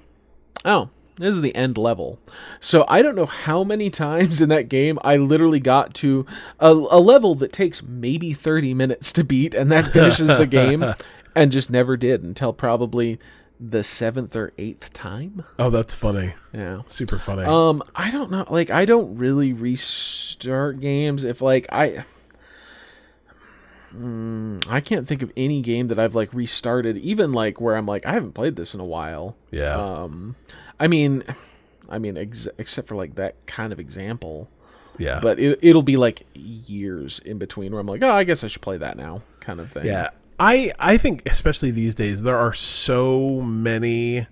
oh, 0.65 0.89
this 1.17 1.35
is 1.35 1.41
the 1.41 1.55
end 1.55 1.77
level. 1.77 2.19
So 2.59 2.85
I 2.87 3.01
don't 3.01 3.15
know 3.15 3.25
how 3.25 3.63
many 3.63 3.89
times 3.91 4.41
in 4.41 4.49
that 4.49 4.69
game 4.69 4.97
I 5.03 5.17
literally 5.17 5.59
got 5.59 5.93
to 5.95 6.25
a, 6.59 6.71
a 6.71 6.99
level 6.99 7.35
that 7.35 7.53
takes 7.53 7.83
maybe 7.83 8.33
30 8.33 8.73
minutes 8.73 9.11
to 9.13 9.23
beat, 9.23 9.53
and 9.53 9.71
that 9.71 9.87
finishes 9.93 10.27
the 10.27 10.47
game, 10.47 10.83
and 11.35 11.51
just 11.51 11.69
never 11.69 11.97
did 11.97 12.23
until 12.23 12.53
probably 12.53 13.19
the 13.59 13.83
seventh 13.83 14.35
or 14.35 14.51
eighth 14.57 14.91
time. 14.91 15.43
Oh, 15.59 15.69
that's 15.69 15.93
funny. 15.93 16.33
Yeah. 16.51 16.81
Super 16.87 17.19
funny. 17.19 17.43
Um, 17.43 17.83
I 17.95 18.09
don't 18.09 18.31
know. 18.31 18.45
Like, 18.49 18.71
I 18.71 18.85
don't 18.85 19.17
really 19.17 19.53
restart 19.53 20.79
games 20.79 21.23
if 21.23 21.41
like 21.41 21.67
I. 21.71 22.05
Mm, 23.95 24.65
I 24.69 24.79
can't 24.79 25.07
think 25.07 25.21
of 25.21 25.31
any 25.35 25.61
game 25.61 25.87
that 25.87 25.99
I've 25.99 26.15
like 26.15 26.33
restarted, 26.33 26.97
even 26.97 27.33
like 27.33 27.59
where 27.59 27.75
I'm 27.75 27.85
like 27.85 28.05
I 28.05 28.13
haven't 28.13 28.33
played 28.33 28.55
this 28.55 28.73
in 28.73 28.79
a 28.79 28.85
while. 28.85 29.35
yeah. 29.51 29.75
Um, 29.75 30.35
I 30.79 30.87
mean, 30.87 31.23
I 31.89 31.99
mean, 31.99 32.17
ex- 32.17 32.47
except 32.57 32.87
for 32.87 32.95
like 32.95 33.15
that 33.15 33.45
kind 33.45 33.71
of 33.71 33.79
example, 33.79 34.49
yeah. 34.97 35.19
but 35.21 35.39
it, 35.39 35.59
it'll 35.61 35.83
be 35.83 35.97
like 35.97 36.25
years 36.33 37.19
in 37.19 37.37
between 37.37 37.71
where 37.71 37.81
I'm 37.81 37.87
like, 37.87 38.01
oh, 38.01 38.11
I 38.11 38.23
guess 38.23 38.43
I 38.43 38.47
should 38.47 38.61
play 38.61 38.77
that 38.77 38.97
now, 38.97 39.21
kind 39.41 39.59
of 39.59 39.71
thing. 39.71 39.85
Yeah. 39.85 40.09
I 40.39 40.71
I 40.79 40.97
think 40.97 41.21
especially 41.27 41.69
these 41.69 41.93
days 41.93 42.23
there 42.23 42.37
are 42.37 42.53
so 42.53 43.41
many 43.41 44.25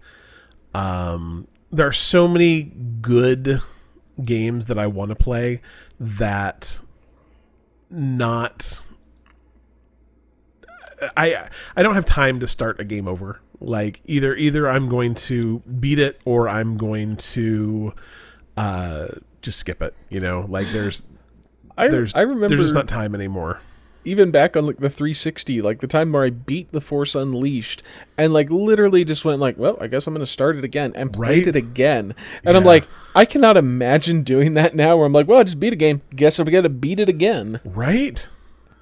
um 0.73 1.48
there 1.72 1.88
are 1.88 1.94
so 1.94 2.27
many 2.27 2.64
good 3.02 3.61
games 4.23 4.65
that 4.65 4.80
I 4.80 4.88
want 4.88 5.10
to 5.10 5.15
play 5.15 5.61
that 5.99 6.80
not 7.91 8.81
I 11.17 11.47
I 11.76 11.84
don't 11.84 11.95
have 11.95 12.05
time 12.05 12.39
to 12.39 12.47
start 12.47 12.80
a 12.80 12.84
game 12.84 13.07
over. 13.07 13.41
Like 13.59 14.01
either 14.05 14.35
either 14.35 14.69
I'm 14.69 14.89
going 14.89 15.15
to 15.15 15.59
beat 15.59 15.99
it 15.99 16.19
or 16.26 16.47
I'm 16.47 16.77
going 16.77 17.17
to 17.17 17.93
uh 18.57 19.07
just 19.41 19.59
skip 19.59 19.81
it, 19.81 19.93
you 20.09 20.19
know? 20.19 20.45
Like 20.47 20.67
there's 20.71 21.05
I, 21.77 21.88
there's 21.89 22.13
I 22.15 22.21
remember 22.21 22.49
there's 22.49 22.61
just 22.61 22.76
not 22.76 22.88
time 22.88 23.15
anymore. 23.15 23.59
even 24.05 24.31
back 24.31 24.57
on 24.57 24.65
like 24.65 24.77
the 24.80 24.89
360, 24.89 25.61
like 25.61 25.80
the 25.81 25.88
time 25.88 26.11
where 26.11 26.23
I 26.26 26.30
beat 26.30 26.71
the 26.71 26.81
Force 26.81 27.15
Unleashed, 27.15 27.84
and 28.17 28.34
like 28.34 28.49
literally 28.49 29.05
just 29.05 29.23
went 29.23 29.39
like, 29.39 29.57
well, 29.57 29.77
I 29.80 29.88
guess 29.88 30.07
I'm 30.07 30.13
gonna 30.13 30.26
start 30.26 30.57
it 30.57 30.63
again 30.65 30.91
and 30.95 31.13
played 31.13 31.45
Right? 31.45 31.47
it 31.47 31.55
again, 31.55 32.15
and 32.45 32.57
I'm 32.57 32.65
like, 32.65 32.85
I 33.15 33.23
cannot 33.26 33.55
imagine 33.57 34.23
doing 34.23 34.53
that 34.55 34.76
now. 34.76 34.97
Where 34.97 35.05
I'm 35.05 35.13
like, 35.13 35.27
well, 35.27 35.39
I 35.39 35.43
just 35.43 35.59
beat 35.59 35.73
a 35.73 35.77
game. 35.77 36.01
Guess 36.15 36.39
I'm 36.39 36.47
gonna 36.47 36.69
beat 36.69 36.99
it 36.99 37.07
again. 37.09 37.59
right 37.65 38.27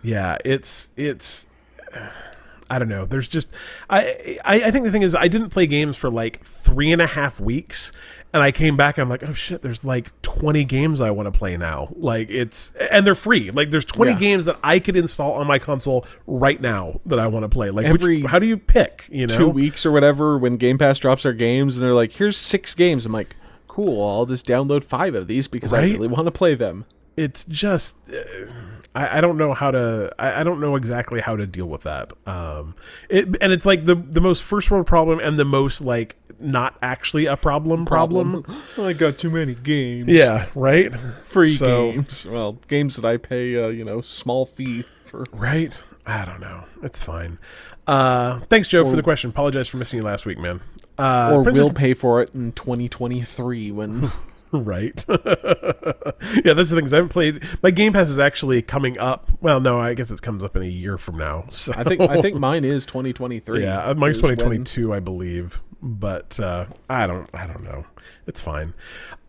yeah 0.03 0.38
it's 0.45 0.91
it's 0.95 1.48
i 2.69 2.77
don't 2.80 2.89
know 2.89 3.05
there's 3.05 3.30
just 3.30 3.47
I, 3.89 4.39
I 4.43 4.55
i 4.65 4.72
think 4.72 4.84
the 4.84 4.91
thing 4.91 5.01
is 5.01 5.15
i 5.15 5.30
didn't 5.30 5.51
play 5.51 5.68
games 5.68 5.95
for 5.95 6.09
like 6.09 6.43
three 6.43 6.91
and 6.91 7.01
a 7.01 7.07
half 7.07 7.39
weeks 7.39 7.93
and 8.34 8.43
i 8.43 8.51
came 8.51 8.76
back 8.76 8.97
and 8.97 9.03
i'm 9.03 9.09
like 9.09 9.23
oh 9.23 9.31
shit 9.31 9.61
there's 9.61 9.85
like 9.85 10.22
20 10.22 10.65
games 10.65 10.99
i 10.99 11.09
want 11.09 11.31
to 11.31 11.38
play 11.39 11.55
now 11.55 11.88
like 11.95 12.30
it's 12.30 12.73
and 12.91 13.07
they're 13.07 13.15
free 13.15 13.51
like 13.51 13.69
there's 13.69 13.85
20 13.85 14.11
Yeah. 14.11 14.18
games 14.18 14.43
that 14.45 14.57
i 14.64 14.80
could 14.80 14.97
install 14.97 15.31
on 15.35 15.47
my 15.47 15.59
console 15.59 16.05
right 16.26 16.59
now 16.59 16.99
that 17.05 17.19
i 17.19 17.27
want 17.27 17.43
to 17.43 17.49
play 17.49 17.69
like 17.72 17.85
Every 17.85 18.22
which 18.23 18.30
how 18.31 18.38
do 18.38 18.45
you 18.45 18.57
pick 18.57 19.07
you 19.09 19.27
know 19.27 19.38
Two 19.38 19.47
weeks 19.47 19.85
or 19.85 19.93
whatever 19.93 20.38
when 20.38 20.57
Game 20.57 20.77
Pass 20.77 20.99
drops 20.99 21.23
their 21.23 21.31
games, 21.31 21.77
and 21.77 21.84
they're 21.85 21.93
like, 21.93 22.11
here's 22.11 22.35
six 22.35 22.73
games. 22.73 23.05
I'm 23.05 23.14
like, 23.14 23.30
cool. 23.69 24.05
I'll 24.05 24.26
just 24.26 24.45
download 24.45 24.84
five 24.84 25.15
of 25.15 25.27
these 25.27 25.47
because 25.47 25.72
I 25.72 25.81
really 25.84 26.07
want 26.09 26.26
to 26.26 26.31
play 26.31 26.53
them. 26.55 26.84
it's 27.15 27.45
just 27.45 27.95
uh, 28.09 28.51
I, 28.98 29.18
I 29.18 29.22
don't 29.22 29.38
know 29.38 29.53
how 29.53 29.69
to 29.72 30.11
I, 30.18 30.41
I 30.41 30.44
don't 30.44 30.60
know 30.60 30.76
exactly 30.76 31.19
how 31.22 31.36
to 31.36 31.45
deal 31.45 31.68
with 31.68 31.84
that. 31.84 32.11
Um 32.26 32.76
it 33.10 33.26
and 33.41 33.53
it's 33.53 33.65
like 33.65 33.86
the 33.86 33.95
the 33.95 34.22
most 34.22 34.44
first 34.44 34.72
world 34.72 34.88
problem 34.88 35.19
and 35.19 35.38
the 35.38 35.45
most 35.45 35.82
like 35.82 36.15
not 36.40 36.78
actually 36.82 37.26
a 37.26 37.38
problem 37.38 37.86
problem, 37.86 38.44
I 38.78 38.94
got 38.94 39.18
too 39.18 39.30
many 39.30 39.53
games. 39.56 40.07
yeah 40.10 40.48
right? 40.56 40.94
Free 41.30 41.52
So- 41.52 41.91
games. 41.91 42.26
Well, 42.30 42.53
games 42.68 42.95
that 42.95 43.06
I 43.06 43.18
pay, 43.18 43.56
uh, 43.64 43.68
you 43.69 43.84
know, 43.86 44.02
small 44.02 44.45
fee 44.45 44.84
for. 45.06 45.26
right? 45.32 45.80
I 46.06 46.26
don't 46.26 46.40
know. 46.41 46.64
It's 46.84 47.03
fine. 47.03 47.38
Uh 47.86 48.40
thanks 48.49 48.68
joe 48.68 48.84
for 48.84 48.95
the 48.95 49.03
question. 49.03 49.30
Apologize 49.30 49.68
for 49.68 49.78
missing 49.78 49.98
you 49.99 50.06
last 50.06 50.26
week 50.26 50.40
man. 50.40 50.61
Uh 50.98 51.34
or 51.36 51.44
Princess- 51.44 51.65
will 51.68 51.74
pay 51.74 51.94
for 51.94 52.22
it 52.24 52.34
in 52.34 52.52
2023 52.53 53.72
when 53.72 54.11
right 54.52 55.03
yeah 55.10 56.53
that's 56.53 56.69
the 56.69 56.76
thing 56.76 56.82
'cause 56.86 56.94
i 56.94 56.98
haven't 56.98 57.10
played 57.10 57.44
my 57.61 57.72
game 57.72 57.94
pass 57.94 58.10
is 58.10 58.19
actually 58.19 58.61
coming 58.61 58.98
up 58.98 59.30
well 59.41 59.60
no 59.60 59.78
i 59.80 59.94
guess 59.94 60.10
it 60.11 60.22
comes 60.22 60.44
up 60.44 60.56
in 60.56 60.64
a 60.64 60.68
year 60.68 60.98
from 60.98 61.18
now 61.18 61.45
so 61.49 61.74
I 61.76 61.84
think 61.84 62.02
I 62.02 62.22
think 62.22 62.38
mine 62.38 62.64
is 62.65 62.86
2023. 62.86 63.61
Yeah, 63.64 63.80
uh, 63.90 63.94
mine's 63.94 64.18
is 64.18 64.24
when- 64.24 64.32
2022, 64.38 64.94
I 64.94 64.99
believe, 64.99 65.61
but 65.82 66.40
uh, 66.40 66.65
I 66.90 67.07
don't, 67.07 67.30
I 67.34 67.45
don't 67.48 67.64
know. 67.64 67.86
It's 68.26 68.41
fine. 68.41 68.74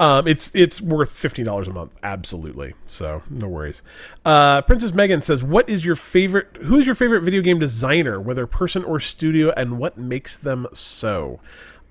Um, 0.00 0.26
it's 0.26 0.50
it's 0.54 0.80
worth 0.80 1.10
fifteen 1.10 1.44
dollars 1.44 1.68
a 1.68 1.72
month, 1.72 1.94
absolutely. 2.02 2.74
So 2.86 3.22
no 3.30 3.48
worries. 3.48 3.82
Uh, 4.24 4.62
Princess 4.62 4.92
Megan 4.94 5.22
says, 5.22 5.42
"What 5.44 5.68
is 5.68 5.84
your 5.84 5.94
favorite? 5.96 6.56
Who 6.62 6.76
is 6.76 6.86
your 6.86 6.94
favorite 6.94 7.22
video 7.22 7.42
game 7.42 7.58
designer, 7.58 8.20
whether 8.20 8.46
person 8.46 8.84
or 8.84 8.98
studio, 9.00 9.52
and 9.56 9.78
what 9.78 9.98
makes 9.98 10.36
them 10.36 10.66
so?" 10.72 11.40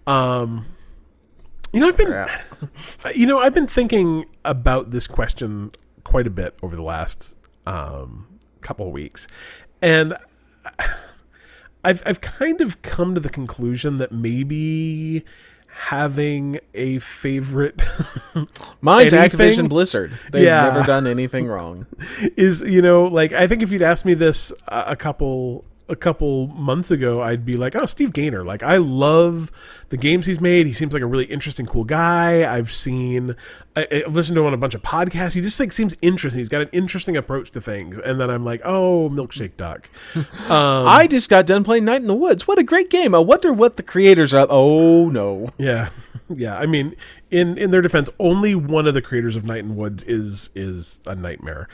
Um, 0.05 0.65
you 1.73 1.79
know, 1.79 1.87
I've 1.89 1.97
been, 1.97 2.27
you 3.15 3.25
know, 3.27 3.39
I've 3.39 3.53
been 3.53 3.67
thinking 3.67 4.25
about 4.45 4.91
this 4.91 5.07
question 5.07 5.71
quite 6.03 6.27
a 6.27 6.29
bit 6.31 6.55
over 6.63 6.75
the 6.75 6.81
last 6.83 7.37
um, 7.65 8.27
couple 8.61 8.87
of 8.87 8.93
weeks, 8.93 9.27
and 9.81 10.15
I've 11.83 12.01
I've 12.05 12.21
kind 12.21 12.61
of 12.61 12.81
come 12.81 13.13
to 13.15 13.19
the 13.21 13.29
conclusion 13.29 13.97
that 13.97 14.11
maybe 14.11 15.23
having 15.67 16.59
a 16.73 16.97
favorite 16.99 17.83
Mine's 18.81 19.13
Anything? 19.13 19.39
Activision 19.39 19.69
Blizzard. 19.69 20.11
They've 20.31 20.43
Yeah. 20.43 20.71
never 20.71 20.83
done 20.85 21.05
anything 21.15 21.45
wrong. 21.47 21.85
is 22.35 22.61
you 22.61 22.81
know 22.81 23.03
like 23.05 23.31
I 23.31 23.45
think 23.47 23.61
if 23.61 23.71
you'd 23.71 23.83
asked 23.83 24.03
me 24.03 24.15
this 24.15 24.51
a, 24.69 24.85
a 24.87 24.95
couple 24.95 25.65
a 25.89 25.95
couple 25.95 26.47
months 26.47 26.91
ago, 26.91 27.21
I'd 27.21 27.45
be 27.45 27.55
like, 27.55 27.75
oh, 27.75 27.85
Steve 27.85 28.13
Gaynor. 28.13 28.43
Like, 28.43 28.63
I 28.63 28.77
love 28.77 29.51
the 29.89 29.97
games 29.97 30.25
he's 30.25 30.41
made. 30.41 30.67
He 30.67 30.73
seems 30.73 30.93
like 30.93 31.01
a 31.01 31.05
really 31.05 31.25
interesting, 31.25 31.65
cool 31.65 31.85
guy. 31.85 32.51
I've 32.51 32.71
seen, 32.71 33.35
I, 33.75 33.87
I've 34.05 34.15
listened 34.15 34.35
to 34.35 34.41
him 34.41 34.47
on 34.47 34.53
a 34.53 34.57
bunch 34.57 34.75
of 34.75 34.81
podcasts. 34.81 35.33
He 35.33 35.41
just 35.41 35.59
like 35.59 35.71
seems 35.71 35.95
interesting. 36.01 36.39
He's 36.39 36.49
got 36.49 36.61
an 36.61 36.69
interesting 36.71 37.15
approach 37.15 37.51
to 37.51 37.61
things. 37.61 37.97
And 37.97 38.19
then 38.19 38.29
I'm 38.29 38.43
like, 38.43 38.61
oh, 38.65 39.09
Milkshake 39.09 39.55
Duck. 39.55 39.89
Um, 40.15 40.27
I 40.49 41.07
just 41.07 41.29
got 41.29 41.45
done 41.45 41.63
playing 41.63 41.85
Night 41.85 42.01
in 42.01 42.07
the 42.07 42.15
Woods. 42.15 42.47
What 42.47 42.59
a 42.59 42.63
great 42.63 42.89
game! 42.89 43.15
I 43.15 43.19
wonder 43.19 43.53
what 43.53 43.77
the 43.77 43.83
creators 43.83 44.33
are. 44.33 44.47
Oh 44.49 45.09
no! 45.09 45.49
Yeah, 45.57 45.89
yeah. 46.29 46.57
I 46.57 46.65
mean, 46.65 46.95
in 47.31 47.57
in 47.57 47.71
their 47.71 47.81
defense, 47.81 48.09
only 48.19 48.55
one 48.55 48.87
of 48.87 48.93
the 48.93 49.01
creators 49.01 49.35
of 49.35 49.45
Night 49.45 49.59
in 49.59 49.75
Woods 49.75 50.03
is 50.03 50.49
is 50.55 50.99
a 51.05 51.15
nightmare. 51.15 51.67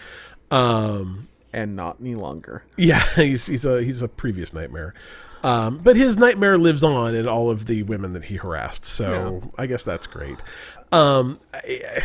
Um, 0.51 1.27
And 1.53 1.75
not 1.75 1.97
any 2.01 2.15
longer. 2.15 2.63
yeah, 2.77 3.05
he's 3.15 3.45
he's 3.45 3.65
a 3.65 3.83
he's 3.83 4.01
a 4.01 4.07
previous 4.07 4.53
nightmare. 4.53 4.93
Um, 5.43 5.79
but 5.79 5.97
his 5.97 6.17
nightmare 6.17 6.57
lives 6.57 6.83
on 6.83 7.15
in 7.15 7.27
all 7.27 7.49
of 7.49 7.65
the 7.65 7.83
women 7.83 8.13
that 8.13 8.25
he 8.25 8.37
harassed. 8.37 8.85
So 8.85 9.41
I 9.57 9.65
guess 9.67 9.83
that's 9.83 10.07
great. 10.07 10.39
Um, 10.93 11.37
I, 11.53 12.01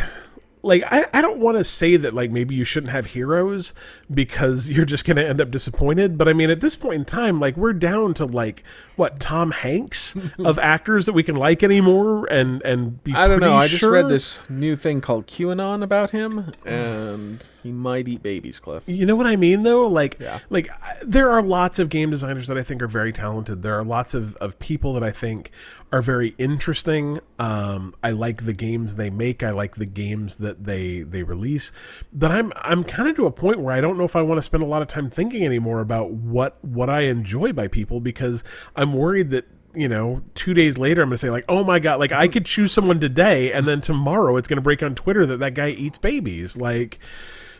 like 0.61 0.83
I, 0.85 1.05
I 1.13 1.21
don't 1.21 1.39
want 1.39 1.57
to 1.57 1.63
say 1.63 1.95
that 1.95 2.13
like 2.13 2.31
maybe 2.31 2.55
you 2.55 2.63
shouldn't 2.63 2.91
have 2.91 3.07
heroes 3.07 3.73
because 4.13 4.69
you're 4.69 4.85
just 4.85 5.05
going 5.05 5.17
to 5.17 5.27
end 5.27 5.39
up 5.39 5.51
disappointed 5.51 6.17
but 6.17 6.27
i 6.27 6.33
mean 6.33 6.49
at 6.49 6.59
this 6.59 6.75
point 6.75 6.95
in 6.95 7.05
time 7.05 7.39
like 7.39 7.55
we're 7.55 7.73
down 7.73 8.13
to 8.15 8.25
like 8.25 8.63
what 8.95 9.19
tom 9.19 9.51
hanks 9.51 10.17
of 10.39 10.59
actors 10.59 11.05
that 11.05 11.13
we 11.13 11.23
can 11.23 11.35
like 11.35 11.63
anymore 11.63 12.25
and 12.25 12.61
and 12.63 13.01
be 13.03 13.13
I 13.13 13.27
don't 13.27 13.39
know. 13.39 13.57
pretty 13.57 13.63
I 13.63 13.67
just 13.67 13.83
read 13.83 14.09
this 14.09 14.39
new 14.49 14.75
thing 14.75 15.01
called 15.01 15.27
QAnon 15.27 15.83
about 15.83 16.11
him, 16.11 16.51
and 16.65 17.47
he 17.63 17.71
might 17.71 18.07
eat 18.07 18.23
babies, 18.23 18.59
Cliff. 18.59 18.83
You 18.87 19.05
know 19.05 19.15
what 19.15 19.27
I 19.27 19.35
mean, 19.35 19.63
though. 19.63 19.87
Like, 19.87 20.17
Yeah. 20.19 20.39
like 20.49 20.69
there 21.03 21.29
are 21.29 21.41
lots 21.41 21.79
of 21.79 21.89
game 21.89 22.09
designers 22.11 22.47
that 22.47 22.57
I 22.57 22.63
think 22.63 22.81
are 22.81 22.87
very 22.87 23.11
talented. 23.11 23.61
There 23.61 23.75
are 23.75 23.83
lots 23.83 24.13
of, 24.13 24.35
of 24.37 24.57
people 24.59 24.93
that 24.93 25.03
I 25.03 25.11
think 25.11 25.51
are 25.91 26.01
very 26.01 26.35
interesting. 26.37 27.19
Um, 27.37 27.93
I 28.03 28.11
like 28.11 28.45
the 28.45 28.53
games 28.53 28.95
they 28.95 29.09
make. 29.09 29.43
I 29.43 29.51
like 29.51 29.75
the 29.75 29.85
games 29.85 30.37
that 30.37 30.63
they 30.63 31.01
they 31.01 31.23
release. 31.23 31.71
But 32.13 32.31
I'm 32.31 32.51
I'm 32.57 32.83
kind 32.83 33.09
of 33.09 33.15
to 33.17 33.25
a 33.25 33.31
point 33.31 33.59
where 33.59 33.75
I 33.75 33.81
don't 33.81 33.97
know 33.97 34.03
if 34.05 34.15
I 34.15 34.21
want 34.21 34.37
to 34.37 34.43
spend 34.43 34.63
a 34.63 34.67
lot 34.67 34.81
of 34.81 34.87
time 34.87 35.09
thinking 35.09 35.43
anymore 35.45 35.81
about 35.81 36.11
what 36.11 36.63
what 36.63 36.89
I 36.89 37.01
enjoy 37.01 37.53
by 37.53 37.67
people 37.67 37.99
because 37.99 38.43
I'm 38.75 38.93
worried 38.93 39.29
that 39.29 39.45
you 39.75 39.87
know, 39.87 40.23
two 40.33 40.55
days 40.55 40.79
later, 40.79 41.03
I'm 41.03 41.09
going 41.09 41.13
to 41.13 41.17
say, 41.19 41.29
like, 41.29 41.45
oh 41.47 41.63
my 41.63 41.77
God, 41.77 41.99
like, 41.99 42.11
I 42.11 42.27
could 42.27 42.43
choose 42.43 42.71
someone 42.73 42.99
today, 42.99 43.53
and 43.53 43.67
then 43.67 43.81
tomorrow 43.81 44.35
it's 44.35 44.47
going 44.47 44.57
to 44.57 44.63
break 44.63 44.81
on 44.81 44.95
Twitter 44.95 45.27
that 45.27 45.37
that 45.37 45.53
guy 45.53 45.69
eats 45.69 45.99
babies. 45.99 46.57
Like, 46.57 46.97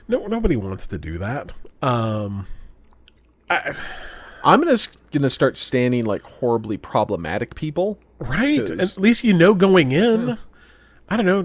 no, 0.10 0.28
nobody 0.28 0.58
wants 0.58 0.88
to 0.88 0.98
do 0.98 1.18
that. 1.20 1.54
Um, 1.82 2.46
I, 3.50 3.74
I'm 4.44 4.62
gonna 4.62 4.78
gonna 5.14 5.30
start 5.30 5.58
standing 5.58 6.04
like 6.06 6.22
horribly 6.24 6.76
problematic 6.78 7.56
people. 7.56 7.98
right. 8.20 8.66
'Cause- 8.68 8.98
At 8.98 9.02
least 9.02 9.24
you 9.24 9.34
know 9.34 9.54
going 9.54 9.92
in. 9.94 10.38
I 11.08 11.16
don't 11.18 11.26
know. 11.26 11.44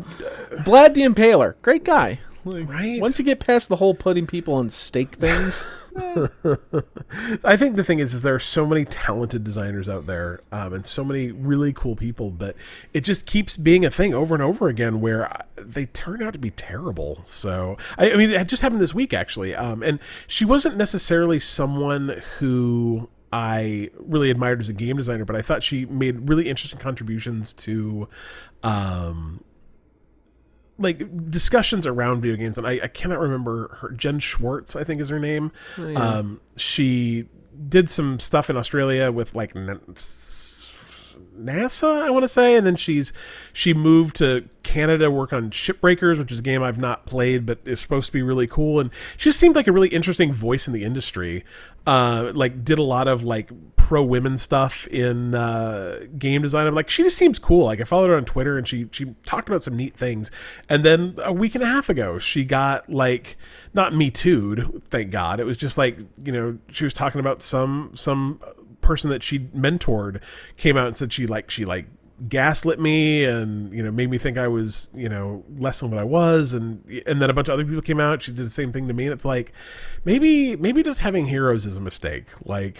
Vlad 0.64 0.94
the 0.94 1.02
Impaler, 1.02 1.54
great 1.62 1.84
guy. 1.84 2.20
Like, 2.44 2.68
Right. 2.68 3.00
Once 3.00 3.18
you 3.18 3.24
get 3.24 3.40
past 3.40 3.68
the 3.70 3.76
whole 3.76 3.94
putting 3.94 4.26
people 4.26 4.52
on 4.54 4.68
stake 4.68 5.14
things, 5.14 5.64
I 7.44 7.56
think 7.56 7.76
the 7.76 7.84
thing 7.84 8.00
is, 8.00 8.14
is 8.14 8.22
there 8.22 8.34
are 8.34 8.40
so 8.40 8.66
many 8.66 8.84
talented 8.84 9.44
designers 9.44 9.88
out 9.88 10.06
there, 10.06 10.40
um, 10.50 10.72
and 10.72 10.84
so 10.84 11.04
many 11.04 11.30
really 11.30 11.72
cool 11.72 11.94
people, 11.94 12.32
but 12.32 12.56
it 12.92 13.02
just 13.02 13.26
keeps 13.26 13.56
being 13.56 13.84
a 13.84 13.90
thing 13.90 14.12
over 14.12 14.34
and 14.34 14.42
over 14.42 14.68
again 14.68 15.00
where 15.00 15.32
uh, 15.32 15.42
they 15.56 15.86
turn 15.86 16.20
out 16.22 16.32
to 16.32 16.38
be 16.38 16.50
terrible. 16.50 17.20
So, 17.22 17.76
I, 17.96 18.12
I 18.12 18.16
mean, 18.16 18.30
it 18.30 18.48
just 18.48 18.62
happened 18.62 18.80
this 18.80 18.94
week 18.94 19.14
actually, 19.14 19.54
um, 19.54 19.82
and 19.82 20.00
she 20.26 20.44
wasn't 20.44 20.76
necessarily 20.76 21.38
someone 21.38 22.20
who 22.38 23.08
I 23.32 23.90
really 23.98 24.30
admired 24.30 24.60
as 24.60 24.68
a 24.68 24.74
game 24.74 24.96
designer, 24.96 25.24
but 25.24 25.36
I 25.36 25.42
thought 25.42 25.62
she 25.62 25.86
made 25.86 26.28
really 26.28 26.48
interesting 26.48 26.80
contributions 26.80 27.52
to. 27.54 28.08
Um, 28.62 29.44
like 30.78 31.30
discussions 31.30 31.86
around 31.86 32.22
video 32.22 32.36
games, 32.36 32.58
and 32.58 32.66
I, 32.66 32.80
I 32.82 32.88
cannot 32.88 33.20
remember 33.20 33.76
her. 33.80 33.90
Jen 33.90 34.18
Schwartz, 34.18 34.74
I 34.76 34.84
think, 34.84 35.00
is 35.00 35.08
her 35.08 35.20
name. 35.20 35.52
Um, 35.96 36.40
she 36.56 37.26
did 37.68 37.88
some 37.88 38.18
stuff 38.18 38.50
in 38.50 38.56
Australia 38.56 39.12
with 39.12 39.34
like 39.34 39.54
NASA, 41.38 42.02
I 42.02 42.10
want 42.10 42.22
to 42.24 42.28
say, 42.28 42.56
and 42.56 42.66
then 42.66 42.76
she's 42.76 43.12
she 43.52 43.74
moved 43.74 44.16
to 44.16 44.48
Canada 44.62 45.10
work 45.10 45.32
on 45.32 45.50
Shipbreakers, 45.50 46.18
which 46.18 46.32
is 46.32 46.38
a 46.38 46.42
game 46.42 46.62
I've 46.62 46.78
not 46.78 47.06
played, 47.06 47.46
but 47.46 47.58
is 47.64 47.80
supposed 47.80 48.06
to 48.06 48.12
be 48.12 48.22
really 48.22 48.46
cool. 48.46 48.80
And 48.80 48.90
she 49.16 49.28
just 49.28 49.38
seemed 49.38 49.54
like 49.54 49.66
a 49.66 49.72
really 49.72 49.88
interesting 49.88 50.32
voice 50.32 50.66
in 50.66 50.72
the 50.72 50.84
industry. 50.84 51.44
Uh, 51.86 52.32
like 52.34 52.64
did 52.64 52.78
a 52.78 52.82
lot 52.82 53.08
of 53.08 53.22
like 53.22 53.50
pro 53.76 54.02
women 54.02 54.38
stuff 54.38 54.86
in 54.88 55.34
uh, 55.34 56.06
game 56.18 56.40
design. 56.40 56.66
I'm 56.66 56.74
like, 56.74 56.88
she 56.88 57.02
just 57.02 57.18
seems 57.18 57.38
cool. 57.38 57.66
Like 57.66 57.80
I 57.80 57.84
followed 57.84 58.08
her 58.08 58.16
on 58.16 58.24
Twitter, 58.24 58.56
and 58.56 58.66
she 58.66 58.88
she 58.90 59.14
talked 59.26 59.48
about 59.48 59.62
some 59.62 59.76
neat 59.76 59.94
things. 59.94 60.30
And 60.68 60.82
then 60.84 61.16
a 61.22 61.32
week 61.32 61.54
and 61.54 61.62
a 61.62 61.66
half 61.66 61.90
ago, 61.90 62.18
she 62.18 62.44
got 62.44 62.88
like 62.88 63.36
not 63.74 63.94
me 63.94 64.10
too'd, 64.10 64.82
thank 64.88 65.10
God. 65.10 65.40
It 65.40 65.44
was 65.44 65.58
just 65.58 65.76
like 65.76 65.98
you 66.24 66.32
know 66.32 66.58
she 66.70 66.84
was 66.84 66.94
talking 66.94 67.20
about 67.20 67.42
some 67.42 67.90
some 67.94 68.40
person 68.84 69.10
that 69.10 69.22
she 69.22 69.40
mentored 69.40 70.22
came 70.56 70.76
out 70.76 70.86
and 70.86 70.98
said 70.98 71.12
she 71.12 71.26
like 71.26 71.50
she 71.50 71.64
like 71.64 71.86
gaslit 72.28 72.78
me 72.78 73.24
and 73.24 73.74
you 73.74 73.82
know 73.82 73.90
made 73.90 74.08
me 74.08 74.18
think 74.18 74.38
I 74.38 74.46
was 74.46 74.88
you 74.94 75.08
know 75.08 75.44
less 75.58 75.80
than 75.80 75.90
what 75.90 75.98
I 75.98 76.04
was. 76.04 76.54
And 76.54 76.84
and 77.06 77.20
then 77.20 77.30
a 77.30 77.32
bunch 77.32 77.48
of 77.48 77.54
other 77.54 77.64
people 77.64 77.82
came 77.82 78.00
out. 78.00 78.22
She 78.22 78.32
did 78.32 78.46
the 78.46 78.50
same 78.50 78.72
thing 78.72 78.86
to 78.88 78.94
me. 78.94 79.04
And 79.04 79.12
it's 79.12 79.24
like 79.24 79.52
maybe 80.04 80.56
maybe 80.56 80.82
just 80.82 81.00
having 81.00 81.26
heroes 81.26 81.66
is 81.66 81.76
a 81.76 81.80
mistake. 81.80 82.26
Like 82.44 82.78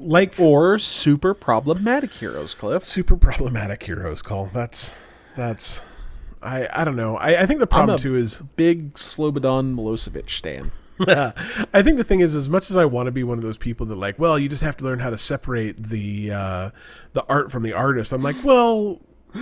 like 0.00 0.38
or 0.38 0.78
super 0.78 1.34
problematic 1.34 2.12
heroes, 2.12 2.54
Cliff. 2.54 2.84
super 2.84 3.16
problematic 3.16 3.82
heroes 3.82 4.22
call 4.22 4.46
that's 4.52 4.98
that's 5.36 5.82
I 6.42 6.68
I 6.72 6.84
don't 6.84 6.96
know. 6.96 7.16
I 7.16 7.42
I 7.42 7.46
think 7.46 7.60
the 7.60 7.66
problem 7.66 7.98
too 7.98 8.16
is 8.16 8.42
Big 8.56 8.94
Slobodan 8.94 9.74
Milosevic 9.74 10.30
stan. 10.30 10.72
I 11.72 11.82
think 11.82 11.96
the 11.98 12.04
thing 12.04 12.20
is, 12.20 12.34
as 12.34 12.48
much 12.48 12.70
as 12.70 12.76
I 12.76 12.84
want 12.84 13.06
to 13.06 13.12
be 13.12 13.22
one 13.24 13.38
of 13.38 13.44
those 13.44 13.58
people 13.58 13.86
that 13.86 13.96
like, 13.96 14.18
well, 14.18 14.38
you 14.38 14.48
just 14.48 14.62
have 14.62 14.76
to 14.78 14.84
learn 14.84 14.98
how 14.98 15.10
to 15.10 15.18
separate 15.18 15.82
the 15.82 16.32
uh, 16.32 16.70
the 17.12 17.24
art 17.28 17.50
from 17.52 17.62
the 17.62 17.72
artist. 17.72 18.12
I'm 18.12 18.22
like, 18.22 18.36
well, 18.44 19.00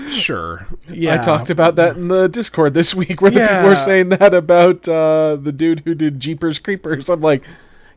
sure, 0.08 0.66
yeah. 0.88 1.14
I 1.14 1.16
talked 1.18 1.50
about 1.50 1.76
that 1.76 1.96
in 1.96 2.08
the 2.08 2.28
Discord 2.28 2.74
this 2.74 2.94
week 2.94 3.20
where 3.22 3.30
the 3.30 3.40
people 3.40 3.64
were 3.64 3.76
saying 3.76 4.10
that 4.10 4.34
about 4.34 4.88
uh, 4.88 5.36
the 5.36 5.52
dude 5.52 5.80
who 5.84 5.94
did 5.94 6.20
Jeepers 6.20 6.58
Creepers. 6.58 7.08
I'm 7.08 7.20
like, 7.20 7.42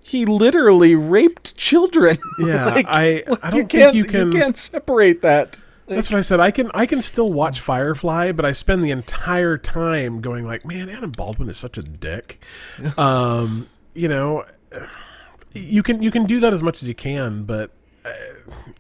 he 0.03 0.25
literally 0.25 0.95
raped 0.95 1.55
children. 1.57 2.17
Yeah, 2.39 2.65
Like, 2.65 2.85
I 2.87 3.23
I 3.43 3.49
don't 3.49 3.67
can't, 3.67 3.93
think 3.93 3.95
you 3.95 4.05
can. 4.05 4.31
You 4.31 4.39
can't 4.39 4.57
separate 4.57 5.21
that. 5.23 5.61
That's 5.89 6.09
what 6.11 6.17
I 6.17 6.21
said. 6.21 6.39
I 6.39 6.51
can 6.51 6.69
I 6.73 6.85
can 6.85 7.01
still 7.01 7.31
watch 7.33 7.59
Firefly, 7.59 8.31
but 8.31 8.45
I 8.45 8.51
spend 8.53 8.83
the 8.83 8.91
entire 8.91 9.57
time 9.57 10.21
going 10.21 10.45
like, 10.45 10.65
man, 10.65 10.89
Adam 10.89 11.11
Baldwin 11.11 11.49
is 11.49 11.57
such 11.57 11.77
a 11.77 11.81
dick. 11.81 12.43
um, 12.97 13.67
you 13.93 14.07
know, 14.07 14.45
you 15.53 15.83
can 15.83 16.01
you 16.01 16.11
can 16.11 16.25
do 16.25 16.39
that 16.39 16.53
as 16.53 16.61
much 16.63 16.81
as 16.81 16.87
you 16.87 16.95
can, 16.95 17.43
but 17.43 17.71
uh, 18.05 18.09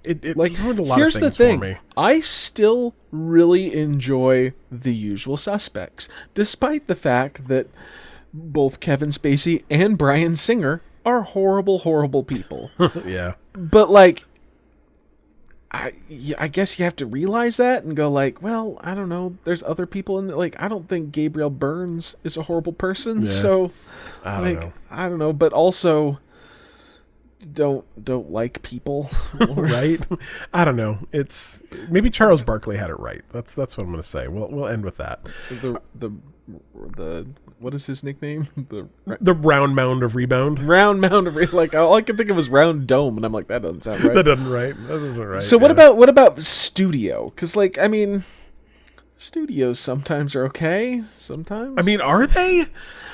it, 0.03 0.23
it 0.23 0.37
Like, 0.37 0.57
ruined 0.57 0.79
a 0.79 0.83
lot 0.83 0.97
here's 0.97 1.15
of 1.15 1.21
the 1.21 1.31
things 1.31 1.37
thing: 1.37 1.59
for 1.59 1.65
me. 1.65 1.77
I 1.97 2.19
still 2.19 2.95
really 3.11 3.73
enjoy 3.73 4.53
The 4.71 4.93
Usual 4.95 5.37
Suspects, 5.37 6.07
despite 6.33 6.87
the 6.87 6.95
fact 6.95 7.47
that 7.47 7.67
both 8.33 8.79
Kevin 8.79 9.09
Spacey 9.09 9.63
and 9.69 9.97
Bryan 9.97 10.35
Singer 10.35 10.81
are 11.05 11.21
horrible, 11.21 11.79
horrible 11.79 12.23
people. 12.23 12.69
yeah. 13.05 13.33
but 13.53 13.89
like 13.89 14.25
I, 15.71 15.93
yeah, 16.07 16.35
I 16.39 16.47
guess 16.47 16.79
you 16.79 16.85
have 16.85 16.95
to 16.95 17.05
realize 17.05 17.57
that 17.57 17.83
and 17.83 17.95
go 17.95 18.09
like, 18.09 18.41
well, 18.41 18.79
I 18.81 18.95
don't 18.95 19.09
know. 19.09 19.37
There's 19.43 19.61
other 19.61 19.85
people 19.85 20.17
in 20.17 20.27
the, 20.27 20.35
like 20.35 20.55
I 20.59 20.67
don't 20.67 20.89
think 20.89 21.11
Gabriel 21.11 21.51
Burns 21.51 22.15
is 22.23 22.37
a 22.37 22.43
horrible 22.43 22.73
person. 22.73 23.25
So 23.25 23.71
I 24.25 24.35
don't 24.35 24.43
like 24.43 24.59
know. 24.59 24.73
I 24.89 25.07
don't 25.07 25.19
know, 25.19 25.31
but 25.31 25.53
also 25.53 26.19
don't 27.53 27.85
don't 28.03 28.31
like 28.31 28.61
people. 28.63 29.11
right? 29.55 30.03
I 30.53 30.65
don't 30.65 30.75
know. 30.75 31.07
It's 31.11 31.61
maybe 31.89 32.09
Charles 32.09 32.43
Barkley 32.43 32.77
had 32.77 32.89
it 32.89 32.99
right. 32.99 33.21
That's 33.31 33.53
that's 33.53 33.77
what 33.77 33.83
I'm 33.83 33.91
going 33.91 34.01
to 34.01 34.09
say. 34.09 34.27
We'll 34.27 34.49
we'll 34.49 34.67
end 34.67 34.83
with 34.83 34.97
that. 34.97 35.23
the 35.49 35.79
the 35.93 36.11
the 36.95 37.27
what 37.59 37.73
is 37.73 37.85
his 37.85 38.03
nickname? 38.03 38.47
The 38.69 38.87
The 39.21 39.33
round 39.33 39.75
mound 39.75 40.03
of 40.03 40.15
rebound. 40.15 40.59
round 40.67 41.01
mound 41.01 41.27
of 41.27 41.35
Rebound. 41.35 41.53
like 41.53 41.75
all 41.75 41.93
I 41.95 42.01
can 42.01 42.15
think 42.17 42.29
of 42.29 42.37
is 42.37 42.49
round 42.49 42.87
dome, 42.87 43.17
and 43.17 43.25
I'm 43.25 43.31
like 43.33 43.47
that 43.47 43.61
doesn't 43.61 43.83
sound 43.83 44.03
right. 44.03 44.13
That 44.15 44.23
doesn't 44.25 44.49
right. 44.49 44.75
That 44.87 44.99
doesn't 44.99 45.23
right. 45.23 45.43
So 45.43 45.57
what 45.57 45.71
about 45.71 45.97
what 45.97 46.09
about 46.09 46.41
studio? 46.41 47.29
Because 47.29 47.55
like 47.55 47.77
I 47.77 47.87
mean, 47.87 48.23
studios 49.17 49.79
sometimes 49.79 50.35
are 50.35 50.45
okay. 50.45 51.03
Sometimes 51.11 51.75
I 51.77 51.81
mean, 51.81 52.01
are 52.01 52.25
they? 52.27 52.65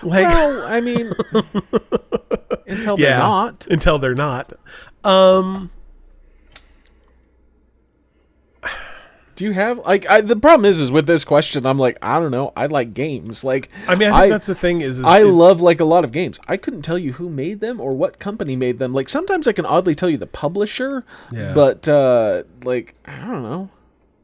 Like, 0.03 0.27
well, 0.27 0.67
I 0.67 0.81
mean, 0.81 1.11
until 2.67 2.97
they're 2.97 3.09
yeah, 3.09 3.17
not. 3.17 3.65
until 3.69 3.97
they're 3.99 4.13
not. 4.15 4.53
Um, 5.03 5.71
Do 9.35 9.43
you 9.45 9.51
have 9.51 9.79
like 9.79 10.07
I, 10.09 10.21
the 10.21 10.35
problem 10.35 10.65
is 10.65 10.79
is 10.79 10.91
with 10.91 11.07
this 11.07 11.25
question? 11.25 11.65
I'm 11.65 11.77
like 11.77 11.97
I 12.01 12.19
don't 12.19 12.31
know. 12.31 12.53
I 12.55 12.67
like 12.67 12.93
games. 12.93 13.43
Like 13.43 13.69
I 13.87 13.95
mean, 13.95 14.11
I 14.11 14.21
think 14.21 14.31
that's 14.31 14.47
the 14.47 14.55
thing. 14.55 14.81
Is, 14.81 14.99
is 14.99 15.05
I 15.05 15.21
is- 15.23 15.33
love 15.33 15.59
like 15.61 15.79
a 15.79 15.85
lot 15.85 16.03
of 16.05 16.11
games. 16.11 16.39
I 16.47 16.57
couldn't 16.57 16.83
tell 16.83 16.97
you 16.97 17.13
who 17.13 17.29
made 17.29 17.59
them 17.59 17.79
or 17.81 17.93
what 17.93 18.17
company 18.19 18.55
made 18.55 18.79
them. 18.79 18.93
Like 18.93 19.09
sometimes 19.09 19.47
I 19.47 19.51
can 19.51 19.65
oddly 19.65 19.93
tell 19.95 20.09
you 20.09 20.17
the 20.17 20.27
publisher, 20.27 21.03
Yeah. 21.31 21.53
but 21.53 21.87
uh 21.87 22.43
like 22.63 22.95
I 23.05 23.17
don't 23.19 23.43
know. 23.43 23.69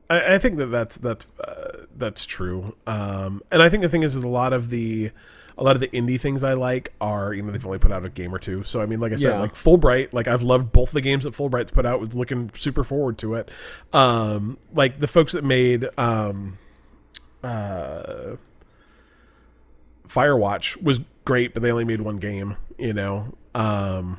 I, 0.10 0.36
I 0.36 0.38
think 0.40 0.58
that 0.58 0.68
that's 0.68 0.98
that's 0.98 1.26
uh, 1.40 1.86
that's 1.98 2.26
true. 2.26 2.76
Um, 2.88 3.42
and 3.52 3.62
I 3.62 3.70
think 3.70 3.82
the 3.84 3.90
thing 3.90 4.04
is, 4.04 4.16
is 4.16 4.24
a 4.24 4.28
lot 4.28 4.54
of 4.54 4.70
the 4.70 5.12
a 5.62 5.64
lot 5.64 5.76
of 5.76 5.80
the 5.80 5.88
indie 5.90 6.20
things 6.20 6.44
I 6.44 6.54
like 6.54 6.92
are 7.00 7.34
you 7.34 7.44
know 7.44 7.52
they've 7.52 7.66
only 7.66 7.78
put 7.78 7.92
out 7.92 8.04
a 8.04 8.10
game 8.10 8.34
or 8.34 8.40
two. 8.40 8.64
So 8.64 8.82
I 8.82 8.88
mean, 8.88 9.00
like 9.00 9.14
I 9.14 9.16
said, 9.16 9.34
Yeah. 9.36 9.40
like 9.40 9.54
Fulbright, 9.54 10.12
like 10.12 10.28
I've 10.28 10.42
loved 10.42 10.72
both 10.72 10.92
the 10.92 11.02
games 11.02 11.24
that 11.24 11.34
Fulbright's 11.34 11.70
put 11.72 11.86
out. 11.86 12.00
Was 12.00 12.16
looking 12.16 12.50
super 12.56 12.84
forward 12.84 13.18
to 13.20 13.36
it. 13.36 13.50
Um, 13.94 14.58
like 14.74 14.98
the 15.00 15.08
folks 15.08 15.34
that 15.34 15.44
made 15.44 15.88
um, 16.00 16.58
uh, 17.44 18.36
Firewatch 20.08 20.82
was 20.82 21.00
great, 21.26 21.54
but 21.54 21.62
they 21.64 21.72
only 21.72 21.86
made 21.86 22.02
one 22.02 22.18
game. 22.18 22.58
You 22.78 22.94
know. 22.94 23.34
Um, 23.54 24.18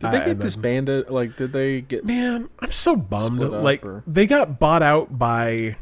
Did 0.00 0.10
they 0.12 0.18
get 0.18 0.28
and 0.28 0.40
disbanded? 0.40 1.10
Like 1.10 1.36
did 1.36 1.52
they 1.52 1.80
get 1.80 2.04
man 2.04 2.48
i'm 2.60 2.70
so 2.70 2.94
bummed 2.96 3.40
like 3.40 3.84
or- 3.84 4.02
they 4.06 4.26
got 4.26 4.58
bought 4.60 4.82
out 4.82 5.18
by 5.18 5.76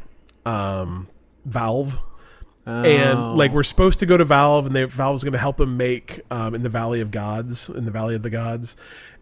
um 0.47 1.09
valve 1.45 2.01
and 2.67 3.19
Oh. 3.19 3.35
like 3.35 3.53
we're 3.53 3.63
supposed 3.63 3.99
to 4.01 4.07
go 4.07 4.17
to 4.17 4.25
valve 4.25 4.67
and 4.67 4.75
they 4.75 4.85
valve's 4.85 5.23
going 5.23 5.33
to 5.35 5.39
help 5.39 5.59
them 5.59 5.77
make 5.77 6.21
um 6.31 6.55
in 6.55 6.63
the 6.63 6.69
valley 6.69 7.01
of 7.01 7.11
gods 7.11 7.69
in 7.69 7.85
the 7.85 7.91
valley 7.91 8.15
of 8.15 8.23
the 8.23 8.31
gods 8.31 8.75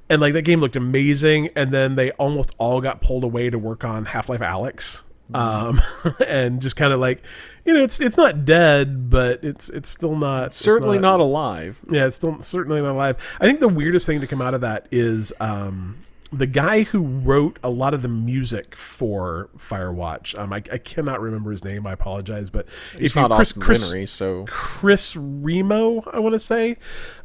and 0.08 0.20
like 0.20 0.32
that 0.34 0.42
game 0.42 0.60
looked 0.60 0.76
amazing 0.76 1.48
and 1.56 1.72
then 1.72 1.96
they 1.96 2.10
almost 2.12 2.54
all 2.58 2.80
got 2.80 3.00
pulled 3.00 3.24
away 3.24 3.50
to 3.50 3.58
work 3.58 3.84
on 3.84 4.04
half-life 4.04 4.40
alyx 4.40 5.02
um 5.34 5.80
and 6.28 6.60
just 6.60 6.76
kind 6.76 6.92
of 6.92 7.00
like 7.00 7.22
you 7.64 7.72
know 7.72 7.82
it's 7.82 8.00
it's 8.00 8.16
not 8.18 8.44
dead 8.44 9.08
but 9.08 9.42
it's 9.42 9.70
it's 9.70 9.88
still 9.88 10.14
not 10.14 10.46
it's 10.48 10.56
certainly 10.56 10.98
not 10.98 11.20
alive. 11.20 11.80
yeah, 11.90 12.06
it's 12.06 12.16
still 12.16 12.40
certainly 12.42 12.82
not 12.82 12.92
alive. 12.92 13.36
I 13.40 13.46
think 13.46 13.60
the 13.60 13.68
weirdest 13.68 14.04
thing 14.06 14.20
to 14.20 14.26
come 14.26 14.42
out 14.42 14.52
of 14.54 14.60
that 14.60 14.88
is 14.90 15.32
um, 15.40 16.01
the 16.32 16.46
guy 16.46 16.82
who 16.82 17.04
wrote 17.04 17.58
a 17.62 17.68
lot 17.70 17.92
of 17.92 18.02
the 18.02 18.08
music 18.08 18.74
for 18.74 19.50
Firewatch. 19.56 20.38
Um, 20.38 20.52
I, 20.52 20.56
I 20.56 20.78
cannot 20.78 21.20
remember 21.20 21.50
his 21.50 21.62
name. 21.64 21.86
I 21.86 21.92
apologize, 21.92 22.48
but 22.48 22.66
It's 22.66 22.94
if 22.94 23.16
you 23.16 23.22
not 23.22 23.32
Chris 23.32 23.52
Austin 23.52 23.62
Chris, 23.62 24.10
so 24.10 24.44
Chris 24.48 25.16
Remo, 25.16 26.02
I 26.10 26.18
want 26.20 26.34
to 26.34 26.40
say, 26.40 26.78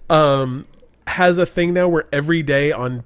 um, 0.09 0.65
has 1.07 1.37
a 1.37 1.45
thing 1.45 1.73
now 1.73 1.87
where 1.87 2.07
every 2.11 2.43
day 2.43 2.71
on 2.71 3.05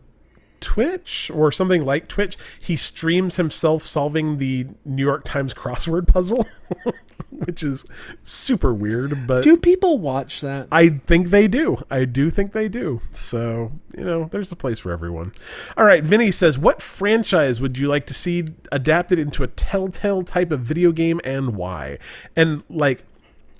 Twitch 0.61 1.29
or 1.33 1.51
something 1.51 1.83
like 1.83 2.07
Twitch, 2.07 2.37
he 2.59 2.75
streams 2.75 3.35
himself 3.35 3.81
solving 3.81 4.37
the 4.37 4.67
New 4.85 5.03
York 5.03 5.25
Times 5.25 5.53
crossword 5.53 6.07
puzzle, 6.07 6.47
which 7.31 7.63
is 7.63 7.83
super 8.23 8.73
weird. 8.73 9.27
But 9.27 9.43
do 9.43 9.57
people 9.57 9.97
watch 9.97 10.39
that? 10.41 10.67
I 10.71 10.89
think 10.89 11.29
they 11.29 11.47
do. 11.47 11.83
I 11.89 12.05
do 12.05 12.29
think 12.29 12.53
they 12.53 12.69
do. 12.69 13.01
So, 13.11 13.71
you 13.97 14.05
know, 14.05 14.29
there's 14.31 14.51
a 14.51 14.55
place 14.55 14.79
for 14.79 14.91
everyone. 14.91 15.33
All 15.75 15.85
right, 15.85 16.03
Vinny 16.03 16.31
says, 16.31 16.57
What 16.57 16.81
franchise 16.81 17.59
would 17.59 17.77
you 17.77 17.87
like 17.87 18.05
to 18.07 18.13
see 18.13 18.53
adapted 18.71 19.19
into 19.19 19.43
a 19.43 19.47
telltale 19.47 20.23
type 20.23 20.51
of 20.51 20.61
video 20.61 20.91
game 20.91 21.19
and 21.23 21.55
why? 21.55 21.97
And, 22.35 22.63
like, 22.69 23.03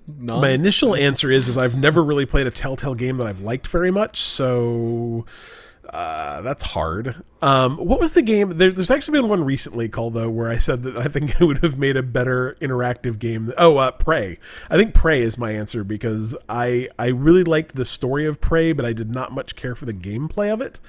None? 0.08 0.42
my 0.42 0.50
initial 0.50 0.96
answer 0.96 1.32
is, 1.32 1.50
is 1.50 1.58
I've 1.58 1.78
never 1.78 2.04
really 2.04 2.26
played 2.26 2.48
a 2.48 2.52
telltale 2.52 2.96
game 2.96 3.18
that 3.18 3.28
I've 3.28 3.42
liked 3.42 3.68
very 3.68 3.92
much. 3.92 4.22
So. 4.22 5.26
Uh, 5.92 6.42
that's 6.42 6.64
hard. 6.64 7.22
Um, 7.42 7.76
what 7.76 8.00
was 8.00 8.14
the 8.14 8.22
game? 8.22 8.58
There, 8.58 8.72
there's 8.72 8.90
actually 8.90 9.20
been 9.20 9.28
one 9.30 9.44
recently 9.44 9.90
called 9.90 10.14
though, 10.14 10.30
where 10.30 10.50
I 10.50 10.58
said 10.58 10.84
that 10.84 10.98
I 10.98 11.06
think 11.06 11.36
it 11.42 11.44
would 11.44 11.60
have 11.60 11.78
made 11.78 11.98
a 11.98 12.04
better 12.04 12.56
interactive 12.62 13.20
game. 13.20 13.52
Oh, 13.58 13.78
uh, 13.78 13.92
Prey. 13.92 14.40
I 14.70 14.78
think 14.78 14.94
Prey 14.94 15.22
is 15.22 15.38
my 15.38 15.52
answer 15.52 15.84
because 15.84 16.36
I 16.48 16.88
I 16.98 17.08
really 17.08 17.44
liked 17.44 17.76
the 17.76 17.84
story 17.84 18.26
of 18.26 18.40
Prey, 18.40 18.72
but 18.72 18.86
I 18.86 18.94
did 18.94 19.12
not 19.12 19.34
much 19.34 19.58
care 19.58 19.76
for 19.76 19.86
the 19.86 19.94
gameplay 19.94 20.52
of 20.52 20.62
it. 20.62 20.80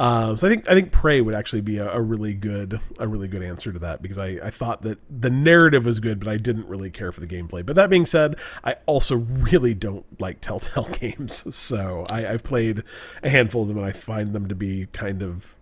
Um, 0.00 0.34
so 0.38 0.46
I 0.46 0.50
think 0.50 0.66
I 0.66 0.72
think 0.72 0.92
Prey 0.92 1.20
would 1.20 1.34
actually 1.34 1.60
be 1.60 1.76
a, 1.76 1.92
a 1.92 2.00
really 2.00 2.32
good 2.32 2.80
a 2.98 3.06
really 3.06 3.28
good 3.28 3.42
answer 3.42 3.70
to 3.70 3.78
that 3.80 4.00
because 4.00 4.16
I, 4.16 4.38
I 4.42 4.48
thought 4.48 4.80
that 4.80 4.98
the 5.10 5.28
narrative 5.28 5.84
was 5.84 6.00
good, 6.00 6.18
but 6.18 6.26
I 6.26 6.38
didn't 6.38 6.66
really 6.68 6.90
care 6.90 7.12
for 7.12 7.20
the 7.20 7.26
gameplay. 7.26 7.64
But 7.66 7.76
that 7.76 7.90
being 7.90 8.06
said, 8.06 8.36
I 8.64 8.76
also 8.86 9.16
really 9.16 9.74
don't 9.74 10.06
like 10.18 10.40
Telltale 10.40 10.88
games, 10.92 11.54
so 11.54 12.06
I, 12.10 12.26
I've 12.26 12.44
played 12.44 12.82
a 13.22 13.28
handful 13.28 13.62
of 13.62 13.68
them 13.68 13.76
and 13.76 13.86
I 13.86 13.92
find 13.92 14.32
them 14.32 14.48
to 14.48 14.54
be 14.54 14.86
kind 14.92 15.22
of. 15.22 15.54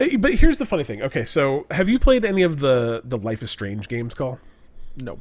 Eh, 0.00 0.16
But 0.16 0.32
here's 0.36 0.56
the 0.56 0.64
funny 0.64 0.82
thing. 0.84 1.02
Okay, 1.02 1.26
so 1.26 1.66
have 1.70 1.86
you 1.86 1.98
played 1.98 2.24
any 2.24 2.40
of 2.42 2.60
the 2.60 3.02
the 3.04 3.18
Life 3.18 3.42
is 3.42 3.50
Strange 3.50 3.88
games, 3.88 4.14
Cole? 4.14 4.38
no. 4.96 5.18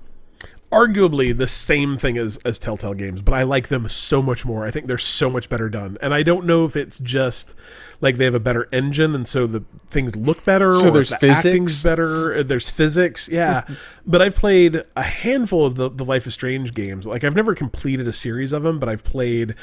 Arguably 0.71 1.35
the 1.35 1.47
same 1.47 1.97
thing 1.97 2.17
as, 2.17 2.37
as 2.45 2.59
Telltale 2.59 2.93
games, 2.93 3.21
but 3.21 3.33
I 3.33 3.43
like 3.43 3.69
them 3.69 3.87
so 3.87 4.21
much 4.21 4.45
more. 4.45 4.65
I 4.65 4.71
think 4.71 4.85
they're 4.87 4.97
so 4.99 5.29
much 5.29 5.49
better 5.49 5.69
done. 5.69 5.97
And 6.01 6.13
I 6.13 6.21
don't 6.21 6.45
know 6.45 6.65
if 6.65 6.75
it's 6.75 6.99
just 6.99 7.55
like 8.01 8.17
they 8.17 8.25
have 8.25 8.35
a 8.35 8.39
better 8.39 8.67
engine 8.71 9.15
and 9.15 9.27
so 9.27 9.47
the 9.47 9.63
things 9.87 10.15
look 10.15 10.45
better 10.45 10.75
So 10.75 10.89
or 10.89 10.91
there's 10.91 11.09
the 11.09 11.15
acting's 11.29 11.71
physics? 11.71 11.83
better, 11.83 12.37
uh, 12.37 12.43
there's 12.43 12.69
physics. 12.69 13.27
Yeah. 13.29 13.63
but 14.05 14.21
I've 14.21 14.35
played 14.35 14.83
a 14.95 15.03
handful 15.03 15.65
of 15.65 15.75
the, 15.75 15.89
the 15.89 16.05
Life 16.05 16.27
is 16.27 16.33
Strange 16.35 16.73
games. 16.73 17.07
Like 17.07 17.23
I've 17.23 17.35
never 17.35 17.55
completed 17.55 18.07
a 18.07 18.13
series 18.13 18.53
of 18.53 18.61
them, 18.63 18.79
but 18.79 18.89
I've 18.89 19.03
played 19.03 19.55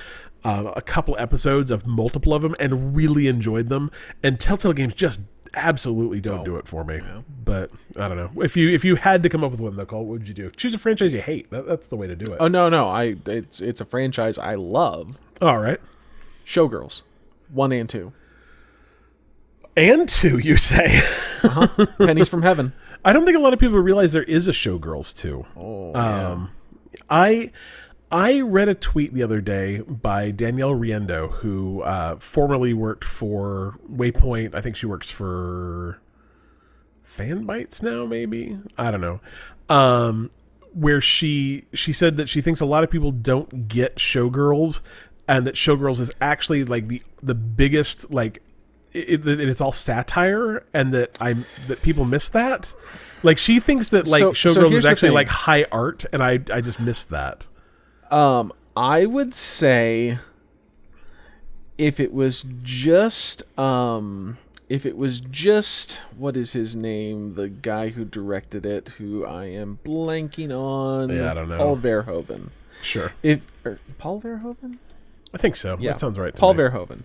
uh, 0.45 0.73
a 0.75 0.83
couple 0.83 1.17
episodes 1.19 1.71
of 1.71 1.87
multiple 1.87 2.35
of 2.35 2.43
them 2.43 2.57
and 2.59 2.97
really 2.97 3.29
enjoyed 3.29 3.69
them. 3.69 3.91
And 4.25 4.41
Telltale 4.41 4.73
games 4.73 4.95
just 4.95 5.21
absolutely 5.57 6.21
don't 6.21 6.45
do 6.45 6.57
it 6.57 6.69
for 6.69 6.85
me. 6.85 7.01
But 7.45 7.71
I 7.99 8.09
don't 8.09 8.17
know. 8.17 8.43
If 8.43 8.57
you 8.57 8.69
if 8.71 8.85
you 8.85 8.97
had 8.97 9.23
to 9.25 9.29
come 9.29 9.43
up 9.43 9.51
with 9.51 9.61
one 9.61 9.77
though, 9.77 9.85
Cole, 9.87 10.05
what 10.05 10.19
would 10.19 10.29
you 10.29 10.35
do? 10.35 10.51
Choose 10.51 10.75
a 10.75 10.79
franchise 10.79 11.13
you 11.13 11.21
hate. 11.21 11.51
That, 11.51 11.67
that's 11.67 11.89
the 11.89 11.97
way 11.97 12.07
to 12.07 12.15
do 12.17 12.33
it. 12.33 12.37
Oh 12.41 12.49
no, 12.49 12.69
no. 12.69 12.89
I 12.89 13.17
it's 13.27 13.61
it's 13.61 13.81
a 13.81 13.85
franchise 13.85 14.39
I 14.39 14.55
love. 14.55 15.19
All 15.43 15.59
right. 15.59 15.79
Showgirls, 16.47 17.03
one 17.51 17.73
and 17.73 17.89
two. 17.89 18.13
And 19.77 20.09
two, 20.09 20.39
you 20.39 20.57
say. 20.57 21.01
Pennies 21.99 22.29
from 22.29 22.43
Heaven. 22.43 22.73
I 23.05 23.13
don't 23.13 23.25
think 23.25 23.37
a 23.37 23.41
lot 23.41 23.53
of 23.53 23.59
people 23.59 23.79
realize 23.79 24.13
there 24.15 24.23
is 24.23 24.49
a 24.49 24.53
Showgirls 24.53 25.17
two. 25.17 25.45
Oh, 25.57 25.95
Um, 25.95 26.51
I 27.11 27.53
I 28.11 28.41
read 28.41 28.69
a 28.69 28.75
tweet 28.75 29.13
the 29.15 29.23
other 29.23 29.41
day 29.41 29.81
by 29.81 30.31
Danielle 30.31 30.75
Riendeau, 30.75 31.33
who 31.33 31.83
uh, 31.83 32.17
formerly 32.17 32.73
worked 32.73 33.03
for 33.05 33.79
Waypoint. 33.91 34.55
I 34.55 34.61
think 34.61 34.77
she 34.77 34.87
works 34.87 35.11
for 35.11 36.01
Fanbytes 37.05 37.83
now, 37.83 38.07
maybe 38.07 38.59
I 38.79 38.91
don't 38.91 39.01
know. 39.01 39.21
Um, 39.69 40.31
where 40.73 41.01
she 41.01 41.65
she 41.73 41.93
said 41.93 42.17
that 42.19 42.29
she 42.29 42.41
thinks 42.41 42.61
a 42.61 42.67
lot 42.67 42.85
of 42.85 42.91
people 42.91 43.11
don't 43.11 43.67
get 43.69 43.97
Showgirls, 43.97 44.83
and 45.27 45.47
that 45.47 45.55
Showgirls 45.55 45.99
is 46.01 46.13
actually 46.21 46.65
like 46.65 46.89
the 46.89 47.03
the 47.23 47.35
biggest 47.35 48.11
like 48.13 48.43
it, 48.93 49.27
it, 49.27 49.41
it's 49.49 49.61
all 49.61 49.73
satire, 49.73 50.65
and 50.73 50.93
that 50.95 51.17
I 51.21 51.35
that 51.69 51.83
people 51.83 52.05
miss 52.05 52.31
that. 52.31 52.73
Like 53.23 53.39
she 53.39 53.59
thinks 53.59 53.89
that 53.91 54.07
like 54.07 54.21
So- 54.21 54.33
so 54.33 54.55
Showgirls 54.55 54.71
here's 54.71 54.85
is 54.85 54.91
actually 54.91 55.11
like 55.11 55.29
high 55.29 55.65
art, 55.73 56.05
and 56.13 56.23
I 56.23 56.39
I 56.53 56.61
just 56.61 56.79
missed 56.79 57.11
that. 57.11 57.49
Um, 58.11 58.53
I 58.77 59.07
would 59.07 59.35
say 59.35 60.19
if 61.79 62.01
it 62.01 62.13
was 62.13 62.45
just 62.63 63.43
um 63.59 64.39
if 64.69 64.85
it 64.87 64.97
was 64.97 65.21
just 65.21 66.01
what 66.17 66.37
is 66.37 66.53
his 66.55 66.75
name 66.75 67.35
the 67.35 67.49
guy 67.49 67.89
who 67.91 68.03
directed 68.05 68.65
it 68.65 68.89
who 68.97 69.25
i 69.27 69.45
am 69.45 69.79
blanking 69.85 70.51
on 70.51 71.11
Yeah, 71.11 71.31
I 71.31 71.35
don't 71.35 71.49
know. 71.51 71.59
paul 71.59 71.77
verhoeven 71.77 72.49
Sure, 72.83 73.13
if 73.23 73.41
or, 73.65 73.79
paul 73.99 74.21
verhoeven 74.23 74.79
I 75.35 75.39
think 75.39 75.55
so. 75.57 75.77
yeah 75.79 75.93
that 75.93 76.01
sounds 76.01 76.19
right. 76.19 76.33
To 76.35 76.41
paul 76.41 76.55
me. 76.55 76.63
verhoeven 76.65 77.03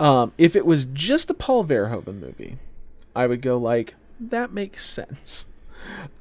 um 0.00 0.32
if 0.36 0.56
it 0.56 0.66
was 0.66 0.84
just 0.86 1.30
a 1.30 1.34
paul 1.34 1.64
verhoeven 1.64 2.18
movie 2.18 2.58
i 3.14 3.26
would 3.28 3.40
go 3.40 3.56
like 3.56 3.94
that 4.18 4.52
makes 4.52 4.84
sense 4.84 5.46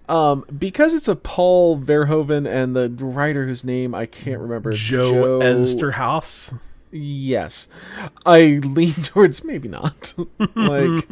um 0.10 0.46
because 0.58 0.94
it's 0.94 1.08
a 1.08 1.16
paul 1.16 1.78
verhoeven 1.78 2.48
and 2.48 2.76
the 2.76 2.90
writer 3.04 3.46
whose 3.46 3.64
name 3.64 3.94
i 3.94 4.06
can't 4.06 4.40
remember 4.40 4.72
Joe, 4.72 5.40
Eszterhas. 5.40 6.58
Yes. 6.90 7.68
I 8.26 8.62
lean 8.64 8.94
towards 9.04 9.44
maybe 9.44 9.68
not. 9.68 10.14
like 10.56 11.06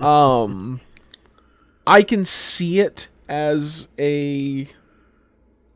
um 0.00 0.80
I 1.86 2.02
can 2.02 2.24
see 2.24 2.80
it 2.80 3.08
as 3.28 3.88
a 3.98 4.66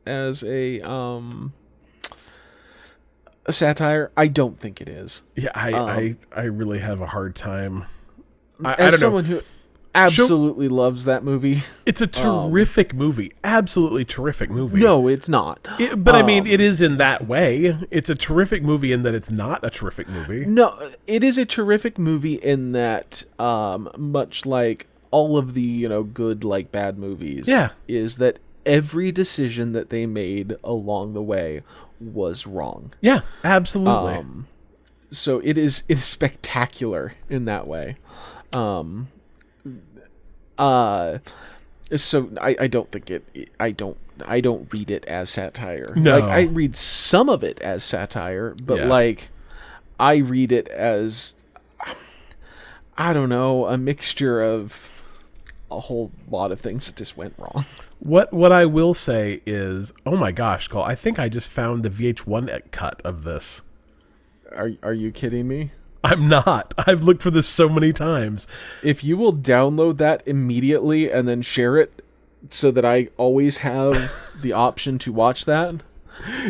as 0.07 0.43
a 0.43 0.81
um 0.81 1.53
a 3.45 3.53
satire. 3.53 4.11
I 4.16 4.27
don't 4.29 4.59
think 4.59 4.81
it 4.81 4.89
is. 4.89 5.23
Yeah, 5.37 5.51
I, 5.55 5.73
I 5.74 6.16
I 6.35 6.43
really 6.45 6.79
have 6.81 7.01
a 7.03 7.07
hard 7.07 7.35
time. 7.35 7.85
I, 8.65 8.70
I 8.70 8.73
Um, 8.73 8.77
don't 8.77 8.91
know. 8.93 8.97
someone 8.97 9.24
who 9.24 9.41
absolutely 9.94 10.69
loves 10.69 11.05
that 11.05 11.23
movie. 11.24 11.62
It's 11.86 12.01
a 12.01 12.06
terrific 12.23 12.94
movie. 12.94 13.32
Absolutely 13.44 14.05
terrific 14.05 14.51
movie. 14.51 14.81
No, 14.81 15.09
it's 15.09 15.28
not. 15.28 15.66
It- 15.78 16.02
but 16.02 16.14
I 16.14 16.23
mean, 16.23 16.43
Um, 16.43 16.47
it 16.48 16.60
is 16.60 16.81
in 16.81 16.97
that 16.98 17.27
way. 17.27 17.78
It's 17.90 18.09
a 18.10 18.14
terrific 18.14 18.62
movie 18.62 18.93
in 18.93 19.02
that 19.02 19.14
it's 19.14 19.31
not 19.31 19.64
a 19.64 19.70
terrific 19.70 20.09
movie. 20.09 20.44
No, 20.47 20.90
it 21.06 21.23
is 21.23 21.39
a 21.39 21.44
terrific 21.44 21.98
movie 21.98 22.35
in 22.35 22.73
that, 22.73 23.24
um, 23.39 23.90
much 23.97 24.47
like 24.47 24.86
all 25.10 25.36
of 25.36 25.52
the 25.55 25.60
you 25.62 25.89
know 25.89 26.02
good 26.02 26.43
like 26.44 26.73
bad 26.73 26.97
movies. 26.98 27.47
Yeah. 27.47 27.70
is 27.86 28.16
that 28.16 28.39
every 28.64 29.10
decision 29.12 29.73
that 29.73 29.90
they 29.90 30.06
made 30.06 30.55
along 30.64 31.12
the 31.14 31.23
way 31.23 31.62
was 32.01 32.47
wrong. 32.47 32.93
Yeah, 33.01 33.20
absolutely. 33.44 34.14
Um, 34.14 34.47
so 35.10 35.40
it 35.44 35.59
is 35.59 35.82
it 35.89 35.98
is 35.98 36.05
spectacular 36.05 37.12
in 37.28 37.44
that 37.44 37.66
way. 37.66 37.97
Um, 38.55 39.09
uh, 40.62 41.18
so 41.97 42.30
I, 42.40 42.56
I 42.60 42.66
don't 42.68 42.90
think 42.90 43.10
it 43.10 43.51
I 43.60 43.70
don't 43.72 43.97
I 44.24 44.40
don't 44.40 44.72
read 44.72 44.90
it 44.90 45.05
as 45.06 45.30
satire. 45.30 45.93
No. 45.97 46.18
like 46.18 46.24
I 46.30 46.43
read 46.43 46.76
some 46.76 47.28
of 47.28 47.43
it 47.43 47.60
as 47.60 47.82
satire, 47.84 48.55
but 48.62 48.78
Yeah. 48.78 48.86
like 48.86 49.28
I 49.98 50.16
read 50.16 50.52
it 50.52 50.68
as 50.68 51.34
I 52.97 53.12
don't 53.12 53.28
know 53.28 53.66
a 53.66 53.76
mixture 53.78 54.43
of 54.43 55.02
a 55.70 55.80
whole 55.80 56.10
lot 56.30 56.52
of 56.52 56.60
things 56.60 56.86
that 56.86 56.97
just 56.97 57.16
went 57.16 57.34
wrong. 57.39 57.64
What 57.98 58.32
what 58.32 58.52
I 58.52 58.64
will 58.66 58.94
say 58.94 59.40
is, 59.47 59.93
oh 60.05 60.16
my 60.16 60.32
gosh, 60.32 60.68
Cole, 60.68 60.82
I 60.82 60.94
think 60.94 61.18
I 61.18 61.28
just 61.28 61.48
found 61.48 61.82
the 61.84 61.89
VH1 61.89 62.70
cut 62.72 63.01
of 63.02 63.24
this. 63.24 63.62
Are 64.51 64.72
are 64.82 64.93
you 64.93 65.12
kidding 65.12 65.47
me? 65.48 65.70
I'm 66.05 66.29
not. 66.29 66.74
I've 66.79 67.03
looked 67.03 67.23
for 67.23 67.31
this 67.31 67.47
so 67.49 67.69
many 67.69 67.93
times. 67.93 68.47
if 68.83 69.05
you 69.05 69.16
will 69.16 69.33
download 69.33 69.99
that 69.99 70.23
immediately 70.27 71.11
and 71.11 71.29
then 71.29 71.43
share 71.43 71.77
it 71.79 72.03
so 72.49 72.70
that 72.73 72.85
I 72.85 73.09
always 73.16 73.59
have 73.59 74.12
the 74.41 74.53
option 74.69 74.99
to 75.01 75.12
watch 75.12 75.45
that, 75.45 75.83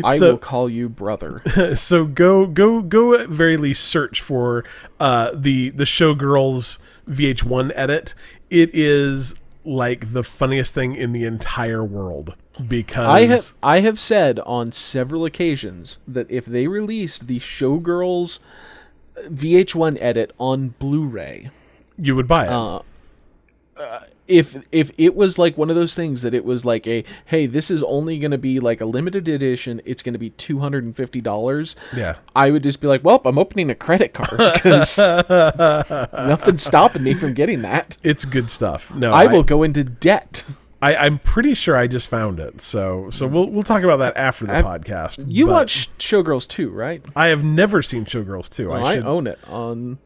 I 0.03 0.17
So- 0.17 0.31
will 0.31 0.37
call 0.39 0.69
you 0.69 0.89
brother. 0.89 1.39
so 1.75 2.05
go 2.05 2.47
go 2.47 2.81
go 2.81 3.13
at 3.13 3.29
very 3.29 3.57
least 3.57 3.83
search 3.85 4.21
for 4.21 4.65
uh, 4.99 5.31
the 5.35 5.69
the 5.69 5.83
Showgirls 5.85 6.79
VH1 7.07 7.71
edit. 7.75 8.15
It 8.49 8.71
is 8.73 9.35
like 9.65 10.11
the 10.13 10.23
funniest 10.23 10.73
thing 10.75 10.93
in 10.95 11.13
the 11.13 11.23
entire 11.25 11.83
world 11.83 12.35
because 12.67 13.07
I 13.07 13.21
have 13.27 13.53
I 13.63 13.79
have 13.79 13.99
said 13.99 14.39
on 14.39 14.71
several 14.71 15.25
occasions 15.25 15.99
that 16.07 16.29
if 16.29 16.45
they 16.45 16.67
released 16.67 17.27
the 17.27 17.39
Showgirls 17.39 18.39
VH1 19.17 19.97
edit 20.01 20.31
on 20.37 20.69
Blu-ray, 20.79 21.49
you 21.97 22.15
would 22.15 22.27
buy 22.27 22.45
it. 22.45 22.49
uh, 22.49 23.99
if 24.27 24.67
if 24.71 24.91
it 24.97 25.15
was 25.15 25.37
like 25.37 25.57
one 25.57 25.69
of 25.69 25.75
those 25.75 25.95
things 25.95 26.21
that 26.21 26.33
it 26.33 26.45
was 26.45 26.63
like 26.63 26.87
a 26.87 27.03
hey, 27.25 27.45
this 27.45 27.69
is 27.69 27.83
only 27.83 28.19
going 28.19 28.31
to 28.31 28.37
be 28.37 28.59
like 28.59 28.79
a 28.81 28.85
limited 28.85 29.27
edition, 29.27 29.81
it's 29.83 30.01
going 30.01 30.13
to 30.13 30.19
be 30.19 30.29
two 30.31 30.59
hundred 30.59 30.83
and 30.85 30.95
fifty 30.95 31.21
dollars. 31.21 31.75
yeah. 31.95 32.15
I 32.35 32.51
would 32.51 32.63
just 32.63 32.79
be 32.81 32.87
like, 32.87 33.03
well, 33.03 33.21
I'm 33.25 33.37
opening 33.37 33.69
a 33.69 33.75
credit 33.75 34.13
card 34.13 34.37
because 34.53 34.97
nothing's 36.13 36.63
stopping 36.63 37.03
me 37.03 37.13
from 37.13 37.33
getting 37.33 37.61
that. 37.63 37.97
It's 38.03 38.25
good 38.25 38.49
stuff. 38.49 38.93
No, 38.93 39.11
I 39.11 39.27
will 39.27 39.43
go 39.43 39.63
into 39.63 39.83
debt. 39.83 40.43
I, 40.83 41.05
I'm 41.05 41.17
pretty 41.19 41.53
sure 41.53 41.75
I 41.77 41.87
just 41.87 42.09
found 42.09 42.39
it. 42.39 42.59
So 42.61 43.09
so 43.09 43.25
we'll 43.27 43.49
we'll 43.49 43.63
talk 43.63 43.83
about 43.83 43.97
that 43.97 44.17
after 44.17 44.45
the 44.45 44.55
I've- 44.57 44.67
podcast. 44.67 45.23
You 45.27 45.45
but 45.45 45.51
watch 45.53 45.89
Showgirls 45.97 46.47
too, 46.47 46.69
right? 46.71 47.03
I 47.15 47.27
have 47.27 47.43
never 47.43 47.81
seen 47.81 48.05
Showgirls 48.05 48.53
2. 48.53 48.69
Well, 48.69 48.85
I 48.85 48.95
I, 48.95 48.97
own 48.97 49.27
it 49.27 49.39
on, 49.47 49.99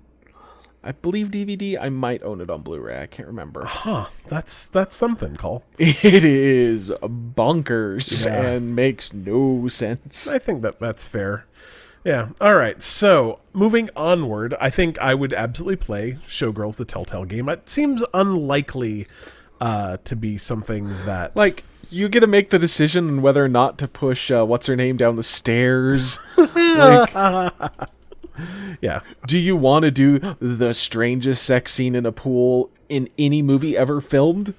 I 0.83 0.91
believe 0.91 1.31
DVD. 1.31 1.77
I 1.81 1.89
might 1.89 2.21
own 2.23 2.39
it 2.41 2.49
on 2.49 2.61
Blu-ray. 2.61 3.01
I 3.01 3.07
can't 3.07 3.27
remember. 3.27 3.65
Huh. 3.65 4.05
That's 4.27 4.67
that's 4.67 4.95
something, 4.95 5.35
Cole. 5.35 5.63
it 5.79 6.23
is 6.23 6.91
bonkers 7.01 8.25
Yeah. 8.25 8.41
and 8.47 8.75
makes 8.75 9.13
no 9.13 9.67
sense. 9.67 10.27
I 10.27 10.37
think 10.39 10.61
that 10.61 10.79
that's 10.79 11.07
fair. 11.07 11.45
Yeah. 12.03 12.29
All 12.39 12.55
right. 12.55 12.81
So 12.81 13.39
moving 13.53 13.89
onward, 13.95 14.53
I 14.61 14.69
think 14.69 14.97
I 14.99 15.13
would 15.13 15.33
absolutely 15.33 15.75
play 15.77 16.19
Showgirls: 16.25 16.77
The 16.77 16.85
Telltale 16.85 17.25
Game. 17.25 17.49
It 17.49 17.67
seems 17.67 18.03
unlikely 18.13 19.07
uh, 19.61 19.97
to 20.03 20.15
be 20.15 20.37
something 20.37 20.87
that 21.05 21.35
Like 21.35 21.63
you 21.89 22.09
get 22.09 22.19
to 22.21 22.27
make 22.27 22.49
the 22.49 22.59
decision 22.59 23.09
on 23.09 23.21
whether 23.21 23.43
or 23.43 23.49
not 23.49 23.77
to 23.79 23.87
push 23.87 24.31
uh, 24.31 24.45
what's 24.45 24.67
her 24.67 24.75
name 24.75 24.97
down 24.97 25.15
the 25.15 25.23
stairs. 25.23 26.19
like, 26.37 27.13
yeah. 28.81 28.99
do 29.25 29.37
you 29.37 29.55
want 29.55 29.83
to 29.83 29.91
do 29.91 30.19
the 30.39 30.73
strangest 30.73 31.43
sex 31.43 31.73
scene 31.73 31.95
in 31.95 32.05
a 32.05 32.11
pool 32.11 32.69
in 32.89 33.09
any 33.17 33.41
movie 33.41 33.77
ever 33.77 34.01
filmed? 34.01 34.53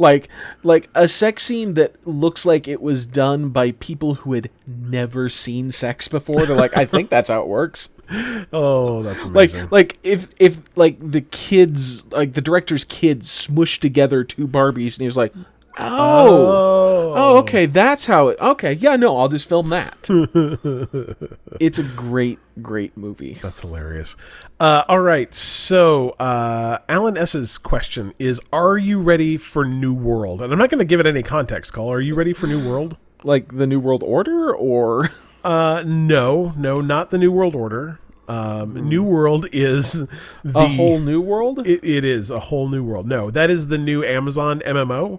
Like, 0.00 0.28
like 0.62 0.88
a 0.94 1.06
sex 1.06 1.42
scene 1.42 1.74
that 1.74 1.94
looks 2.06 2.46
like 2.46 2.66
it 2.66 2.80
was 2.80 3.04
done 3.04 3.50
by 3.50 3.72
people 3.72 4.14
who 4.14 4.32
had 4.32 4.48
never 4.66 5.28
seen 5.28 5.70
sex 5.70 6.08
before. 6.08 6.46
They're 6.46 6.56
like, 6.56 6.74
I 6.74 6.86
think 6.86 7.10
that's 7.10 7.28
how 7.28 7.42
it 7.42 7.46
works. 7.46 7.90
Oh, 8.52 9.04
that's 9.04 9.24
Like, 9.26 9.70
like 9.70 9.98
if 10.02 10.26
if 10.40 10.58
like 10.74 10.96
the 11.12 11.20
kids, 11.20 12.04
like 12.06 12.32
the 12.32 12.40
director's 12.40 12.84
kids, 12.84 13.28
smushed 13.28 13.78
together 13.78 14.24
two 14.24 14.48
Barbies, 14.48 14.94
and 14.94 15.02
he 15.02 15.06
was 15.06 15.16
like, 15.16 15.32
oh. 15.78 17.14
Oh, 17.16 17.38
okay, 17.38 17.66
that's 17.66 18.06
how 18.06 18.28
it. 18.28 18.38
Okay, 18.40 18.72
yeah, 18.74 18.96
no, 18.96 19.16
I'll 19.16 19.28
just 19.28 19.48
film 19.48 19.68
that. 19.70 19.96
it's 21.60 21.78
a 21.78 21.82
great, 21.82 22.38
great 22.62 22.96
movie. 22.96 23.38
That's 23.42 23.60
hilarious. 23.62 24.16
Uh, 24.58 24.84
all 24.88 25.00
right. 25.00 25.34
So, 25.34 26.10
uh, 26.10 26.78
Alan 26.88 27.16
S.'s 27.16 27.58
question 27.58 28.12
is 28.18 28.40
Are 28.52 28.78
you 28.78 29.00
ready 29.00 29.36
for 29.36 29.64
New 29.64 29.94
World? 29.94 30.42
And 30.42 30.52
I'm 30.52 30.58
not 30.58 30.70
going 30.70 30.78
to 30.78 30.84
give 30.84 31.00
it 31.00 31.06
any 31.06 31.22
context, 31.22 31.72
Cole. 31.72 31.90
Are 31.92 32.00
you 32.00 32.14
ready 32.14 32.32
for 32.32 32.46
New 32.46 32.66
World? 32.68 32.96
Like 33.22 33.56
the 33.56 33.66
New 33.66 33.80
World 33.80 34.02
Order, 34.02 34.54
or 34.54 35.10
Uh, 35.44 35.82
no, 35.86 36.52
no, 36.56 36.80
not 36.80 37.10
the 37.10 37.18
New 37.18 37.32
World 37.32 37.54
Order. 37.54 37.98
Um, 38.28 38.74
New 38.88 39.02
World 39.02 39.46
is 39.52 40.06
the 40.44 40.58
a 40.60 40.68
whole 40.68 40.98
new 41.00 41.20
world. 41.20 41.66
It, 41.66 41.84
it 41.84 42.04
is 42.04 42.30
a 42.30 42.38
whole 42.38 42.68
new 42.68 42.84
world. 42.84 43.08
No, 43.08 43.28
that 43.30 43.50
is 43.50 43.66
the 43.68 43.78
new 43.78 44.04
Amazon 44.04 44.62
MMO. 44.64 45.18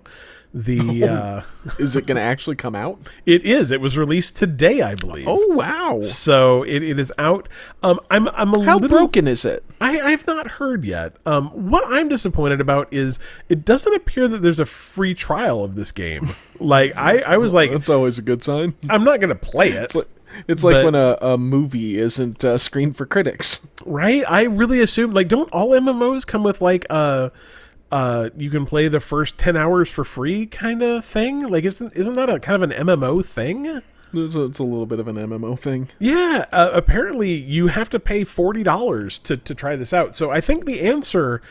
The 0.53 1.05
uh, 1.09 1.41
Is 1.79 1.95
it 1.95 2.05
going 2.05 2.17
to 2.17 2.21
actually 2.21 2.57
come 2.57 2.75
out? 2.75 2.99
it 3.25 3.45
is. 3.45 3.71
It 3.71 3.79
was 3.79 3.97
released 3.97 4.35
today, 4.35 4.81
I 4.81 4.95
believe. 4.95 5.25
Oh 5.27 5.47
wow! 5.49 5.99
So 6.01 6.63
it, 6.63 6.83
it 6.83 6.99
is 6.99 7.13
out. 7.17 7.47
Um, 7.83 7.99
I'm 8.09 8.27
I'm 8.29 8.53
a 8.53 8.63
How 8.65 8.77
little 8.77 8.97
broken 8.97 9.27
is 9.27 9.45
it? 9.45 9.63
I, 9.79 9.99
I've 10.01 10.27
not 10.27 10.47
heard 10.51 10.83
yet. 10.83 11.15
Um, 11.25 11.47
what 11.69 11.83
I'm 11.87 12.09
disappointed 12.09 12.59
about 12.59 12.91
is 12.93 13.17
it 13.49 13.63
doesn't 13.63 13.93
appear 13.95 14.27
that 14.27 14.41
there's 14.41 14.59
a 14.59 14.65
free 14.65 15.13
trial 15.13 15.63
of 15.63 15.75
this 15.75 15.91
game. 15.91 16.35
Like 16.59 16.95
I, 16.95 17.19
I 17.19 17.37
was 17.37 17.53
like, 17.53 17.71
That's 17.71 17.89
always 17.89 18.19
a 18.19 18.21
good 18.21 18.43
sign. 18.43 18.75
I'm 18.89 19.03
not 19.05 19.19
gonna 19.21 19.35
play 19.35 19.71
it, 19.71 19.95
It's 20.47 20.63
like 20.63 20.73
But- 20.75 20.85
when 20.85 20.95
a, 20.95 21.17
a 21.21 21.37
movie 21.37 21.97
isn't 21.97 22.43
uh, 22.43 22.57
screened 22.57 22.97
for 22.97 23.05
critics. 23.05 23.65
right? 23.85 24.23
I 24.27 24.43
really 24.43 24.81
assume 24.81 25.11
like 25.11 25.27
don't 25.29 25.49
all 25.53 25.69
MMOs 25.69 26.27
come 26.27 26.43
with 26.43 26.61
like 26.61 26.85
uh 26.89 27.29
uh 27.91 28.29
you 28.35 28.49
can 28.49 28.65
play 28.65 28.87
the 28.87 28.99
first 28.99 29.37
ten 29.37 29.57
hours 29.57 29.89
for 29.89 30.03
free 30.03 30.45
kind 30.45 30.81
of 30.81 31.05
thing? 31.05 31.47
Like 31.47 31.63
isn't 31.63 31.95
isn't 31.95 32.15
that 32.15 32.29
a 32.29 32.39
kind 32.39 32.61
of 32.63 32.69
an 32.69 32.87
MMO 32.87 33.23
thing? 33.23 33.81
It's 34.13 34.35
a, 34.35 34.43
it's 34.43 34.59
a 34.59 34.63
little 34.63 34.85
bit 34.85 34.99
of 34.99 35.07
an 35.07 35.15
MMO 35.15 35.57
thing. 35.57 35.89
Yeah, 35.99 36.45
uh, 36.51 36.71
apparently 36.73 37.31
you 37.31 37.67
have 37.67 37.89
to 37.91 37.99
pay 37.99 38.23
forty 38.23 38.63
dollars 38.63 39.19
to 39.19 39.37
to 39.37 39.55
try 39.55 39.75
this 39.75 39.93
out. 39.93 40.15
So 40.15 40.31
I 40.31 40.41
think 40.41 40.65
the 40.65 40.81
answer, 40.81 41.41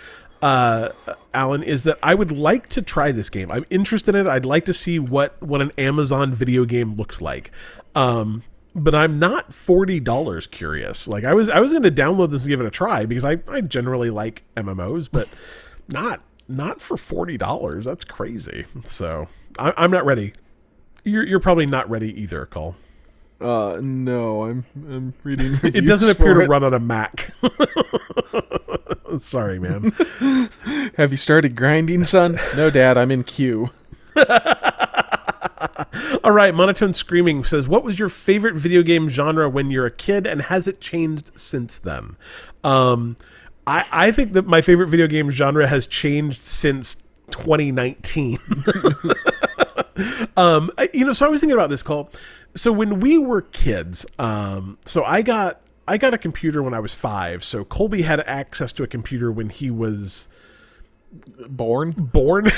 uh, 0.43 0.91
Alan, 1.33 1.63
is 1.63 1.85
that 1.85 1.99
I 2.03 2.15
would 2.15 2.31
like 2.31 2.69
to 2.71 2.83
try 2.83 3.13
this 3.13 3.31
game. 3.31 3.51
I'm 3.51 3.65
interested 3.71 4.15
in 4.15 4.27
it. 4.27 4.31
I'd 4.31 4.45
like 4.45 4.67
to 4.67 4.75
see 4.75 4.99
what 4.99 5.41
what 5.43 5.63
an 5.63 5.73
Amazon 5.79 6.33
video 6.33 6.65
game 6.65 6.97
looks 6.97 7.23
like. 7.23 7.51
Um, 7.95 8.43
but 8.75 8.95
I'm 8.95 9.19
not 9.19 9.55
forty 9.55 9.99
dollars 9.99 10.47
curious. 10.47 11.09
Like 11.09 11.25
I 11.25 11.33
was, 11.35 11.49
I 11.49 11.61
was 11.61 11.73
going 11.73 11.83
to 11.83 11.91
download 11.91 12.31
this 12.31 12.43
and 12.43 12.51
give 12.51 12.61
it 12.61 12.67
a 12.67 12.71
try 12.71 13.07
because 13.07 13.25
I 13.25 13.39
I 13.49 13.63
generally 13.63 14.11
like 14.11 14.43
MMOs, 14.57 15.09
but 15.11 15.29
not 15.89 16.21
not 16.51 16.81
for 16.81 16.97
forty 16.97 17.37
dollars. 17.37 17.85
That's 17.85 18.05
crazy. 18.05 18.67
So 18.85 19.29
I, 19.59 19.73
I'm 19.77 19.91
not 19.91 20.05
ready. 20.05 20.33
You're 21.05 21.27
you're 21.27 21.41
probably 21.41 21.67
not 21.67 21.89
ready 21.89 22.21
either, 22.21 22.47
Cole. 22.47 22.77
Uh, 23.41 23.79
no, 23.81 24.45
I'm 24.45 24.65
I'm 24.89 25.15
reading. 25.25 25.59
It 25.63 25.87
doesn't 25.87 26.11
appear 26.11 26.35
to 26.35 26.47
run 26.47 26.63
on 26.63 26.75
a 26.75 26.81
Mac. 26.81 27.33
Sorry, 29.19 29.59
man. 29.59 29.91
Have 30.97 31.11
you 31.11 31.17
started 31.17 31.57
grinding, 31.57 32.05
son? 32.05 32.39
No, 32.57 32.71
Dad. 32.71 32.97
I'm 32.99 33.11
in 33.11 33.25
queue. 33.25 33.71
All 36.23 36.33
right, 36.33 36.55
Monotone 36.55 36.93
Screaming 36.93 37.45
says, 37.45 37.69
What 37.69 37.83
was 37.83 37.99
your 37.99 38.09
favorite 38.09 38.55
video 38.55 38.83
game 38.83 39.09
genre 39.09 39.49
when 39.49 39.71
you're 39.71 39.87
a 39.87 39.91
kid, 39.91 40.27
and 40.27 40.43
has 40.43 40.69
it 40.69 40.81
changed 40.81 41.31
since 41.39 41.79
then? 41.79 42.17
Um, 42.63 43.17
I, 43.67 43.85
I 43.93 44.11
think 44.11 44.33
that 44.33 44.47
my 44.47 44.61
favorite 44.63 44.89
video 44.89 45.07
game 45.07 45.31
genre 45.31 45.67
has 45.67 45.87
changed 45.87 46.41
since 46.41 46.97
2019. 47.33 48.39
um, 50.37 50.71
I- 50.79 50.89
you 50.93 51.05
know, 51.05 51.13
so 51.13 51.27
I 51.27 51.29
was 51.29 51.41
thinking 51.41 51.55
about 51.57 51.71
this, 51.71 51.83
Cole. 51.83 52.11
So 52.55 52.73
when 52.73 53.01
we 53.01 53.19
were 53.19 53.43
kids, 53.43 54.07
um, 54.19 54.79
so 54.85 55.05
I 55.05 55.23
got 55.23 55.61
I 55.87 55.99
got 55.99 56.15
a 56.15 56.19
computer 56.19 56.63
when 56.63 56.75
I 56.75 56.81
was 56.81 56.95
five. 56.95 57.45
So 57.45 57.65
Colby 57.65 58.03
had 58.03 58.21
access 58.21 58.73
to 58.75 58.83
a 58.83 58.87
computer 58.87 59.31
when 59.31 59.49
he 59.51 59.71
was 59.71 60.29
Born. 61.49 61.91
born. 61.93 62.51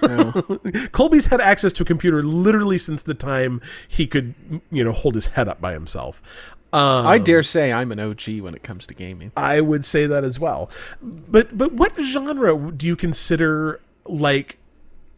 Colby's 0.92 1.26
had 1.26 1.40
access 1.42 1.70
to 1.74 1.82
a 1.82 1.86
computer 1.86 2.22
literally 2.22 2.78
since 2.78 3.02
the 3.02 3.12
time 3.12 3.60
he 3.88 4.06
could, 4.06 4.34
you 4.70 4.82
know, 4.82 4.92
hold 4.92 5.14
his 5.14 5.26
head 5.28 5.48
up 5.48 5.60
by 5.60 5.74
himself. 5.74 6.56
Um, 6.72 7.06
I 7.06 7.18
dare 7.18 7.42
say 7.42 7.72
I'm 7.72 7.90
an 7.92 7.98
OG 7.98 8.40
when 8.40 8.54
it 8.54 8.62
comes 8.62 8.86
to 8.88 8.94
gaming. 8.94 9.32
I 9.36 9.60
would 9.60 9.84
say 9.84 10.06
that 10.06 10.22
as 10.24 10.38
well. 10.38 10.70
But 11.02 11.56
but 11.58 11.72
what 11.72 11.92
genre 12.00 12.70
do 12.72 12.86
you 12.86 12.94
consider 12.96 13.80
like 14.06 14.56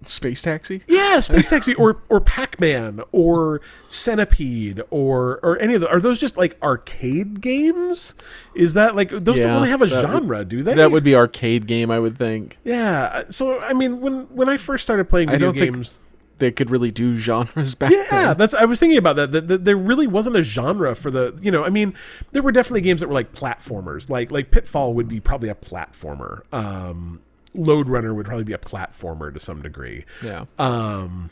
Space 0.05 0.43
Taxi? 0.43 0.83
yeah, 0.89 1.20
Space 1.20 1.51
Taxi 1.51 1.74
or 1.74 2.03
or 2.09 2.20
Pac-Man 2.20 3.03
or 3.12 3.61
Centipede 3.89 4.81
or 4.91 5.39
or 5.43 5.59
any 5.61 5.74
of 5.74 5.81
the 5.81 5.89
are 5.91 6.01
those 6.01 6.19
just 6.19 6.37
like 6.37 6.57
arcade 6.62 7.41
games? 7.41 8.15
Is 8.55 8.74
that 8.74 8.97
like 8.97 9.11
those 9.11 9.37
Yeah, 9.39 9.45
don't 9.45 9.55
really 9.57 9.69
have 9.70 9.83
a 9.83 9.87
that 9.87 10.03
would- 10.09 10.23
genre, 10.23 10.45
do 10.45 10.62
they? 10.62 10.74
That 10.74 10.91
would 10.91 11.05
be 11.05 11.15
arcade 11.15 11.66
game, 11.66 11.91
I 11.91 11.99
would 12.01 12.16
think. 12.16 12.59
Yeah. 12.65 13.24
So 13.31 13.61
I 13.61 13.74
mean 13.74 14.01
when 14.01 14.23
when 14.35 14.49
I 14.49 14.57
first 14.57 14.83
started 14.85 15.09
playing 15.09 15.29
video 15.31 15.49
don't 15.53 15.59
think- 15.59 15.74
games 15.74 16.01
They 16.43 16.51
could 16.51 16.70
really 16.70 16.90
do 16.90 17.16
genres 17.16 17.74
back 17.77 17.93
Yeah, 17.93 18.02
then. 18.10 18.36
that's. 18.36 18.52
I 18.52 18.64
was 18.64 18.81
thinking 18.81 18.98
about 18.98 19.14
that, 19.16 19.31
that. 19.31 19.47
that 19.48 19.64
There 19.64 19.77
really 19.77 20.09
wasn't 20.09 20.35
a 20.36 20.43
genre 20.43 20.94
for 20.97 21.09
the. 21.10 21.39
You 21.40 21.52
know, 21.52 21.62
I 21.64 21.70
mean, 21.70 21.94
there 22.32 22.43
were 22.43 22.51
definitely 22.51 22.81
games 22.81 23.01
that 23.01 23.06
were 23.06 23.14
like 23.14 23.32
platformers. 23.32 24.10
Like 24.10 24.31
like 24.32 24.51
Pitfall 24.51 24.93
would 24.94 25.09
be 25.09 25.20
probably 25.20 25.48
a 25.48 25.55
platformer. 25.55 26.40
Um, 26.52 27.20
Lode 27.55 27.89
Runner 27.89 28.12
would 28.12 28.27
probably 28.27 28.44
be 28.44 28.52
a 28.55 28.59
platformer 28.59 29.32
to 29.32 29.39
some 29.39 29.62
degree. 29.62 30.05
Yeah. 30.24 30.47
Um, 30.59 31.31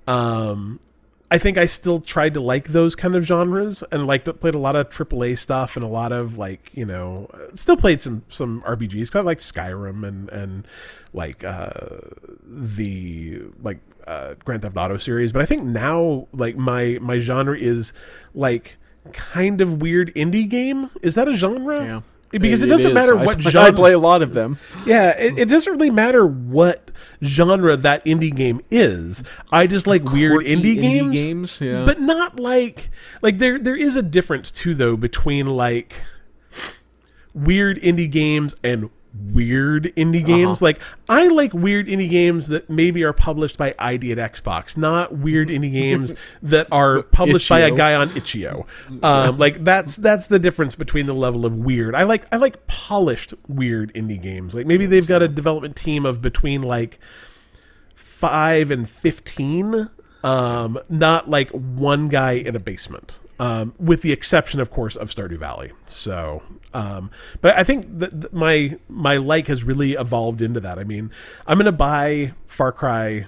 um, 0.07 0.79
I 1.33 1.39
think 1.39 1.57
I 1.57 1.65
still 1.65 1.99
tried 1.99 2.35
to 2.35 2.41
like 2.41 2.67
those 2.67 2.95
kind 2.95 3.15
of 3.15 3.23
genres 3.23 3.83
and 3.91 4.05
like 4.05 4.23
played 4.39 4.53
a 4.53 4.59
lot 4.59 4.75
of 4.75 4.91
AAA 4.91 5.39
stuff 5.39 5.75
and 5.75 5.83
a 5.83 5.87
lot 5.87 6.11
of 6.11 6.37
like 6.37 6.69
you 6.75 6.85
know 6.85 7.27
still 7.55 7.75
played 7.75 8.01
some 8.01 8.23
some 8.27 8.61
RPGs 8.61 9.15
I 9.15 9.21
like 9.21 9.39
Skyrim 9.39 10.07
and 10.07 10.29
and 10.29 10.67
like 11.11 11.43
uh, 11.43 11.71
the 12.45 13.41
like 13.63 13.79
uh, 14.05 14.35
Grand 14.45 14.61
Theft 14.61 14.77
Auto 14.77 14.97
series. 14.97 15.31
But 15.31 15.41
I 15.41 15.45
think 15.45 15.63
now 15.63 16.27
like 16.33 16.55
my 16.55 16.99
my 17.01 17.17
genre 17.17 17.57
is 17.57 17.93
like 18.35 18.77
kind 19.11 19.59
of 19.59 19.81
weird 19.81 20.13
indie 20.13 20.47
game. 20.47 20.91
Is 21.01 21.15
that 21.15 21.27
a 21.27 21.33
genre? 21.33 21.83
Yeah. 21.83 22.01
Because 22.41 22.63
it, 22.63 22.67
doesn't 22.67 22.91
is. 22.91 22.95
matter 22.95 23.15
what 23.15 23.39
play- 23.39 23.51
genre. 23.51 23.67
I 23.67 23.71
play 23.71 23.93
a 23.93 23.99
lot 23.99 24.21
of 24.21 24.33
them. 24.33 24.57
Yeah, 24.85 25.17
it, 25.17 25.37
it 25.37 25.45
doesn't 25.45 25.71
really 25.71 25.91
matter 25.91 26.25
what 26.25 26.89
genre 27.23 27.77
that 27.77 28.03
indie 28.05 28.35
game 28.35 28.61
is. 28.71 29.23
I 29.51 29.67
just 29.67 29.87
like 29.87 30.03
weird 30.03 30.41
indie, 30.41 30.75
indie 30.75 30.81
games, 30.81 31.13
games, 31.13 31.61
yeah. 31.61 31.85
but 31.85 32.01
not 32.01 32.39
like 32.39 32.89
like 33.21 33.37
there 33.37 33.57
there 33.59 33.75
is 33.75 33.95
a 33.95 34.01
difference 34.01 34.51
too 34.51 34.73
though 34.73 34.97
between 34.97 35.47
like 35.47 36.03
weird 37.33 37.77
indie 37.77 38.09
games 38.09 38.55
and 38.63 38.89
weird 39.13 39.93
indie 39.95 40.25
games. 40.25 40.61
Like 40.61 40.81
I 41.07 41.27
like 41.29 41.53
weird 41.53 41.87
indie 41.87 42.09
games 42.09 42.47
that 42.49 42.69
maybe 42.69 43.03
are 43.03 43.13
published 43.13 43.57
by 43.57 43.75
ID 43.77 44.11
at 44.11 44.17
Xbox, 44.17 44.75
not 44.75 45.15
weird 45.15 45.49
indie 45.49 45.71
games 45.71 46.13
that 46.41 46.67
are 46.71 47.03
published 47.03 47.49
by 47.49 47.59
a 47.59 47.71
guy 47.71 47.95
on 47.95 48.15
itch.io. 48.15 48.65
Um, 49.01 49.37
like 49.37 49.63
that's 49.63 49.97
that's 49.97 50.27
the 50.27 50.39
difference 50.39 50.75
between 50.75 51.05
the 51.05 51.13
level 51.13 51.45
of 51.45 51.55
weird. 51.55 51.95
I 51.95 52.03
like 52.03 52.25
I 52.31 52.37
like 52.37 52.65
polished 52.67 53.33
weird 53.47 53.93
indie 53.93 54.21
games. 54.21 54.55
Like 54.55 54.65
maybe 54.65 54.85
they've 54.85 55.07
got 55.07 55.21
a 55.21 55.27
development 55.27 55.75
team 55.75 56.05
of 56.05 56.21
between 56.21 56.61
like 56.61 56.99
five 57.93 58.71
and 58.71 58.89
fifteen. 58.89 59.89
Um, 60.23 60.79
not 60.87 61.29
like 61.29 61.49
one 61.49 62.07
guy 62.07 62.33
in 62.33 62.55
a 62.55 62.59
basement. 62.59 63.19
Um, 63.43 63.73
with 63.77 64.03
the 64.03 64.13
exception, 64.13 64.61
of 64.61 64.71
course, 64.71 64.95
of 64.95 65.09
Stardew 65.09 65.37
Valley. 65.37 65.73
So, 65.85 66.41
um, 66.73 67.11
but 67.41 67.57
I 67.57 67.65
think 67.65 67.99
that 67.99 68.31
my 68.31 68.77
my 68.87 69.17
like 69.17 69.47
has 69.47 69.65
really 69.65 69.93
evolved 69.93 70.41
into 70.41 70.61
that. 70.61 70.79
I 70.79 70.85
mean, 70.85 71.11
I'm 71.45 71.57
gonna 71.57 71.73
buy 71.73 72.31
Far 72.45 72.71
Cry 72.71 73.27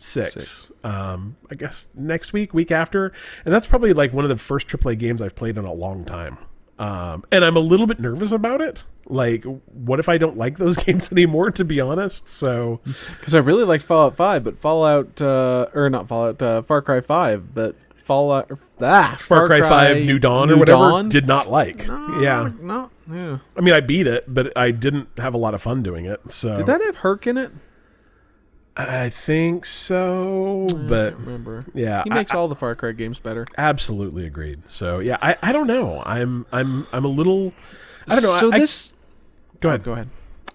six. 0.00 0.32
Six. 0.32 0.72
Um, 0.82 1.36
I 1.48 1.54
guess 1.54 1.88
next 1.94 2.32
week, 2.32 2.54
week 2.54 2.72
after, 2.72 3.12
and 3.44 3.54
that's 3.54 3.68
probably 3.68 3.92
like 3.92 4.12
one 4.12 4.24
of 4.24 4.30
the 4.30 4.36
first 4.36 4.66
AAA 4.66 4.98
games 4.98 5.22
I've 5.22 5.36
played 5.36 5.56
in 5.56 5.64
a 5.64 5.72
long 5.72 6.04
time. 6.04 6.38
Um, 6.78 7.22
and 7.30 7.44
I'm 7.44 7.56
a 7.56 7.60
little 7.60 7.86
bit 7.86 8.00
nervous 8.00 8.32
about 8.32 8.60
it. 8.60 8.82
Like, 9.06 9.44
what 9.44 10.00
if 10.00 10.08
I 10.08 10.18
don't 10.18 10.36
like 10.36 10.56
those 10.58 10.76
games 10.84 11.12
anymore? 11.12 11.52
To 11.52 11.64
be 11.64 11.80
honest, 11.80 12.26
so 12.26 12.80
Because 13.18 13.34
I 13.34 13.38
really 13.38 13.64
liked 13.64 13.84
Fallout 13.84 14.16
5, 14.16 14.42
but 14.42 14.58
Fallout, 14.58 15.22
uh, 15.22 15.68
or 15.72 15.88
not 15.88 16.08
Fallout, 16.08 16.42
uh, 16.42 16.62
Far 16.62 16.82
Cry 16.82 17.00
5, 17.00 17.54
but 17.54 17.76
Fallout, 18.06 18.50
ah, 18.80 19.16
Far, 19.18 19.46
Cry, 19.48 19.60
Five 19.60 19.96
New 20.04 20.20
Dawn 20.20 20.48
or 20.50 20.56
whatever 20.56 20.78
Dawn? 20.90 21.08
did 21.08 21.26
not 21.26 21.50
like. 21.50 21.84
yeah, 21.86 22.52
No, 22.60 22.88
yeah. 23.12 23.38
I 23.56 23.60
mean, 23.60 23.74
I 23.74 23.80
beat 23.80 24.06
it, 24.06 24.32
but 24.32 24.56
I 24.56 24.70
didn't 24.70 25.08
have 25.18 25.34
a 25.34 25.38
lot 25.38 25.54
of 25.54 25.60
fun 25.60 25.82
doing 25.82 26.04
it. 26.04 26.30
So 26.30 26.56
Did 26.58 26.66
that 26.66 26.80
have 26.82 26.98
Hurk 26.98 27.26
in 27.26 27.36
it? 27.36 27.50
I 28.76 29.08
think 29.08 29.64
so, 29.64 30.66
I 30.70 30.74
but 30.74 31.18
remember. 31.18 31.64
yeah, 31.74 32.02
He 32.04 32.10
I- 32.10 32.14
makes 32.14 32.32
all 32.34 32.46
the 32.46 32.54
Far 32.54 32.74
Cry 32.76 32.92
games 32.92 33.18
better. 33.18 33.44
absolutely 33.58 34.24
agreed. 34.26 34.68
So 34.68 35.00
yeah, 35.00 35.16
I, 35.22 35.36
I 35.42 35.50
don't 35.52 35.66
know. 35.66 36.02
I'm 36.06 36.46
I'm 36.52 36.86
I'm 36.92 37.04
a 37.04 37.08
little. 37.08 37.54
I 38.06 38.14
don't 38.14 38.22
know. 38.22 38.38
So 38.38 38.52
I, 38.52 38.56
I- 38.56 38.60
this, 38.60 38.92
go 39.60 39.68
oh, 39.68 39.70
ahead. 39.70 39.82
go 39.82 39.92
ahead. 39.94 40.08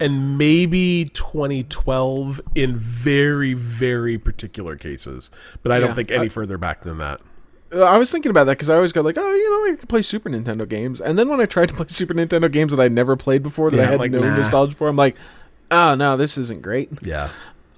and 0.00 0.36
maybe 0.38 1.10
2012 1.14 2.40
in 2.54 2.74
very 2.76 3.54
very 3.54 4.18
particular 4.18 4.74
cases 4.76 5.30
but 5.62 5.70
i 5.72 5.78
don't 5.78 5.94
think 5.94 6.10
any 6.10 6.26
I- 6.26 6.28
further 6.28 6.58
back 6.58 6.80
than 6.82 6.98
that 6.98 7.20
I 7.72 7.98
was 7.98 8.10
thinking 8.10 8.30
about 8.30 8.46
that 8.46 8.54
because 8.58 8.68
I 8.68 8.74
always 8.74 8.90
go 8.90 9.00
like, 9.00 9.16
oh, 9.16 9.30
you 9.32 9.48
know, 9.68 9.72
I 9.72 9.76
could 9.76 9.88
play 9.88 10.02
Super 10.02 10.28
Nintendo 10.28 10.68
games, 10.68 11.00
and 11.00 11.16
then 11.16 11.28
when 11.28 11.40
I 11.40 11.44
tried 11.46 11.68
to 11.68 11.74
play 11.76 11.86
Super 11.88 12.14
Nintendo 12.14 12.50
games 12.50 12.72
that 12.72 12.80
I'd 12.80 12.90
never 12.90 13.14
played 13.14 13.44
before, 13.44 13.70
that 13.70 13.76
Yeah, 13.76 13.82
I 13.84 13.90
had 13.92 14.00
like, 14.00 14.10
no 14.10 14.18
nah. 14.18 14.36
nostalgia 14.38 14.74
for, 14.74 14.88
I'm 14.88 14.96
like, 14.96 15.14
oh 15.70 15.94
no, 15.94 16.16
this 16.16 16.36
isn't 16.36 16.62
great. 16.62 16.90
yeah 17.02 17.28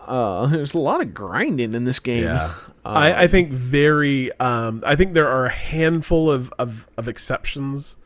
Uh, 0.00 0.46
there's 0.54 0.72
a 0.72 0.78
lot 0.78 1.02
of 1.02 1.12
grinding 1.12 1.74
in 1.74 1.84
this 1.84 1.98
game. 2.00 2.22
Yeah. 2.24 2.54
I, 2.86 3.24
I 3.24 3.26
think 3.26 3.50
very. 3.50 4.32
Um, 4.40 4.82
I 4.86 4.96
think 4.96 5.12
there 5.12 5.28
are 5.28 5.44
a 5.44 5.50
handful 5.52 6.30
of 6.30 6.50
of, 6.58 6.88
of 6.96 7.06
exceptions, 7.06 7.96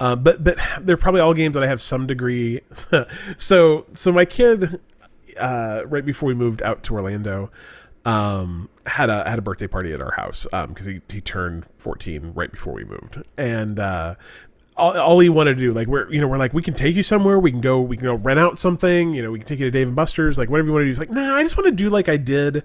uh, 0.00 0.16
but 0.16 0.42
but 0.42 0.58
they're 0.80 0.96
probably 0.96 1.20
all 1.20 1.34
games 1.34 1.54
that 1.54 1.64
I 1.64 1.66
have 1.66 1.80
some 1.80 2.06
degree. 2.06 2.60
so 3.36 3.86
so 3.92 4.12
my 4.12 4.24
kid, 4.24 4.80
uh, 5.38 5.82
right 5.86 6.04
before 6.04 6.26
we 6.26 6.34
moved 6.34 6.62
out 6.62 6.82
to 6.84 6.94
Orlando, 6.94 7.50
um, 8.04 8.68
had 8.86 9.10
a 9.10 9.28
had 9.28 9.38
a 9.38 9.42
birthday 9.42 9.66
party 9.66 9.92
at 9.92 10.00
our 10.00 10.12
house 10.12 10.46
because 10.68 10.86
he 10.86 11.00
he 11.10 11.20
turned 11.20 11.66
fourteen 11.78 12.32
right 12.34 12.50
before 12.50 12.74
we 12.74 12.84
moved, 12.84 13.22
and 13.36 13.78
uh, 13.78 14.14
all, 14.76 14.98
all 14.98 15.18
he 15.18 15.28
wanted 15.28 15.54
to 15.54 15.60
do, 15.60 15.72
like 15.72 15.88
we're 15.88 16.10
you 16.12 16.20
know 16.20 16.28
we're 16.28 16.38
like 16.38 16.52
we 16.52 16.62
can 16.62 16.74
take 16.74 16.94
you 16.96 17.02
somewhere, 17.02 17.38
we 17.38 17.50
can 17.50 17.60
go 17.60 17.80
we 17.80 17.96
can 17.96 18.04
go 18.04 18.14
rent 18.14 18.38
out 18.38 18.58
something, 18.58 19.12
you 19.12 19.22
know 19.22 19.30
we 19.30 19.38
can 19.38 19.46
take 19.48 19.58
you 19.58 19.64
to 19.64 19.70
Dave 19.70 19.86
and 19.86 19.96
Buster's, 19.96 20.38
like 20.38 20.50
whatever 20.50 20.68
you 20.68 20.72
want 20.72 20.82
to 20.82 20.86
do. 20.86 20.90
He's 20.90 20.98
like, 20.98 21.10
nah, 21.10 21.34
I 21.36 21.42
just 21.42 21.56
want 21.56 21.66
to 21.66 21.72
do 21.72 21.88
like 21.88 22.08
I 22.08 22.16
did 22.16 22.62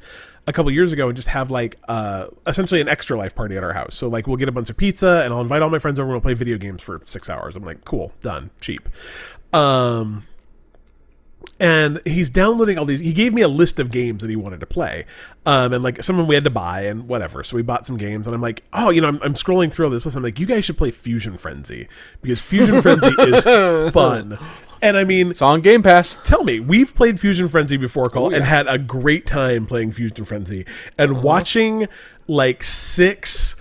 a 0.47 0.53
couple 0.53 0.71
years 0.71 0.91
ago 0.91 1.07
and 1.07 1.15
just 1.15 1.29
have 1.29 1.51
like 1.51 1.77
uh 1.88 2.27
essentially 2.47 2.81
an 2.81 2.88
extra 2.88 3.17
life 3.17 3.35
party 3.35 3.55
at 3.57 3.63
our 3.63 3.73
house. 3.73 3.95
So 3.95 4.09
like 4.09 4.27
we'll 4.27 4.38
get 4.38 4.49
a 4.49 4.51
bunch 4.51 4.69
of 4.69 4.77
pizza 4.77 5.21
and 5.23 5.33
I'll 5.33 5.41
invite 5.41 5.61
all 5.61 5.69
my 5.69 5.79
friends 5.79 5.99
over 5.99 6.07
and 6.07 6.13
we'll 6.13 6.21
play 6.21 6.33
video 6.33 6.57
games 6.57 6.81
for 6.83 7.01
six 7.05 7.29
hours. 7.29 7.55
I'm 7.55 7.63
like, 7.63 7.85
cool, 7.85 8.11
done, 8.21 8.49
cheap. 8.59 8.88
Um, 9.53 10.23
and 11.61 12.01
he's 12.05 12.29
downloading 12.31 12.79
all 12.79 12.85
these. 12.85 12.99
He 12.99 13.13
gave 13.13 13.33
me 13.33 13.43
a 13.43 13.47
list 13.47 13.79
of 13.79 13.91
games 13.91 14.21
that 14.23 14.29
he 14.31 14.35
wanted 14.35 14.59
to 14.61 14.65
play, 14.65 15.05
um, 15.45 15.71
and 15.73 15.83
like 15.83 16.01
some 16.01 16.15
of 16.15 16.23
them 16.23 16.27
we 16.27 16.33
had 16.35 16.43
to 16.43 16.49
buy 16.49 16.81
and 16.81 17.07
whatever. 17.07 17.43
So 17.43 17.55
we 17.55 17.61
bought 17.61 17.85
some 17.85 17.97
games, 17.97 18.25
and 18.25 18.35
I'm 18.35 18.41
like, 18.41 18.63
oh, 18.73 18.89
you 18.89 18.99
know, 18.99 19.07
I'm, 19.07 19.21
I'm 19.21 19.33
scrolling 19.35 19.71
through 19.71 19.85
all 19.85 19.91
this 19.91 20.03
list. 20.05 20.17
I'm 20.17 20.23
like, 20.23 20.39
you 20.39 20.47
guys 20.47 20.65
should 20.65 20.77
play 20.77 20.89
Fusion 20.89 21.38
Frenzy 21.38 21.88
because 22.23 22.41
Fusion 22.41 22.81
Frenzy 22.81 23.09
is 23.19 23.43
fun. 23.93 24.39
And 24.81 24.97
I 24.97 25.03
mean, 25.03 25.29
It's 25.29 25.43
on 25.43 25.61
Game 25.61 25.83
Pass. 25.83 26.17
tell 26.23 26.43
me, 26.43 26.59
we've 26.59 26.95
played 26.95 27.19
Fusion 27.19 27.47
Frenzy 27.47 27.77
before, 27.77 28.09
Cole, 28.09 28.33
and 28.33 28.43
had 28.43 28.65
a 28.65 28.79
great 28.79 29.27
time 29.27 29.67
playing 29.67 29.91
Fusion 29.91 30.25
Frenzy. 30.25 30.65
And 30.97 31.21
watching 31.21 31.88
like 32.27 32.63
six 32.63 33.55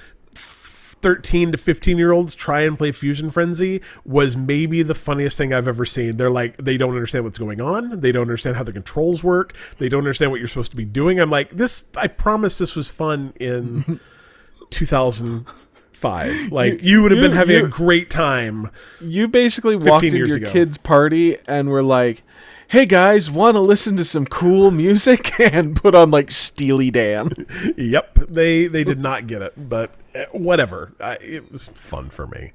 13 1.02 1.52
to 1.52 1.59
15 1.59 1.97
year 1.98 2.12
olds 2.12 2.35
try 2.35 2.62
and 2.62 2.77
play 2.77 2.93
Fusion 2.93 3.31
Frenzy 3.31 3.81
was 4.05 4.36
maybe 4.36 4.82
the 4.82 4.94
funniest 4.94 5.39
thing 5.39 5.52
I've 5.52 5.66
ever 5.68 5.85
seen. 5.86 6.16
They're 6.16 6.31
like, 6.31 6.56
they 6.59 6.77
don't 6.77 6.90
understand 6.94 7.24
what's 7.24 7.39
going 7.39 7.60
on. 7.60 8.01
They 8.01 8.12
don't 8.12 8.22
understand 8.22 8.56
how 8.56 8.62
the 8.64 8.72
controls 8.72 9.24
work. 9.24 9.55
They 9.78 9.89
don't 9.89 9.98
understand 10.01 10.31
what 10.31 10.40
you're 10.40 10.48
supposed 10.48 10.70
to 10.72 10.77
be 10.77 10.85
doing. 10.85 11.18
I'm 11.20 11.31
like, 11.31 11.51
this, 11.51 11.85
I 11.97 12.06
promise 12.09 12.59
this 12.59 12.77
was 12.77 12.90
fun 12.90 13.32
in 13.40 13.98
2005. 14.70 16.52
Like, 16.52 16.82
you, 16.82 17.02
would 17.02 17.12
have 17.12 17.20
been 17.20 17.32
having 17.32 17.56
you- 17.56 17.64
a 17.64 17.68
great 17.68 18.10
time. 18.10 18.70
You 19.01 19.28
basically 19.28 19.77
walked 19.77 20.05
into 20.05 20.18
your 20.18 20.36
ago. 20.36 20.51
kid's 20.51 20.78
party 20.78 21.39
and 21.47 21.68
were 21.68 21.82
like, 21.82 22.22
"Hey 22.68 22.86
guys, 22.86 23.31
want 23.31 23.55
to 23.56 23.60
listen 23.60 23.97
to 23.97 24.05
some 24.05 24.27
cool 24.27 24.70
music?" 24.70 25.39
and 25.52 25.77
put 25.77 25.94
on 25.94 26.10
like 26.10 26.31
Steely 26.31 26.90
Dan. 26.90 27.31
Yep, 27.77 28.18
they 28.28 28.66
they 28.66 28.85
did 28.85 28.98
not 29.01 29.27
get 29.27 29.43
it, 29.43 29.52
but 29.68 29.93
whatever. 30.32 30.93
I, 31.01 31.15
it 31.16 31.51
was 31.53 31.69
fun 31.69 32.11
for 32.11 32.27
me. 32.27 32.53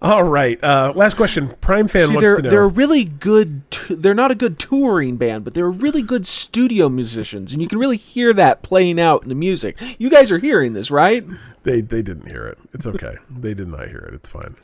All 0.00 0.22
right, 0.22 0.62
uh, 0.62 0.92
last 0.94 1.16
question. 1.16 1.48
Prime 1.60 1.88
fan 1.88 2.08
See, 2.08 2.14
wants 2.14 2.26
they're 2.26 2.36
to 2.36 2.42
know. 2.42 2.50
they're 2.50 2.68
really 2.68 3.04
good. 3.04 3.68
T- 3.70 3.94
they're 3.94 4.14
not 4.14 4.30
a 4.30 4.34
good 4.34 4.58
touring 4.58 5.16
band, 5.16 5.44
but 5.44 5.54
they're 5.54 5.70
really 5.70 6.02
good 6.02 6.26
studio 6.26 6.88
musicians, 6.88 7.52
and 7.52 7.60
you 7.62 7.68
can 7.68 7.78
really 7.78 7.96
hear 7.96 8.32
that 8.32 8.62
playing 8.62 9.00
out 9.00 9.22
in 9.22 9.28
the 9.28 9.34
music. 9.34 9.76
You 9.98 10.10
guys 10.10 10.30
are 10.30 10.38
hearing 10.38 10.72
this, 10.72 10.90
right? 10.90 11.24
They 11.62 11.80
they 11.80 12.02
didn't 12.02 12.30
hear 12.30 12.46
it. 12.46 12.58
It's 12.72 12.86
okay. 12.86 13.16
they 13.30 13.54
did 13.54 13.68
not 13.68 13.88
hear 13.88 13.98
it. 14.00 14.14
It's 14.14 14.28
fine. 14.28 14.56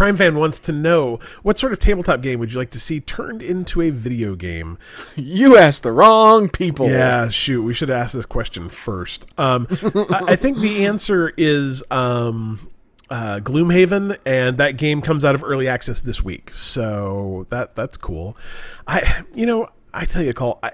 Prime 0.00 0.16
fan 0.16 0.38
wants 0.38 0.58
to 0.60 0.72
know 0.72 1.18
what 1.42 1.58
sort 1.58 1.74
of 1.74 1.78
tabletop 1.78 2.22
game 2.22 2.40
would 2.40 2.54
you 2.54 2.58
like 2.58 2.70
to 2.70 2.80
see 2.80 3.00
turned 3.00 3.42
into 3.42 3.82
a 3.82 3.90
video 3.90 4.34
game? 4.34 4.78
You 5.14 5.58
asked 5.58 5.82
the 5.82 5.92
wrong 5.92 6.48
people. 6.48 6.88
Yeah, 6.88 7.28
shoot, 7.28 7.62
we 7.62 7.74
should 7.74 7.90
ask 7.90 8.14
this 8.14 8.24
question 8.24 8.70
first. 8.70 9.26
Um, 9.38 9.66
I, 9.70 10.22
I 10.28 10.36
think 10.36 10.56
the 10.56 10.86
answer 10.86 11.34
is 11.36 11.84
um, 11.90 12.70
uh, 13.10 13.40
Gloomhaven, 13.42 14.16
and 14.24 14.56
that 14.56 14.78
game 14.78 15.02
comes 15.02 15.22
out 15.22 15.34
of 15.34 15.44
early 15.44 15.68
access 15.68 16.00
this 16.00 16.24
week, 16.24 16.50
so 16.54 17.44
that 17.50 17.74
that's 17.74 17.98
cool. 17.98 18.38
I, 18.86 19.24
you 19.34 19.44
know, 19.44 19.68
I 19.92 20.06
tell 20.06 20.22
you, 20.22 20.32
Cole, 20.32 20.60
I, 20.62 20.72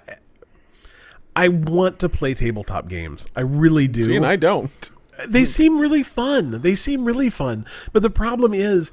I 1.35 1.49
want 1.49 1.99
to 1.99 2.09
play 2.09 2.35
tabletop 2.35 2.87
games. 2.87 3.27
I 3.35 3.41
really 3.41 3.89
do 3.89 4.03
See, 4.03 4.15
and 4.15 4.25
I 4.25 4.37
don't. 4.37 4.91
They 5.27 5.45
seem 5.45 5.79
really 5.79 6.03
fun. 6.03 6.63
They 6.63 6.75
seem 6.75 7.05
really 7.05 7.31
fun. 7.31 7.67
But 7.93 8.03
the 8.03 8.11
problem 8.11 8.53
is, 8.53 8.91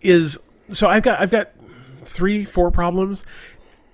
is 0.00 0.38
so 0.70 0.88
I've 0.88 1.02
got 1.02 1.20
I've 1.20 1.30
got 1.30 1.50
three 2.02 2.44
four 2.44 2.70
problems. 2.70 3.24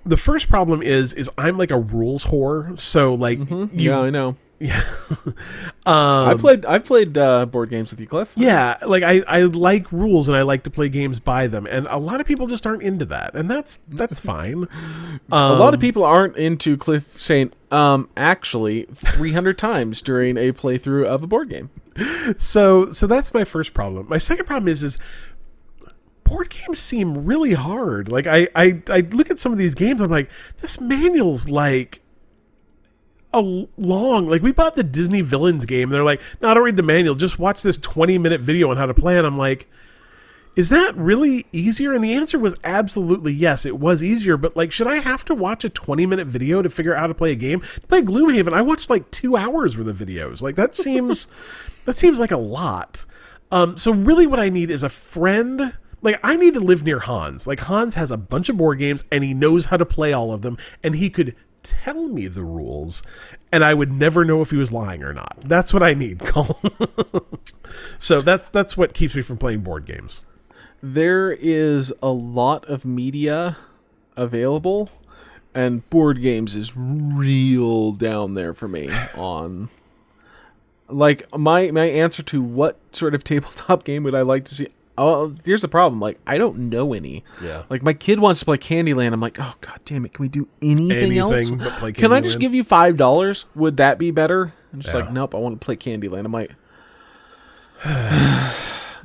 The 0.04 0.16
first 0.16 0.48
problem 0.48 0.82
is 0.82 1.12
is 1.12 1.30
I'm 1.38 1.56
like 1.56 1.70
a 1.70 1.78
rules 1.78 2.26
whore. 2.26 2.78
So 2.78 3.14
like 3.14 3.38
mm-hmm. 3.38 3.78
you 3.78 3.90
Yeah, 3.90 4.00
I 4.00 4.10
know. 4.10 4.36
Yeah 4.58 4.80
I 5.86 6.34
played. 6.38 6.64
I 6.64 6.78
played 6.78 7.18
uh, 7.18 7.46
board 7.46 7.70
games 7.70 7.90
with 7.90 8.00
you, 8.00 8.06
Cliff. 8.06 8.32
yeah 8.36 8.78
like 8.86 9.02
I 9.02 9.22
I 9.26 9.42
like 9.42 9.90
rules 9.92 10.28
and 10.28 10.36
I 10.36 10.42
like 10.42 10.62
to 10.64 10.70
play 10.70 10.88
games 10.88 11.20
by 11.20 11.46
them. 11.46 11.66
And 11.66 11.86
a 11.90 11.98
lot 11.98 12.20
of 12.20 12.26
people 12.26 12.46
just 12.46 12.66
aren't 12.66 12.82
into 12.82 13.04
that, 13.06 13.34
and 13.34 13.50
that's 13.50 13.78
that's 13.88 14.20
fine. 14.32 14.66
a 15.30 15.52
lot 15.54 15.74
of 15.74 15.80
people 15.80 16.04
aren't 16.04 16.36
into 16.36 16.76
Cliff 16.76 17.20
saying, 17.20 17.52
um, 17.70 18.08
actually, 18.16 18.84
300 18.94 19.58
times 19.58 20.00
during 20.02 20.36
a 20.36 20.52
playthrough 20.52 21.06
of 21.06 21.22
a 21.22 21.26
board 21.26 21.50
game. 21.50 21.70
So 22.38 22.90
so 22.90 23.06
that's 23.06 23.34
my 23.34 23.44
first 23.44 23.74
problem. 23.74 24.08
My 24.08 24.18
second 24.18 24.46
problem 24.46 24.68
is 24.68 24.82
is 24.82 24.98
board 26.24 26.48
games 26.50 26.78
seem 26.78 27.24
really 27.26 27.52
hard. 27.54 28.10
Like 28.10 28.26
I 28.26 28.48
I, 28.54 28.82
I 28.88 29.00
look 29.10 29.30
at 29.30 29.38
some 29.38 29.52
of 29.52 29.58
these 29.58 29.74
games, 29.74 30.00
I'm 30.00 30.10
like, 30.10 30.30
this 30.60 30.80
manual's 30.80 31.48
like 31.48 32.00
a 33.34 33.68
long. 33.76 34.28
Like 34.28 34.42
we 34.42 34.52
bought 34.52 34.74
the 34.76 34.84
Disney 34.84 35.20
Villains 35.20 35.66
game, 35.66 35.90
they're 35.90 36.04
like, 36.04 36.20
no, 36.40 36.48
I 36.48 36.54
don't 36.54 36.64
read 36.64 36.76
the 36.76 36.82
manual. 36.82 37.14
Just 37.14 37.38
watch 37.38 37.62
this 37.62 37.76
20 37.78 38.18
minute 38.18 38.40
video 38.40 38.70
on 38.70 38.76
how 38.76 38.86
to 38.86 38.94
play. 38.94 39.18
And 39.18 39.26
I'm 39.26 39.38
like. 39.38 39.68
Is 40.56 40.68
that 40.68 40.94
really 40.96 41.46
easier? 41.50 41.92
And 41.92 42.04
the 42.04 42.14
answer 42.14 42.38
was 42.38 42.54
absolutely 42.62 43.32
yes. 43.32 43.66
It 43.66 43.78
was 43.78 44.04
easier, 44.04 44.36
but 44.36 44.56
like, 44.56 44.70
should 44.70 44.86
I 44.86 44.96
have 44.96 45.24
to 45.24 45.34
watch 45.34 45.64
a 45.64 45.68
20 45.68 46.06
minute 46.06 46.28
video 46.28 46.62
to 46.62 46.70
figure 46.70 46.94
out 46.94 47.00
how 47.00 47.06
to 47.08 47.14
play 47.14 47.32
a 47.32 47.34
game? 47.34 47.60
To 47.60 47.86
play 47.88 48.02
Gloomhaven, 48.02 48.52
I 48.52 48.62
watched 48.62 48.88
like 48.88 49.10
two 49.10 49.36
hours 49.36 49.76
worth 49.76 49.88
of 49.88 49.96
videos. 49.96 50.42
Like 50.42 50.54
that 50.54 50.76
seems, 50.76 51.26
that 51.86 51.94
seems 51.94 52.20
like 52.20 52.30
a 52.30 52.36
lot. 52.36 53.04
Um, 53.50 53.76
so 53.76 53.92
really, 53.92 54.26
what 54.26 54.38
I 54.38 54.48
need 54.48 54.70
is 54.70 54.82
a 54.82 54.88
friend. 54.88 55.76
Like 56.02 56.20
I 56.22 56.36
need 56.36 56.54
to 56.54 56.60
live 56.60 56.84
near 56.84 57.00
Hans. 57.00 57.46
Like 57.46 57.60
Hans 57.60 57.94
has 57.94 58.10
a 58.10 58.16
bunch 58.16 58.48
of 58.48 58.56
board 58.56 58.78
games 58.78 59.04
and 59.10 59.24
he 59.24 59.34
knows 59.34 59.66
how 59.66 59.76
to 59.76 59.86
play 59.86 60.12
all 60.12 60.32
of 60.32 60.42
them, 60.42 60.56
and 60.84 60.94
he 60.94 61.10
could 61.10 61.34
tell 61.64 62.08
me 62.08 62.28
the 62.28 62.44
rules, 62.44 63.02
and 63.52 63.64
I 63.64 63.74
would 63.74 63.92
never 63.92 64.24
know 64.24 64.40
if 64.40 64.50
he 64.50 64.56
was 64.56 64.70
lying 64.70 65.02
or 65.02 65.12
not. 65.12 65.36
That's 65.42 65.72
what 65.72 65.82
I 65.82 65.94
need, 65.94 66.18
Cole. 66.24 66.60
so 67.98 68.20
that's 68.20 68.48
that's 68.48 68.76
what 68.76 68.94
keeps 68.94 69.14
me 69.16 69.22
from 69.22 69.38
playing 69.38 69.60
board 69.60 69.86
games. 69.86 70.20
There 70.82 71.32
is 71.32 71.92
a 72.02 72.10
lot 72.10 72.66
of 72.66 72.84
media 72.84 73.56
available, 74.16 74.90
and 75.54 75.88
board 75.90 76.20
games 76.20 76.54
is 76.54 76.76
real 76.76 77.92
down 77.92 78.34
there 78.34 78.54
for 78.54 78.68
me 78.68 78.90
on. 79.14 79.70
Like 80.88 81.34
my 81.36 81.70
my 81.70 81.86
answer 81.86 82.22
to 82.24 82.42
what 82.42 82.78
sort 82.92 83.14
of 83.14 83.24
tabletop 83.24 83.84
game 83.84 84.04
would 84.04 84.14
I 84.14 84.22
like 84.22 84.44
to 84.44 84.54
see? 84.54 84.68
Oh, 84.96 85.34
here's 85.44 85.62
the 85.62 85.68
problem. 85.68 86.00
Like 86.00 86.18
I 86.26 86.38
don't 86.38 86.70
know 86.70 86.92
any. 86.92 87.24
Yeah. 87.42 87.64
Like 87.68 87.82
my 87.82 87.92
kid 87.94 88.20
wants 88.20 88.38
to 88.40 88.44
play 88.46 88.58
Candyland. 88.58 89.12
I'm 89.12 89.20
like, 89.20 89.38
oh 89.40 89.54
god 89.60 89.80
damn 89.84 90.04
it! 90.04 90.12
Can 90.14 90.22
we 90.22 90.28
do 90.28 90.46
anything, 90.62 91.18
else? 91.18 91.34
Anything 91.34 91.58
but 91.58 91.72
play 91.78 91.92
Can 91.92 92.12
I 92.12 92.20
just 92.20 92.36
Candyland? 92.36 92.40
give 92.40 92.54
you 92.54 92.64
five 92.64 92.96
dollars? 92.96 93.44
Would 93.54 93.76
that 93.78 93.98
be 93.98 94.10
better? 94.10 94.52
I'm 94.72 94.80
just 94.80 94.94
Yeah. 94.94 95.00
like, 95.02 95.12
nope. 95.12 95.34
I 95.34 95.38
want 95.38 95.60
to 95.60 95.64
play 95.64 95.76
Candyland. 95.76 96.24
I'm 96.24 96.32
like, 96.32 96.52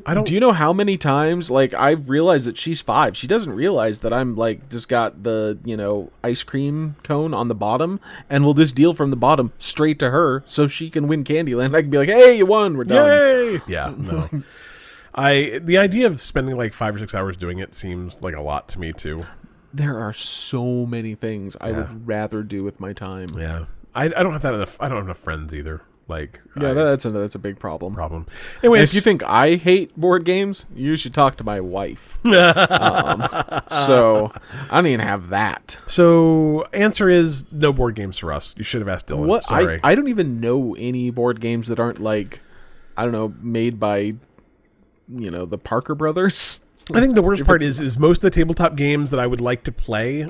I 0.06 0.14
don't. 0.14 0.26
do 0.26 0.34
you 0.34 0.40
know 0.40 0.54
how 0.54 0.72
many 0.72 0.98
times 0.98 1.52
like 1.52 1.74
I've 1.74 2.10
realized 2.10 2.48
that 2.48 2.58
she's 2.58 2.82
five? 2.82 3.18
She 3.18 3.28
doesn't 3.28 3.52
realize 3.54 4.00
that 4.00 4.14
I'm 4.14 4.36
like 4.36 4.70
just 4.70 4.88
got 4.88 5.24
the 5.24 5.58
you 5.66 5.76
know 5.76 6.12
ice 6.24 6.42
cream 6.44 6.96
cone 7.04 7.34
on 7.34 7.48
the 7.50 7.56
bottom, 7.56 8.00
and 8.30 8.46
we'll 8.46 8.54
just 8.54 8.76
deal 8.76 8.94
from 8.94 9.10
the 9.10 9.16
bottom 9.18 9.52
straight 9.60 10.00
to 10.00 10.10
her, 10.12 10.42
so 10.46 10.68
she 10.68 10.90
can 10.90 11.08
win 11.08 11.24
Candyland. 11.24 11.76
I 11.76 11.82
can 11.82 11.90
be 11.92 11.98
like, 11.98 12.10
hey, 12.10 12.38
you 12.38 12.46
won. 12.46 12.78
We're 12.78 12.86
done. 12.86 13.08
Yay! 13.08 13.62
Yeah, 13.68 13.94
no. 13.98 14.30
I 15.14 15.60
the 15.64 15.78
idea 15.78 16.08
of 16.08 16.22
spending 16.22 16.58
like 16.58 16.74
five 16.74 16.96
or 16.96 17.00
six 17.00 17.14
hours 17.16 17.38
doing 17.38 17.60
it 17.60 17.76
seems 17.76 18.22
like 18.22 18.36
a 18.36 18.42
lot 18.42 18.68
to 18.70 18.80
me 18.80 18.94
too. 18.94 19.22
There 19.74 20.00
are 20.00 20.14
so 20.14 20.86
many 20.86 21.14
things 21.16 21.56
I 21.62 21.72
would 21.72 22.08
rather 22.08 22.42
do 22.42 22.64
with 22.64 22.80
my 22.80 22.94
time. 22.94 23.28
Yeah, 23.36 23.40
Yeah, 23.42 23.66
I, 23.94 24.06
I 24.06 24.24
don't 24.24 24.32
have 24.32 24.42
that 24.42 24.56
enough. 24.56 24.78
I 24.82 24.88
don't 24.88 24.98
have 24.98 25.06
enough 25.06 25.20
friends 25.20 25.54
either. 25.54 25.84
Like, 26.10 26.42
I, 26.58 26.74
that's 26.74 27.06
a 27.06 27.12
that's 27.12 27.36
a 27.36 27.40
big 27.40 27.60
problem. 27.60 27.94
problem. 27.94 28.26
And 28.56 28.64
Anyways, 28.64 28.90
if 28.90 28.96
you 28.96 29.02
think 29.02 29.22
I 29.24 29.58
hate 29.58 29.96
board 29.96 30.26
games, 30.26 30.66
you 30.74 30.96
should 30.96 31.14
talk 31.14 31.38
to 31.38 31.44
my 31.44 31.62
wife. 31.62 32.18
um, 32.26 33.24
so 33.70 34.32
I 34.72 34.78
don't 34.78 34.88
even 34.88 35.02
have 35.02 35.30
that. 35.30 35.80
so 35.86 36.64
answer 36.74 37.10
is 37.10 37.46
no 37.52 37.72
board 37.72 37.94
games 37.94 38.18
for 38.18 38.34
us. 38.34 38.56
You 38.58 38.64
should 38.64 38.82
have 38.82 38.90
asked 38.90 39.08
Dylan. 39.08 39.28
What 39.28 39.44
Sorry. 39.44 39.80
I 39.84 39.92
I 39.92 39.96
don't 39.96 40.08
even 40.08 40.40
know 40.40 40.76
any 40.80 41.12
board 41.12 41.40
games 41.40 41.68
that 41.68 41.80
aren't 41.80 42.02
like 42.02 42.40
I 42.98 43.04
don't 43.04 43.12
know 43.12 43.32
made 43.40 43.80
by 43.80 44.16
you 45.10 45.30
know 45.32 45.46
the 45.46 45.58
Parker 45.58 45.96
brothers. 45.96 46.62
I 46.94 47.00
think 47.02 47.16
the 47.16 47.22
worst 47.22 47.46
part 47.46 47.62
is 47.62 47.80
is 47.80 48.00
most 48.00 48.18
of 48.18 48.22
the 48.24 48.30
tabletop 48.32 48.76
games 48.76 49.12
that 49.12 49.20
I 49.20 49.28
would 49.28 49.42
like 49.42 49.64
to 49.64 49.72
play 49.72 50.28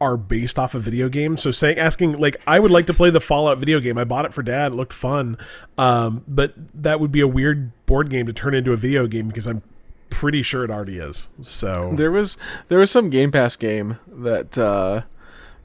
are 0.00 0.16
based 0.16 0.58
off 0.58 0.74
of 0.74 0.82
video 0.82 1.08
games. 1.08 1.40
So 1.40 1.52
saying 1.52 1.78
asking 1.78 2.18
like 2.18 2.36
I 2.46 2.58
would 2.58 2.72
like 2.72 2.86
to 2.86 2.94
play 2.94 3.10
the 3.10 3.20
Fallout 3.20 3.58
video 3.58 3.78
game. 3.78 3.96
I 3.98 4.04
bought 4.04 4.24
it 4.24 4.34
for 4.34 4.42
dad. 4.42 4.72
It 4.72 4.74
looked 4.74 4.92
fun. 4.92 5.38
Um, 5.78 6.24
but 6.26 6.54
that 6.74 6.98
would 6.98 7.12
be 7.12 7.20
a 7.20 7.28
weird 7.28 7.70
board 7.86 8.10
game 8.10 8.26
to 8.26 8.32
turn 8.32 8.54
into 8.54 8.72
a 8.72 8.76
video 8.76 9.06
game 9.06 9.28
because 9.28 9.46
I'm 9.46 9.62
pretty 10.10 10.42
sure 10.42 10.64
it 10.64 10.70
already 10.70 10.98
is. 10.98 11.30
So 11.40 11.92
There 11.94 12.10
was 12.10 12.36
there 12.68 12.78
was 12.78 12.90
some 12.90 13.10
Game 13.10 13.30
Pass 13.30 13.54
game 13.54 13.98
that 14.08 14.58
uh, 14.58 15.02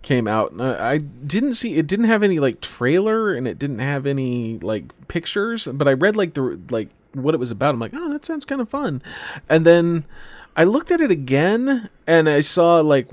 came 0.03 0.27
out. 0.27 0.51
and 0.51 0.61
I 0.61 0.91
I 0.91 0.97
didn't 0.99 1.55
see 1.55 1.75
it. 1.77 1.87
Didn't 1.87 2.05
have 2.05 2.21
any 2.21 2.39
like 2.39 2.61
trailer, 2.61 3.33
and 3.33 3.47
it 3.47 3.57
didn't 3.57 3.79
have 3.79 4.05
any 4.05 4.59
like 4.59 4.83
pictures. 5.07 5.67
But 5.71 5.87
I 5.87 5.93
read 5.93 6.15
like 6.15 6.35
the 6.35 6.59
like 6.69 6.89
what 7.13 7.33
it 7.33 7.39
was 7.39 7.51
about. 7.51 7.73
I'm 7.73 7.79
like, 7.79 7.93
oh, 7.93 8.11
that 8.11 8.25
sounds 8.25 8.45
kind 8.45 8.61
of 8.61 8.69
fun. 8.69 9.01
And 9.49 9.65
then 9.65 10.05
I 10.55 10.63
looked 10.63 10.91
at 10.91 11.01
it 11.01 11.11
again, 11.11 11.89
and 12.05 12.29
I 12.29 12.41
saw 12.41 12.79
like. 12.79 13.09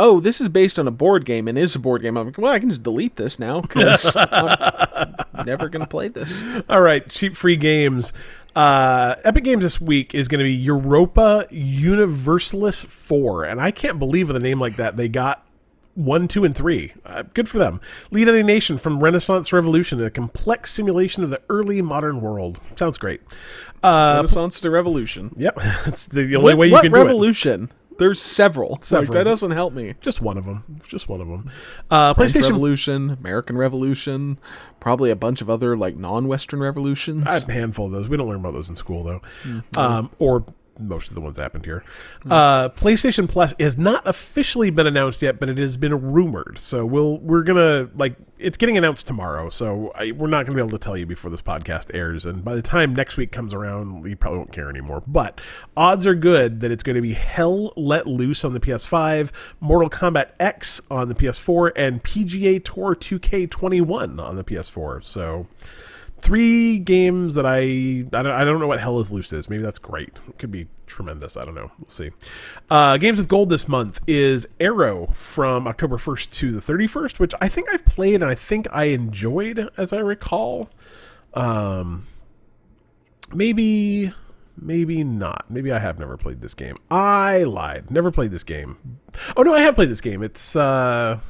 Oh, 0.00 0.20
this 0.20 0.40
is 0.40 0.48
based 0.48 0.78
on 0.78 0.86
a 0.86 0.92
board 0.92 1.24
game 1.24 1.48
and 1.48 1.58
is 1.58 1.74
a 1.74 1.78
board 1.80 2.02
game. 2.02 2.16
I'm 2.16 2.26
like, 2.26 2.38
well, 2.38 2.52
I 2.52 2.60
can 2.60 2.68
just 2.68 2.84
delete 2.84 3.16
this 3.16 3.40
now 3.40 3.60
because 3.62 4.16
I'm 4.16 5.44
never 5.44 5.68
gonna 5.68 5.88
play 5.88 6.06
this. 6.06 6.62
All 6.68 6.80
right, 6.80 7.08
cheap 7.10 7.34
free 7.34 7.56
games. 7.56 8.12
Uh, 8.58 9.14
Epic 9.22 9.44
Games 9.44 9.62
this 9.62 9.80
week 9.80 10.16
is 10.16 10.26
going 10.26 10.40
to 10.40 10.44
be 10.44 10.52
Europa 10.52 11.46
Universalis 11.48 12.82
4. 12.84 13.44
And 13.44 13.60
I 13.60 13.70
can't 13.70 14.00
believe 14.00 14.26
with 14.26 14.36
a 14.36 14.40
name 14.40 14.60
like 14.60 14.76
that 14.76 14.96
they 14.96 15.08
got 15.08 15.46
one, 15.98 16.28
two, 16.28 16.44
and 16.44 16.54
three. 16.56 16.92
Uh, 17.04 17.24
good 17.34 17.48
for 17.48 17.58
them. 17.58 17.80
Lead 18.10 18.28
Any 18.28 18.42
Nation 18.42 18.78
from 18.78 19.02
Renaissance 19.02 19.52
Revolution, 19.52 20.02
a 20.02 20.10
complex 20.10 20.70
simulation 20.72 21.24
of 21.24 21.30
the 21.30 21.42
early 21.50 21.82
modern 21.82 22.20
world. 22.20 22.58
Sounds 22.76 22.98
great. 22.98 23.20
Uh, 23.82 24.14
Renaissance 24.16 24.60
to 24.60 24.70
Revolution. 24.70 25.34
yep, 25.36 25.56
that's 25.84 26.06
the 26.06 26.22
only 26.36 26.38
What, 26.54 26.58
way 26.58 26.66
you 26.68 26.72
what 26.72 26.82
can 26.82 26.92
do 26.92 27.00
it. 27.00 27.04
revolution? 27.04 27.72
There's 27.98 28.22
several. 28.22 28.78
Like, 28.92 29.08
that 29.08 29.24
doesn't 29.24 29.50
help 29.50 29.72
me. 29.72 29.94
Just 30.00 30.20
one 30.20 30.38
of 30.38 30.44
them. 30.44 30.62
Just 30.86 31.08
one 31.08 31.20
of 31.20 31.26
them. 31.26 31.50
Uh, 31.90 32.14
French 32.14 32.30
PlayStation. 32.30 32.50
Revolution, 32.50 33.10
American 33.10 33.58
Revolution, 33.58 34.38
probably 34.78 35.10
a 35.10 35.16
bunch 35.16 35.40
of 35.42 35.50
other 35.50 35.74
like 35.74 35.96
non-Western 35.96 36.60
revolutions. 36.60 37.24
A 37.48 37.52
handful 37.52 37.86
of 37.86 37.92
those. 37.92 38.08
We 38.08 38.16
don't 38.16 38.28
learn 38.28 38.38
about 38.38 38.52
those 38.52 38.68
in 38.70 38.76
school 38.76 39.02
though, 39.02 39.20
Mm-hmm. 39.42 39.76
um, 39.78 40.10
or 40.20 40.44
most 40.78 41.08
of 41.08 41.14
the 41.14 41.20
ones 41.20 41.38
happened 41.38 41.64
here. 41.64 41.84
Uh, 42.28 42.68
PlayStation 42.70 43.28
Plus 43.28 43.54
has 43.58 43.78
not 43.78 44.06
officially 44.06 44.70
been 44.70 44.86
announced 44.86 45.22
yet, 45.22 45.40
but 45.40 45.48
it 45.48 45.58
has 45.58 45.76
been 45.76 46.12
rumored. 46.12 46.58
So 46.58 46.84
we'll 46.86 47.18
we're 47.18 47.42
gonna 47.42 47.90
like 47.94 48.16
it's 48.38 48.56
getting 48.56 48.76
announced 48.76 49.06
tomorrow. 49.06 49.48
So 49.48 49.92
I, 49.94 50.12
we're 50.12 50.28
not 50.28 50.46
gonna 50.46 50.54
be 50.54 50.60
able 50.60 50.78
to 50.78 50.78
tell 50.78 50.96
you 50.96 51.06
before 51.06 51.30
this 51.30 51.42
podcast 51.42 51.94
airs, 51.94 52.26
and 52.26 52.44
by 52.44 52.54
the 52.54 52.62
time 52.62 52.94
next 52.94 53.16
week 53.16 53.32
comes 53.32 53.54
around, 53.54 54.08
you 54.08 54.16
probably 54.16 54.38
won't 54.38 54.52
care 54.52 54.68
anymore. 54.68 55.02
But 55.06 55.40
odds 55.76 56.06
are 56.06 56.14
good 56.14 56.60
that 56.60 56.70
it's 56.70 56.82
going 56.82 56.96
to 56.96 57.02
be 57.02 57.14
Hell 57.14 57.72
Let 57.76 58.06
Loose 58.06 58.44
on 58.44 58.52
the 58.52 58.60
PS5, 58.60 59.54
Mortal 59.60 59.90
Kombat 59.90 60.30
X 60.38 60.80
on 60.90 61.08
the 61.08 61.14
PS4, 61.14 61.72
and 61.76 62.02
PGA 62.02 62.62
Tour 62.62 62.94
2K21 62.94 64.20
on 64.20 64.36
the 64.36 64.44
PS4. 64.44 65.04
So 65.04 65.46
three 66.20 66.78
games 66.78 67.34
that 67.34 67.46
I 67.46 67.58
I 67.58 68.22
don't, 68.22 68.26
I 68.26 68.44
don't 68.44 68.60
know 68.60 68.66
what 68.66 68.80
Hell 68.80 69.00
is 69.00 69.12
Loose 69.12 69.32
is. 69.32 69.48
Maybe 69.48 69.62
that's 69.62 69.78
great. 69.78 70.10
It 70.28 70.38
could 70.38 70.50
be 70.50 70.68
tremendous. 70.86 71.36
I 71.36 71.44
don't 71.44 71.54
know. 71.54 71.70
We'll 71.78 71.88
see. 71.88 72.10
Uh, 72.70 72.96
games 72.96 73.18
with 73.18 73.28
gold 73.28 73.50
this 73.50 73.68
month 73.68 74.00
is 74.06 74.46
Aaero 74.60 75.14
from 75.14 75.66
October 75.68 75.96
1st 75.96 76.32
to 76.32 76.52
the 76.52 76.60
31st, 76.60 77.18
which 77.18 77.34
I 77.40 77.48
think 77.48 77.68
I've 77.72 77.84
played 77.84 78.16
and 78.16 78.30
I 78.30 78.34
think 78.34 78.66
I 78.72 78.84
enjoyed, 78.84 79.68
as 79.76 79.92
I 79.92 79.98
recall. 79.98 80.70
Um, 81.34 82.06
maybe. 83.32 84.12
Maybe 84.60 85.04
not. 85.04 85.48
Maybe 85.48 85.70
I 85.70 85.78
have 85.78 86.00
never 86.00 86.16
played 86.16 86.40
this 86.40 86.54
game. 86.54 86.76
I 86.90 87.44
lied. 87.44 87.92
Never 87.92 88.10
played 88.10 88.32
this 88.32 88.42
game. 88.42 88.76
Oh 89.36 89.42
no, 89.42 89.54
I 89.54 89.60
have 89.60 89.76
played 89.76 89.88
this 89.88 90.00
game. 90.00 90.20
It's 90.22 90.56
uh 90.56 91.20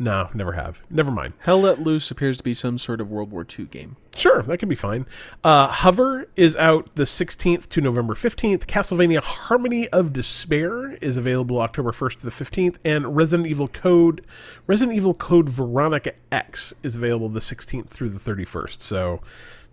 No, 0.00 0.28
never 0.32 0.52
have. 0.52 0.80
Never 0.88 1.10
mind. 1.10 1.32
Hell 1.40 1.60
Let 1.62 1.80
Loose 1.80 2.08
appears 2.12 2.36
to 2.36 2.44
be 2.44 2.54
some 2.54 2.78
sort 2.78 3.00
of 3.00 3.10
World 3.10 3.32
War 3.32 3.44
II 3.58 3.64
game. 3.64 3.96
Sure, 4.14 4.42
that 4.42 4.58
could 4.58 4.68
be 4.68 4.76
fine. 4.76 5.06
Uh, 5.42 5.66
Hover 5.66 6.28
is 6.36 6.54
out 6.56 6.94
the 6.94 7.02
16th 7.02 7.68
to 7.70 7.80
November 7.80 8.14
15th. 8.14 8.66
Castlevania 8.66 9.20
Harmony 9.20 9.88
of 9.88 10.12
Despair 10.12 10.92
is 10.94 11.16
available 11.16 11.60
October 11.60 11.90
1st 11.90 12.20
to 12.20 12.26
the 12.26 12.30
15th, 12.30 12.76
and 12.84 13.16
Resident 13.16 13.48
Evil 13.48 13.66
Code 13.66 14.24
Resident 14.68 14.96
Evil 14.96 15.14
Code 15.14 15.48
Veronica 15.48 16.12
X 16.30 16.72
is 16.84 16.94
available 16.94 17.28
the 17.28 17.40
16th 17.40 17.88
through 17.88 18.10
the 18.10 18.20
31st. 18.20 18.80
So, 18.80 19.20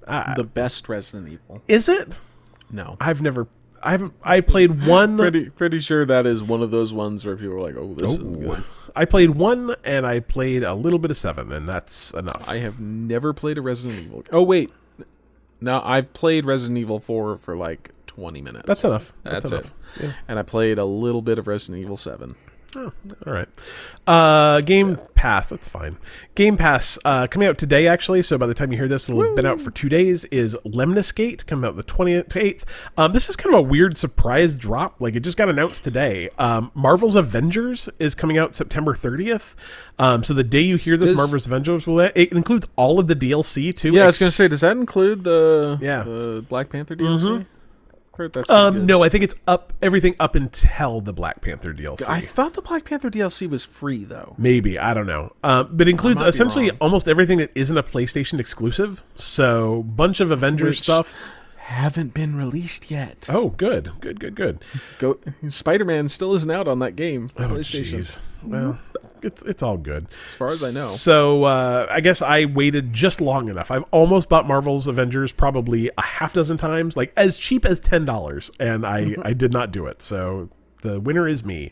uh, 0.08 0.34
The 0.34 0.44
best 0.44 0.90
Resident 0.90 1.30
Evil. 1.30 1.62
is 1.68 1.88
it? 1.88 2.20
No. 2.72 2.98
I've 3.00 3.22
never 3.22 3.48
I 3.84 3.92
haven't 3.92 4.14
I 4.24 4.42
played 4.42 4.88
one 4.88 5.18
Pretty 5.18 5.52
pretty 5.52 5.80
sure 5.80 6.04
that 6.08 6.26
is 6.26 6.42
one 6.42 6.64
of 6.64 6.72
those 6.72 6.92
ones 6.92 7.24
where 7.24 7.38
people 7.38 7.54
are 7.56 7.62
like, 7.62 7.76
"Oh, 7.78 7.94
this 7.94 8.14
is 8.14 8.18
Ooh. 8.18 8.36
good." 8.38 8.64
I 8.96 9.06
played 9.06 9.32
one 9.32 9.76
and 9.84 10.06
I 10.06 10.20
played 10.22 10.64
a 10.64 10.74
little 10.74 11.00
bit 11.00 11.12
of 11.12 11.18
7 11.18 11.52
and 11.52 11.68
that's 11.68 12.14
enough. 12.14 12.48
I 12.48 12.58
have 12.60 12.80
never 12.80 13.34
played 13.34 13.58
a 13.58 13.62
Resident 13.62 14.02
Evil. 14.04 14.24
Oh 14.32 14.42
wait, 14.44 14.72
no, 15.62 15.82
I've 15.84 16.14
played 16.14 16.46
Resident 16.46 16.78
Evil 16.78 17.00
4 17.00 17.38
for 17.38 17.58
like 17.58 17.92
20 18.08 18.42
minutes. 18.42 18.66
that's 18.66 18.84
enough. 18.86 19.14
That's, 19.24 19.50
That's, 19.50 19.52
enough. 19.52 19.74
it. 20.00 20.16
And 20.28 20.40
I 20.40 20.44
played 20.44 20.78
a 20.78 20.86
little 20.86 21.22
bit 21.22 21.38
of 21.38 21.48
Resident 21.48 21.84
Evil 21.84 21.98
7. 21.98 22.36
Oh, 22.78 22.92
all 23.26 23.34
right. 23.34 23.48
Uh, 24.06 24.60
Game 24.62 24.98
Pass. 25.16 25.50
That's 25.50 25.68
fine. 25.68 25.98
Game 26.36 26.58
Pass 26.58 27.00
uh, 27.06 27.26
coming 27.28 27.48
out 27.48 27.58
today, 27.58 27.88
actually. 27.88 28.22
So 28.22 28.38
by 28.38 28.48
the 28.48 28.54
time 28.54 28.72
you 28.72 28.78
hear 28.78 28.88
this, 28.90 29.08
it'll 29.08 29.22
have 29.24 29.36
been 29.36 29.46
out 29.46 29.62
for 29.62 29.72
two 29.72 29.88
days. 29.88 30.26
Is 30.26 30.58
Lemnis 30.66 31.12
Gate 31.14 31.46
coming 31.48 31.66
out 31.68 31.78
the 31.78 31.84
twenty 31.84 32.14
eighth? 32.36 32.66
Um, 32.98 33.14
this 33.14 33.30
is 33.30 33.36
kind 33.38 33.56
of 33.56 33.60
a 33.60 33.62
weird 33.62 33.98
surprise 33.98 34.54
drop. 34.56 35.00
Like 35.00 35.16
it 35.16 35.22
just 35.22 35.38
got 35.38 35.50
announced 35.50 35.84
today. 35.86 36.30
Um, 36.38 36.72
Marvel's 36.74 37.16
Avengers 37.16 37.88
is 38.00 38.14
coming 38.14 38.38
out 38.38 38.56
September 38.56 38.94
thirtieth. 38.94 39.56
Um, 39.98 40.24
so 40.26 40.34
the 40.34 40.44
day 40.44 40.62
you 40.62 40.76
hear 40.76 40.98
this, 40.98 41.12
Does- 41.12 41.18
Marvel's 41.18 41.48
Avengers 41.48 41.88
will 41.88 42.02
it 42.02 42.32
includes 42.34 42.68
all 42.76 43.00
of 43.00 43.08
the 43.08 43.16
DLC 43.16 43.74
too. 43.74 43.94
Yeah, 43.94 44.04
I 44.04 44.06
was 44.08 44.20
gonna 44.20 44.32
say, 44.32 44.48
does 44.50 44.62
that 44.62 44.76
include 44.76 45.24
the 45.24 45.78
Yeah. 45.82 46.02
Mm-hmm. 46.02 46.10
the 46.36 46.42
Black 46.42 46.70
Panther 46.70 46.96
DLC? 46.96 47.24
Pretty 47.24 47.46
Um, 48.50 48.74
good. 48.74 48.84
no, 48.88 49.04
I 49.04 49.10
think 49.10 49.24
it's 49.24 49.36
up 49.48 49.74
everything 49.82 50.16
up 50.20 50.36
until 50.36 51.02
the 51.02 51.14
Black 51.14 51.42
Panther 51.42 51.74
DLC. 51.74 52.08
I 52.10 52.22
thought 52.22 52.54
the 52.54 52.62
Black 52.62 52.86
Panther 52.86 53.10
DLC 53.10 53.50
was 53.50 53.66
free 53.66 54.04
though. 54.06 54.36
Maybe 54.38 54.80
I 54.80 54.94
don't 54.94 55.08
know, 55.08 55.34
um, 55.44 55.70
but 55.72 55.88
includes 55.88 56.22
might 56.22 56.30
essentially 56.30 56.72
almost 56.82 57.08
everything 57.08 57.38
that 57.40 57.52
isn't 57.56 57.78
a 57.78 57.84
PlayStation 57.84 58.40
exclusive. 58.40 59.04
So 59.16 59.84
bunch 59.84 60.20
of 60.20 60.32
Avengers 60.32 60.78
Which- 60.78 60.84
stuff. 60.84 61.16
Haven't 61.58 62.14
been 62.14 62.36
released 62.36 62.92
yet. 62.92 63.26
Oh, 63.28 63.50
good, 63.50 63.94
good, 64.00 64.20
good, 64.20 64.36
good. 64.36 64.64
Go 65.00 65.18
Spider 65.48 65.84
Man 65.84 66.08
still 66.08 66.36
isn't 66.36 66.52
out 66.52 66.68
on 66.68 66.78
that 66.78 66.96
game. 66.96 67.32
Oh, 67.38 67.42
PlayStation. 67.48 68.02
jeez. 68.02 68.20
Well, 68.44 68.78
it's 69.26 69.42
it's 69.44 69.64
all 69.64 69.78
good. 69.78 70.08
As 70.10 70.36
far 70.36 70.48
as 70.48 70.64
I 70.64 70.80
know. 70.80 70.86
So 70.86 71.44
uh, 71.44 71.88
I 71.90 72.02
guess 72.02 72.22
I 72.22 72.46
waited 72.46 72.94
just 72.94 73.20
long 73.20 73.50
enough. 73.50 73.72
I've 73.72 73.86
almost 73.92 74.30
bought 74.30 74.48
Marvel's 74.48 74.88
Avengers 74.88 75.32
probably 75.32 75.90
a 75.98 76.02
half 76.02 76.34
dozen 76.34 76.58
times, 76.58 76.96
like 76.96 77.12
as 77.18 77.38
cheap 77.38 77.66
as 77.66 77.80
ten 77.80 78.06
dollars, 78.06 78.52
and 78.60 78.86
I 78.86 79.16
I 79.24 79.34
did 79.34 79.52
not 79.52 79.72
do 79.72 79.88
it. 79.88 80.02
So 80.02 80.50
the 80.86 81.00
winner 81.00 81.28
is 81.28 81.44
me. 81.44 81.72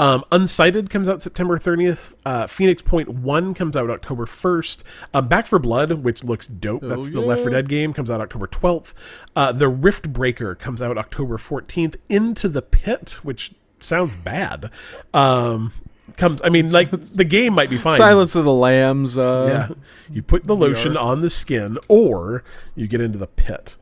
Um, 0.00 0.24
Unsighted 0.32 0.90
comes 0.90 1.08
out 1.08 1.22
September 1.22 1.58
30th. 1.58 2.16
Uh, 2.26 2.48
Phoenix 2.48 2.82
Point 2.82 3.08
1 3.08 3.54
comes 3.54 3.76
out 3.76 3.88
October 3.88 4.26
1st. 4.26 4.82
Um, 5.14 5.28
Back 5.28 5.46
4 5.46 5.60
Blood, 5.60 5.92
which 6.02 6.24
looks 6.24 6.48
dope. 6.48 6.82
That's 6.82 7.10
the 7.10 7.20
Left 7.20 7.42
4 7.42 7.50
yeah. 7.50 7.58
Dead 7.58 7.68
game, 7.68 7.92
comes 7.92 8.10
out 8.10 8.20
October 8.20 8.48
12th. 8.48 8.94
Uh, 9.36 9.52
the 9.52 9.68
Rift 9.68 10.12
Breaker 10.12 10.56
comes 10.56 10.82
out 10.82 10.98
October 10.98 11.36
14th. 11.36 11.96
Into 12.08 12.48
the 12.48 12.62
Pit, 12.62 13.18
which 13.22 13.52
sounds 13.80 14.16
bad. 14.16 14.70
Um, 15.14 15.72
comes, 16.16 16.40
I 16.42 16.48
mean, 16.48 16.70
like 16.72 16.90
the 16.90 17.24
game 17.24 17.54
might 17.54 17.70
be 17.70 17.78
fine. 17.78 17.96
Silence 17.96 18.34
of 18.34 18.44
the 18.44 18.52
Lambs. 18.52 19.18
Uh, 19.18 19.66
Yeah. 19.68 19.74
You 20.10 20.22
put 20.22 20.44
the 20.44 20.56
lotion 20.56 20.96
on 20.96 21.20
the 21.20 21.30
skin 21.30 21.78
or 21.88 22.42
you 22.74 22.86
get 22.86 23.00
into 23.00 23.18
the 23.18 23.26
pit. 23.26 23.76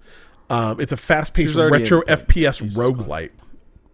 Um, 0.49 0.81
it's 0.81 0.93
a 0.93 0.97
fast 0.97 1.35
paced 1.35 1.57
retro 1.57 2.01
in 2.03 2.07
the 2.09 2.17
pit. 2.17 2.29
FPS 2.29 2.63
roguelite. 2.77 3.31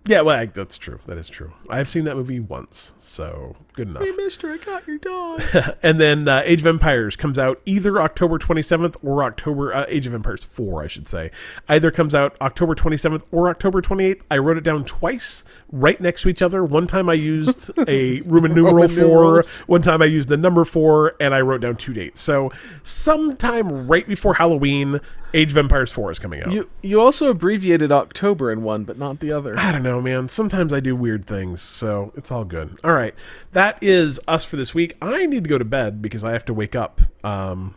Yeah, 0.05 0.23
well, 0.23 0.37
I, 0.37 0.47
that's 0.47 0.79
true. 0.79 0.99
That 1.07 1.17
is 1.17 1.29
true. 1.29 1.53
I've 1.71 1.89
seen 1.89 2.05
that 2.05 2.17
movie 2.17 2.41
once, 2.41 2.93
so 2.99 3.55
good 3.73 3.89
enough. 3.89 4.03
Hey, 4.03 4.13
Mister, 4.17 4.53
I 4.53 4.57
got 4.59 4.87
your 4.87 4.99
dog. 4.99 5.43
and 5.83 6.01
then 6.01 6.29
uh, 6.29 6.43
Age 6.45 6.61
of 6.61 6.67
Empires 6.67 7.17
comes 7.17 7.39
out 7.39 7.61
either 7.65 8.01
October 8.01 8.39
27th 8.39 8.97
or 9.03 9.23
October 9.25 9.75
uh, 9.75 9.85
Age 9.89 10.07
of 10.07 10.15
Empires 10.15 10.45
4, 10.45 10.83
I 10.85 10.87
should 10.87 11.09
say. 11.09 11.31
Either 11.69 11.91
comes 11.91 12.15
out 12.15 12.37
October 12.41 12.75
27th 12.75 13.25
or 13.33 13.49
October 13.49 13.81
28th. 13.83 14.23
I 14.31 14.39
wrote 14.39 14.57
it 14.59 14.65
down 14.65 14.85
twice, 14.85 15.45
right 15.71 16.01
next 16.01 16.23
to 16.23 16.29
each 16.29 16.43
other. 16.43 16.65
One 16.65 16.87
time 16.87 17.09
I 17.09 17.15
used 17.15 17.71
a 17.89 18.21
Roman 18.27 18.55
numeral 18.55 18.75
Roman 18.75 18.89
4, 18.89 18.99
numerals. 19.07 19.59
one 19.61 19.83
time 19.83 20.03
I 20.03 20.07
used 20.07 20.29
the 20.29 20.37
number 20.37 20.65
4, 20.65 21.17
and 21.21 21.35
I 21.35 21.41
wrote 21.41 21.61
down 21.63 21.77
two 21.77 21.93
dates. 21.93 22.21
So 22.21 22.51
sometime 22.83 23.87
right 23.87 24.07
before 24.07 24.35
Halloween, 24.35 25.01
Age 25.35 25.53
of 25.53 25.57
Empires 25.59 25.91
4 25.93 26.13
is 26.13 26.19
coming 26.19 26.43
out. 26.43 26.53
you 26.53 26.69
you 26.83 27.01
also 27.01 27.31
abbreviated 27.31 27.91
October 27.91 28.53
in 28.53 28.63
one, 28.63 28.85
but 28.85 28.99
not 28.99 29.21
the 29.21 29.33
other. 29.33 29.59
I 29.59 29.73
don't 29.73 29.83
know, 29.83 30.03
man. 30.03 30.29
Sometimes 30.29 30.73
I 30.75 30.81
do 30.81 30.95
weird 30.95 31.25
things, 31.25 31.63
so 31.63 32.13
it's 32.15 32.31
all 32.31 32.45
good. 32.45 32.79
All 32.85 32.93
right, 32.93 33.15
that 33.53 33.62
is 33.81 34.21
us 34.27 34.45
for 34.45 34.57
this 34.57 34.75
week. 34.75 34.95
I 35.03 35.27
need 35.27 35.45
to 35.45 35.51
go 35.51 35.59
to 35.59 35.65
bed 35.65 36.01
because 36.03 36.25
I 36.25 36.33
have 36.33 36.45
to 36.47 36.55
wake 36.55 36.75
up 36.75 37.01
um, 37.25 37.75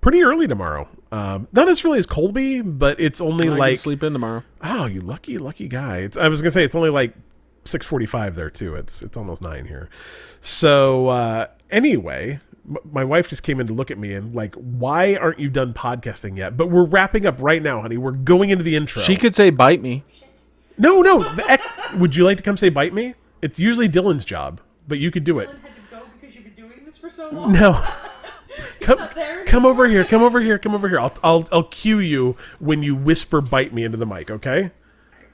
pretty 0.00 0.22
early 0.22 0.46
tomorrow. 0.46 0.88
Um, 1.10 1.48
not 1.52 1.68
as 1.68 1.84
early 1.84 1.98
as 1.98 2.06
Colby, 2.06 2.60
but 2.62 2.98
it's 3.00 3.20
only 3.20 3.48
I 3.48 3.52
like 3.52 3.76
sleep 3.78 4.02
in 4.02 4.12
tomorrow. 4.12 4.42
oh, 4.62 4.86
you 4.86 5.00
lucky, 5.00 5.38
lucky 5.38 5.68
guy. 5.68 5.98
It's, 5.98 6.16
I 6.16 6.28
was 6.28 6.40
gonna 6.40 6.50
say 6.52 6.64
it's 6.64 6.74
only 6.74 6.90
like 6.90 7.14
6:45 7.64 8.34
there 8.34 8.50
too. 8.50 8.74
It's 8.74 9.02
it's 9.02 9.16
almost 9.16 9.42
9 9.42 9.66
here. 9.66 9.88
So 10.40 11.08
uh 11.08 11.46
anyway, 11.70 12.40
my 12.90 13.04
wife 13.04 13.28
just 13.28 13.42
came 13.42 13.60
in 13.60 13.66
to 13.66 13.72
look 13.72 13.90
at 13.90 13.98
me 13.98 14.14
and 14.14 14.34
like, 14.34 14.54
"Why 14.54 15.16
aren't 15.16 15.38
you 15.38 15.50
done 15.50 15.74
podcasting 15.74 16.36
yet?" 16.38 16.56
But 16.56 16.70
we're 16.70 16.86
wrapping 16.86 17.26
up 17.26 17.36
right 17.40 17.62
now, 17.62 17.80
honey. 17.82 17.96
We're 17.98 18.12
going 18.12 18.50
into 18.50 18.64
the 18.64 18.74
intro. 18.76 19.02
She 19.02 19.16
could 19.16 19.34
say 19.34 19.50
bite 19.50 19.82
me. 19.82 20.04
No, 20.78 21.02
no. 21.02 21.22
Ec- 21.48 21.60
would 21.96 22.16
you 22.16 22.24
like 22.24 22.38
to 22.38 22.42
come 22.42 22.56
say 22.56 22.68
bite 22.70 22.94
me? 22.94 23.14
It's 23.42 23.58
usually 23.58 23.88
Dylan's 23.88 24.24
job, 24.24 24.60
but 24.88 24.98
you 24.98 25.10
could 25.10 25.24
do 25.24 25.38
it. 25.38 25.48
Dylan 25.48 25.60
had 25.60 25.74
to 25.74 25.96
go 25.96 26.02
because 26.20 26.34
you've 26.34 26.44
been 26.44 26.54
doing 26.54 26.84
this 26.84 26.98
for 26.98 27.10
so 27.10 27.30
long. 27.30 27.52
No. 27.52 27.84
Come, 28.80 28.98
come 29.46 29.66
over 29.66 29.88
here. 29.88 30.04
Come 30.04 30.22
over 30.22 30.40
here. 30.40 30.58
Come 30.58 30.74
over 30.74 30.88
here. 30.88 31.00
I'll, 31.00 31.14
I'll, 31.22 31.48
I'll 31.52 31.62
cue 31.64 32.00
you 32.00 32.36
when 32.58 32.82
you 32.82 32.94
whisper 32.94 33.40
"bite 33.40 33.72
me" 33.72 33.84
into 33.84 33.96
the 33.96 34.06
mic. 34.06 34.30
Okay. 34.30 34.72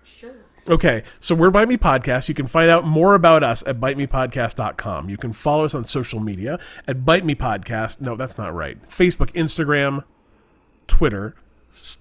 Sure. 0.04 0.34
Okay, 0.68 1.02
so 1.18 1.34
we're 1.34 1.50
Bite 1.50 1.68
Me 1.68 1.78
Podcast. 1.78 2.28
You 2.28 2.34
can 2.34 2.46
find 2.46 2.68
out 2.68 2.84
more 2.84 3.14
about 3.14 3.42
us 3.42 3.62
at 3.66 3.80
bitemepodcast.com. 3.80 5.08
You 5.08 5.16
can 5.16 5.32
follow 5.32 5.64
us 5.64 5.74
on 5.74 5.84
social 5.86 6.20
media 6.20 6.60
at 6.86 7.04
Bite 7.06 7.24
Me 7.24 7.34
Podcast. 7.34 8.00
No, 8.00 8.16
that's 8.16 8.36
not 8.36 8.54
right. 8.54 8.80
Facebook, 8.82 9.32
Instagram, 9.32 10.04
Twitter 10.86 11.34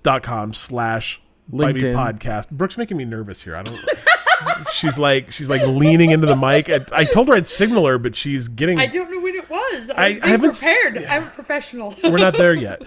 dot 0.03 0.24
com 0.24 0.53
slash 0.53 1.22
Bite 1.48 1.76
Me 1.76 1.82
Podcast. 1.82 2.52
Brooke's 2.52 2.78
making 2.78 2.98
me 2.98 3.06
nervous 3.06 3.44
here. 3.44 3.56
I 3.56 3.64
don't. 3.64 3.80
she's 4.72 4.97
like 4.97 5.31
she's 5.31 5.49
like 5.49 5.61
leaning 5.64 6.11
into 6.11 6.27
the 6.27 6.35
mic. 6.35 6.69
And 6.69 6.85
I 6.91 7.03
told 7.03 7.27
her 7.30 7.34
I'd 7.35 7.47
signal 7.47 7.85
her, 7.88 7.97
but 7.97 8.15
she's 8.15 8.47
getting. 8.47 8.80
I 8.80 8.88
don't 8.88 9.11
know 9.11 9.19
when 9.19 9.35
it 9.35 9.49
was. 9.49 9.89
I- 9.91 9.93
I, 9.95 10.07
was 10.09 10.18
I 10.18 10.19
being 10.19 10.22
haven't 10.31 10.51
prepared. 10.59 10.95
yeah. 11.01 11.15
I'm 11.15 11.23
a 11.23 11.30
professional. 11.31 11.95
we're 12.03 12.18
not 12.18 12.38
there 12.38 12.53
yet. 12.53 12.81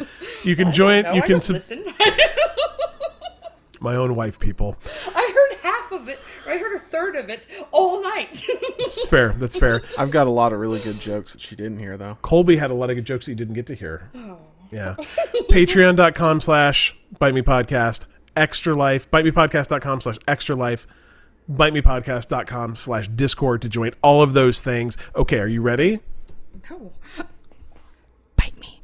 You 0.45 0.57
can 0.57 0.73
join. 0.73 1.03
No, 1.05 1.13
you 1.15 1.23
I 1.23 1.27
can. 1.27 1.31
don't 1.33 1.45
Sub- 1.45 1.55
listen. 1.55 1.85
my 3.81 3.97
own 3.97 4.15
wife, 4.15 4.39
people. 4.39 4.77
I 5.15 5.33
heard 5.35 5.59
half 5.63 5.93
of 5.93 6.09
it. 6.09 6.19
I 6.47 6.59
heard 6.59 6.77
a 6.77 6.79
third 6.81 7.17
of 7.17 7.29
it 7.31 7.47
all 7.73 8.03
night. 8.03 8.45
It's 8.83 9.07
fair. 9.09 9.31
That's 9.35 9.57
fair. 9.57 9.83
I've 9.99 10.11
got 10.11 10.27
a 10.27 10.31
lot 10.31 10.53
of 10.53 10.59
really 10.59 10.81
good 10.81 11.01
jokes 11.01 11.33
that 11.33 11.41
she 11.41 11.55
didn't 11.57 11.79
hear 11.79 11.97
though. 11.97 12.19
Colby 12.23 12.57
had 12.57 12.71
a 12.71 12.75
lot 12.75 12.91
of 12.91 12.97
good 12.97 13.05
jokes 13.05 13.27
that 13.27 13.33
you 13.33 13.37
didn't 13.37 13.55
get 13.55 13.67
to 13.67 13.75
hear. 13.75 14.11
Oh. 14.15 14.39
Yeah. 14.73 14.95
Patreon.com 15.51 16.41
slash 16.41 16.97
bite 17.19 17.35
me 17.35 17.43
podcast. 17.43 18.07
Extra 18.37 18.75
life. 18.75 19.11
Bitemepodcast.com 19.11 20.01
slash 20.01 20.17
extra 20.29 20.55
life. 20.57 20.87
Bitemepodcast.com 21.51 22.77
slash 22.77 23.09
discord 23.09 23.63
to 23.63 23.69
join 23.69 23.93
all 24.03 24.23
of 24.23 24.33
those 24.35 24.61
things. 24.61 24.97
Okay, 25.17 25.39
are 25.41 25.49
you 25.49 25.63
ready? 25.63 26.01
no. 26.71 26.93
Bite 28.37 28.59
me. 28.59 28.81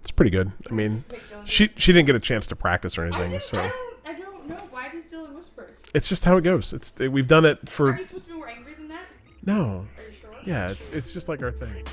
It's 0.00 0.12
pretty 0.12 0.30
good. 0.30 0.52
I 0.70 0.74
mean, 0.74 1.04
she 1.44 1.70
she 1.76 1.92
didn't 1.92 2.06
get 2.06 2.16
a 2.16 2.20
chance 2.20 2.46
to 2.48 2.56
practice 2.56 2.98
or 2.98 3.04
anything, 3.04 3.30
didn't, 3.30 3.42
so 3.42 3.58
I, 3.60 3.68
don't, 3.68 4.16
I 4.16 4.20
don't 4.20 4.48
know. 4.48 4.56
Why 4.70 4.88
does 4.90 5.04
Dylan 5.04 5.34
whispers? 5.34 5.82
it's 5.94 6.08
just 6.08 6.24
how 6.24 6.36
it 6.36 6.42
goes. 6.42 6.72
It's 6.72 6.92
we've 6.98 7.28
done 7.28 7.44
it 7.44 7.68
for. 7.68 7.88
Are 7.88 7.92
for 7.92 7.98
you 7.98 8.04
supposed 8.04 8.26
to 8.26 8.30
be 8.32 8.36
more 8.36 8.48
angry 8.48 8.74
than 8.74 8.88
that? 8.88 9.04
no. 9.42 9.86
Are 9.96 10.02
you 10.08 10.12
sure? 10.12 10.30
Yeah, 10.44 10.70
it's 10.70 10.90
it's 10.92 11.12
just 11.12 11.28
like 11.28 11.42
our 11.42 11.52
thing. 11.52 11.84